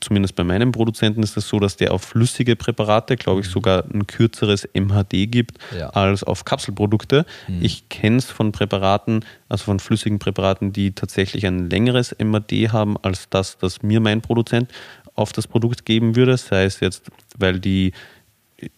zumindest 0.00 0.36
bei 0.36 0.44
meinem 0.44 0.72
Produzenten 0.72 1.22
ist 1.22 1.30
es 1.30 1.34
das 1.36 1.48
so, 1.48 1.58
dass 1.58 1.76
der 1.76 1.92
auf 1.92 2.02
flüssige 2.02 2.56
Präparate, 2.56 3.16
glaube 3.16 3.40
ich, 3.40 3.46
mhm. 3.48 3.52
sogar 3.52 3.84
ein 3.92 4.06
kürzeres 4.06 4.68
MHD 4.74 5.30
gibt 5.30 5.58
ja. 5.76 5.90
als 5.90 6.22
auf 6.22 6.44
Kapselprodukte. 6.44 7.24
Mhm. 7.48 7.58
Ich 7.62 7.88
kenne 7.88 8.16
es 8.16 8.26
von 8.26 8.52
Präparaten, 8.52 9.24
also 9.48 9.64
von 9.64 9.80
flüssigen 9.80 10.18
Präparaten, 10.18 10.72
die 10.72 10.92
tatsächlich 10.92 11.46
ein 11.46 11.70
längeres 11.70 12.14
MHD 12.18 12.72
haben 12.72 12.96
als 12.98 13.28
das, 13.30 13.58
das 13.58 13.82
mir 13.82 14.00
mein 14.00 14.20
Produzent 14.20 14.70
auf 15.14 15.32
das 15.32 15.46
Produkt 15.46 15.84
geben 15.84 16.16
würde. 16.16 16.36
Sei 16.36 16.64
es 16.64 16.80
jetzt, 16.80 17.10
weil 17.38 17.60
die 17.60 17.92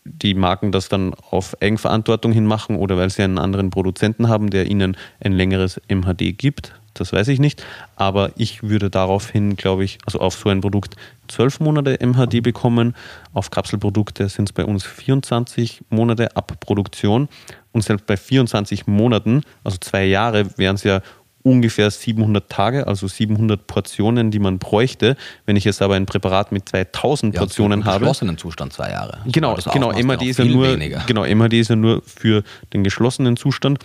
die 0.05 0.35
Marken 0.35 0.71
das 0.71 0.89
dann 0.89 1.13
auf 1.15 1.61
Eigenverantwortung 1.61 2.31
hin 2.31 2.47
machen 2.47 2.77
oder 2.77 2.97
weil 2.97 3.11
sie 3.11 3.25
einen 3.25 3.39
anderen 3.39 3.71
Produzenten 3.71 4.29
haben, 4.29 4.49
der 4.49 4.71
ihnen 4.71 4.97
ein 5.19 5.33
längeres 5.33 5.81
MHD 5.89 6.39
gibt 6.39 6.73
das 6.95 7.13
weiß 7.13 7.29
ich 7.29 7.39
nicht. 7.39 7.65
Aber 7.97 8.33
ich 8.37 8.63
würde 8.63 8.91
daraufhin, 8.91 9.57
glaube 9.57 9.85
ich, 9.85 9.99
also 10.07 10.21
auf 10.21 10.35
so 10.35 10.49
ein 10.49 10.61
Produkt 10.61 10.97
12 11.29 11.61
Monate 11.61 11.99
MHD 12.05 12.43
bekommen. 12.43 12.95
Auf 13.33 13.51
Kapselprodukte 13.51 14.29
sind 14.29 14.49
es 14.49 14.53
bei 14.53 14.65
uns 14.65 14.85
24 14.85 15.83
Monate 15.91 16.37
ab 16.37 16.61
Produktion. 16.61 17.29
Und 17.73 17.83
selbst 17.83 18.07
bei 18.07 18.17
24 18.17 18.87
Monaten, 18.87 19.43
also 19.65 19.79
zwei 19.79 20.05
Jahre, 20.05 20.57
wären 20.59 20.77
es 20.77 20.85
ja 20.85 21.01
ungefähr 21.43 21.91
700 21.91 22.49
Tage, 22.49 22.87
also 22.87 23.09
700 23.09 23.67
Portionen, 23.67 24.31
die 24.31 24.39
man 24.39 24.59
bräuchte. 24.59 25.17
Wenn 25.45 25.57
ich 25.57 25.65
jetzt 25.65 25.83
aber 25.83 25.95
ein 25.95 26.07
Präparat 26.07 26.53
mit 26.53 26.69
2000 26.69 27.35
ja, 27.35 27.41
Portionen 27.41 27.81
im 27.81 27.87
habe. 27.87 28.01
geschlossenen 28.01 28.39
Zustand 28.39 28.73
zwei 28.73 28.91
Jahre. 28.91 29.19
Genau, 29.27 29.57
genau. 29.73 29.91
MHD 29.91 30.23
ist 30.23 30.39
ja 30.39 30.45
nur, 30.45 30.77
genau, 30.77 31.25
MHD 31.25 31.55
ist 31.55 31.71
ja 31.71 31.77
nur 31.77 32.03
für 32.03 32.43
den 32.73 32.85
geschlossenen 32.85 33.37
Zustand. 33.37 33.81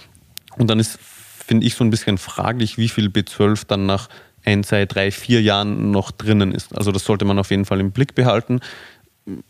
Und 0.57 0.69
dann 0.69 0.79
ist 0.79 0.99
finde 1.47 1.65
ich 1.65 1.75
so 1.75 1.83
ein 1.83 1.89
bisschen 1.89 2.17
fraglich, 2.17 2.77
wie 2.77 2.89
viel 2.89 3.07
B12 3.07 3.65
dann 3.67 3.85
nach 3.85 4.09
ein, 4.43 4.63
zwei, 4.63 4.85
drei, 4.85 5.11
vier 5.11 5.41
Jahren 5.41 5.91
noch 5.91 6.11
drinnen 6.11 6.51
ist. 6.51 6.77
Also 6.77 6.91
das 6.91 7.05
sollte 7.05 7.25
man 7.25 7.39
auf 7.39 7.51
jeden 7.51 7.65
Fall 7.65 7.79
im 7.79 7.91
Blick 7.91 8.15
behalten. 8.15 8.59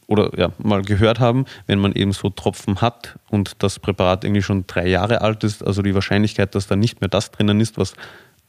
oder 0.07 0.31
ja, 0.37 0.51
mal 0.57 0.81
gehört 0.83 1.19
haben, 1.19 1.45
wenn 1.65 1.79
man 1.79 1.93
eben 1.93 2.11
so 2.11 2.29
Tropfen 2.29 2.81
hat 2.81 3.17
und 3.29 3.63
das 3.63 3.79
Präparat 3.79 4.23
irgendwie 4.23 4.41
schon 4.41 4.65
drei 4.67 4.87
Jahre 4.87 5.21
alt 5.21 5.43
ist, 5.43 5.63
also 5.65 5.81
die 5.81 5.93
Wahrscheinlichkeit, 5.93 6.55
dass 6.55 6.67
da 6.67 6.75
nicht 6.75 7.01
mehr 7.01 7.09
das 7.09 7.31
drinnen 7.31 7.59
ist, 7.59 7.77
was 7.77 7.93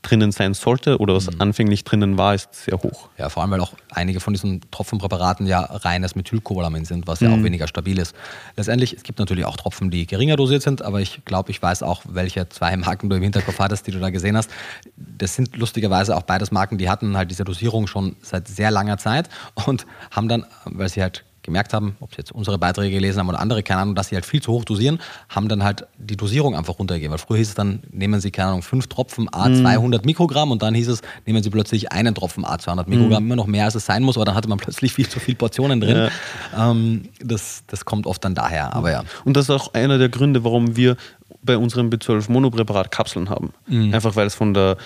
drinnen 0.03 0.31
sein 0.31 0.55
sollte 0.55 0.99
oder 0.99 1.15
was 1.15 1.31
mhm. 1.31 1.41
anfänglich 1.41 1.85
drinnen 1.85 2.19
war, 2.19 2.35
ist 2.35 2.55
sehr 2.55 2.79
hoch. 2.79 3.09
Ja, 3.19 3.29
vor 3.29 3.43
allem, 3.43 3.51
weil 3.51 3.61
auch 3.61 3.73
einige 3.91 4.21
von 4.21 4.33
diesen 4.33 4.61
Tropfenpräparaten 4.71 5.47
ja 5.47 5.61
reines 5.61 6.15
Methylcobalamin 6.15 6.85
sind, 6.85 7.07
was 7.07 7.21
ja 7.21 7.29
mhm. 7.29 7.41
auch 7.41 7.45
weniger 7.45 7.67
stabil 7.67 7.99
ist. 7.99 8.15
Letztendlich, 8.57 8.95
es 8.95 9.03
gibt 9.03 9.19
natürlich 9.19 9.45
auch 9.45 9.57
Tropfen, 9.57 9.91
die 9.91 10.07
geringer 10.07 10.37
dosiert 10.37 10.63
sind, 10.63 10.83
aber 10.83 11.01
ich 11.01 11.25
glaube, 11.25 11.51
ich 11.51 11.61
weiß 11.61 11.83
auch, 11.83 12.03
welche 12.09 12.49
zwei 12.49 12.77
Marken 12.77 13.11
du 13.11 13.17
im 13.17 13.23
Hinterkopf 13.23 13.59
hattest, 13.59 13.87
die 13.87 13.91
du 13.91 13.99
da 13.99 14.11
gesehen 14.11 14.37
hast. 14.37 14.51
Das 14.97 15.35
sind 15.35 15.57
lustigerweise 15.57 16.17
auch 16.17 16.23
beides 16.23 16.53
Marken, 16.53 16.79
die 16.79 16.89
hatten 16.89 17.17
halt 17.17 17.31
diese 17.31 17.45
Dosierung 17.45 17.89
schon 17.89 18.15
seit 18.23 18.47
sehr 18.47 18.71
langer 18.71 18.99
Zeit 18.99 19.29
und 19.67 19.85
haben 20.13 20.29
dann, 20.29 20.47
weil 20.65 20.89
sie 20.89 21.03
halt 21.03 21.25
gemerkt 21.49 21.73
haben, 21.73 21.97
ob 22.01 22.11
sie 22.13 22.19
jetzt 22.19 22.33
unsere 22.33 22.59
Beiträge 22.59 22.95
gelesen 22.95 23.19
haben 23.19 23.29
oder 23.29 23.41
andere, 23.41 23.63
keine 23.63 23.81
Ahnung, 23.81 23.95
dass 23.95 24.09
sie 24.09 24.15
halt 24.15 24.27
viel 24.27 24.43
zu 24.43 24.53
hoch 24.53 24.65
dosieren, 24.65 25.01
haben 25.29 25.49
dann 25.49 25.65
halt 25.65 25.87
die 25.99 26.17
Dosierung 26.17 26.55
einfach 26.55 26.79
runtergegeben. 26.79 27.13
Weil 27.13 27.19
früher 27.19 27.39
hieß 27.39 27.49
es 27.49 27.55
dann, 27.55 27.83
nehmen 27.91 28.21
Sie, 28.21 28.31
keine 28.31 28.51
Ahnung, 28.51 28.63
fünf 28.63 28.87
Tropfen 28.87 29.29
A200 29.29 29.99
mhm. 29.99 30.01
Mikrogramm 30.05 30.51
und 30.51 30.63
dann 30.63 30.75
hieß 30.75 30.89
es, 30.89 31.03
nehmen 31.27 31.43
Sie 31.43 31.51
plötzlich 31.51 31.91
einen 31.93 32.15
Tropfen 32.15 32.45
A200 32.45 32.89
Mikrogramm, 32.89 33.25
mhm. 33.25 33.29
immer 33.29 33.37
noch 33.37 33.47
mehr 33.47 33.65
als 33.65 33.75
es 33.75 33.87
sein 33.87 34.03
muss, 34.03 34.17
aber 34.17 34.27
dann 34.27 34.35
hatte 34.35 34.49
man 34.49 34.59
plötzlich 34.59 34.93
viel 34.93 35.09
zu 35.09 35.19
viele 35.19 35.37
Portionen 35.37 35.81
drin. 35.81 36.11
Ja. 36.55 36.71
Ähm, 36.71 37.09
das, 37.21 37.65
das 37.67 37.85
kommt 37.85 38.07
oft 38.07 38.25
dann 38.25 38.35
daher, 38.35 38.75
aber 38.75 38.91
ja. 38.91 39.05
Und 39.25 39.37
das 39.37 39.45
ist 39.45 39.51
auch 39.51 39.75
einer 39.75 39.99
der 39.99 40.09
Gründe, 40.09 40.45
warum 40.45 40.77
wir 40.77 40.97
bei 41.43 41.57
unserem 41.57 41.89
B12 41.89 42.31
Monopräparat 42.31 42.91
Kapseln 42.91 43.31
haben. 43.31 43.53
Mhm. 43.67 43.95
Einfach 43.95 44.17
weil 44.17 44.27
es 44.27 44.35
von 44.35 44.55
der 44.55 44.77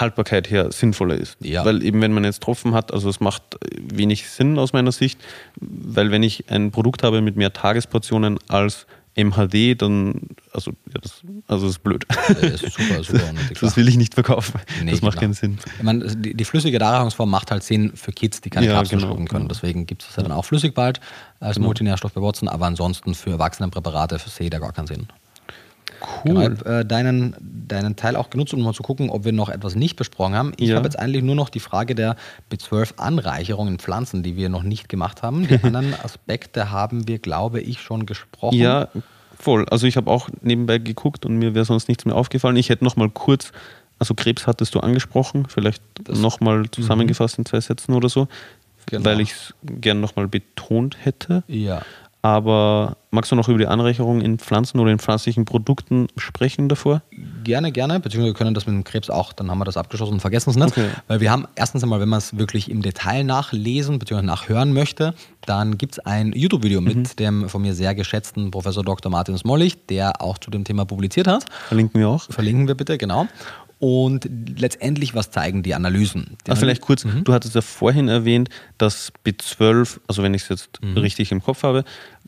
Haltbarkeit 0.00 0.50
her 0.50 0.72
sinnvoller 0.72 1.16
ist. 1.16 1.36
Ja. 1.40 1.64
Weil 1.64 1.82
eben 1.82 2.00
wenn 2.00 2.12
man 2.12 2.24
jetzt 2.24 2.42
Tropfen 2.42 2.74
hat, 2.74 2.92
also 2.92 3.08
es 3.08 3.20
macht 3.20 3.42
wenig 3.80 4.28
Sinn 4.28 4.58
aus 4.58 4.72
meiner 4.72 4.92
Sicht, 4.92 5.20
weil 5.60 6.10
wenn 6.10 6.22
ich 6.22 6.50
ein 6.50 6.70
Produkt 6.70 7.02
habe 7.02 7.20
mit 7.20 7.36
mehr 7.36 7.52
Tagesportionen 7.52 8.38
als 8.48 8.86
MHD, 9.16 9.80
dann, 9.80 10.22
also, 10.52 10.72
ja, 10.92 11.00
das, 11.00 11.22
also 11.46 11.66
das 11.66 11.76
ist 11.76 11.84
blöd. 11.84 12.04
Das 12.08 12.62
ist 12.62 12.74
super, 12.74 13.04
super 13.04 13.24
unnötig. 13.30 13.58
Das 13.60 13.76
will 13.76 13.88
ich 13.88 13.96
nicht 13.96 14.14
verkaufen. 14.14 14.60
Nee, 14.82 14.90
das 14.90 15.02
macht 15.02 15.12
genau. 15.12 15.20
keinen 15.20 15.34
Sinn. 15.34 15.58
Ich 15.76 15.82
meine, 15.84 16.04
die, 16.16 16.34
die 16.34 16.44
flüssige 16.44 16.80
Darreichungsform 16.80 17.30
macht 17.30 17.52
halt 17.52 17.62
Sinn 17.62 17.92
für 17.94 18.10
Kids, 18.10 18.40
die 18.40 18.50
keine 18.50 18.66
ja, 18.66 18.74
Kapseln 18.74 18.98
genau, 18.98 19.12
schlucken 19.12 19.28
können. 19.28 19.44
Genau. 19.44 19.54
Deswegen 19.54 19.86
gibt 19.86 20.02
es 20.02 20.16
ja 20.16 20.22
dann 20.24 20.32
auch 20.32 20.44
flüssig 20.44 20.74
bald 20.74 21.00
als 21.38 21.56
genau. 21.56 21.66
Multinährstoff 21.66 22.12
bei 22.12 22.20
Watson, 22.20 22.48
aber 22.48 22.66
ansonsten 22.66 23.14
für 23.14 23.30
Erwachsenenpräparate 23.30 24.18
sehe 24.18 24.46
ich 24.46 24.50
da 24.50 24.58
gar 24.58 24.72
keinen 24.72 24.88
Sinn. 24.88 25.06
Cool. 26.24 26.56
Genau, 26.56 26.70
äh, 26.70 26.84
deinen, 26.84 27.34
deinen 27.40 27.96
Teil 27.96 28.16
auch 28.16 28.30
genutzt, 28.30 28.54
um 28.54 28.62
mal 28.62 28.72
zu 28.72 28.82
gucken, 28.82 29.10
ob 29.10 29.24
wir 29.24 29.32
noch 29.32 29.48
etwas 29.48 29.74
nicht 29.74 29.96
besprochen 29.96 30.34
haben. 30.34 30.52
Ich 30.56 30.68
ja. 30.68 30.76
habe 30.76 30.86
jetzt 30.86 30.98
eigentlich 30.98 31.22
nur 31.22 31.34
noch 31.34 31.48
die 31.48 31.60
Frage 31.60 31.94
der 31.94 32.16
B12-Anreicherung 32.50 33.68
in 33.68 33.78
Pflanzen, 33.78 34.22
die 34.22 34.36
wir 34.36 34.48
noch 34.48 34.62
nicht 34.62 34.88
gemacht 34.88 35.22
haben. 35.22 35.46
Die 35.46 35.58
anderen 35.62 35.94
Aspekte 36.02 36.70
haben 36.70 37.08
wir, 37.08 37.18
glaube 37.18 37.60
ich, 37.60 37.80
schon 37.80 38.06
gesprochen. 38.06 38.56
Ja, 38.56 38.88
voll. 39.38 39.66
Also 39.68 39.86
ich 39.86 39.96
habe 39.96 40.10
auch 40.10 40.28
nebenbei 40.42 40.78
geguckt 40.78 41.26
und 41.26 41.36
mir 41.36 41.54
wäre 41.54 41.64
sonst 41.64 41.88
nichts 41.88 42.04
mehr 42.04 42.16
aufgefallen. 42.16 42.56
Ich 42.56 42.68
hätte 42.68 42.84
noch 42.84 42.96
mal 42.96 43.10
kurz, 43.10 43.52
also 43.98 44.14
Krebs 44.14 44.46
hattest 44.46 44.74
du 44.74 44.80
angesprochen, 44.80 45.46
vielleicht 45.48 45.82
nochmal 46.08 46.60
mhm. 46.60 46.72
zusammengefasst 46.72 47.38
in 47.38 47.46
zwei 47.46 47.60
Sätzen 47.60 47.92
oder 47.92 48.08
so, 48.08 48.28
genau. 48.86 49.04
weil 49.04 49.20
ich 49.20 49.32
es 49.32 49.54
gern 49.62 50.00
nochmal 50.00 50.28
betont 50.28 50.96
hätte. 51.04 51.44
Ja. 51.46 51.82
Aber 52.24 52.96
magst 53.10 53.30
du 53.32 53.36
noch 53.36 53.50
über 53.50 53.58
die 53.58 53.66
Anreicherung 53.66 54.22
in 54.22 54.38
Pflanzen 54.38 54.80
oder 54.80 54.90
in 54.90 54.98
pflanzlichen 54.98 55.44
Produkten 55.44 56.06
sprechen 56.16 56.70
davor? 56.70 57.02
Gerne, 57.44 57.70
gerne. 57.70 58.00
Beziehungsweise 58.00 58.32
wir 58.32 58.38
können 58.38 58.54
das 58.54 58.64
mit 58.64 58.74
dem 58.74 58.82
Krebs 58.82 59.10
auch, 59.10 59.34
dann 59.34 59.50
haben 59.50 59.58
wir 59.58 59.66
das 59.66 59.76
abgeschlossen 59.76 60.14
und 60.14 60.20
vergessen 60.20 60.48
es 60.48 60.56
nicht. 60.56 60.68
Okay. 60.68 60.88
Weil 61.06 61.20
wir 61.20 61.30
haben 61.30 61.46
erstens 61.54 61.82
einmal, 61.82 62.00
wenn 62.00 62.08
man 62.08 62.16
es 62.16 62.38
wirklich 62.38 62.70
im 62.70 62.80
Detail 62.80 63.24
nachlesen 63.24 63.98
bzw. 63.98 64.22
nachhören 64.22 64.72
möchte, 64.72 65.12
dann 65.44 65.76
gibt 65.76 65.92
es 65.92 65.98
ein 65.98 66.32
YouTube-Video 66.32 66.80
mhm. 66.80 66.86
mit 66.86 67.20
dem 67.20 67.50
von 67.50 67.60
mir 67.60 67.74
sehr 67.74 67.94
geschätzten 67.94 68.50
Professor 68.50 68.82
Dr. 68.82 69.12
Martin 69.12 69.36
Smollig, 69.36 69.86
der 69.88 70.22
auch 70.22 70.38
zu 70.38 70.50
dem 70.50 70.64
Thema 70.64 70.86
publiziert 70.86 71.26
hat. 71.26 71.44
Verlinken 71.68 72.00
wir 72.00 72.08
auch. 72.08 72.22
Verlinken 72.30 72.68
wir 72.68 72.74
bitte, 72.74 72.96
genau. 72.96 73.28
Und 73.86 74.26
letztendlich, 74.56 75.14
was 75.14 75.30
zeigen 75.30 75.62
die 75.62 75.74
Analysen? 75.74 76.38
Die 76.46 76.50
ah, 76.50 76.56
vielleicht 76.56 76.80
kurz, 76.80 77.04
mhm. 77.04 77.24
du 77.24 77.34
hattest 77.34 77.54
ja 77.54 77.60
vorhin 77.60 78.08
erwähnt, 78.08 78.48
dass 78.78 79.12
B12, 79.26 80.00
also 80.06 80.22
wenn 80.22 80.32
ich 80.32 80.44
es 80.44 80.48
jetzt 80.48 80.82
mhm. 80.82 80.96
richtig 80.96 81.32
im 81.32 81.42
Kopf 81.42 81.64
habe, 81.64 81.84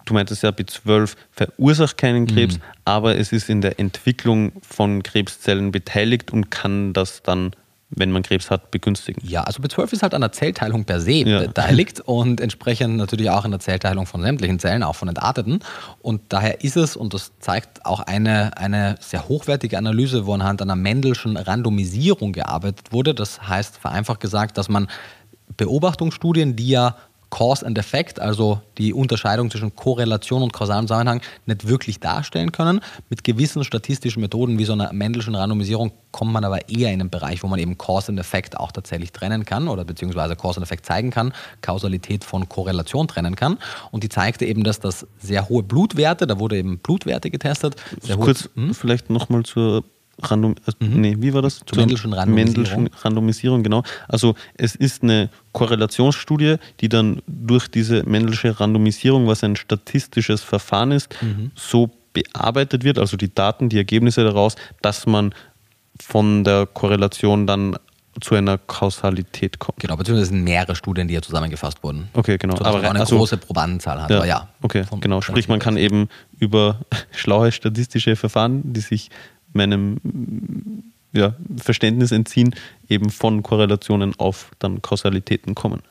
du 0.06 0.14
meintest 0.14 0.42
ja, 0.42 0.50
B12 0.50 1.14
verursacht 1.30 1.98
keinen 1.98 2.26
Krebs, 2.26 2.56
mhm. 2.56 2.62
aber 2.84 3.16
es 3.16 3.32
ist 3.32 3.50
in 3.50 3.60
der 3.60 3.78
Entwicklung 3.78 4.52
von 4.62 5.02
Krebszellen 5.02 5.72
beteiligt 5.72 6.32
und 6.32 6.50
kann 6.50 6.94
das 6.94 7.22
dann 7.22 7.52
wenn 7.90 8.10
man 8.10 8.22
Krebs 8.22 8.50
hat, 8.50 8.72
begünstigen. 8.72 9.22
Ja, 9.26 9.44
also 9.44 9.62
B12 9.62 9.92
ist 9.92 10.02
halt 10.02 10.12
an 10.12 10.20
der 10.20 10.32
Zellteilung 10.32 10.84
per 10.84 11.00
se 11.00 11.12
ja. 11.12 11.40
beteiligt 11.40 12.00
und 12.04 12.40
entsprechend 12.40 12.96
natürlich 12.96 13.30
auch 13.30 13.44
an 13.44 13.52
der 13.52 13.60
Zellteilung 13.60 14.06
von 14.06 14.22
sämtlichen 14.22 14.58
Zellen, 14.58 14.82
auch 14.82 14.96
von 14.96 15.08
entarteten. 15.08 15.60
Und 16.02 16.22
daher 16.30 16.64
ist 16.64 16.76
es, 16.76 16.96
und 16.96 17.14
das 17.14 17.32
zeigt 17.38 17.86
auch 17.86 18.00
eine, 18.00 18.56
eine 18.58 18.96
sehr 19.00 19.28
hochwertige 19.28 19.78
Analyse, 19.78 20.26
wo 20.26 20.34
anhand 20.34 20.62
einer 20.62 20.74
Mendelschen 20.74 21.36
Randomisierung 21.36 22.32
gearbeitet 22.32 22.92
wurde. 22.92 23.14
Das 23.14 23.48
heißt, 23.48 23.76
vereinfacht 23.78 24.20
gesagt, 24.20 24.58
dass 24.58 24.68
man 24.68 24.88
Beobachtungsstudien, 25.56 26.56
die 26.56 26.70
ja 26.70 26.96
Cause 27.30 27.66
and 27.66 27.78
Effect, 27.78 28.20
also 28.20 28.60
die 28.78 28.92
Unterscheidung 28.92 29.50
zwischen 29.50 29.74
Korrelation 29.74 30.42
und 30.42 30.52
kausalem 30.52 30.86
Zusammenhang, 30.86 31.20
nicht 31.46 31.66
wirklich 31.66 32.00
darstellen 32.00 32.52
können. 32.52 32.80
Mit 33.08 33.24
gewissen 33.24 33.64
statistischen 33.64 34.20
Methoden 34.20 34.58
wie 34.58 34.64
so 34.64 34.72
einer 34.72 34.92
Mendelschen 34.92 35.34
Randomisierung 35.34 35.92
kommt 36.12 36.32
man 36.32 36.44
aber 36.44 36.68
eher 36.68 36.92
in 36.92 37.00
einen 37.00 37.10
Bereich, 37.10 37.42
wo 37.42 37.48
man 37.48 37.58
eben 37.58 37.76
Cause 37.76 38.10
and 38.10 38.20
Effect 38.20 38.58
auch 38.58 38.72
tatsächlich 38.72 39.12
trennen 39.12 39.44
kann 39.44 39.68
oder 39.68 39.84
beziehungsweise 39.84 40.36
Cause 40.36 40.60
and 40.60 40.66
Effect 40.66 40.86
zeigen 40.86 41.10
kann, 41.10 41.32
Kausalität 41.60 42.24
von 42.24 42.48
Korrelation 42.48 43.08
trennen 43.08 43.36
kann. 43.36 43.58
Und 43.90 44.02
die 44.02 44.08
zeigte 44.08 44.46
eben, 44.46 44.64
dass 44.64 44.80
das 44.80 45.06
sehr 45.18 45.48
hohe 45.48 45.62
Blutwerte, 45.62 46.26
da 46.26 46.38
wurde 46.38 46.56
eben 46.56 46.78
Blutwerte 46.78 47.30
getestet. 47.30 47.76
Sehr 48.00 48.16
Kurz 48.16 48.48
hm? 48.54 48.74
vielleicht 48.74 49.10
nochmal 49.10 49.42
zur 49.42 49.84
Random, 50.22 50.54
äh, 50.66 50.84
mhm. 50.84 51.00
nee, 51.00 51.16
wie 51.18 51.34
war 51.34 51.42
das? 51.42 51.60
Zur 51.66 51.78
Mendelschen 51.78 52.12
Randomisierung. 52.12 52.54
Mendelschen 52.54 52.90
Randomisierung, 53.02 53.62
genau. 53.62 53.82
Also 54.08 54.34
es 54.54 54.74
ist 54.74 55.02
eine 55.02 55.30
Korrelationsstudie, 55.52 56.56
die 56.80 56.88
dann 56.88 57.22
durch 57.26 57.68
diese 57.68 58.02
Mendelsche 58.04 58.58
Randomisierung, 58.58 59.26
was 59.26 59.44
ein 59.44 59.56
statistisches 59.56 60.42
Verfahren 60.42 60.92
ist, 60.92 61.14
mhm. 61.22 61.50
so 61.54 61.90
bearbeitet 62.12 62.82
wird, 62.82 62.98
also 62.98 63.18
die 63.18 63.34
Daten, 63.34 63.68
die 63.68 63.76
Ergebnisse 63.76 64.24
daraus, 64.24 64.56
dass 64.80 65.06
man 65.06 65.34
von 66.00 66.44
der 66.44 66.66
Korrelation 66.66 67.46
dann 67.46 67.76
zu 68.20 68.34
einer 68.34 68.58
Kausalität 68.58 69.58
kommt. 69.58 69.80
Genau, 69.80 69.96
beziehungsweise 69.96 70.30
sind 70.30 70.42
mehrere 70.42 70.74
Studien, 70.74 71.08
die 71.08 71.14
ja 71.14 71.20
zusammengefasst 71.20 71.82
wurden. 71.82 72.08
Okay, 72.14 72.38
genau. 72.38 72.54
Aber 72.56 72.78
man 72.78 72.84
eine 72.86 73.00
also, 73.00 73.18
große 73.18 73.36
Probandenzahl 73.36 74.02
hat. 74.02 74.10
Ja, 74.10 74.24
ja. 74.24 74.48
Okay, 74.62 74.84
genau. 75.00 75.20
Sprich, 75.20 75.48
man 75.48 75.58
kann 75.58 75.76
eben 75.76 76.08
über 76.38 76.80
schlaue 77.12 77.52
statistische 77.52 78.16
Verfahren, 78.16 78.72
die 78.72 78.80
sich 78.80 79.10
meinem 79.56 80.82
ja, 81.12 81.34
Verständnis 81.56 82.12
entziehen, 82.12 82.54
eben 82.88 83.10
von 83.10 83.42
Korrelationen 83.42 84.14
auf 84.18 84.50
dann 84.58 84.82
Kausalitäten 84.82 85.54
kommen. 85.54 85.82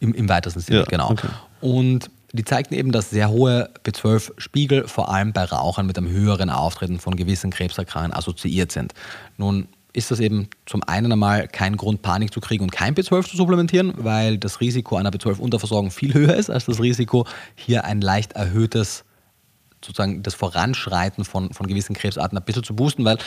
Im, 0.00 0.14
im 0.14 0.28
weitesten 0.28 0.60
Sinne, 0.60 0.80
ja, 0.80 0.84
genau. 0.84 1.10
Okay. 1.10 1.28
Und 1.60 2.10
die 2.32 2.44
zeigten 2.44 2.74
eben, 2.74 2.90
dass 2.90 3.10
sehr 3.10 3.30
hohe 3.30 3.70
B12-Spiegel 3.84 4.88
vor 4.88 5.08
allem 5.08 5.32
bei 5.32 5.44
Rauchern 5.44 5.86
mit 5.86 5.96
einem 5.96 6.10
höheren 6.10 6.50
Auftreten 6.50 6.98
von 6.98 7.14
gewissen 7.14 7.50
Krebserkrankungen 7.50 8.16
assoziiert 8.16 8.72
sind. 8.72 8.92
Nun 9.38 9.68
ist 9.92 10.10
das 10.10 10.18
eben 10.18 10.48
zum 10.66 10.82
einen 10.82 11.12
einmal 11.12 11.46
kein 11.46 11.76
Grund, 11.76 12.02
Panik 12.02 12.32
zu 12.32 12.40
kriegen 12.40 12.64
und 12.64 12.72
kein 12.72 12.96
B12 12.96 13.30
zu 13.30 13.36
supplementieren, 13.36 13.94
weil 13.96 14.38
das 14.38 14.60
Risiko 14.60 14.96
einer 14.96 15.10
B12-Unterversorgung 15.10 15.92
viel 15.92 16.12
höher 16.12 16.34
ist 16.34 16.50
als 16.50 16.64
das 16.64 16.80
Risiko, 16.80 17.26
hier 17.54 17.84
ein 17.84 18.00
leicht 18.00 18.32
erhöhtes 18.32 19.04
sozusagen 19.84 20.22
das 20.22 20.34
Voranschreiten 20.34 21.24
von, 21.24 21.52
von 21.52 21.66
gewissen 21.66 21.94
Krebsarten 21.94 22.36
ein 22.38 22.44
bisschen 22.44 22.64
zu 22.64 22.74
boosten, 22.74 23.04
weil 23.04 23.18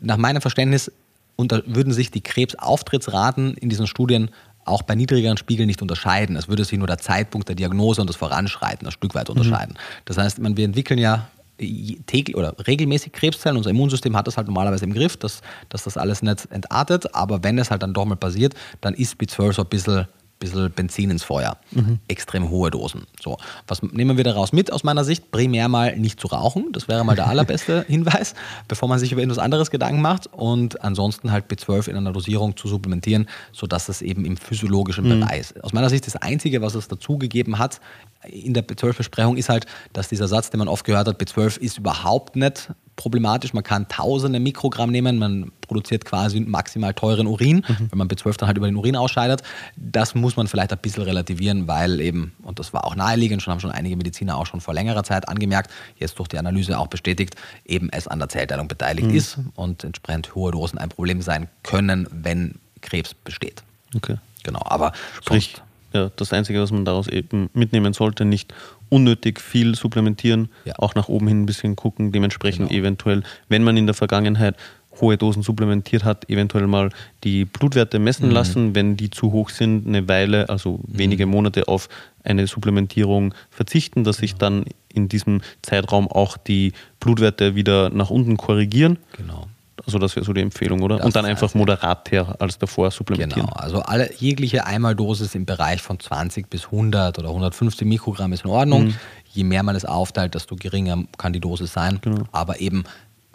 nach 0.00 0.16
meinem 0.16 0.40
Verständnis 0.40 0.90
unter, 1.36 1.62
würden 1.66 1.92
sich 1.92 2.10
die 2.10 2.20
Krebsauftrittsraten 2.20 3.54
in 3.54 3.68
diesen 3.68 3.86
Studien 3.86 4.30
auch 4.64 4.82
bei 4.82 4.94
niedrigeren 4.94 5.36
Spiegeln 5.36 5.66
nicht 5.66 5.82
unterscheiden. 5.82 6.36
Es 6.36 6.48
würde 6.48 6.64
sich 6.64 6.78
nur 6.78 6.86
der 6.86 6.98
Zeitpunkt 6.98 7.48
der 7.48 7.56
Diagnose 7.56 8.00
und 8.00 8.08
das 8.08 8.16
Voranschreiten 8.16 8.86
ein 8.86 8.92
Stück 8.92 9.14
weit 9.14 9.28
unterscheiden. 9.28 9.74
Mhm. 9.74 10.02
Das 10.06 10.16
heißt, 10.16 10.38
man, 10.38 10.56
wir 10.56 10.64
entwickeln 10.64 10.98
ja 10.98 11.28
täglich 11.58 12.36
oder 12.36 12.54
regelmäßig 12.66 13.12
Krebszellen. 13.12 13.56
Unser 13.56 13.70
Immunsystem 13.70 14.16
hat 14.16 14.26
das 14.26 14.36
halt 14.36 14.46
normalerweise 14.48 14.84
im 14.84 14.92
Griff, 14.92 15.16
dass, 15.16 15.40
dass 15.68 15.84
das 15.84 15.96
alles 15.96 16.22
nicht 16.22 16.50
entartet. 16.50 17.14
Aber 17.14 17.44
wenn 17.44 17.58
es 17.58 17.70
halt 17.70 17.82
dann 17.82 17.94
doch 17.94 18.04
mal 18.04 18.16
passiert, 18.16 18.54
dann 18.80 18.94
ist 18.94 19.20
B12 19.20 19.52
so 19.52 19.62
ein 19.62 19.68
bisschen 19.68 20.06
bisschen 20.44 20.70
Benzin 20.70 21.10
ins 21.10 21.22
Feuer. 21.22 21.56
Mhm. 21.70 21.98
Extrem 22.08 22.50
hohe 22.50 22.70
Dosen. 22.70 23.06
So, 23.22 23.38
was 23.66 23.82
nehmen 23.82 24.16
wir 24.16 24.24
daraus 24.24 24.52
mit 24.52 24.72
aus 24.72 24.84
meiner 24.84 25.04
Sicht? 25.04 25.30
Primär 25.30 25.68
mal 25.68 25.96
nicht 25.96 26.20
zu 26.20 26.28
rauchen. 26.28 26.68
Das 26.72 26.88
wäre 26.88 27.04
mal 27.04 27.16
der 27.16 27.26
allerbeste 27.26 27.84
Hinweis, 27.88 28.34
bevor 28.68 28.88
man 28.88 28.98
sich 28.98 29.12
über 29.12 29.22
etwas 29.22 29.38
anderes 29.38 29.70
Gedanken 29.70 30.00
macht. 30.00 30.28
Und 30.32 30.82
ansonsten 30.82 31.32
halt 31.32 31.50
B12 31.50 31.88
in 31.88 31.96
einer 31.96 32.12
Dosierung 32.12 32.56
zu 32.56 32.68
supplementieren, 32.68 33.28
sodass 33.52 33.88
es 33.88 34.02
eben 34.02 34.24
im 34.24 34.36
physiologischen 34.36 35.04
mhm. 35.04 35.20
Bereich 35.20 35.40
ist. 35.40 35.64
Aus 35.64 35.72
meiner 35.72 35.90
Sicht 35.90 36.06
das 36.06 36.16
Einzige, 36.16 36.62
was 36.62 36.74
es 36.74 36.88
dazugegeben 36.88 37.58
hat 37.58 37.80
in 38.24 38.54
der 38.54 38.66
B12-Besprechung, 38.66 39.36
ist 39.36 39.48
halt, 39.48 39.66
dass 39.92 40.08
dieser 40.08 40.28
Satz, 40.28 40.50
den 40.50 40.58
man 40.58 40.68
oft 40.68 40.84
gehört 40.84 41.08
hat, 41.08 41.20
B12 41.20 41.58
ist 41.58 41.78
überhaupt 41.78 42.36
nicht 42.36 42.70
problematisch. 42.96 43.52
Man 43.52 43.64
kann 43.64 43.88
tausende 43.88 44.40
Mikrogramm 44.40 44.90
nehmen, 44.90 45.18
man 45.18 45.52
produziert 45.60 46.04
quasi 46.04 46.40
maximal 46.40 46.94
teuren 46.94 47.26
Urin, 47.26 47.64
mhm. 47.66 47.88
wenn 47.90 47.98
man 47.98 48.08
B12 48.08 48.38
dann 48.38 48.46
halt 48.48 48.56
über 48.56 48.66
den 48.66 48.76
Urin 48.76 48.96
ausscheidet. 48.96 49.42
Das 49.76 50.14
muss 50.14 50.36
man 50.36 50.46
vielleicht 50.46 50.72
ein 50.72 50.78
bisschen 50.78 51.02
relativieren, 51.02 51.66
weil 51.66 52.00
eben, 52.00 52.32
und 52.42 52.58
das 52.58 52.72
war 52.72 52.84
auch 52.84 52.94
naheliegend, 52.94 53.42
schon 53.42 53.52
haben 53.52 53.60
schon 53.60 53.70
einige 53.70 53.96
Mediziner 53.96 54.36
auch 54.36 54.46
schon 54.46 54.60
vor 54.60 54.74
längerer 54.74 55.04
Zeit 55.04 55.28
angemerkt, 55.28 55.70
jetzt 55.96 56.18
durch 56.18 56.28
die 56.28 56.38
Analyse 56.38 56.78
auch 56.78 56.88
bestätigt, 56.88 57.36
eben 57.64 57.88
es 57.90 58.06
an 58.08 58.18
der 58.18 58.28
Zellteilung 58.28 58.68
beteiligt 58.68 59.08
mhm. 59.08 59.14
ist 59.14 59.38
und 59.54 59.84
entsprechend 59.84 60.34
hohe 60.34 60.52
Dosen 60.52 60.78
ein 60.78 60.88
Problem 60.88 61.22
sein 61.22 61.48
können, 61.62 62.06
wenn 62.10 62.56
Krebs 62.80 63.14
besteht. 63.14 63.62
Okay. 63.94 64.16
Genau, 64.42 64.60
aber 64.64 64.92
Sprich, 65.22 65.54
ja, 65.94 66.10
das 66.16 66.32
Einzige, 66.32 66.60
was 66.60 66.72
man 66.72 66.84
daraus 66.84 67.06
eben 67.06 67.48
mitnehmen 67.54 67.92
sollte, 67.92 68.24
nicht 68.24 68.52
unnötig 68.88 69.40
viel 69.40 69.74
supplementieren, 69.74 70.48
ja. 70.64 70.74
auch 70.78 70.94
nach 70.94 71.08
oben 71.08 71.28
hin 71.28 71.42
ein 71.42 71.46
bisschen 71.46 71.76
gucken, 71.76 72.12
dementsprechend 72.12 72.68
genau. 72.68 72.80
eventuell, 72.80 73.22
wenn 73.48 73.62
man 73.62 73.76
in 73.76 73.86
der 73.86 73.94
Vergangenheit 73.94 74.56
hohe 75.00 75.16
Dosen 75.16 75.42
supplementiert 75.42 76.04
hat, 76.04 76.28
eventuell 76.30 76.66
mal 76.66 76.90
die 77.24 77.44
Blutwerte 77.44 77.98
messen 77.98 78.28
mhm. 78.28 78.32
lassen, 78.32 78.74
wenn 78.74 78.96
die 78.96 79.10
zu 79.10 79.32
hoch 79.32 79.50
sind, 79.50 79.86
eine 79.86 80.08
Weile, 80.08 80.48
also 80.48 80.80
mhm. 80.86 80.98
wenige 80.98 81.26
Monate 81.26 81.68
auf 81.68 81.88
eine 82.22 82.46
Supplementierung 82.46 83.34
verzichten, 83.50 84.04
dass 84.04 84.18
sich 84.18 84.36
dann 84.36 84.64
in 84.92 85.08
diesem 85.08 85.42
Zeitraum 85.62 86.08
auch 86.08 86.36
die 86.36 86.72
Blutwerte 87.00 87.54
wieder 87.54 87.90
nach 87.90 88.10
unten 88.10 88.36
korrigieren. 88.36 88.98
Genau. 89.16 89.48
Also 89.86 89.98
das 89.98 90.16
wäre 90.16 90.24
so 90.24 90.32
die 90.32 90.40
Empfehlung, 90.40 90.82
oder? 90.82 90.96
Das 90.96 91.06
und 91.06 91.16
dann 91.16 91.24
einfach 91.24 91.54
moderater 91.54 92.36
als 92.40 92.58
davor 92.58 92.90
supplementieren. 92.90 93.46
Genau, 93.46 93.56
also 93.56 93.80
alle, 93.82 94.10
jegliche 94.18 94.66
Einmaldosis 94.66 95.34
im 95.34 95.44
Bereich 95.44 95.82
von 95.82 96.00
20 96.00 96.48
bis 96.48 96.66
100 96.66 97.18
oder 97.18 97.28
150 97.28 97.86
Mikrogramm 97.86 98.32
ist 98.32 98.44
in 98.44 98.50
Ordnung. 98.50 98.86
Mhm. 98.86 98.94
Je 99.32 99.44
mehr 99.44 99.62
man 99.62 99.76
es 99.76 99.84
aufteilt, 99.84 100.34
desto 100.34 100.56
geringer 100.56 101.04
kann 101.18 101.32
die 101.32 101.40
Dosis 101.40 101.72
sein. 101.72 101.98
Genau. 102.02 102.24
Aber 102.32 102.60
eben 102.60 102.84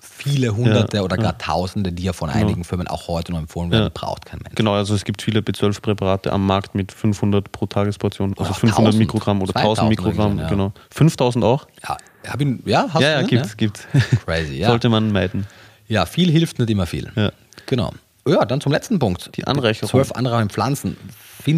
viele 0.01 0.55
Hunderte 0.55 0.97
ja, 0.97 1.03
oder 1.03 1.17
gar 1.17 1.33
ja. 1.33 1.37
Tausende, 1.37 1.91
die 1.91 2.03
ja 2.03 2.13
von 2.13 2.29
genau. 2.29 2.45
einigen 2.45 2.63
Firmen 2.63 2.87
auch 2.87 3.07
heute 3.07 3.31
noch 3.31 3.39
empfohlen 3.39 3.71
werden, 3.71 3.83
ja. 3.83 3.91
braucht 3.93 4.25
kein 4.25 4.39
Mensch. 4.39 4.55
Genau, 4.55 4.73
also 4.73 4.95
es 4.95 5.03
gibt 5.03 5.21
viele 5.21 5.41
B12-Präparate 5.41 6.31
am 6.31 6.45
Markt 6.45 6.75
mit 6.75 6.91
500 6.91 7.51
pro 7.51 7.65
Tagesportion, 7.65 8.33
also 8.37 8.53
500 8.53 8.79
1000, 8.79 8.99
Mikrogramm 8.99 9.41
oder 9.41 9.55
1000 9.55 9.89
Mikrogramm, 9.89 10.37
gesehen, 10.37 10.49
genau. 10.49 10.73
5000 10.91 11.43
auch? 11.43 11.67
Ja, 11.87 11.97
hab 12.27 12.41
ihn, 12.41 12.61
ja, 12.65 12.87
hast 12.89 13.01
ja, 13.01 13.15
du, 13.15 13.21
ja, 13.21 13.27
gibt's, 13.27 13.57
gibt's. 13.57 13.87
Crazy, 14.25 14.55
ja. 14.59 14.67
Sollte 14.67 14.89
man 14.89 15.11
meiden. 15.11 15.47
Ja, 15.89 16.05
viel 16.05 16.31
hilft 16.31 16.59
nicht 16.59 16.69
immer 16.69 16.85
viel. 16.85 17.11
Ja. 17.15 17.31
Genau. 17.65 17.91
Ja, 18.27 18.45
dann 18.45 18.61
zum 18.61 18.71
letzten 18.71 18.99
Punkt. 18.99 19.35
Die 19.35 19.45
Anreicherung. 19.45 19.89
Zwölf 19.89 20.11
Anreicherungen 20.11 20.49
Pflanzen. 20.49 20.95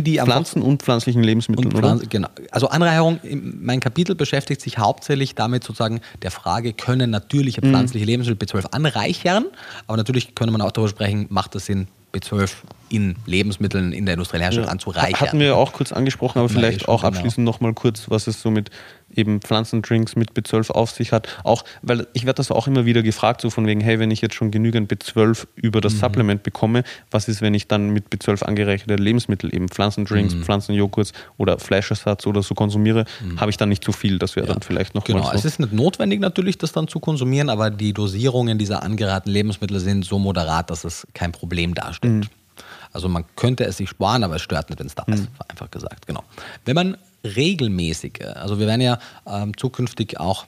die 0.04 0.20
Pflanzen 0.20 0.62
und 0.62 0.84
pflanzlichen 0.84 1.22
Lebensmitteln, 1.22 1.68
und 1.68 1.78
Pflanzen, 1.78 2.08
Genau. 2.10 2.30
Also 2.52 2.70
Anreicherung, 2.70 3.20
mein 3.24 3.82
Kapitel 3.82 4.16
beschäftigt 4.16 4.62
sich 4.62 4.78
hauptsächlich 4.78 5.36
damit 5.36 5.64
sozusagen 5.64 6.00
der 6.22 6.32
Frage, 6.32 6.72
können 6.72 7.10
natürliche 7.10 7.66
mhm. 7.66 7.72
pflanzliche 7.72 8.06
Lebensmittel 8.06 8.48
B12 8.48 8.72
anreichern? 8.72 9.46
Aber 9.88 9.98
natürlich 9.98 10.34
könnte 10.34 10.52
man 10.52 10.62
auch 10.62 10.72
darüber 10.72 10.90
sprechen, 10.90 11.26
macht 11.30 11.56
es 11.56 11.66
Sinn, 11.66 11.88
B12 12.14 12.52
in 12.92 13.16
Lebensmitteln 13.26 13.94
in 13.94 14.06
der 14.06 14.14
industriellen 14.14 14.44
Herstellung 14.44 14.68
ja. 14.68 14.72
anzureichern. 14.72 15.20
Hatten 15.20 15.40
wir 15.40 15.56
auch 15.56 15.72
kurz 15.74 15.92
angesprochen, 15.92 16.40
aber 16.40 16.50
vielleicht 16.50 16.88
auch 16.88 17.02
genau. 17.02 17.08
abschließend 17.08 17.38
genau. 17.38 17.52
nochmal 17.52 17.74
kurz, 17.74 18.10
was 18.10 18.28
es 18.28 18.42
so 18.42 18.52
mit 18.52 18.70
eben 19.16 19.42
Pflanzendrinks 19.42 20.16
mit 20.16 20.32
B12 20.32 20.72
auf 20.72 20.92
sich 20.92 21.12
hat. 21.12 21.28
Auch, 21.44 21.64
weil 21.82 22.08
ich 22.14 22.26
werde 22.26 22.38
das 22.38 22.52
auch 22.52 22.68
immer 22.68 22.86
wieder 22.86 23.04
gefragt, 23.04 23.42
so 23.42 23.50
von 23.50 23.66
wegen, 23.68 23.82
hey, 23.82 24.00
wenn 24.00 24.12
ich 24.12 24.22
jetzt 24.22 24.36
schon 24.36 24.52
genügend 24.52 24.92
B12 24.92 25.48
über 25.56 25.82
das 25.82 25.94
mhm. 25.94 26.00
Supplement 26.00 26.44
bekomme, 26.44 26.84
was 27.10 27.28
ist, 27.28 27.42
wenn 27.42 27.54
ich 27.54 27.68
dann 27.68 27.90
mit 27.90 28.06
B12 28.10 28.44
angereicherte 28.44 28.96
Lebensmittel, 28.96 29.54
eben 29.54 29.70
Pflanzendrinks, 29.70 30.36
mhm. 30.36 30.44
Pflanzenjoghurts 30.44 31.14
oder 31.38 31.60
Fleischersatz 31.60 32.26
oder 32.28 32.44
so 32.44 32.56
konsumiere, 32.56 33.06
mhm. 33.24 33.40
habe 33.40 33.52
ich 33.52 33.58
dann 33.58 33.70
nicht 33.70 33.84
zu 33.84 33.92
viel. 33.92 34.18
Das 34.18 34.36
wäre 34.36 34.48
ja. 34.48 34.54
dann 34.54 34.62
vielleicht 34.62 34.96
noch 34.96 35.04
Genau, 35.04 35.24
so. 35.24 35.32
es 35.34 35.46
ist 35.46 35.60
nicht 35.60 35.74
notwendig 35.74 36.20
natürlich, 36.20 36.58
das 36.58 36.72
dann 36.72 36.88
zu 36.88 37.00
konsumieren, 37.00 37.50
aber 37.50 37.70
die 37.70 37.94
Dosierungen 37.94 38.58
dieser 38.58 38.84
angeratenen 38.84 39.34
Lebensmittel 39.34 39.80
sind 39.80 40.06
so 40.06 40.20
moderat, 40.20 40.70
dass 40.70 40.84
es 40.84 41.08
kein 41.14 41.32
Problem 41.32 41.74
darstellt. 41.74 42.30
Mhm. 42.92 42.96
Also 42.96 43.10
man 43.10 43.26
könnte 43.36 43.66
es 43.66 43.78
sich 43.78 43.90
sparen, 43.90 44.24
aber 44.24 44.36
es 44.36 44.42
stört 44.42 44.70
nicht, 44.70 44.80
wenn 44.80 44.88
es 44.88 44.96
da 44.96 45.04
ist, 45.08 45.28
einfach 45.48 45.72
gesagt. 45.72 46.08
Genau. 46.08 46.24
Wenn 46.66 46.76
man 46.76 46.98
regelmäßig, 47.24 48.26
also 48.36 48.60
wir 48.60 48.68
werden 48.68 48.82
ja 48.82 49.00
ähm, 49.26 49.56
zukünftig 49.58 50.20
auch 50.20 50.46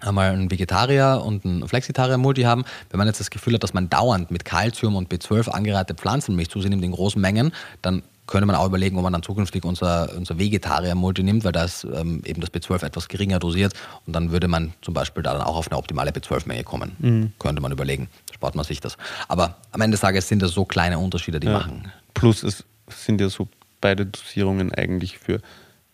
einmal 0.00 0.30
einen 0.30 0.50
Vegetarier 0.50 1.22
und 1.24 1.44
einen 1.44 1.66
Flexitarier-Multi 1.66 2.42
haben, 2.42 2.64
wenn 2.90 2.98
man 2.98 3.06
jetzt 3.06 3.20
das 3.20 3.30
Gefühl 3.30 3.54
hat, 3.54 3.62
dass 3.62 3.74
man 3.74 3.88
dauernd 3.88 4.30
mit 4.30 4.44
Kalzium 4.44 4.96
und 4.96 5.12
B12 5.12 5.48
angereihte 5.48 5.94
Pflanzenmilch 5.94 6.50
zu 6.50 6.60
sich 6.60 6.70
nimmt 6.70 6.84
in 6.84 6.92
großen 6.92 7.20
Mengen, 7.20 7.52
dann 7.80 8.02
könnte 8.26 8.46
man 8.46 8.56
auch 8.56 8.66
überlegen, 8.66 8.96
ob 8.96 9.02
man 9.02 9.12
dann 9.12 9.22
zukünftig 9.22 9.64
unser, 9.64 10.14
unser 10.16 10.38
Vegetarier-Multi 10.38 11.22
nimmt, 11.22 11.44
weil 11.44 11.52
das 11.52 11.84
ähm, 11.84 12.22
eben 12.24 12.40
das 12.40 12.52
B12 12.52 12.84
etwas 12.84 13.08
geringer 13.08 13.38
dosiert 13.38 13.74
und 14.06 14.14
dann 14.14 14.32
würde 14.32 14.48
man 14.48 14.72
zum 14.82 14.94
Beispiel 14.94 15.22
da 15.22 15.32
dann 15.32 15.42
auch 15.42 15.56
auf 15.56 15.70
eine 15.70 15.76
optimale 15.76 16.10
B12-Menge 16.10 16.64
kommen. 16.64 16.96
Mhm. 16.98 17.32
Könnte 17.38 17.60
man 17.60 17.72
überlegen, 17.72 18.08
spart 18.32 18.54
man 18.54 18.64
sich 18.64 18.80
das. 18.80 18.96
Aber 19.28 19.56
am 19.72 19.80
Ende 19.80 19.94
des 19.94 20.00
Tages 20.00 20.28
sind 20.28 20.42
das 20.42 20.52
so 20.52 20.64
kleine 20.64 20.98
Unterschiede, 20.98 21.40
die 21.40 21.48
ja. 21.48 21.52
machen. 21.54 21.90
Plus 22.14 22.42
es 22.42 22.64
sind 22.88 23.20
ja 23.20 23.28
so 23.28 23.48
beide 23.80 24.06
Dosierungen 24.06 24.72
eigentlich 24.72 25.18
für 25.18 25.40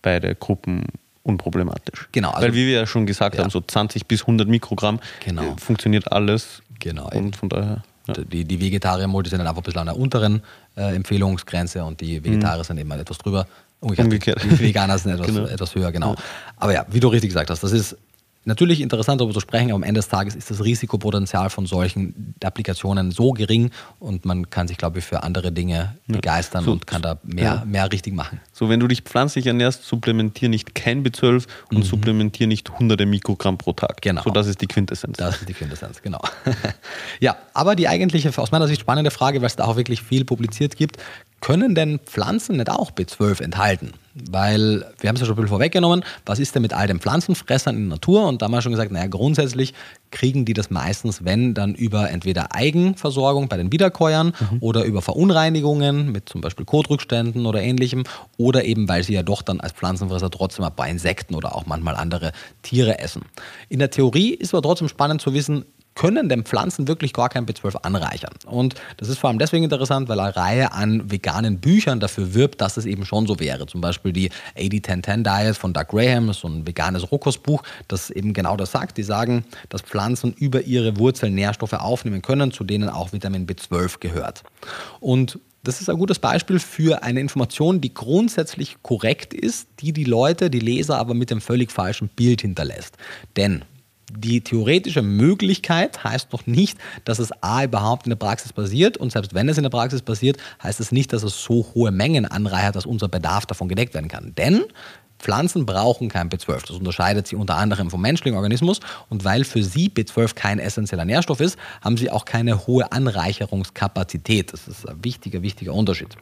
beide 0.03 0.35
Gruppen 0.35 0.87
unproblematisch. 1.23 2.09
Genau. 2.13 2.31
Also, 2.31 2.47
Weil 2.47 2.55
wie 2.55 2.67
wir 2.67 2.75
ja 2.75 2.87
schon 2.87 3.07
gesagt 3.07 3.37
ja. 3.37 3.43
haben, 3.43 3.51
so 3.51 3.61
20 3.61 4.07
bis 4.07 4.23
100 4.23 4.49
Mikrogramm 4.49 5.01
genau. 5.25 5.43
Äh, 5.43 5.57
funktioniert 5.59 6.11
alles. 6.13 6.63
Genau. 6.79 7.11
Und 7.11 7.37
von 7.37 7.49
daher. 7.49 7.83
Ja. 8.17 8.25
Die, 8.25 8.45
die 8.45 8.61
Vegetarier-Multi 8.61 9.31
sind 9.31 9.39
dann 9.39 9.49
einfach 9.49 9.63
ein 9.63 9.65
bisschen 9.65 9.81
an 9.81 9.87
der 9.87 9.97
unteren 9.97 10.43
äh, 10.77 10.95
Empfehlungsgrenze 10.95 11.85
und 11.85 12.01
die 12.01 12.23
Vegetarier 12.23 12.59
mhm. 12.59 12.65
sind 12.65 12.79
eben 12.79 12.91
etwas 12.93 13.19
drüber. 13.19 13.47
Umgekehrt. 13.81 14.05
Umgekehrt. 14.07 14.43
Die 14.45 14.59
Veganer 14.61 14.99
sind 14.99 15.13
etwas, 15.13 15.27
genau. 15.35 15.47
etwas 15.47 15.75
höher, 15.75 15.91
genau. 15.91 16.15
Ja. 16.15 16.21
Aber 16.57 16.75
ja, 16.75 16.87
wie 16.91 17.01
du 17.01 17.09
richtig 17.09 17.31
gesagt 17.31 17.51
hast, 17.51 17.63
das 17.63 17.73
ist 17.73 17.97
natürlich 18.45 18.81
interessant 18.81 19.21
darüber 19.21 19.35
zu 19.35 19.41
sprechen, 19.41 19.71
aber 19.71 19.77
am 19.77 19.83
Ende 19.83 19.99
des 19.99 20.09
Tages 20.09 20.35
ist 20.35 20.51
das 20.51 20.65
Risikopotenzial 20.65 21.51
von 21.51 21.67
solchen 21.67 22.35
Applikationen 22.43 23.11
so 23.11 23.33
gering 23.33 23.71
und 23.99 24.25
man 24.25 24.49
kann 24.51 24.69
sich, 24.69 24.79
glaube 24.79 25.01
ich, 25.01 25.05
für 25.05 25.23
andere 25.23 25.53
Dinge 25.53 25.97
begeistern 26.07 26.65
so, 26.65 26.73
und 26.73 26.87
kann 26.87 27.03
da 27.03 27.19
mehr, 27.23 27.45
ja. 27.45 27.65
mehr 27.67 27.91
richtig 27.93 28.15
machen. 28.15 28.41
So, 28.53 28.69
wenn 28.69 28.81
du 28.81 28.89
dich 28.89 29.03
pflanzlich 29.03 29.47
ernährst, 29.47 29.85
supplementier 29.85 30.49
nicht 30.49 30.75
kein 30.75 31.05
B12 31.05 31.47
und 31.71 31.79
mhm. 31.79 31.83
supplementier 31.83 32.47
nicht 32.47 32.79
hunderte 32.79 33.07
Mikrogramm 33.07 33.59
pro 33.59 33.73
Tag. 33.73 34.01
Genau. 34.01 34.23
So, 34.23 34.31
das 34.31 34.47
ist 34.47 34.61
die 34.61 34.67
Quintessenz. 34.67 35.17
Das 35.17 35.41
ist 35.41 35.49
die 35.49 35.55
Quintessenz, 35.55 36.03
genau. 36.03 36.21
ja, 37.21 37.37
aber 37.53 37.77
die 37.77 37.89
eigentliche, 37.89 38.31
aus 38.37 38.53
meiner 38.53 38.67
Sicht 38.67 38.81
spannende 38.81 39.11
Frage, 39.11 39.41
weil 39.41 39.47
es 39.47 39.57
da 39.57 39.65
auch 39.65 39.77
wirklich 39.77 40.03
viel 40.03 40.25
publiziert 40.25 40.77
gibt, 40.77 40.97
können 41.41 41.75
denn 41.75 41.99
Pflanzen 42.01 42.57
nicht 42.57 42.71
auch 42.71 42.91
B12 42.91 43.43
enthalten? 43.43 43.93
Weil 44.31 44.85
wir 44.99 45.09
haben 45.09 45.17
es 45.17 45.21
ja 45.21 45.27
schon 45.27 45.35
ein 45.35 45.37
bisschen 45.37 45.49
vorweggenommen, 45.49 46.05
was 46.27 46.39
ist 46.39 46.55
denn 46.55 46.63
mit 46.63 46.73
all 46.73 46.87
den 46.87 47.01
Pflanzenfressern 47.01 47.77
in 47.77 47.83
der 47.83 47.97
Natur? 47.97 48.27
Und 48.27 48.43
da 48.43 48.47
haben 48.47 48.53
wir 48.53 48.63
schon 48.63 48.73
gesagt, 48.73 48.93
naja, 48.93 49.07
grundsätzlich 49.07 49.75
kriegen 50.11 50.45
die 50.45 50.55
das 50.55 50.71
meistens, 50.71 51.25
wenn, 51.25 51.55
dann 51.55 51.75
über 51.75 52.11
entweder 52.11 52.55
Eigenversorgung 52.55 53.49
bei 53.49 53.57
den 53.57 53.73
Wiederkäuern 53.73 54.33
mhm. 54.39 54.59
oder 54.61 54.85
über 54.85 55.03
Verunreinigungen 55.03 56.11
mit 56.11 56.29
zum 56.29 56.41
Beispiel 56.41 56.65
Kotrückständen 56.65 57.47
oder 57.47 57.63
ähnlichem 57.63 58.05
oder 58.37 58.65
eben, 58.65 58.89
weil 58.89 59.05
sie 59.05 59.15
ja 59.15 59.23
doch 59.23 59.43
dann 59.43 59.61
als 59.61 59.73
Pflanzenfresser 59.73 60.31
trotzdem 60.31 60.65
ein 60.65 60.75
paar 60.75 60.89
Insekten 60.89 61.35
oder 61.35 61.55
auch 61.55 61.67
manchmal 61.67 61.97
andere 61.97 62.33
Tiere 62.63 62.99
essen. 62.99 63.23
In 63.69 63.79
der 63.79 63.91
Theorie 63.91 64.31
ist 64.31 64.55
aber 64.55 64.63
trotzdem 64.63 64.89
spannend 64.89 65.21
zu 65.21 65.33
wissen, 65.35 65.65
können 65.95 66.29
denn 66.29 66.45
Pflanzen 66.45 66.89
wirklich 66.89 67.13
gar 67.13 67.29
kein 67.29 67.47
B12 67.47 67.77
anreichern? 67.83 68.33
Und 68.47 68.75
das 68.97 69.09
ist 69.09 69.19
vor 69.19 69.29
allem 69.29 69.39
deswegen 69.39 69.65
interessant, 69.65 70.09
weil 70.09 70.21
eine 70.21 70.35
Reihe 70.35 70.73
an 70.73 71.11
veganen 71.11 71.59
Büchern 71.59 72.01
dafür 72.01 72.35
wirbt, 72.35 72.61
dass 72.61 72.77
es 72.77 72.87
eben 72.87 73.05
schon 73.05 73.27
so 73.27 73.39
wäre. 73.41 73.67
Zum 73.67 73.81
Beispiel 73.81 74.13
die 74.13 74.31
80-10-10 74.57 75.23
Diet 75.23 75.57
von 75.57 75.73
Doug 75.73 75.89
Graham, 75.89 76.33
so 76.33 76.49
ein 76.49 76.67
veganes 76.67 77.11
Rohkostbuch, 77.11 77.63
das 77.89 78.11
eben 78.11 78.33
genau 78.33 78.57
das 78.57 78.73
sagt. 78.73 78.99
Die 78.99 79.03
sagen, 79.03 79.45
dass 79.69 79.83
Pflanzen 79.83 80.33
über 80.33 80.63
ihre 80.63 80.97
Wurzeln 80.97 81.35
Nährstoffe 81.35 81.75
aufnehmen 81.75 82.23
können, 82.23 82.53
zu 82.53 82.65
denen 82.65 82.89
auch 82.89 83.13
Vitamin 83.13 83.47
B12 83.47 84.01
gehört. 84.01 84.43
Und 85.01 85.39
das 85.63 85.81
ist 85.81 85.91
ein 85.91 85.99
gutes 85.99 86.19
Beispiel 86.19 86.59
für 86.59 87.03
eine 87.03 87.21
Information, 87.21 87.81
die 87.83 87.93
grundsätzlich 87.93 88.79
korrekt 88.83 89.35
ist, 89.35 89.69
die 89.81 89.93
die 89.93 90.05
Leute, 90.05 90.49
die 90.49 90.61
Leser 90.61 90.97
aber 90.97 91.13
mit 91.13 91.31
dem 91.31 91.43
völlig 91.43 91.71
falschen 91.71 92.09
Bild 92.09 92.41
hinterlässt. 92.41 92.97
Denn 93.37 93.63
die 94.17 94.41
theoretische 94.41 95.03
Möglichkeit 95.03 96.03
heißt 96.05 96.33
noch 96.33 96.47
nicht, 96.47 96.79
dass 97.05 97.19
es 97.19 97.31
A 97.43 97.65
überhaupt 97.65 98.07
in 98.07 98.11
der 98.11 98.17
Praxis 98.17 98.53
passiert 98.53 98.97
und 98.97 99.13
selbst 99.13 99.35
wenn 99.35 99.49
es 99.49 99.57
in 99.57 99.63
der 99.63 99.71
Praxis 99.71 100.03
passiert, 100.03 100.39
heißt 100.63 100.81
es 100.81 100.93
nicht, 100.93 101.13
dass 101.13 101.23
es 101.23 101.43
so 101.43 101.67
hohe 101.75 101.91
Mengen 101.91 102.27
anreichert, 102.27 102.77
dass 102.77 102.87
unser 102.87 103.09
Bedarf 103.09 103.47
davon 103.47 103.69
gedeckt 103.69 103.95
werden 103.95 104.09
kann. 104.09 104.35
Denn 104.37 104.65
Pflanzen 105.21 105.67
brauchen 105.67 106.09
kein 106.09 106.31
B12. 106.31 106.69
Das 106.69 106.77
unterscheidet 106.77 107.27
sie 107.27 107.37
unter 107.37 107.57
anderem 107.57 107.91
vom 107.91 108.01
menschlichen 108.01 108.37
Organismus. 108.37 108.81
Und 109.09 109.25
weil 109.25 109.45
für 109.45 109.63
sie 109.63 109.91
B12 109.91 110.35
kein 110.35 110.59
essentieller 110.59 111.05
Nährstoff 111.05 111.41
ist, 111.41 111.59
haben 111.83 111.97
sie 111.97 112.11
auch 112.11 112.25
keine 112.25 112.67
hohe 112.67 112.91
Anreicherungskapazität. 112.91 114.53
Das 114.53 114.67
ist 114.67 114.89
ein 114.89 115.05
wichtiger, 115.05 115.43
wichtiger 115.43 115.75
Unterschied. 115.75 116.17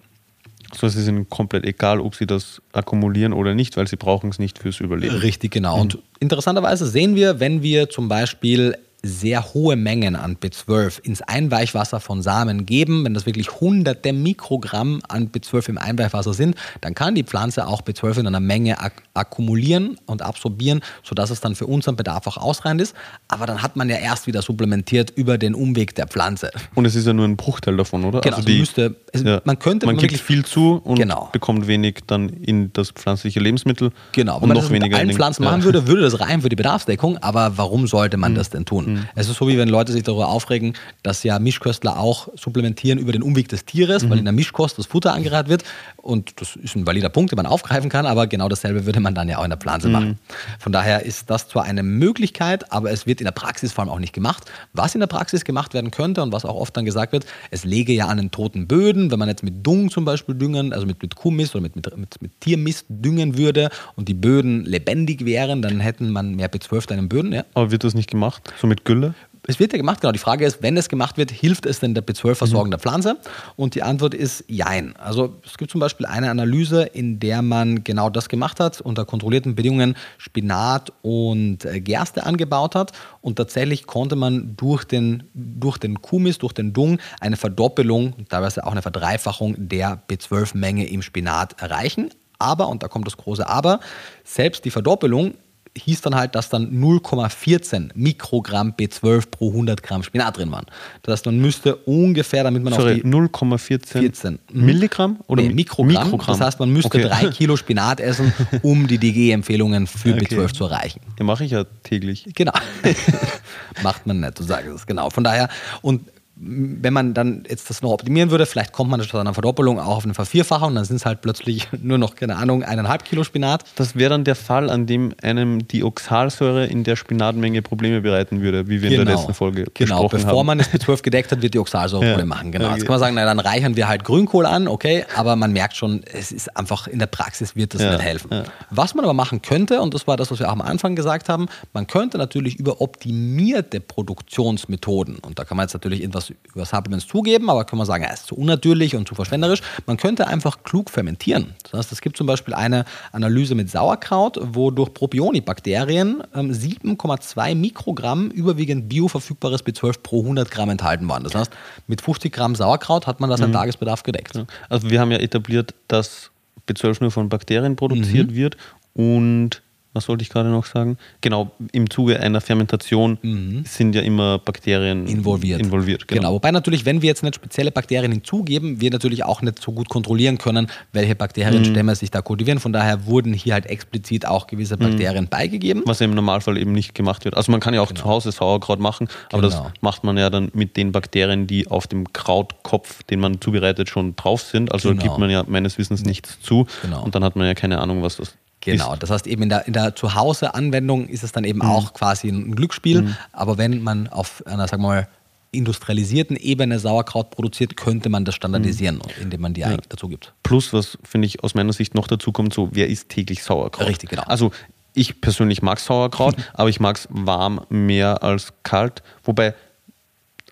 So, 0.75 0.87
es 0.87 0.97
ist 0.97 1.09
ihnen 1.09 1.29
komplett 1.29 1.65
egal, 1.65 2.01
ob 2.01 2.15
sie 2.15 2.27
das 2.27 2.61
akkumulieren 2.73 3.33
oder 3.33 3.55
nicht, 3.55 3.77
weil 3.77 3.87
sie 3.87 3.97
brauchen 3.97 4.31
es 4.31 4.39
nicht 4.39 4.59
fürs 4.59 4.81
Überleben. 4.81 5.17
Richtig, 5.17 5.51
genau. 5.51 5.77
Mhm. 5.77 5.83
Und 5.83 5.99
interessanterweise 6.21 6.87
sehen 6.87 7.15
wir, 7.15 7.41
wenn 7.41 7.63
wir 7.63 7.89
zum 7.89 8.09
Beispiel 8.09 8.77
sehr 9.03 9.55
hohe 9.55 9.77
Mengen 9.77 10.17
an 10.17 10.37
B12 10.37 11.01
ins 11.01 11.23
Einweichwasser 11.23 12.01
von 12.01 12.21
Samen 12.21 12.67
geben, 12.67 13.05
wenn 13.05 13.15
das 13.15 13.27
wirklich 13.27 13.61
hunderte 13.61 14.13
Mikrogramm 14.13 15.01
an 15.09 15.31
B12 15.31 15.71
im 15.71 15.79
Einweichwasser 15.79 16.35
sind, 16.35 16.57
dann 16.81 16.95
kann 16.95 17.15
die 17.15 17.23
Pflanze 17.23 17.69
auch 17.69 17.83
B12 17.83 18.21
in 18.21 18.27
einer 18.27 18.41
Menge 18.41 18.81
ak 18.81 19.03
akkumulieren 19.15 19.99
und 20.07 20.23
absorbieren, 20.23 20.81
sodass 21.03 21.31
es 21.31 21.41
dann 21.41 21.57
für 21.57 21.67
unseren 21.67 21.97
Bedarf 21.97 22.27
auch 22.29 22.37
ausreichend 22.37 22.81
ist. 22.81 22.95
Aber 23.27 23.47
dann 23.47 23.63
hat 23.63 23.75
man 23.75 23.89
ja 23.89 23.97
erst 23.97 24.29
wieder 24.29 24.43
supplementiert 24.43 25.13
über 25.15 25.39
den 25.39 25.55
Umweg 25.55 25.95
der 25.97 26.07
Pflanze. 26.07 26.51
Und 26.75 26.85
es 26.85 26.95
ist 26.95 27.07
ja 27.07 27.13
nur 27.13 27.25
ein 27.25 27.37
Bruchteil 27.37 27.77
davon, 27.77 28.05
oder? 28.05 28.21
Genau, 28.21 28.37
also 28.37 28.47
die, 28.47 28.61
müsste, 28.61 28.97
es, 29.13 29.23
ja, 29.23 29.41
man 29.45 29.59
könnte 29.59 29.87
man 29.87 29.97
kriegt 29.97 30.21
viel 30.21 30.45
zu 30.45 30.81
und 30.85 30.97
genau. 30.97 31.31
bekommt 31.33 31.67
wenig 31.67 32.01
dann 32.07 32.29
in 32.29 32.73
das 32.73 32.91
pflanzliche 32.91 33.41
Lebensmittel. 33.41 33.91
Genau, 34.13 34.41
wenn 34.41 34.49
man 34.49 34.57
noch 34.57 34.65
das 34.65 34.71
mit 34.71 34.95
allen 34.95 35.13
Pflanzen 35.13 35.43
ja. 35.43 35.51
machen 35.51 35.65
würde, 35.65 35.87
würde 35.89 36.03
das 36.03 36.21
rein 36.21 36.43
für 36.43 36.49
die 36.49 36.57
Bedarfsdeckung. 36.57 37.19
Aber 37.19 37.59
warum 37.59 37.87
sollte 37.87 38.17
man 38.17 38.33
mhm. 38.33 38.37
das 38.37 38.51
denn 38.51 38.65
tun? 38.65 38.88
Mhm. 38.95 39.09
Es 39.15 39.29
ist 39.29 39.37
so, 39.37 39.49
wie 39.49 39.59
wenn 39.59 39.69
Leute 39.69 39.93
sich 39.93 40.03
darüber 40.03 40.29
aufregen, 40.29 40.75
dass 41.03 41.23
ja 41.23 41.39
Mischköstler 41.39 41.99
auch 41.99 42.29
supplementieren 42.37 42.99
über 42.99 43.13
den 43.13 43.23
Umweg 43.23 43.49
des 43.49 43.65
Tieres, 43.65 44.03
mhm. 44.03 44.11
weil 44.11 44.19
in 44.19 44.25
der 44.25 44.33
Mischkost 44.33 44.79
das 44.79 44.87
Futter 44.87 45.15
angereiht 45.15 45.49
wird. 45.49 45.65
Und 45.97 46.41
das 46.41 46.57
ist 46.57 46.77
ein 46.77 46.87
valider 46.87 47.09
Punkt, 47.09 47.33
den 47.33 47.37
man 47.37 47.47
aufgreifen 47.47 47.91
kann, 47.91 48.07
aber 48.07 48.27
genau 48.27 48.49
dasselbe 48.49 48.87
würde 48.87 49.01
man 49.01 49.15
dann 49.15 49.29
ja 49.29 49.39
auch 49.39 49.45
in 49.45 49.51
der 49.51 49.59
Pflanze 49.59 49.89
machen. 49.89 50.09
Mhm. 50.09 50.17
Von 50.59 50.73
daher 50.73 51.05
ist 51.05 51.31
das 51.31 51.49
zwar 51.49 51.65
eine 51.65 51.83
Möglichkeit, 51.83 52.73
aber 52.73 52.91
es 52.91 53.07
wird 53.07 53.21
in 53.21 53.25
der 53.25 53.33
Praxis 53.33 53.73
vor 53.73 53.85
allem 53.85 53.93
auch 53.93 53.99
nicht 53.99 54.13
gemacht. 54.13 54.45
Was 54.73 54.95
in 54.95 55.01
der 55.01 55.07
Praxis 55.07 55.45
gemacht 55.45 55.75
werden 55.75 55.91
könnte 55.91 56.23
und 56.23 56.33
was 56.33 56.45
auch 56.45 56.55
oft 56.55 56.77
dann 56.77 56.85
gesagt 56.85 57.13
wird, 57.13 57.27
es 57.51 57.65
lege 57.65 57.93
ja 57.93 58.07
an 58.07 58.17
den 58.17 58.31
toten 58.31 58.67
Böden, 58.67 59.11
wenn 59.11 59.19
man 59.19 59.29
jetzt 59.29 59.43
mit 59.43 59.67
Dung 59.67 59.91
zum 59.91 60.05
Beispiel 60.05 60.35
düngen, 60.35 60.73
also 60.73 60.87
mit, 60.87 61.03
mit 61.03 61.15
Kuhmist 61.15 61.55
oder 61.55 61.63
mit, 61.63 61.77
mit, 61.77 61.97
mit, 61.97 62.23
mit 62.23 62.41
Tiermist 62.41 62.87
düngen 62.89 63.37
würde 63.37 63.71
und 63.97 64.09
die 64.09 64.15
Böden 64.15 64.65
lebendig 64.65 65.25
wären, 65.25 65.63
dann 65.63 65.81
hätten 65.81 66.11
man 66.11 66.37
mehr 66.37 66.51
B12 66.51 66.91
in 66.91 66.97
den 66.97 67.09
Böden. 67.09 67.33
Ja. 67.33 67.45
Aber 67.55 67.71
wird 67.71 67.85
das 67.85 67.95
nicht 67.95 68.11
gemacht? 68.11 68.43
So 68.61 68.67
mit 68.79 68.85
Gülle? 68.85 69.15
Es 69.51 69.59
wird 69.59 69.73
ja 69.73 69.79
gemacht, 69.79 70.03
genau. 70.03 70.13
Die 70.13 70.19
Frage 70.19 70.45
ist, 70.45 70.63
wenn 70.63 70.77
es 70.77 70.91
gemacht 70.91 71.17
wird, 71.17 71.31
hilft 71.31 71.65
es 71.65 71.81
denn 71.81 71.95
der 71.95 72.05
B12-Versorgung 72.05 72.67
mhm. 72.67 72.73
der 72.73 72.81
Pflanze? 72.81 73.17
Und 73.57 73.75
die 73.75 73.83
Antwort 73.83 74.13
ist 74.13 74.45
Jein. 74.47 74.95
Also 74.97 75.37
es 75.43 75.57
gibt 75.57 75.71
zum 75.71 75.81
Beispiel 75.81 76.05
eine 76.05 76.29
Analyse, 76.31 76.83
in 76.83 77.19
der 77.19 77.41
man 77.41 77.83
genau 77.83 78.11
das 78.11 78.29
gemacht 78.29 78.61
hat, 78.61 78.83
unter 78.83 79.07
kontrollierten 79.07 79.55
Bedingungen 79.55 79.97
Spinat 80.19 80.93
und 81.01 81.65
äh, 81.65 81.81
Gerste 81.81 82.27
angebaut 82.27 82.75
hat. 82.75 82.93
Und 83.23 83.37
tatsächlich 83.37 83.87
konnte 83.87 84.17
man 84.17 84.55
durch 84.57 84.85
den, 84.85 85.23
durch 85.33 85.79
den 85.79 86.03
Kumis, 86.03 86.37
durch 86.37 86.53
den 86.53 86.75
Dung, 86.75 86.99
eine 87.21 87.39
Verdoppelung, 87.39 88.27
teilweise 88.29 88.67
auch 88.67 88.73
eine 88.73 88.83
Verdreifachung 88.83 89.55
der 89.57 90.03
B12-Menge 90.11 90.87
im 90.89 91.01
Spinat 91.01 91.59
erreichen. 91.63 92.11
Aber, 92.39 92.69
und 92.69 92.83
da 92.83 92.89
kommt 92.89 93.07
das 93.07 93.17
große 93.17 93.49
Aber, 93.49 93.81
selbst 94.25 94.67
die 94.67 94.71
Verdoppelung 94.71 95.35
hieß 95.83 96.01
dann 96.03 96.15
halt, 96.15 96.35
dass 96.35 96.49
dann 96.49 96.71
0,14 96.71 97.91
Mikrogramm 97.95 98.75
B12 98.79 99.31
pro 99.31 99.51
100 99.51 99.83
Gramm 99.83 100.03
Spinat 100.03 100.37
drin 100.37 100.51
waren. 100.51 100.67
Das 101.03 101.13
heißt, 101.13 101.27
man 101.27 101.39
müsste 101.39 101.77
ungefähr, 101.77 102.45
damit 102.45 102.63
man 102.63 102.73
Sorry, 102.73 102.95
auf 102.95 103.01
die 103.03 103.09
0,14 103.09 104.39
mhm. 104.53 104.65
Milligramm 104.65 105.19
oder 105.27 105.43
nee, 105.43 105.51
Mikrogramm. 105.51 106.05
Mikrogramm. 106.05 106.39
Das 106.39 106.47
heißt, 106.47 106.61
man 106.61 106.71
müsste 106.71 106.99
okay. 106.99 107.09
drei 107.09 107.27
Kilo 107.31 107.57
Spinat 107.57 108.01
essen, 108.01 108.33
um 108.63 108.87
die 108.87 108.99
DG-Empfehlungen 108.99 109.87
für 109.87 110.15
okay. 110.15 110.27
B12 110.27 110.55
zu 110.55 110.65
erreichen. 110.65 111.01
Ja, 111.19 111.25
mache 111.25 111.45
ich 111.45 111.53
ja 111.53 111.65
täglich. 111.83 112.27
Genau. 112.35 112.53
Macht 113.83 114.07
man 114.07 114.21
nicht, 114.21 114.39
du 114.39 114.43
sagst 114.43 114.69
es, 114.69 114.87
genau. 114.87 115.11
Von 115.11 115.25
daher, 115.25 115.49
und 115.83 116.03
wenn 116.41 116.93
man 116.93 117.15
dann 117.15 117.45
jetzt 117.49 117.69
das 117.69 117.83
noch 117.83 117.91
optimieren 117.91 118.31
würde, 118.31 118.47
vielleicht 118.47 118.73
kommt 118.73 118.91
man 118.91 119.03
statt 119.03 119.21
einer 119.21 119.35
Verdoppelung 119.35 119.81
auch 119.81 119.97
auf 119.97 120.05
eine 120.05 120.15
Vervierfachung, 120.15 120.75
dann 120.75 120.85
sind 120.85 120.97
es 120.97 121.07
halt 121.07 121.21
plötzlich 121.21 121.69
nur 121.83 121.99
noch, 121.99 122.15
keine 122.15 122.37
Ahnung, 122.37 122.63
eineinhalb 122.63 123.05
Kilo 123.05 123.25
Spinat. 123.25 123.65
Das 123.75 123.97
wäre 123.97 124.11
dann 124.11 124.25
der 124.25 124.37
Fall, 124.37 124.71
an 124.71 124.87
dem 124.87 125.15
einem 125.23 125.67
die 125.67 125.83
Oxalsäure 125.83 126.67
in 126.67 126.85
der 126.85 126.97
Spinatmenge 126.97 127.63
Probleme 127.63 128.01
bereiten 128.01 128.41
würde, 128.41 128.69
wie 128.69 128.83
wir 128.83 128.91
genau. 128.91 129.01
in 129.03 129.07
der 129.07 129.07
genau. 129.07 129.19
letzten 129.19 129.35
Folge 129.35 129.65
genau. 129.75 130.03
besprochen 130.03 130.25
Bevor 130.25 130.39
haben. 130.41 130.47
man 130.47 130.61
es 130.61 130.73
mit 130.73 130.83
12 130.83 131.03
gedeckt 131.03 131.33
hat, 131.33 131.43
wird 131.43 131.55
die 131.55 131.59
Oxalsäure 131.59 132.05
ja. 132.05 132.11
Probleme 132.13 132.29
machen. 132.29 132.53
Genau. 132.53 132.67
Okay. 132.67 132.75
Jetzt 132.75 132.87
kann 132.87 132.93
man 132.95 133.01
sagen, 133.01 133.15
na, 133.17 133.25
dann 133.25 133.41
reichern 133.41 133.77
wir 133.77 133.89
halt 133.89 134.05
Grünkohl 134.05 134.47
an, 134.47 134.69
okay, 134.69 135.05
aber 135.17 135.35
man 135.35 135.53
merkt 135.53 135.77
schon, 135.77 136.03
es 136.05 136.31
ist 136.31 136.57
einfach, 136.57 136.87
in 136.87 137.01
der 137.01 137.07
Praxis 137.07 137.57
wird 137.57 137.75
das 137.75 137.83
ja. 137.83 137.93
nicht 137.93 138.03
helfen. 138.03 138.29
Ja. 138.33 138.45
Was 138.71 138.95
man 138.95 139.05
aber 139.05 139.15
machen 139.15 139.43
könnte, 139.43 139.81
und 139.81 139.93
das 139.93 140.07
war 140.07 140.17
das, 140.17 140.31
was 140.31 140.39
wir 140.39 140.49
auch 140.49 140.53
am 140.53 140.63
Anfang 140.63 140.95
gesagt 140.95 141.29
haben, 141.29 141.47
man 141.73 141.87
könnte 141.89 142.17
natürlich 142.17 142.57
über 142.57 142.81
optimierte 142.81 143.81
Produktionsmethoden, 143.81 145.19
und 145.19 145.39
da 145.39 145.45
kann 145.45 145.57
man 145.57 145.65
jetzt 145.65 145.75
natürlich 145.75 146.05
etwas 146.05 146.28
über 146.53 146.65
Supplements 146.65 147.07
zugeben, 147.07 147.51
aber 147.51 147.65
kann 147.65 147.79
man 147.79 147.87
sagen, 147.87 148.05
er 148.05 148.13
ist 148.13 148.27
zu 148.27 148.37
unnatürlich 148.37 148.97
und 148.97 149.09
zu 149.09 149.15
verschwenderisch. 149.15 149.63
Man 149.87 149.97
könnte 149.97 150.27
einfach 150.27 150.63
klug 150.63 150.91
fermentieren. 150.91 151.55
Das 151.63 151.73
heißt, 151.73 151.93
es 151.93 152.01
gibt 152.01 152.17
zum 152.17 152.27
Beispiel 152.27 152.55
eine 152.55 152.85
Analyse 153.13 153.55
mit 153.55 153.71
Sauerkraut, 153.71 154.39
wo 154.43 154.71
durch 154.71 154.93
Propionibakterien 154.93 156.23
7,2 156.35 157.51
ähm, 157.51 157.61
Mikrogramm 157.61 158.31
überwiegend 158.31 158.89
bioverfügbares 158.89 159.65
B12 159.65 160.03
pro 160.03 160.23
100 160.23 160.51
Gramm 160.51 160.71
enthalten 160.71 161.09
waren. 161.09 161.25
Das 161.25 161.35
heißt, 161.35 161.51
mit 161.87 162.01
50 162.01 162.33
Gramm 162.33 162.55
Sauerkraut 162.55 163.07
hat 163.07 163.21
man 163.21 163.31
das 163.31 163.41
mhm. 163.41 163.53
Tagesbedarf 163.53 164.03
gedeckt. 164.03 164.45
Also 164.69 164.91
wir 164.91 165.01
haben 165.01 165.11
ja 165.11 165.19
etabliert, 165.19 165.75
dass 165.89 166.31
B12 166.69 166.99
nur 167.01 167.11
von 167.11 167.29
Bakterien 167.29 167.77
produziert 167.77 168.31
mhm. 168.31 168.35
wird 168.35 168.57
und 168.95 169.63
was 169.95 170.09
wollte 170.09 170.23
ich 170.23 170.29
gerade 170.29 170.51
noch 170.51 170.67
sagen? 170.67 170.99
Genau, 171.23 171.51
im 171.73 171.89
Zuge 171.89 172.21
einer 172.21 172.41
Fermentation 172.41 173.19
mhm. 173.23 173.65
sind 173.65 173.95
ja 173.95 174.03
immer 174.03 174.39
Bakterien 174.39 175.07
involviert. 175.07 175.61
involviert 175.61 176.07
genau. 176.07 176.21
genau. 176.21 176.35
wobei 176.35 176.51
natürlich, 176.51 176.85
wenn 176.85 177.01
wir 177.03 177.09
jetzt 177.09 177.23
nicht 177.23 177.35
spezielle 177.35 177.73
Bakterien 177.73 178.13
hinzugeben, 178.13 178.81
wir 178.81 178.91
natürlich 178.91 179.25
auch 179.25 179.41
nicht 179.41 179.61
so 179.61 179.73
gut 179.73 179.89
kontrollieren 179.89 180.39
können, 180.39 180.69
welche 180.93 181.15
Bakterienstämme 181.15 181.93
mhm. 181.93 181.97
sich 181.97 182.11
da 182.11 182.21
kultivieren. 182.21 182.61
Von 182.61 182.73
daher 182.73 183.07
wurden 183.07 183.33
hier 183.33 183.55
halt 183.55 183.67
explizit 183.67 184.27
auch 184.27 184.47
gewisse 184.47 184.77
mhm. 184.77 184.81
Bakterien 184.81 185.25
mhm. 185.25 185.29
beigegeben. 185.29 185.83
Was 185.87 186.01
im 186.01 186.15
Normalfall 186.15 186.59
eben 186.59 186.73
nicht 186.73 186.95
gemacht 186.95 187.25
wird. 187.25 187.37
Also 187.37 187.51
man 187.51 187.61
kann 187.61 187.73
ja 187.73 187.81
auch 187.81 187.89
genau. 187.89 188.01
zu 188.01 188.07
Hause 188.07 188.33
Sauerkraut 188.33 188.81
machen, 188.81 189.09
aber 189.33 189.49
genau. 189.49 189.63
das 189.65 189.73
macht 189.81 190.05
man 190.05 190.19
ja 190.19 190.29
dann 190.29 190.51
mit 190.53 190.77
den 190.77 190.93
Bakterien, 190.93 191.47
die 191.47 191.67
auf 191.67 191.87
dem 191.87 192.13
Krautkopf, 192.13 193.03
den 193.05 193.21
man 193.21 193.41
zubereitet, 193.41 193.89
schon 193.89 194.17
drauf 194.17 194.43
sind. 194.43 194.71
Also 194.71 194.91
genau. 194.91 195.03
gibt 195.03 195.19
man 195.19 195.31
ja 195.31 195.45
meines 195.47 195.79
Wissens 195.79 196.05
nichts 196.05 196.41
zu 196.41 196.67
genau. 196.83 197.03
und 197.03 197.15
dann 197.15 197.25
hat 197.25 197.37
man 197.37 197.47
ja 197.47 197.55
keine 197.55 197.81
Ahnung, 197.81 198.03
was 198.03 198.19
das 198.19 198.35
Genau, 198.61 198.97
das 198.97 199.11
heißt 199.11 199.27
eben 199.27 199.43
in 199.43 199.49
der, 199.49 199.67
in 199.67 199.73
der 199.73 199.95
Zuhause-Anwendung 199.95 201.09
ist 201.09 201.23
es 201.23 201.33
dann 201.33 201.45
eben 201.45 201.61
mhm. 201.61 201.71
auch 201.71 201.95
quasi 201.95 202.29
ein 202.29 202.55
Glücksspiel. 202.55 203.03
Mhm. 203.03 203.17
Aber 203.33 203.59
wenn 203.59 203.83
man 203.83 204.09
auf 204.09 204.45
einer, 204.47 204.67
sagen 204.69 204.83
wir 204.83 204.89
mal, 204.89 205.09
industrialisierten 205.51 206.37
Ebene 206.37 206.79
Sauerkraut 206.79 207.31
produziert, 207.31 207.77
könnte 207.77 208.09
man 208.09 208.25
das 208.25 208.35
standardisieren, 208.35 208.97
mhm. 208.97 209.23
indem 209.23 209.41
man 209.41 209.55
die 209.55 209.63
ja. 209.63 209.77
dazu 209.89 210.09
gibt. 210.09 210.35
Plus, 210.43 210.73
was 210.73 210.99
finde 211.05 211.27
ich 211.27 211.43
aus 211.43 211.55
meiner 211.55 211.73
Sicht 211.73 211.95
noch 211.95 212.07
dazu 212.07 212.33
kommt, 212.33 212.53
so 212.53 212.69
wer 212.73 212.89
isst 212.89 213.09
täglich 213.09 213.43
Sauerkraut? 213.43 213.87
Richtig, 213.87 214.11
genau. 214.11 214.25
Also 214.25 214.51
ich 214.95 215.21
persönlich 215.21 215.63
mag 215.63 215.79
Sauerkraut, 215.79 216.35
aber 216.55 216.69
ich 216.69 216.81
mag 216.81 216.97
es 216.97 217.09
warm 217.11 217.61
mehr 217.69 218.23
als 218.23 218.53
kalt. 218.63 219.03
Wobei, 219.23 219.55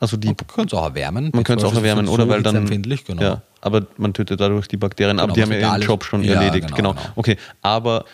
also 0.01 0.17
die. 0.17 0.29
Man 0.29 0.37
könnte 0.37 0.77
es 0.77 0.81
auch 0.81 0.87
erwärmen. 0.87 1.31
Man 1.33 1.45
könnte 1.45 1.65
es 1.65 1.73
auch 1.73 1.77
erwärmen, 1.77 2.09
oder? 2.09 2.25
So 2.25 2.31
weil 2.31 2.43
dann. 2.43 2.57
Empfindlich, 2.57 3.05
genau. 3.05 3.23
Ja, 3.23 3.43
aber 3.61 3.87
man 3.97 4.13
tötet 4.13 4.41
dadurch 4.41 4.69
die 4.69 4.77
Bakterien, 4.77 5.17
genau, 5.17 5.25
aber 5.25 5.33
die 5.33 5.43
haben 5.43 5.53
ja 5.53 5.59
ihren 5.59 5.83
Job 5.83 6.05
schon 6.05 6.23
ja, 6.23 6.35
erledigt. 6.35 6.75
Genau, 6.75 6.93
genau. 6.93 7.03
genau, 7.03 7.13
Okay, 7.17 7.37
aber 7.63 8.05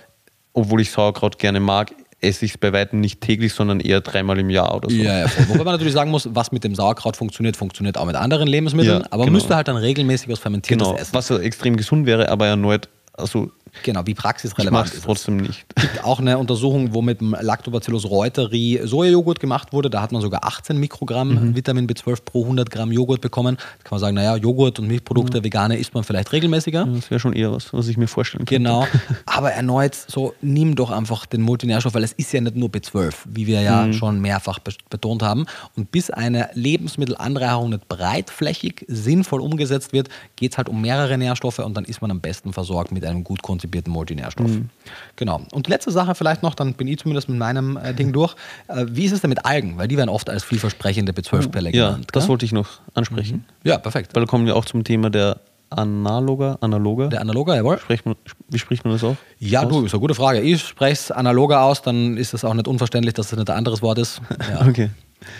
obwohl 0.52 0.80
ich 0.80 0.90
Sauerkraut 0.90 1.38
gerne 1.38 1.60
mag, 1.60 1.92
esse 2.20 2.44
ich 2.44 2.52
es 2.52 2.58
bei 2.58 2.72
weitem 2.72 3.00
nicht 3.00 3.20
täglich, 3.20 3.52
sondern 3.52 3.80
eher 3.80 4.00
dreimal 4.00 4.38
im 4.38 4.48
Jahr 4.48 4.74
oder 4.74 4.88
so. 4.88 4.96
Ja, 4.96 5.20
ja 5.20 5.28
voll. 5.28 5.48
Wobei 5.48 5.64
man 5.64 5.74
natürlich 5.74 5.92
sagen 5.92 6.10
muss, 6.10 6.28
was 6.32 6.52
mit 6.52 6.62
dem 6.62 6.74
Sauerkraut 6.74 7.16
funktioniert, 7.16 7.56
funktioniert 7.56 7.98
auch 7.98 8.06
mit 8.06 8.16
anderen 8.16 8.46
Lebensmitteln, 8.46 9.00
ja, 9.00 9.06
aber 9.06 9.18
man 9.18 9.26
genau. 9.26 9.38
müsste 9.38 9.56
halt 9.56 9.68
dann 9.68 9.76
regelmäßig 9.76 10.28
was 10.28 10.38
Fermentiertes 10.38 10.86
genau. 10.86 10.98
essen. 10.98 11.14
Was 11.14 11.30
extrem 11.30 11.76
gesund 11.76 12.06
wäre, 12.06 12.28
aber 12.28 12.46
erneut, 12.46 12.88
also 13.12 13.50
Genau, 13.82 14.06
wie 14.06 14.14
praxisrelevant 14.14 14.88
ich 14.88 14.94
ist 14.94 15.04
trotzdem 15.04 15.40
es. 15.40 15.48
nicht. 15.48 15.66
Es 15.74 15.82
gibt 15.82 16.04
auch 16.04 16.20
eine 16.20 16.36
Untersuchung, 16.36 16.92
wo 16.92 17.00
mit 17.00 17.20
dem 17.20 17.34
Lactobacillus 17.38 18.08
reuteri 18.08 18.80
Sojajoghurt 18.84 19.40
gemacht 19.40 19.72
wurde. 19.72 19.88
Da 19.88 20.02
hat 20.02 20.12
man 20.12 20.20
sogar 20.20 20.44
18 20.44 20.76
Mikrogramm 20.76 21.48
mhm. 21.48 21.56
Vitamin 21.56 21.86
B12 21.86 22.22
pro 22.24 22.42
100 22.42 22.70
Gramm 22.70 22.92
Joghurt 22.92 23.22
bekommen. 23.22 23.56
Da 23.56 23.84
kann 23.84 23.90
man 23.92 24.00
sagen, 24.00 24.14
naja, 24.14 24.36
Joghurt 24.36 24.78
und 24.78 24.88
Milchprodukte, 24.88 25.38
mhm. 25.38 25.44
vegane 25.44 25.78
isst 25.78 25.94
man 25.94 26.04
vielleicht 26.04 26.32
regelmäßiger. 26.32 26.84
das 26.84 27.10
wäre 27.10 27.18
schon 27.18 27.32
eher 27.32 27.50
was, 27.50 27.72
was 27.72 27.88
ich 27.88 27.96
mir 27.96 28.08
vorstellen 28.08 28.44
könnte. 28.44 28.62
Genau, 28.62 28.86
aber 29.26 29.52
erneut, 29.52 29.94
so 29.94 30.34
nimm 30.42 30.76
doch 30.76 30.90
einfach 30.90 31.24
den 31.24 31.40
Multinährstoff, 31.40 31.94
weil 31.94 32.04
es 32.04 32.12
ist 32.12 32.32
ja 32.32 32.42
nicht 32.42 32.56
nur 32.56 32.68
B12, 32.68 33.14
wie 33.26 33.46
wir 33.46 33.62
ja 33.62 33.86
mhm. 33.86 33.94
schon 33.94 34.20
mehrfach 34.20 34.58
betont 34.58 35.22
haben. 35.22 35.46
Und 35.76 35.90
bis 35.90 36.10
eine 36.10 36.50
Lebensmittelanreicherung 36.52 37.70
nicht 37.70 37.88
breitflächig 37.88 38.84
sinnvoll 38.88 39.40
umgesetzt 39.40 39.94
wird, 39.94 40.08
geht 40.36 40.52
es 40.52 40.58
halt 40.58 40.68
um 40.68 40.82
mehrere 40.82 41.16
Nährstoffe 41.16 41.60
und 41.60 41.74
dann 41.74 41.84
ist 41.86 42.02
man 42.02 42.10
am 42.10 42.20
besten 42.20 42.52
versorgt 42.52 42.92
mit 42.92 43.01
einem 43.04 43.24
gut 43.24 43.42
konzipierten 43.42 43.92
Multinährstoff. 43.92 44.48
Mhm. 44.48 44.68
Genau. 45.16 45.42
Und 45.52 45.68
letzte 45.68 45.90
Sache 45.90 46.14
vielleicht 46.14 46.42
noch, 46.42 46.54
dann 46.54 46.74
bin 46.74 46.88
ich 46.88 46.98
zumindest 46.98 47.28
mit 47.28 47.38
meinem 47.38 47.76
äh, 47.76 47.94
Ding 47.94 48.12
durch. 48.14 48.34
Äh, 48.68 48.86
wie 48.90 49.04
ist 49.04 49.12
es 49.12 49.20
denn 49.20 49.30
mit 49.30 49.44
Algen? 49.44 49.78
Weil 49.78 49.88
die 49.88 49.96
werden 49.96 50.10
oft 50.10 50.28
als 50.30 50.44
vielversprechende 50.44 51.12
B12-Pelle 51.12 51.70
ja, 51.70 51.86
genannt. 51.86 52.04
Ja, 52.06 52.10
das 52.12 52.28
wollte 52.28 52.44
ich 52.44 52.52
noch 52.52 52.80
ansprechen. 52.94 53.44
Mhm. 53.64 53.68
Ja, 53.68 53.78
perfekt. 53.78 54.14
Weil 54.14 54.24
da 54.24 54.30
kommen 54.30 54.46
wir 54.46 54.56
auch 54.56 54.64
zum 54.64 54.84
Thema 54.84 55.10
der 55.10 55.40
Analoga, 55.70 56.58
Analoga. 56.60 57.08
Der 57.08 57.20
Analoga, 57.20 57.54
jawohl. 57.54 57.78
Spricht 57.78 58.04
man, 58.04 58.14
wie 58.48 58.58
spricht 58.58 58.84
man 58.84 58.92
das 58.92 59.04
auch? 59.04 59.16
Ja, 59.38 59.62
aus? 59.62 59.68
du, 59.68 59.86
ist 59.86 59.94
eine 59.94 60.00
gute 60.00 60.14
Frage. 60.14 60.40
Ich 60.40 60.62
spreche 60.62 60.92
es 60.92 61.10
Analoga 61.10 61.62
aus, 61.62 61.82
dann 61.82 62.16
ist 62.16 62.34
es 62.34 62.44
auch 62.44 62.54
nicht 62.54 62.68
unverständlich, 62.68 63.14
dass 63.14 63.32
es 63.32 63.38
nicht 63.38 63.48
ein 63.48 63.56
anderes 63.56 63.82
Wort 63.82 63.98
ist. 63.98 64.20
Ja. 64.50 64.66
okay. 64.68 64.90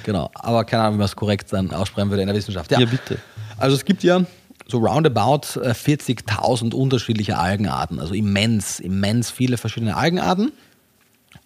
Genau, 0.04 0.30
aber 0.34 0.64
keine 0.64 0.84
Ahnung, 0.84 0.94
wie 0.94 0.98
man 0.98 1.06
es 1.06 1.16
korrekt 1.16 1.52
dann 1.52 1.72
aussprechen 1.72 2.08
würde 2.10 2.22
in 2.22 2.28
der 2.28 2.36
Wissenschaft. 2.36 2.70
Ja, 2.70 2.80
ja 2.80 2.86
bitte. 2.86 3.18
Also 3.58 3.76
es 3.76 3.84
gibt 3.84 4.02
ja 4.02 4.24
so 4.68 4.78
roundabout 4.78 5.58
40.000 5.60 6.72
äh, 6.72 6.74
unterschiedliche 6.74 7.38
Algenarten, 7.38 8.00
also 8.00 8.14
immens, 8.14 8.80
immens 8.80 9.30
viele 9.30 9.56
verschiedene 9.56 9.96
Algenarten. 9.96 10.52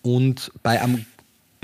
Und 0.03 0.53
bei 0.63 0.81
am 0.81 1.05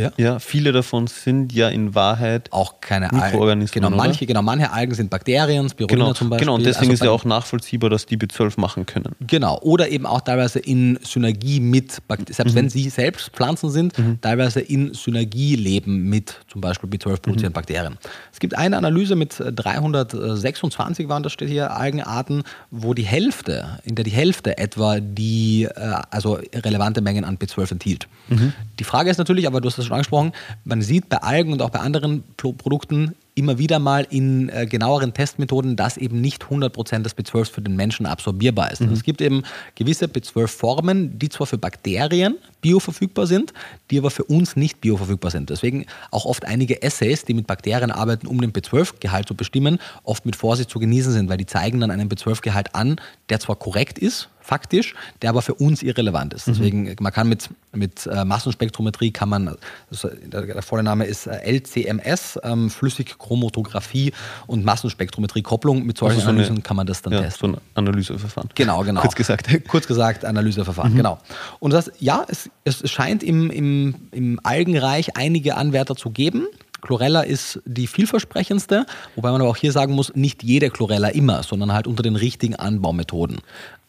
Ja. 0.03 0.13
ja. 0.17 0.39
Viele 0.39 0.73
davon 0.73 1.07
sind 1.07 1.53
ja 1.53 1.69
in 1.69 1.95
Wahrheit 1.95 2.49
Auch 2.53 2.81
keine 2.81 3.09
Mikroorganismen, 3.13 3.73
Genau, 3.83 3.89
oder? 3.89 3.97
manche, 3.97 4.27
genau, 4.27 4.43
manche 4.43 4.71
Algen 4.73 4.95
sind 4.95 5.11
Bakterien, 5.11 5.69
Spirulina 5.69 6.05
Genau, 6.05 6.15
zum 6.15 6.29
Beispiel. 6.31 6.47
genau, 6.47 6.55
und 6.57 6.67
deswegen 6.67 6.91
Also 6.91 6.93
ist 6.93 7.05
ja 7.05 7.11
auch 7.11 7.25
nachvollziehbar, 7.25 7.91
dass 7.91 8.07
die 8.07 8.17
B12 8.17 8.61
machen 8.61 8.87
können. 8.87 9.15
Genau, 9.27 9.59
oder 9.61 9.89
eben 9.89 10.07
auch 10.07 10.21
teilweise 10.21 10.59
in 10.59 10.99
Synergie 11.03 11.61
mit, 11.61 12.07
Bakt- 12.09 12.29
Mhm. 12.29 12.33
selbst 12.35 12.55
wenn 12.55 12.69
sie 12.69 12.89
selbst 12.91 13.31
Pflanzen 13.31 13.71
sind, 13.71 13.95
teilweise 14.21 14.61
in 14.61 14.95
Synergie 14.95 15.57
leben 15.57 16.09
mit 16.09 16.41
zum 16.49 16.61
Beispiel 16.61 16.89
B12-produzierenden 16.89 17.49
Mhm. 17.51 17.53
Bakterien. 17.53 17.99
Es 18.33 18.41
gibt 18.41 18.57
eine 18.57 18.77
Analyse 18.77 19.17
mit 19.17 19.39
äh, 19.41 19.53
326 19.53 21.09
waren 21.09 21.23
das 21.23 21.33
steht 21.33 21.49
hier, 21.49 21.75
Algenarten, 21.77 22.43
wo 22.71 22.95
die 22.95 23.03
Hälfte, 23.05 23.79
in 23.85 23.95
der 23.95 24.05
die 24.05 24.11
Hälfte 24.11 24.59
etwa 24.59 25.01
die, 25.01 25.65
äh, 25.65 25.95
also 26.11 26.39
relevante 26.55 27.01
Mengen 27.01 27.25
an 27.25 27.37
B12 27.39 27.73
enthielt. 27.73 28.09
Mhm. 28.29 28.53
Die 28.79 28.85
Frage 28.85 29.11
ist 29.11 29.19
natürlich, 29.19 29.47
aber 29.47 29.61
du 29.61 29.69
hast 29.69 29.79
das 29.79 29.87
schon 29.87 29.92
angesprochen, 29.93 30.33
man 30.65 30.83
sieht 30.83 31.09
bei 31.09 31.19
Algen 31.19 31.53
und 31.53 31.63
auch 31.63 31.71
bei 31.71 31.81
anderen 31.81 32.23
Pro- 32.37 32.53
Produkten 32.53 33.15
immer 33.35 33.57
wieder 33.57 33.79
mal 33.79 34.07
in 34.11 34.51
äh, 34.51 34.67
genaueren 34.67 35.15
Testmethoden, 35.15 35.75
dass 35.75 35.97
eben 35.97 36.21
nicht 36.21 36.45
100% 36.45 36.99
des 37.03 37.17
B12 37.17 37.51
für 37.51 37.63
den 37.63 37.77
Menschen 37.77 38.05
absorbierbar 38.05 38.71
ist. 38.71 38.83
Es 38.83 39.05
gibt 39.05 39.23
eben 39.23 39.43
gewisse 39.75 40.05
B12-Formen, 40.05 41.19
die 41.19 41.31
zwar 41.31 41.47
für 41.47 41.57
Bakterien 41.57 42.37
bioverfügbar 42.61 43.27
sind, 43.27 43.55
die 43.91 43.99
aber 43.99 44.11
für 44.11 44.25
uns 44.25 44.55
nicht 44.55 44.83
bioverfügbar 44.83 45.31
sind. 45.31 45.49
Deswegen 45.49 45.87
auch 46.11 46.27
oft 46.27 46.45
einige 46.45 46.83
Essays, 46.83 47.25
die 47.25 47.33
mit 47.33 47.47
Bakterien 47.47 47.91
arbeiten, 47.91 48.27
um 48.27 48.39
den 48.39 48.53
B12-Gehalt 48.53 49.27
zu 49.29 49.35
bestimmen, 49.35 49.79
oft 50.05 50.27
mit 50.27 50.37
Vorsicht 50.37 50.69
zu 50.69 50.79
genießen 50.79 51.13
sind, 51.13 51.31
weil 51.31 51.39
die 51.39 51.47
zeigen 51.47 51.81
dann 51.81 51.91
einen 51.91 52.11
B12-Gehalt 52.11 52.75
an, 52.75 52.97
der 53.31 53.41
zwar 53.41 53.57
korrekt 53.57 53.99
ist, 53.99 54.29
faktisch, 54.43 54.95
der 55.23 55.31
aber 55.31 55.43
für 55.43 55.55
uns 55.55 55.83
irrelevant 55.83 56.35
ist. 56.35 56.47
Deswegen, 56.49 56.95
man 57.01 57.13
kann 57.13 57.29
mit, 57.29 57.49
mit 57.73 58.07
äh, 58.07 58.25
Massenspektrometrie 58.25 59.11
kann 59.11 59.29
man, 59.29 59.57
also 59.91 60.09
der, 60.27 60.43
der 60.43 60.63
volle 60.63 60.83
Name 60.83 61.05
ist 61.07 61.27
äh, 61.27 61.51
LCMS, 61.51 62.39
ähm, 62.43 62.71
Flüssigchromatographie 62.71 64.13
und 64.47 64.65
Massenspektrometrie-Kopplung. 64.65 65.85
Mit 65.85 65.99
solchen 65.99 66.15
Also 66.17 66.25
so 66.27 66.29
eine- 66.31 66.39
Analysen 66.41 66.63
kann 66.63 66.77
man 66.77 66.87
das 66.87 67.03
dann 67.03 67.13
Ja, 67.13 67.23
testen. 67.23 67.53
so 67.53 67.57
ein 67.57 67.61
Analyseverfahren. 67.75 68.51
Genau, 68.55 68.83
genau. 68.83 69.01
Kurz 69.01 69.15
gesagt. 69.15 69.49
Kurz 69.69 69.87
gesagt, 69.87 70.25
Analyseverfahren, 70.25 70.95
genau. 70.95 71.19
Und 71.61 71.73
das, 71.73 71.91
ja, 71.99 72.25
es, 72.29 72.51
es 72.65 72.89
scheint 72.91 73.23
im, 73.23 73.51
im, 73.51 73.95
im 74.11 74.41
Algenreich 74.43 75.17
einige 75.17 75.57
Anwärter 75.57 75.97
zu 75.97 76.11
geben. 76.11 76.47
Chlorella 76.81 77.21
ist 77.23 77.61
die 77.65 77.87
vielversprechendste, 77.87 78.87
wobei 79.15 79.31
man 79.31 79.41
aber 79.41 79.51
auch 79.51 79.57
hier 79.57 79.71
sagen 79.71 79.95
muss, 79.95 80.17
nicht 80.17 80.43
jede 80.43 80.69
Chlorella 80.69 81.09
immer, 81.09 81.45
sondern 81.45 81.73
halt 81.73 81.87
unter 81.87 82.03
den 82.03 82.17
richtigen 82.17 82.57
Anbaumethoden. 82.57 83.39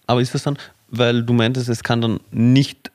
Aber 0.08 0.22
ist 0.22 0.34
das 0.34 0.44
dann, 0.44 0.58
weil 0.90 1.24
du 1.24 1.34
meintest, 1.34 1.70
es 1.70 1.84
kann 1.84 2.02
dann 2.02 2.20
nicht 2.32 2.92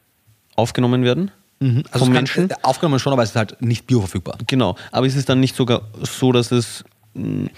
aufgenommen 0.56 1.04
werden 1.04 1.30
Also 1.60 1.74
vom 1.82 1.84
es 1.92 2.02
kann, 2.04 2.12
Menschen? 2.12 2.50
äh, 2.50 2.54
aufgenommen 2.62 2.98
schon, 2.98 3.12
aber 3.12 3.22
es 3.22 3.30
ist 3.30 3.36
halt 3.36 3.60
nicht 3.62 3.86
bioverfügbar. 3.86 4.38
Genau. 4.46 4.76
Aber 4.92 5.06
ist 5.06 5.16
es 5.16 5.24
dann 5.24 5.40
nicht 5.40 5.56
sogar 5.56 5.82
so, 6.02 6.32
dass 6.32 6.50
es 6.52 6.84
mh, 7.14 7.48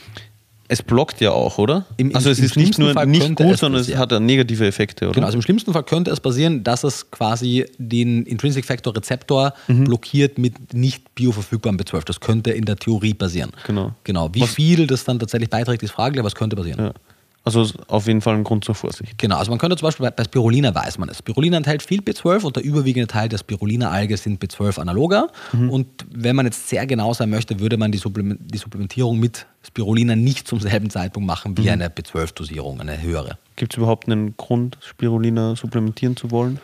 es 0.72 0.82
blockt 0.85 1.20
ja 1.20 1.32
auch, 1.32 1.59
oder? 1.59 1.85
Im- 1.97 2.10
im- 2.10 2.16
also 2.16 2.31
es 2.31 2.39
im 2.39 2.44
ist 2.44 2.56
nicht 2.56 2.78
nur 2.78 2.93
Fall 2.93 3.05
nicht 3.06 3.35
gut, 3.35 3.59
sondern 3.59 3.81
es 3.81 3.93
hat 3.97 4.12
ja 4.12 4.20
negative 4.20 4.64
Effekte, 4.64 5.06
oder? 5.06 5.14
Genau, 5.14 5.27
also 5.27 5.36
im 5.36 5.43
schlimmsten 5.43 5.72
Fall 5.72 5.82
könnte 5.82 6.12
es 6.12 6.20
passieren, 6.20 6.62
dass 6.62 6.85
es 6.85 7.10
quasi 7.10 7.66
den 7.78 8.22
Intrinsic 8.24 8.64
Factor 8.64 8.94
Rezeptor 8.94 9.52
Mhm. 9.66 9.85
blockiert 9.85 10.39
mit 10.39 10.72
nicht 10.72 11.12
bioverfügbarem 11.16 11.77
B12. 11.77 12.05
Das 12.05 12.20
könnte 12.20 12.52
in 12.52 12.66
der 12.66 12.77
Theorie 12.77 13.14
passieren. 13.14 13.51
Genau. 13.66 13.94
Genau. 14.05 14.32
Wie 14.32 14.43
Was- 14.43 14.55
viel 14.55 14.86
das 14.86 15.02
dann 15.05 15.18
tatsächlich 15.18 15.51
beiträgt, 15.51 15.82
ist 15.82 15.90
fraglich, 15.90 16.20
aber 16.20 16.28
es 16.28 16.36
könnte 16.36 16.55
passieren. 16.55 16.78
ja. 16.85 16.93
Also 17.42 17.66
auf 17.88 18.06
jeden 18.06 18.20
Fall 18.20 18.34
ein 18.34 18.44
Grund 18.44 18.64
zur 18.64 18.74
Vorsicht. 18.74 19.16
Genau, 19.16 19.36
also 19.38 19.50
man 19.50 19.58
könnte 19.58 19.74
zum 19.76 19.86
Beispiel 19.86 20.04
bei, 20.04 20.10
bei 20.10 20.24
Spirulina 20.24 20.74
weiß 20.74 20.98
man 20.98 21.08
es. 21.08 21.18
Spirulina 21.18 21.56
enthält 21.56 21.82
viel 21.82 22.00
B12 22.02 22.42
und 22.44 22.56
der 22.56 22.62
überwiegende 22.62 23.06
Teil 23.06 23.30
der 23.30 23.38
Spirulina-Alge 23.38 24.16
sind 24.18 24.44
B12-Analoga. 24.44 25.28
Mhm. 25.52 25.70
Und 25.70 25.86
wenn 26.12 26.36
man 26.36 26.44
jetzt 26.44 26.68
sehr 26.68 26.86
genau 26.86 27.14
sein 27.14 27.30
möchte, 27.30 27.58
würde 27.58 27.78
man 27.78 27.92
die, 27.92 27.98
Supplement, 27.98 28.40
die 28.52 28.58
Supplementierung 28.58 29.18
mit 29.18 29.46
Spirulina 29.66 30.16
nicht 30.16 30.46
zum 30.48 30.60
selben 30.60 30.90
Zeitpunkt 30.90 31.26
machen 31.26 31.52
Mhm. 31.52 31.56
wie 31.64 31.70
eine 31.70 31.88
B12-Dosierung, 31.88 32.78
eine 32.80 33.00
höhere. 33.00 33.38
Gibt 33.56 33.72
es 33.72 33.78
überhaupt 33.78 34.06
einen 34.08 34.36
Grund, 34.36 34.76
Spirulina 34.82 35.56
supplementieren 35.56 36.16
zu 36.16 36.30
wollen? 36.30 36.60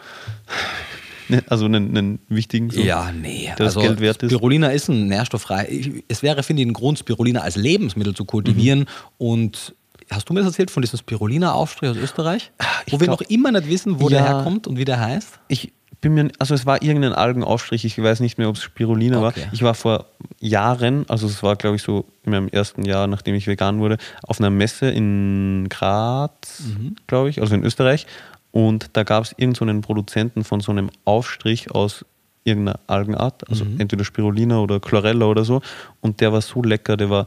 Ne, 1.28 1.42
Also 1.48 1.64
einen, 1.64 1.96
einen 1.96 2.18
wichtigen, 2.28 2.70
so, 2.70 2.80
Ja, 2.80 3.10
nee. 3.12 3.46
der 3.46 3.56
das 3.66 3.76
also 3.76 3.80
Geld 3.80 4.00
wert 4.00 4.22
ist? 4.22 4.30
Spirulina 4.30 4.68
ist 4.68 4.88
ein 4.88 5.08
nährstofffrei. 5.08 6.02
Es 6.06 6.22
wäre, 6.22 6.42
finde 6.42 6.62
ich, 6.62 6.68
ein 6.68 6.72
Grund, 6.72 6.98
Spirulina 6.98 7.40
als 7.40 7.56
Lebensmittel 7.56 8.14
zu 8.14 8.24
kultivieren. 8.24 8.80
Mhm. 8.80 8.86
Und 9.18 9.74
hast 10.10 10.28
du 10.28 10.32
mir 10.34 10.40
das 10.40 10.48
erzählt 10.48 10.70
von 10.70 10.82
diesem 10.82 10.98
Spirulina-Aufstrich 10.98 11.90
aus 11.90 11.96
Österreich? 11.96 12.52
Ah, 12.58 12.64
ich 12.86 12.92
Wo 12.92 13.00
wir 13.00 13.06
glaub- 13.06 13.20
noch 13.20 13.28
immer 13.28 13.50
nicht 13.52 13.68
wissen, 13.68 14.00
wo 14.00 14.08
der 14.08 14.20
Ja. 14.20 14.26
herkommt 14.36 14.66
und 14.66 14.76
wie 14.78 14.84
der 14.84 15.00
heißt? 15.00 15.38
Ich 15.48 15.72
bin 16.00 16.14
mir, 16.14 16.30
also 16.38 16.54
es 16.54 16.66
war 16.66 16.82
irgendein 16.82 17.12
Algenaufstrich, 17.14 17.84
ich 17.84 18.00
weiß 18.00 18.20
nicht 18.20 18.38
mehr, 18.38 18.48
ob 18.48 18.56
es 18.56 18.62
Spirulina 18.62 19.18
Okay. 19.26 19.40
war. 19.42 19.48
Ich 19.52 19.62
war 19.62 19.74
vor 19.74 20.06
Jahren, 20.40 21.08
also 21.08 21.26
es 21.26 21.42
war 21.42 21.56
glaube 21.56 21.76
ich 21.76 21.82
so 21.82 22.04
in 22.24 22.32
meinem 22.32 22.48
ersten 22.48 22.84
Jahr, 22.84 23.06
nachdem 23.06 23.34
ich 23.34 23.46
vegan 23.46 23.78
wurde, 23.80 23.96
auf 24.22 24.38
einer 24.38 24.50
Messe 24.50 24.90
in 24.90 25.66
Graz, 25.70 26.60
Mhm. 26.66 26.96
glaube 27.06 27.30
ich, 27.30 27.40
also 27.40 27.54
in 27.54 27.64
Österreich. 27.64 28.06
Und 28.52 28.90
da 28.92 29.02
gab 29.02 29.24
es 29.24 29.32
irgendeinen 29.36 29.78
so 29.82 29.86
Produzenten 29.86 30.44
von 30.44 30.60
so 30.60 30.70
einem 30.72 30.90
Aufstrich 31.04 31.70
aus 31.72 32.04
irgendeiner 32.44 32.78
Algenart, 32.86 33.48
also 33.50 33.64
Mhm. 33.64 33.80
entweder 33.80 34.04
Spirulina 34.04 34.60
oder 34.60 34.78
Chlorella 34.80 35.26
oder 35.26 35.44
so. 35.44 35.62
Und 36.00 36.20
der 36.20 36.32
war 36.32 36.40
so 36.42 36.62
lecker, 36.62 36.96
der 36.96 37.10
war 37.10 37.26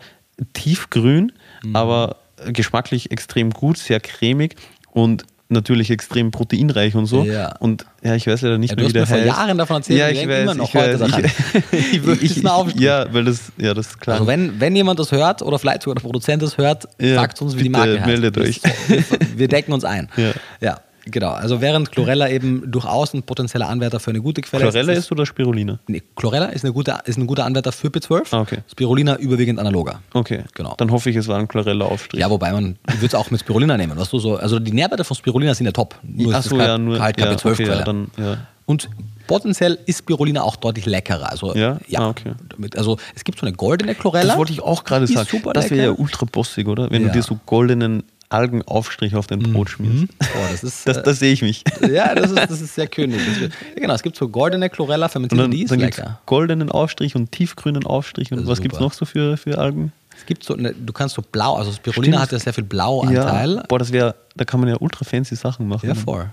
tiefgrün, 0.53 1.31
Mhm. 1.64 1.76
aber 1.76 2.15
geschmacklich 2.48 3.11
extrem 3.11 3.52
gut, 3.52 3.78
sehr 3.78 3.99
cremig 3.99 4.56
und 4.91 5.24
natürlich 5.52 5.90
extrem 5.90 6.30
proteinreich 6.30 6.94
und 6.94 7.07
so. 7.07 7.24
Ja. 7.24 7.56
Und 7.57 7.84
ja, 8.03 8.14
ich 8.14 8.28
weiß 8.28 8.44
leider 8.44 8.60
nicht 8.60 8.70
Ja, 8.70 8.76
mehr, 8.76 8.88
wie 8.90 8.94
der 8.94 9.02
mir 9.02 9.07
vor 9.07 9.18
heißt. 9.18 9.26
Jahren 9.26 9.57
davon 9.57 9.78
erzählt 9.78 9.99
ja, 9.99 10.10
ich 10.10 10.28
weiß, 10.28 10.44
immer 10.44 10.53
noch 10.53 10.68
ich 10.70 10.76
heute 10.76 10.99
weiß, 10.99 11.10
daran. 11.11 11.26
Ich, 11.72 11.94
Ich 11.94 12.03
würde 12.03 12.22
diesen 12.22 12.48
Aufstrich. 12.48 12.84
Ja, 12.84 13.11
weil 13.11 13.26
das, 13.26 13.52
ja, 13.57 13.74
das 13.74 13.88
ist 13.88 13.99
klar. 13.99 14.16
Also 14.18 14.28
wenn, 14.28 14.60
wenn 14.60 14.76
jemand 14.76 14.99
das 14.99 15.11
hört 15.11 15.41
oder 15.41 15.57
vielleicht 15.57 15.82
sogar 15.82 15.95
der 15.95 16.02
Produzent 16.02 16.44
das 16.44 16.60
hört, 16.60 16.88
Ja, 17.02 17.16
sagt 17.16 17.41
uns, 17.41 17.57
wie 17.57 17.64
die 17.64 17.70
Marke 17.70 17.98
heißt. 17.98 18.06
meldet 18.06 18.38
euch. 18.38 18.61
Wir, 18.88 19.03
wir 19.38 19.48
decken 19.48 19.74
uns 19.74 19.84
ein. 19.86 20.07
Ja. 20.18 20.32
ja, 20.61 20.80
genau. 21.11 21.31
Also 21.31 21.61
während 21.61 21.91
Chlorella 21.91 22.30
eben 22.30 22.69
durchaus 22.72 23.14
ein 23.14 23.23
potenzieller 23.23 23.68
Anwärter 23.69 23.99
für 23.99 24.11
eine 24.11 24.22
gute 24.22 24.41
Quelle 24.41 24.64
Chlorella 24.64 24.94
ist, 24.94 24.99
ist 24.99 25.11
oder 25.11 25.26
Spirulina? 25.26 25.80
Nee, 25.88 26.02
Chlorella 26.15 26.45
ist, 26.48 26.64
eine 26.64 26.73
gute, 26.73 26.98
ist 27.06 27.18
ein 27.18 27.27
guter 27.27 27.45
Anwärter 27.45 27.72
für 27.72 27.88
B12. 27.88 28.27
Ah, 28.31 28.41
okay. 28.41 28.60
Spirulina 28.72 29.18
überwiegend 29.18 29.60
analoger. 29.60 30.02
Okay, 30.14 30.44
Genau. 30.56 30.76
Dann 30.77 30.91
hoffe 30.91 31.10
ich, 31.10 31.15
es 31.15 31.27
war 31.27 31.38
ein 31.40 31.48
Chlorella-Aufstrich. 31.48 32.19
Ja, 32.22 32.30
wobei 32.30 32.52
man 32.52 32.77
würde 32.88 33.06
es 33.06 33.15
auch 33.15 33.31
mit 33.31 33.40
Spirulina 33.41 33.77
nehmen. 33.77 33.98
Weißt 33.98 34.11
du, 34.14 34.19
so, 34.19 34.36
also 34.38 34.60
die 34.60 34.72
Nährwerte 34.72 35.03
von 35.03 35.15
Spirulina 35.15 35.53
sind 35.53 35.65
ja 35.65 35.72
top. 35.72 35.95
Nur 36.03 36.34
Ach 36.36 36.44
so, 36.44 36.57
ist 36.57 36.61
ja, 36.65 36.77
nur 36.77 36.99
halt 37.02 37.18
keine 37.18 37.31
ja, 37.31 37.36
okay, 37.38 37.49
B12-Quelle. 37.49 37.77
ja, 37.80 37.84
dann, 37.84 38.07
ja. 38.18 38.38
Und 38.65 38.88
potenziell 39.26 39.80
ist 39.88 39.99
Spirulina 39.99 40.44
auch 40.44 40.56
deutlich 40.56 40.86
leckerer. 40.86 41.31
Also, 41.31 41.56
Ja? 41.56 41.80
Ah, 41.95 42.10
okay. 42.10 42.34
Also 42.76 42.98
es 43.15 43.23
gibt 43.23 43.40
so 43.40 43.45
eine 43.48 43.56
goldene 43.56 43.95
Chlorella. 43.95 44.27
Das 44.30 44.38
wollte 44.38 44.52
ich 44.53 44.61
auch 44.61 44.84
gerade 44.84 45.07
sagen. 45.07 45.27
super 45.30 45.53
das 45.53 45.72
wäre 45.72 45.86
ja 45.88 45.91
ultra 45.91 46.26
bossig, 46.31 46.68
oder? 46.68 46.90
Wenn 46.91 47.02
Ja. 47.03 47.07
du 47.07 47.14
dir 47.15 47.23
so 47.23 47.40
goldenen 47.48 48.03
Algenaufstrich 48.30 49.15
auf 49.15 49.27
dein 49.27 49.39
Brot 49.39 49.72
schmierst. 49.72 50.07
Boah, 50.19 50.27
das 50.51 50.64
ist, 50.64 50.85
Das, 50.88 50.97
äh, 50.97 51.03
das 51.03 51.19
sehe 51.19 51.34
ich 51.34 51.41
mich. 51.41 51.64
ja, 51.91 52.14
das 52.14 52.31
ist, 52.31 52.38
das 52.38 52.61
ist 52.61 52.76
sehr 52.76 52.88
könig. 52.88 53.19
Das 53.26 53.39
wird, 53.39 53.53
ja, 53.76 53.81
genau, 53.81 53.93
es 53.95 54.03
gibt 54.03 54.15
so 54.15 54.30
goldene 54.30 54.69
Chlorella 54.69 55.10
fermentierte, 55.10 55.43
dann, 55.43 55.51
die 55.51 55.64
ist 55.64 55.72
dann 55.72 55.80
es 55.80 55.97
lecker. 55.97 56.19
goldenen 56.26 56.69
Aufstrich 56.69 57.15
und 57.15 57.31
tiefgrünen 57.31 57.85
Aufstrich. 57.85 58.31
Und 58.31 58.45
was 58.47 58.61
gibt 58.61 58.76
es 58.76 58.80
noch 58.80 58.93
so 58.93 59.06
für, 59.06 59.35
für 59.38 59.57
Algen? 59.57 59.91
Es 60.15 60.26
gibt 60.26 60.43
so, 60.43 60.56
eine, 60.56 60.73
du 60.73 60.91
kannst 60.93 61.15
so 61.15 61.22
blau, 61.22 61.56
also 61.56 61.72
Spirulina 61.72 62.18
Stimmt. 62.18 62.22
hat 62.23 62.31
ja 62.34 62.39
sehr 62.39 62.53
viel 62.53 62.65
Blauanteil. 62.65 63.56
Ja. 63.56 63.64
Boah, 63.68 63.80
das 63.80 63.91
wäre, 63.91 64.15
da 64.35 64.43
kann 64.45 64.60
man 64.60 64.69
ja 64.69 64.76
ultra 64.80 65.06
fancy 65.06 65.35
Sachen 65.35 65.68
machen. 65.68 65.88
Ja, 65.88 65.95
voll. 65.95 66.30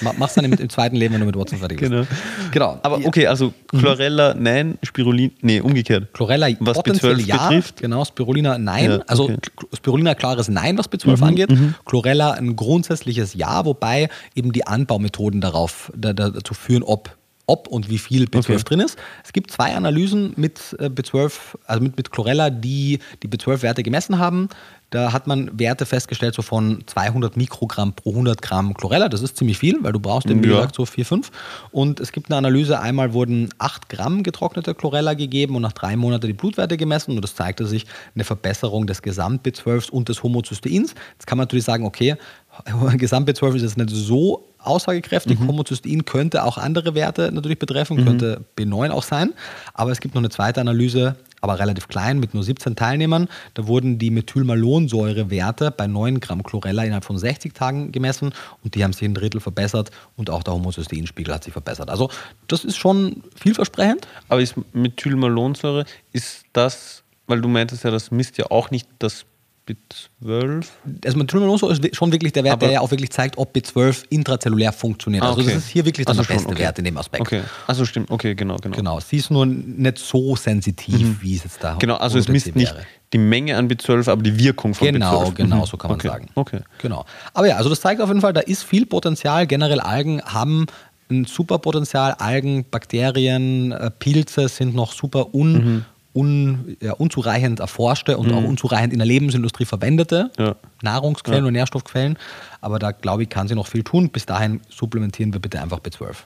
Ma- 0.00 0.14
Mach's 0.16 0.34
dann 0.34 0.44
im, 0.44 0.52
im 0.54 0.68
zweiten 0.70 0.96
Leben, 0.96 1.14
wenn 1.14 1.20
du 1.20 1.26
mit 1.26 1.36
Watson 1.36 1.58
fertig 1.58 1.78
bist. 1.80 1.90
Genau. 1.90 2.06
Genau. 2.50 2.78
Aber 2.82 3.04
okay, 3.04 3.26
also 3.26 3.52
Chlorella, 3.68 4.34
nein, 4.34 4.78
Spirulin, 4.82 5.32
nee, 5.40 5.60
umgekehrt. 5.60 6.12
Chlorella 6.14 6.48
Was 6.60 6.76
potenziell 6.78 7.16
B12 7.16 7.26
ja, 7.26 7.48
betrifft? 7.48 7.80
genau, 7.80 8.04
Spirulina 8.04 8.58
nein. 8.58 8.90
Ja, 8.90 8.98
Also 9.06 9.24
okay. 9.24 9.36
K- 9.56 9.66
Spirulina 9.76 10.14
klares 10.14 10.48
Nein, 10.48 10.78
was 10.78 10.90
B12 10.90 11.16
Mhm, 11.18 11.22
angeht. 11.24 11.48
Chlorella 11.84 12.32
ein 12.32 12.56
grundsätzliches 12.56 13.34
Ja, 13.34 13.64
wobei 13.64 14.08
eben 14.34 14.52
die 14.52 14.66
Anbaumethoden 14.66 15.40
darauf 15.40 15.92
da, 15.96 16.12
da, 16.12 16.30
dazu 16.30 16.54
führen, 16.54 16.82
ob 16.82 17.10
ob 17.46 17.68
und 17.68 17.88
wie 17.90 17.98
viel 17.98 18.24
B12 18.24 18.38
Okay. 18.38 18.56
drin 18.64 18.80
ist. 18.80 18.98
Es 19.24 19.32
gibt 19.32 19.50
zwei 19.50 19.74
Analysen 19.74 20.32
mit 20.36 20.76
äh, 20.78 20.86
B12, 20.86 21.32
also 21.66 21.82
mit, 21.82 21.96
mit 21.96 22.10
Chlorella, 22.10 22.50
die 22.50 22.98
die 23.22 23.28
B12-Werte 23.28 23.82
gemessen 23.82 24.18
haben. 24.18 24.48
Da 24.90 25.12
hat 25.14 25.26
man 25.26 25.50
Werte 25.58 25.86
festgestellt 25.86 26.34
so 26.34 26.42
von 26.42 26.84
200 26.86 27.36
Mikrogramm 27.38 27.94
pro 27.94 28.10
100 28.10 28.42
Gramm 28.42 28.74
Chlorella. 28.74 29.08
Das 29.08 29.22
ist 29.22 29.38
ziemlich 29.38 29.56
viel, 29.56 29.78
weil 29.82 29.92
du 29.92 30.00
brauchst 30.00 30.28
eben, 30.30 30.42
wie 30.42 30.48
Ja. 30.48 30.56
gesagt, 30.56 30.74
so 30.74 30.84
4, 30.84 31.06
5. 31.06 31.30
Und 31.70 31.98
es 31.98 32.12
gibt 32.12 32.30
eine 32.30 32.36
Analyse, 32.36 32.78
einmal 32.78 33.14
wurden 33.14 33.48
8 33.58 33.88
Gramm 33.88 34.22
getrockneter 34.22 34.74
Chlorella 34.74 35.14
gegeben 35.14 35.56
und 35.56 35.62
nach 35.62 35.72
drei 35.72 35.96
Monaten 35.96 36.26
die 36.26 36.34
Blutwerte 36.34 36.76
gemessen 36.76 37.16
und 37.16 37.24
es 37.24 37.34
zeigte 37.34 37.66
sich 37.66 37.86
eine 38.14 38.24
Verbesserung 38.24 38.86
des 38.86 39.00
Gesamt-B12s 39.00 39.90
und 39.90 40.10
des 40.10 40.22
Homozysteins. 40.22 40.94
Jetzt 41.14 41.26
kann 41.26 41.38
man 41.38 41.44
natürlich 41.44 41.64
sagen, 41.64 41.86
okay, 41.86 42.16
Gesamt 42.98 43.28
B12 43.30 43.54
ist 43.56 43.62
jetzt 43.62 43.78
nicht 43.78 43.88
so 43.90 44.46
aussagekräftig. 44.64 45.38
Mhm. 45.38 45.48
Homozystein 45.48 46.04
könnte 46.04 46.44
auch 46.44 46.58
andere 46.58 46.94
Werte 46.94 47.30
natürlich 47.32 47.58
betreffen, 47.58 47.98
mhm. 47.98 48.04
könnte 48.04 48.44
B9 48.56 48.90
auch 48.90 49.02
sein. 49.02 49.32
Aber 49.74 49.90
es 49.90 50.00
gibt 50.00 50.14
noch 50.14 50.20
eine 50.20 50.30
zweite 50.30 50.60
Analyse, 50.60 51.16
aber 51.40 51.58
relativ 51.58 51.88
klein, 51.88 52.20
mit 52.20 52.34
nur 52.34 52.42
17 52.42 52.76
Teilnehmern. 52.76 53.28
Da 53.54 53.66
wurden 53.66 53.98
die 53.98 54.10
Methylmalonsäurewerte 54.10 55.70
bei 55.70 55.86
9 55.86 56.20
Gramm 56.20 56.42
Chlorella 56.42 56.84
innerhalb 56.84 57.04
von 57.04 57.18
60 57.18 57.52
Tagen 57.52 57.92
gemessen 57.92 58.32
und 58.62 58.74
die 58.74 58.84
haben 58.84 58.92
sich 58.92 59.02
ein 59.02 59.14
Drittel 59.14 59.40
verbessert 59.40 59.90
und 60.16 60.30
auch 60.30 60.42
der 60.42 60.54
Homocysteinspiegel 60.54 61.34
hat 61.34 61.44
sich 61.44 61.52
verbessert. 61.52 61.90
Also 61.90 62.10
das 62.46 62.64
ist 62.64 62.76
schon 62.76 63.24
vielversprechend. 63.34 64.06
Aber 64.28 64.40
ist 64.40 64.54
Methylmalonsäure, 64.72 65.84
ist 66.12 66.44
das, 66.52 67.02
weil 67.26 67.40
du 67.40 67.48
meintest 67.48 67.84
ja, 67.84 67.90
das 67.90 68.10
misst 68.10 68.38
ja 68.38 68.46
auch 68.50 68.70
nicht 68.70 68.88
das 69.00 69.24
B12? 69.68 70.66
Also 71.04 71.18
Methylmalonsäure 71.18 71.72
ist 71.72 71.96
schon 71.96 72.10
wirklich 72.10 72.32
der 72.32 72.42
Wert, 72.44 72.54
Aber 72.54 72.66
der 72.66 72.74
ja 72.74 72.80
auch 72.80 72.90
wirklich 72.90 73.10
zeigt, 73.10 73.38
ob 73.38 73.54
B12 73.54 74.04
intrazellulär 74.10 74.72
funktioniert. 74.72 75.22
Ah, 75.22 75.30
okay. 75.30 75.40
Also 75.40 75.50
das 75.50 75.64
ist 75.64 75.68
hier 75.68 75.84
wirklich 75.84 76.08
also 76.08 76.22
der 76.22 76.34
beste 76.34 76.48
okay. 76.48 76.58
Wert 76.58 76.78
in 76.78 76.84
dem 76.84 76.96
Aspekt. 76.96 77.20
Okay. 77.20 77.42
Also 77.66 77.84
stimmt, 77.84 78.10
okay, 78.10 78.34
genau, 78.34 78.56
genau. 78.56 78.76
Genau, 78.76 79.00
sie 79.00 79.18
ist 79.18 79.30
nur 79.30 79.46
nicht 79.46 79.98
so 79.98 80.34
sensitiv, 80.34 81.00
mhm. 81.00 81.18
wie 81.20 81.36
es 81.36 81.44
jetzt 81.44 81.62
da 81.62 81.76
Genau, 81.78 81.96
also 81.96 82.18
es 82.18 82.28
misst 82.28 82.54
nicht 82.56 82.74
die 83.12 83.18
Menge 83.18 83.56
an 83.56 83.68
B12, 83.68 84.10
aber 84.10 84.22
die 84.22 84.38
Wirkung 84.38 84.74
von 84.74 84.90
genau, 84.90 85.24
B12. 85.24 85.34
Genau, 85.34 85.56
genau, 85.56 85.66
so 85.66 85.76
kann 85.76 85.90
man 85.90 86.00
okay. 86.00 86.08
sagen. 86.08 86.28
Okay. 86.34 86.60
Genau. 86.78 87.04
Aber 87.34 87.46
ja, 87.46 87.56
also 87.56 87.68
das 87.68 87.80
zeigt 87.80 88.00
auf 88.00 88.08
jeden 88.08 88.20
Fall, 88.20 88.32
da 88.32 88.40
ist 88.40 88.64
viel 88.64 88.86
Potenzial. 88.86 89.46
Generell 89.46 89.80
Algen 89.80 90.22
haben 90.22 90.66
ein 91.10 91.26
super 91.26 91.58
Potenzial. 91.58 92.14
Algen, 92.14 92.64
Bakterien, 92.70 93.72
äh, 93.72 93.90
Pilze 93.90 94.48
sind 94.48 94.74
noch 94.74 94.92
super 94.92 95.34
un 95.34 95.52
mhm 95.52 95.84
un, 96.14 96.76
ja, 96.80 96.92
unzureichend 96.92 97.60
erforschte 97.60 98.18
und 98.18 98.28
mhm. 98.28 98.34
auch 98.34 98.44
unzureichend 98.44 98.92
in 98.92 98.98
der 98.98 99.06
Lebensindustrie 99.06 99.64
verwendete 99.64 100.30
ja. 100.38 100.56
Nahrungsquellen 100.82 101.44
ja. 101.44 101.48
und 101.48 101.52
Nährstoffquellen. 101.54 102.18
Aber 102.60 102.78
da 102.78 102.92
glaube 102.92 103.22
ich, 103.22 103.28
kann 103.28 103.48
sie 103.48 103.54
noch 103.54 103.66
viel 103.66 103.82
tun. 103.82 104.10
Bis 104.10 104.26
dahin 104.26 104.60
supplementieren 104.68 105.32
wir 105.32 105.40
bitte 105.40 105.60
einfach 105.60 105.80
B12. 105.80 106.16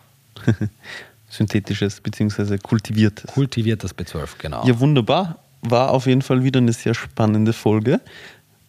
Synthetisches 1.29 2.01
bzw. 2.01 2.59
kultiviertes. 2.59 3.33
Kultiviertes 3.33 3.97
B12, 3.97 4.29
genau. 4.39 4.67
Ja, 4.67 4.79
wunderbar. 4.79 5.39
War 5.63 5.91
auf 5.91 6.07
jeden 6.07 6.23
Fall 6.23 6.45
wieder 6.45 6.59
eine 6.59 6.73
sehr 6.73 6.95
spannende 6.95 7.53
Folge. 7.53 8.01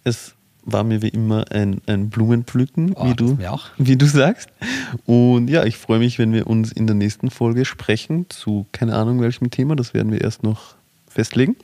Es 0.04 0.34
war 0.64 0.84
mir 0.84 1.02
wie 1.02 1.10
immer 1.10 1.46
ein, 1.52 1.82
ein 1.86 2.10
Blumenpflücken, 2.10 2.94
oh, 2.94 3.06
wie, 3.06 3.14
du, 3.14 3.38
wie 3.78 3.96
du 3.96 4.06
sagst. 4.06 4.50
Und 5.06 5.50
ja, 5.50 5.64
ich 5.64 5.78
freue 5.78 6.00
mich, 6.00 6.20
wenn 6.20 6.34
wir 6.34 6.48
uns 6.48 6.72
in 6.72 6.88
der 6.88 6.96
nächsten 6.96 7.30
Folge 7.30 7.64
sprechen 7.64 8.30
zu 8.30 8.66
keine 8.72 8.96
Ahnung 8.96 9.22
welchem 9.22 9.50
Thema. 9.50 9.76
Das 9.76 9.94
werden 9.94 10.12
wir 10.12 10.22
erst 10.22 10.44
noch 10.44 10.77
festlegen. 11.18 11.56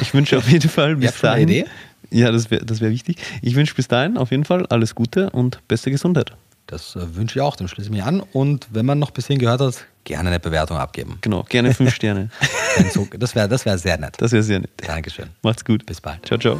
Ich 0.00 0.14
wünsche 0.14 0.38
auf 0.38 0.48
jeden 0.48 0.70
Fall 0.70 0.96
bis 1.04 1.20
dahin. 1.20 1.48
Idee? 1.48 1.66
Ja, 2.10 2.32
das 2.32 2.50
wäre 2.50 2.64
das 2.64 2.80
wär 2.80 2.90
wichtig. 2.90 3.18
Ich 3.42 3.54
wünsche 3.54 3.74
bis 3.74 3.86
dahin 3.86 4.16
auf 4.16 4.30
jeden 4.30 4.44
Fall 4.44 4.66
alles 4.66 4.94
Gute 4.94 5.28
und 5.30 5.60
beste 5.68 5.90
Gesundheit. 5.90 6.32
Das 6.66 6.96
äh, 6.96 7.14
wünsche 7.14 7.38
ich 7.38 7.42
auch, 7.42 7.56
dem 7.56 7.68
schließe 7.68 7.88
ich 7.88 7.92
mich 7.92 8.02
an. 8.02 8.20
Und 8.32 8.68
wenn 8.72 8.86
man 8.86 8.98
noch 8.98 9.10
ein 9.10 9.14
bisschen 9.14 9.38
gehört 9.38 9.60
hat, 9.60 9.84
gerne 10.04 10.30
eine 10.30 10.40
Bewertung 10.40 10.78
abgeben. 10.78 11.18
Genau, 11.20 11.42
gerne 11.42 11.74
fünf 11.74 11.94
Sterne. 11.94 12.30
das 13.18 13.34
wäre 13.34 13.48
das 13.48 13.66
wär 13.66 13.76
sehr 13.76 13.98
nett. 13.98 14.14
Das 14.18 14.32
wäre 14.32 14.42
sehr 14.42 14.60
nett. 14.60 14.70
Dankeschön. 14.86 15.28
Macht's 15.42 15.64
gut. 15.64 15.84
Bis 15.84 16.00
bald. 16.00 16.24
Ciao, 16.24 16.38
ciao. 16.38 16.58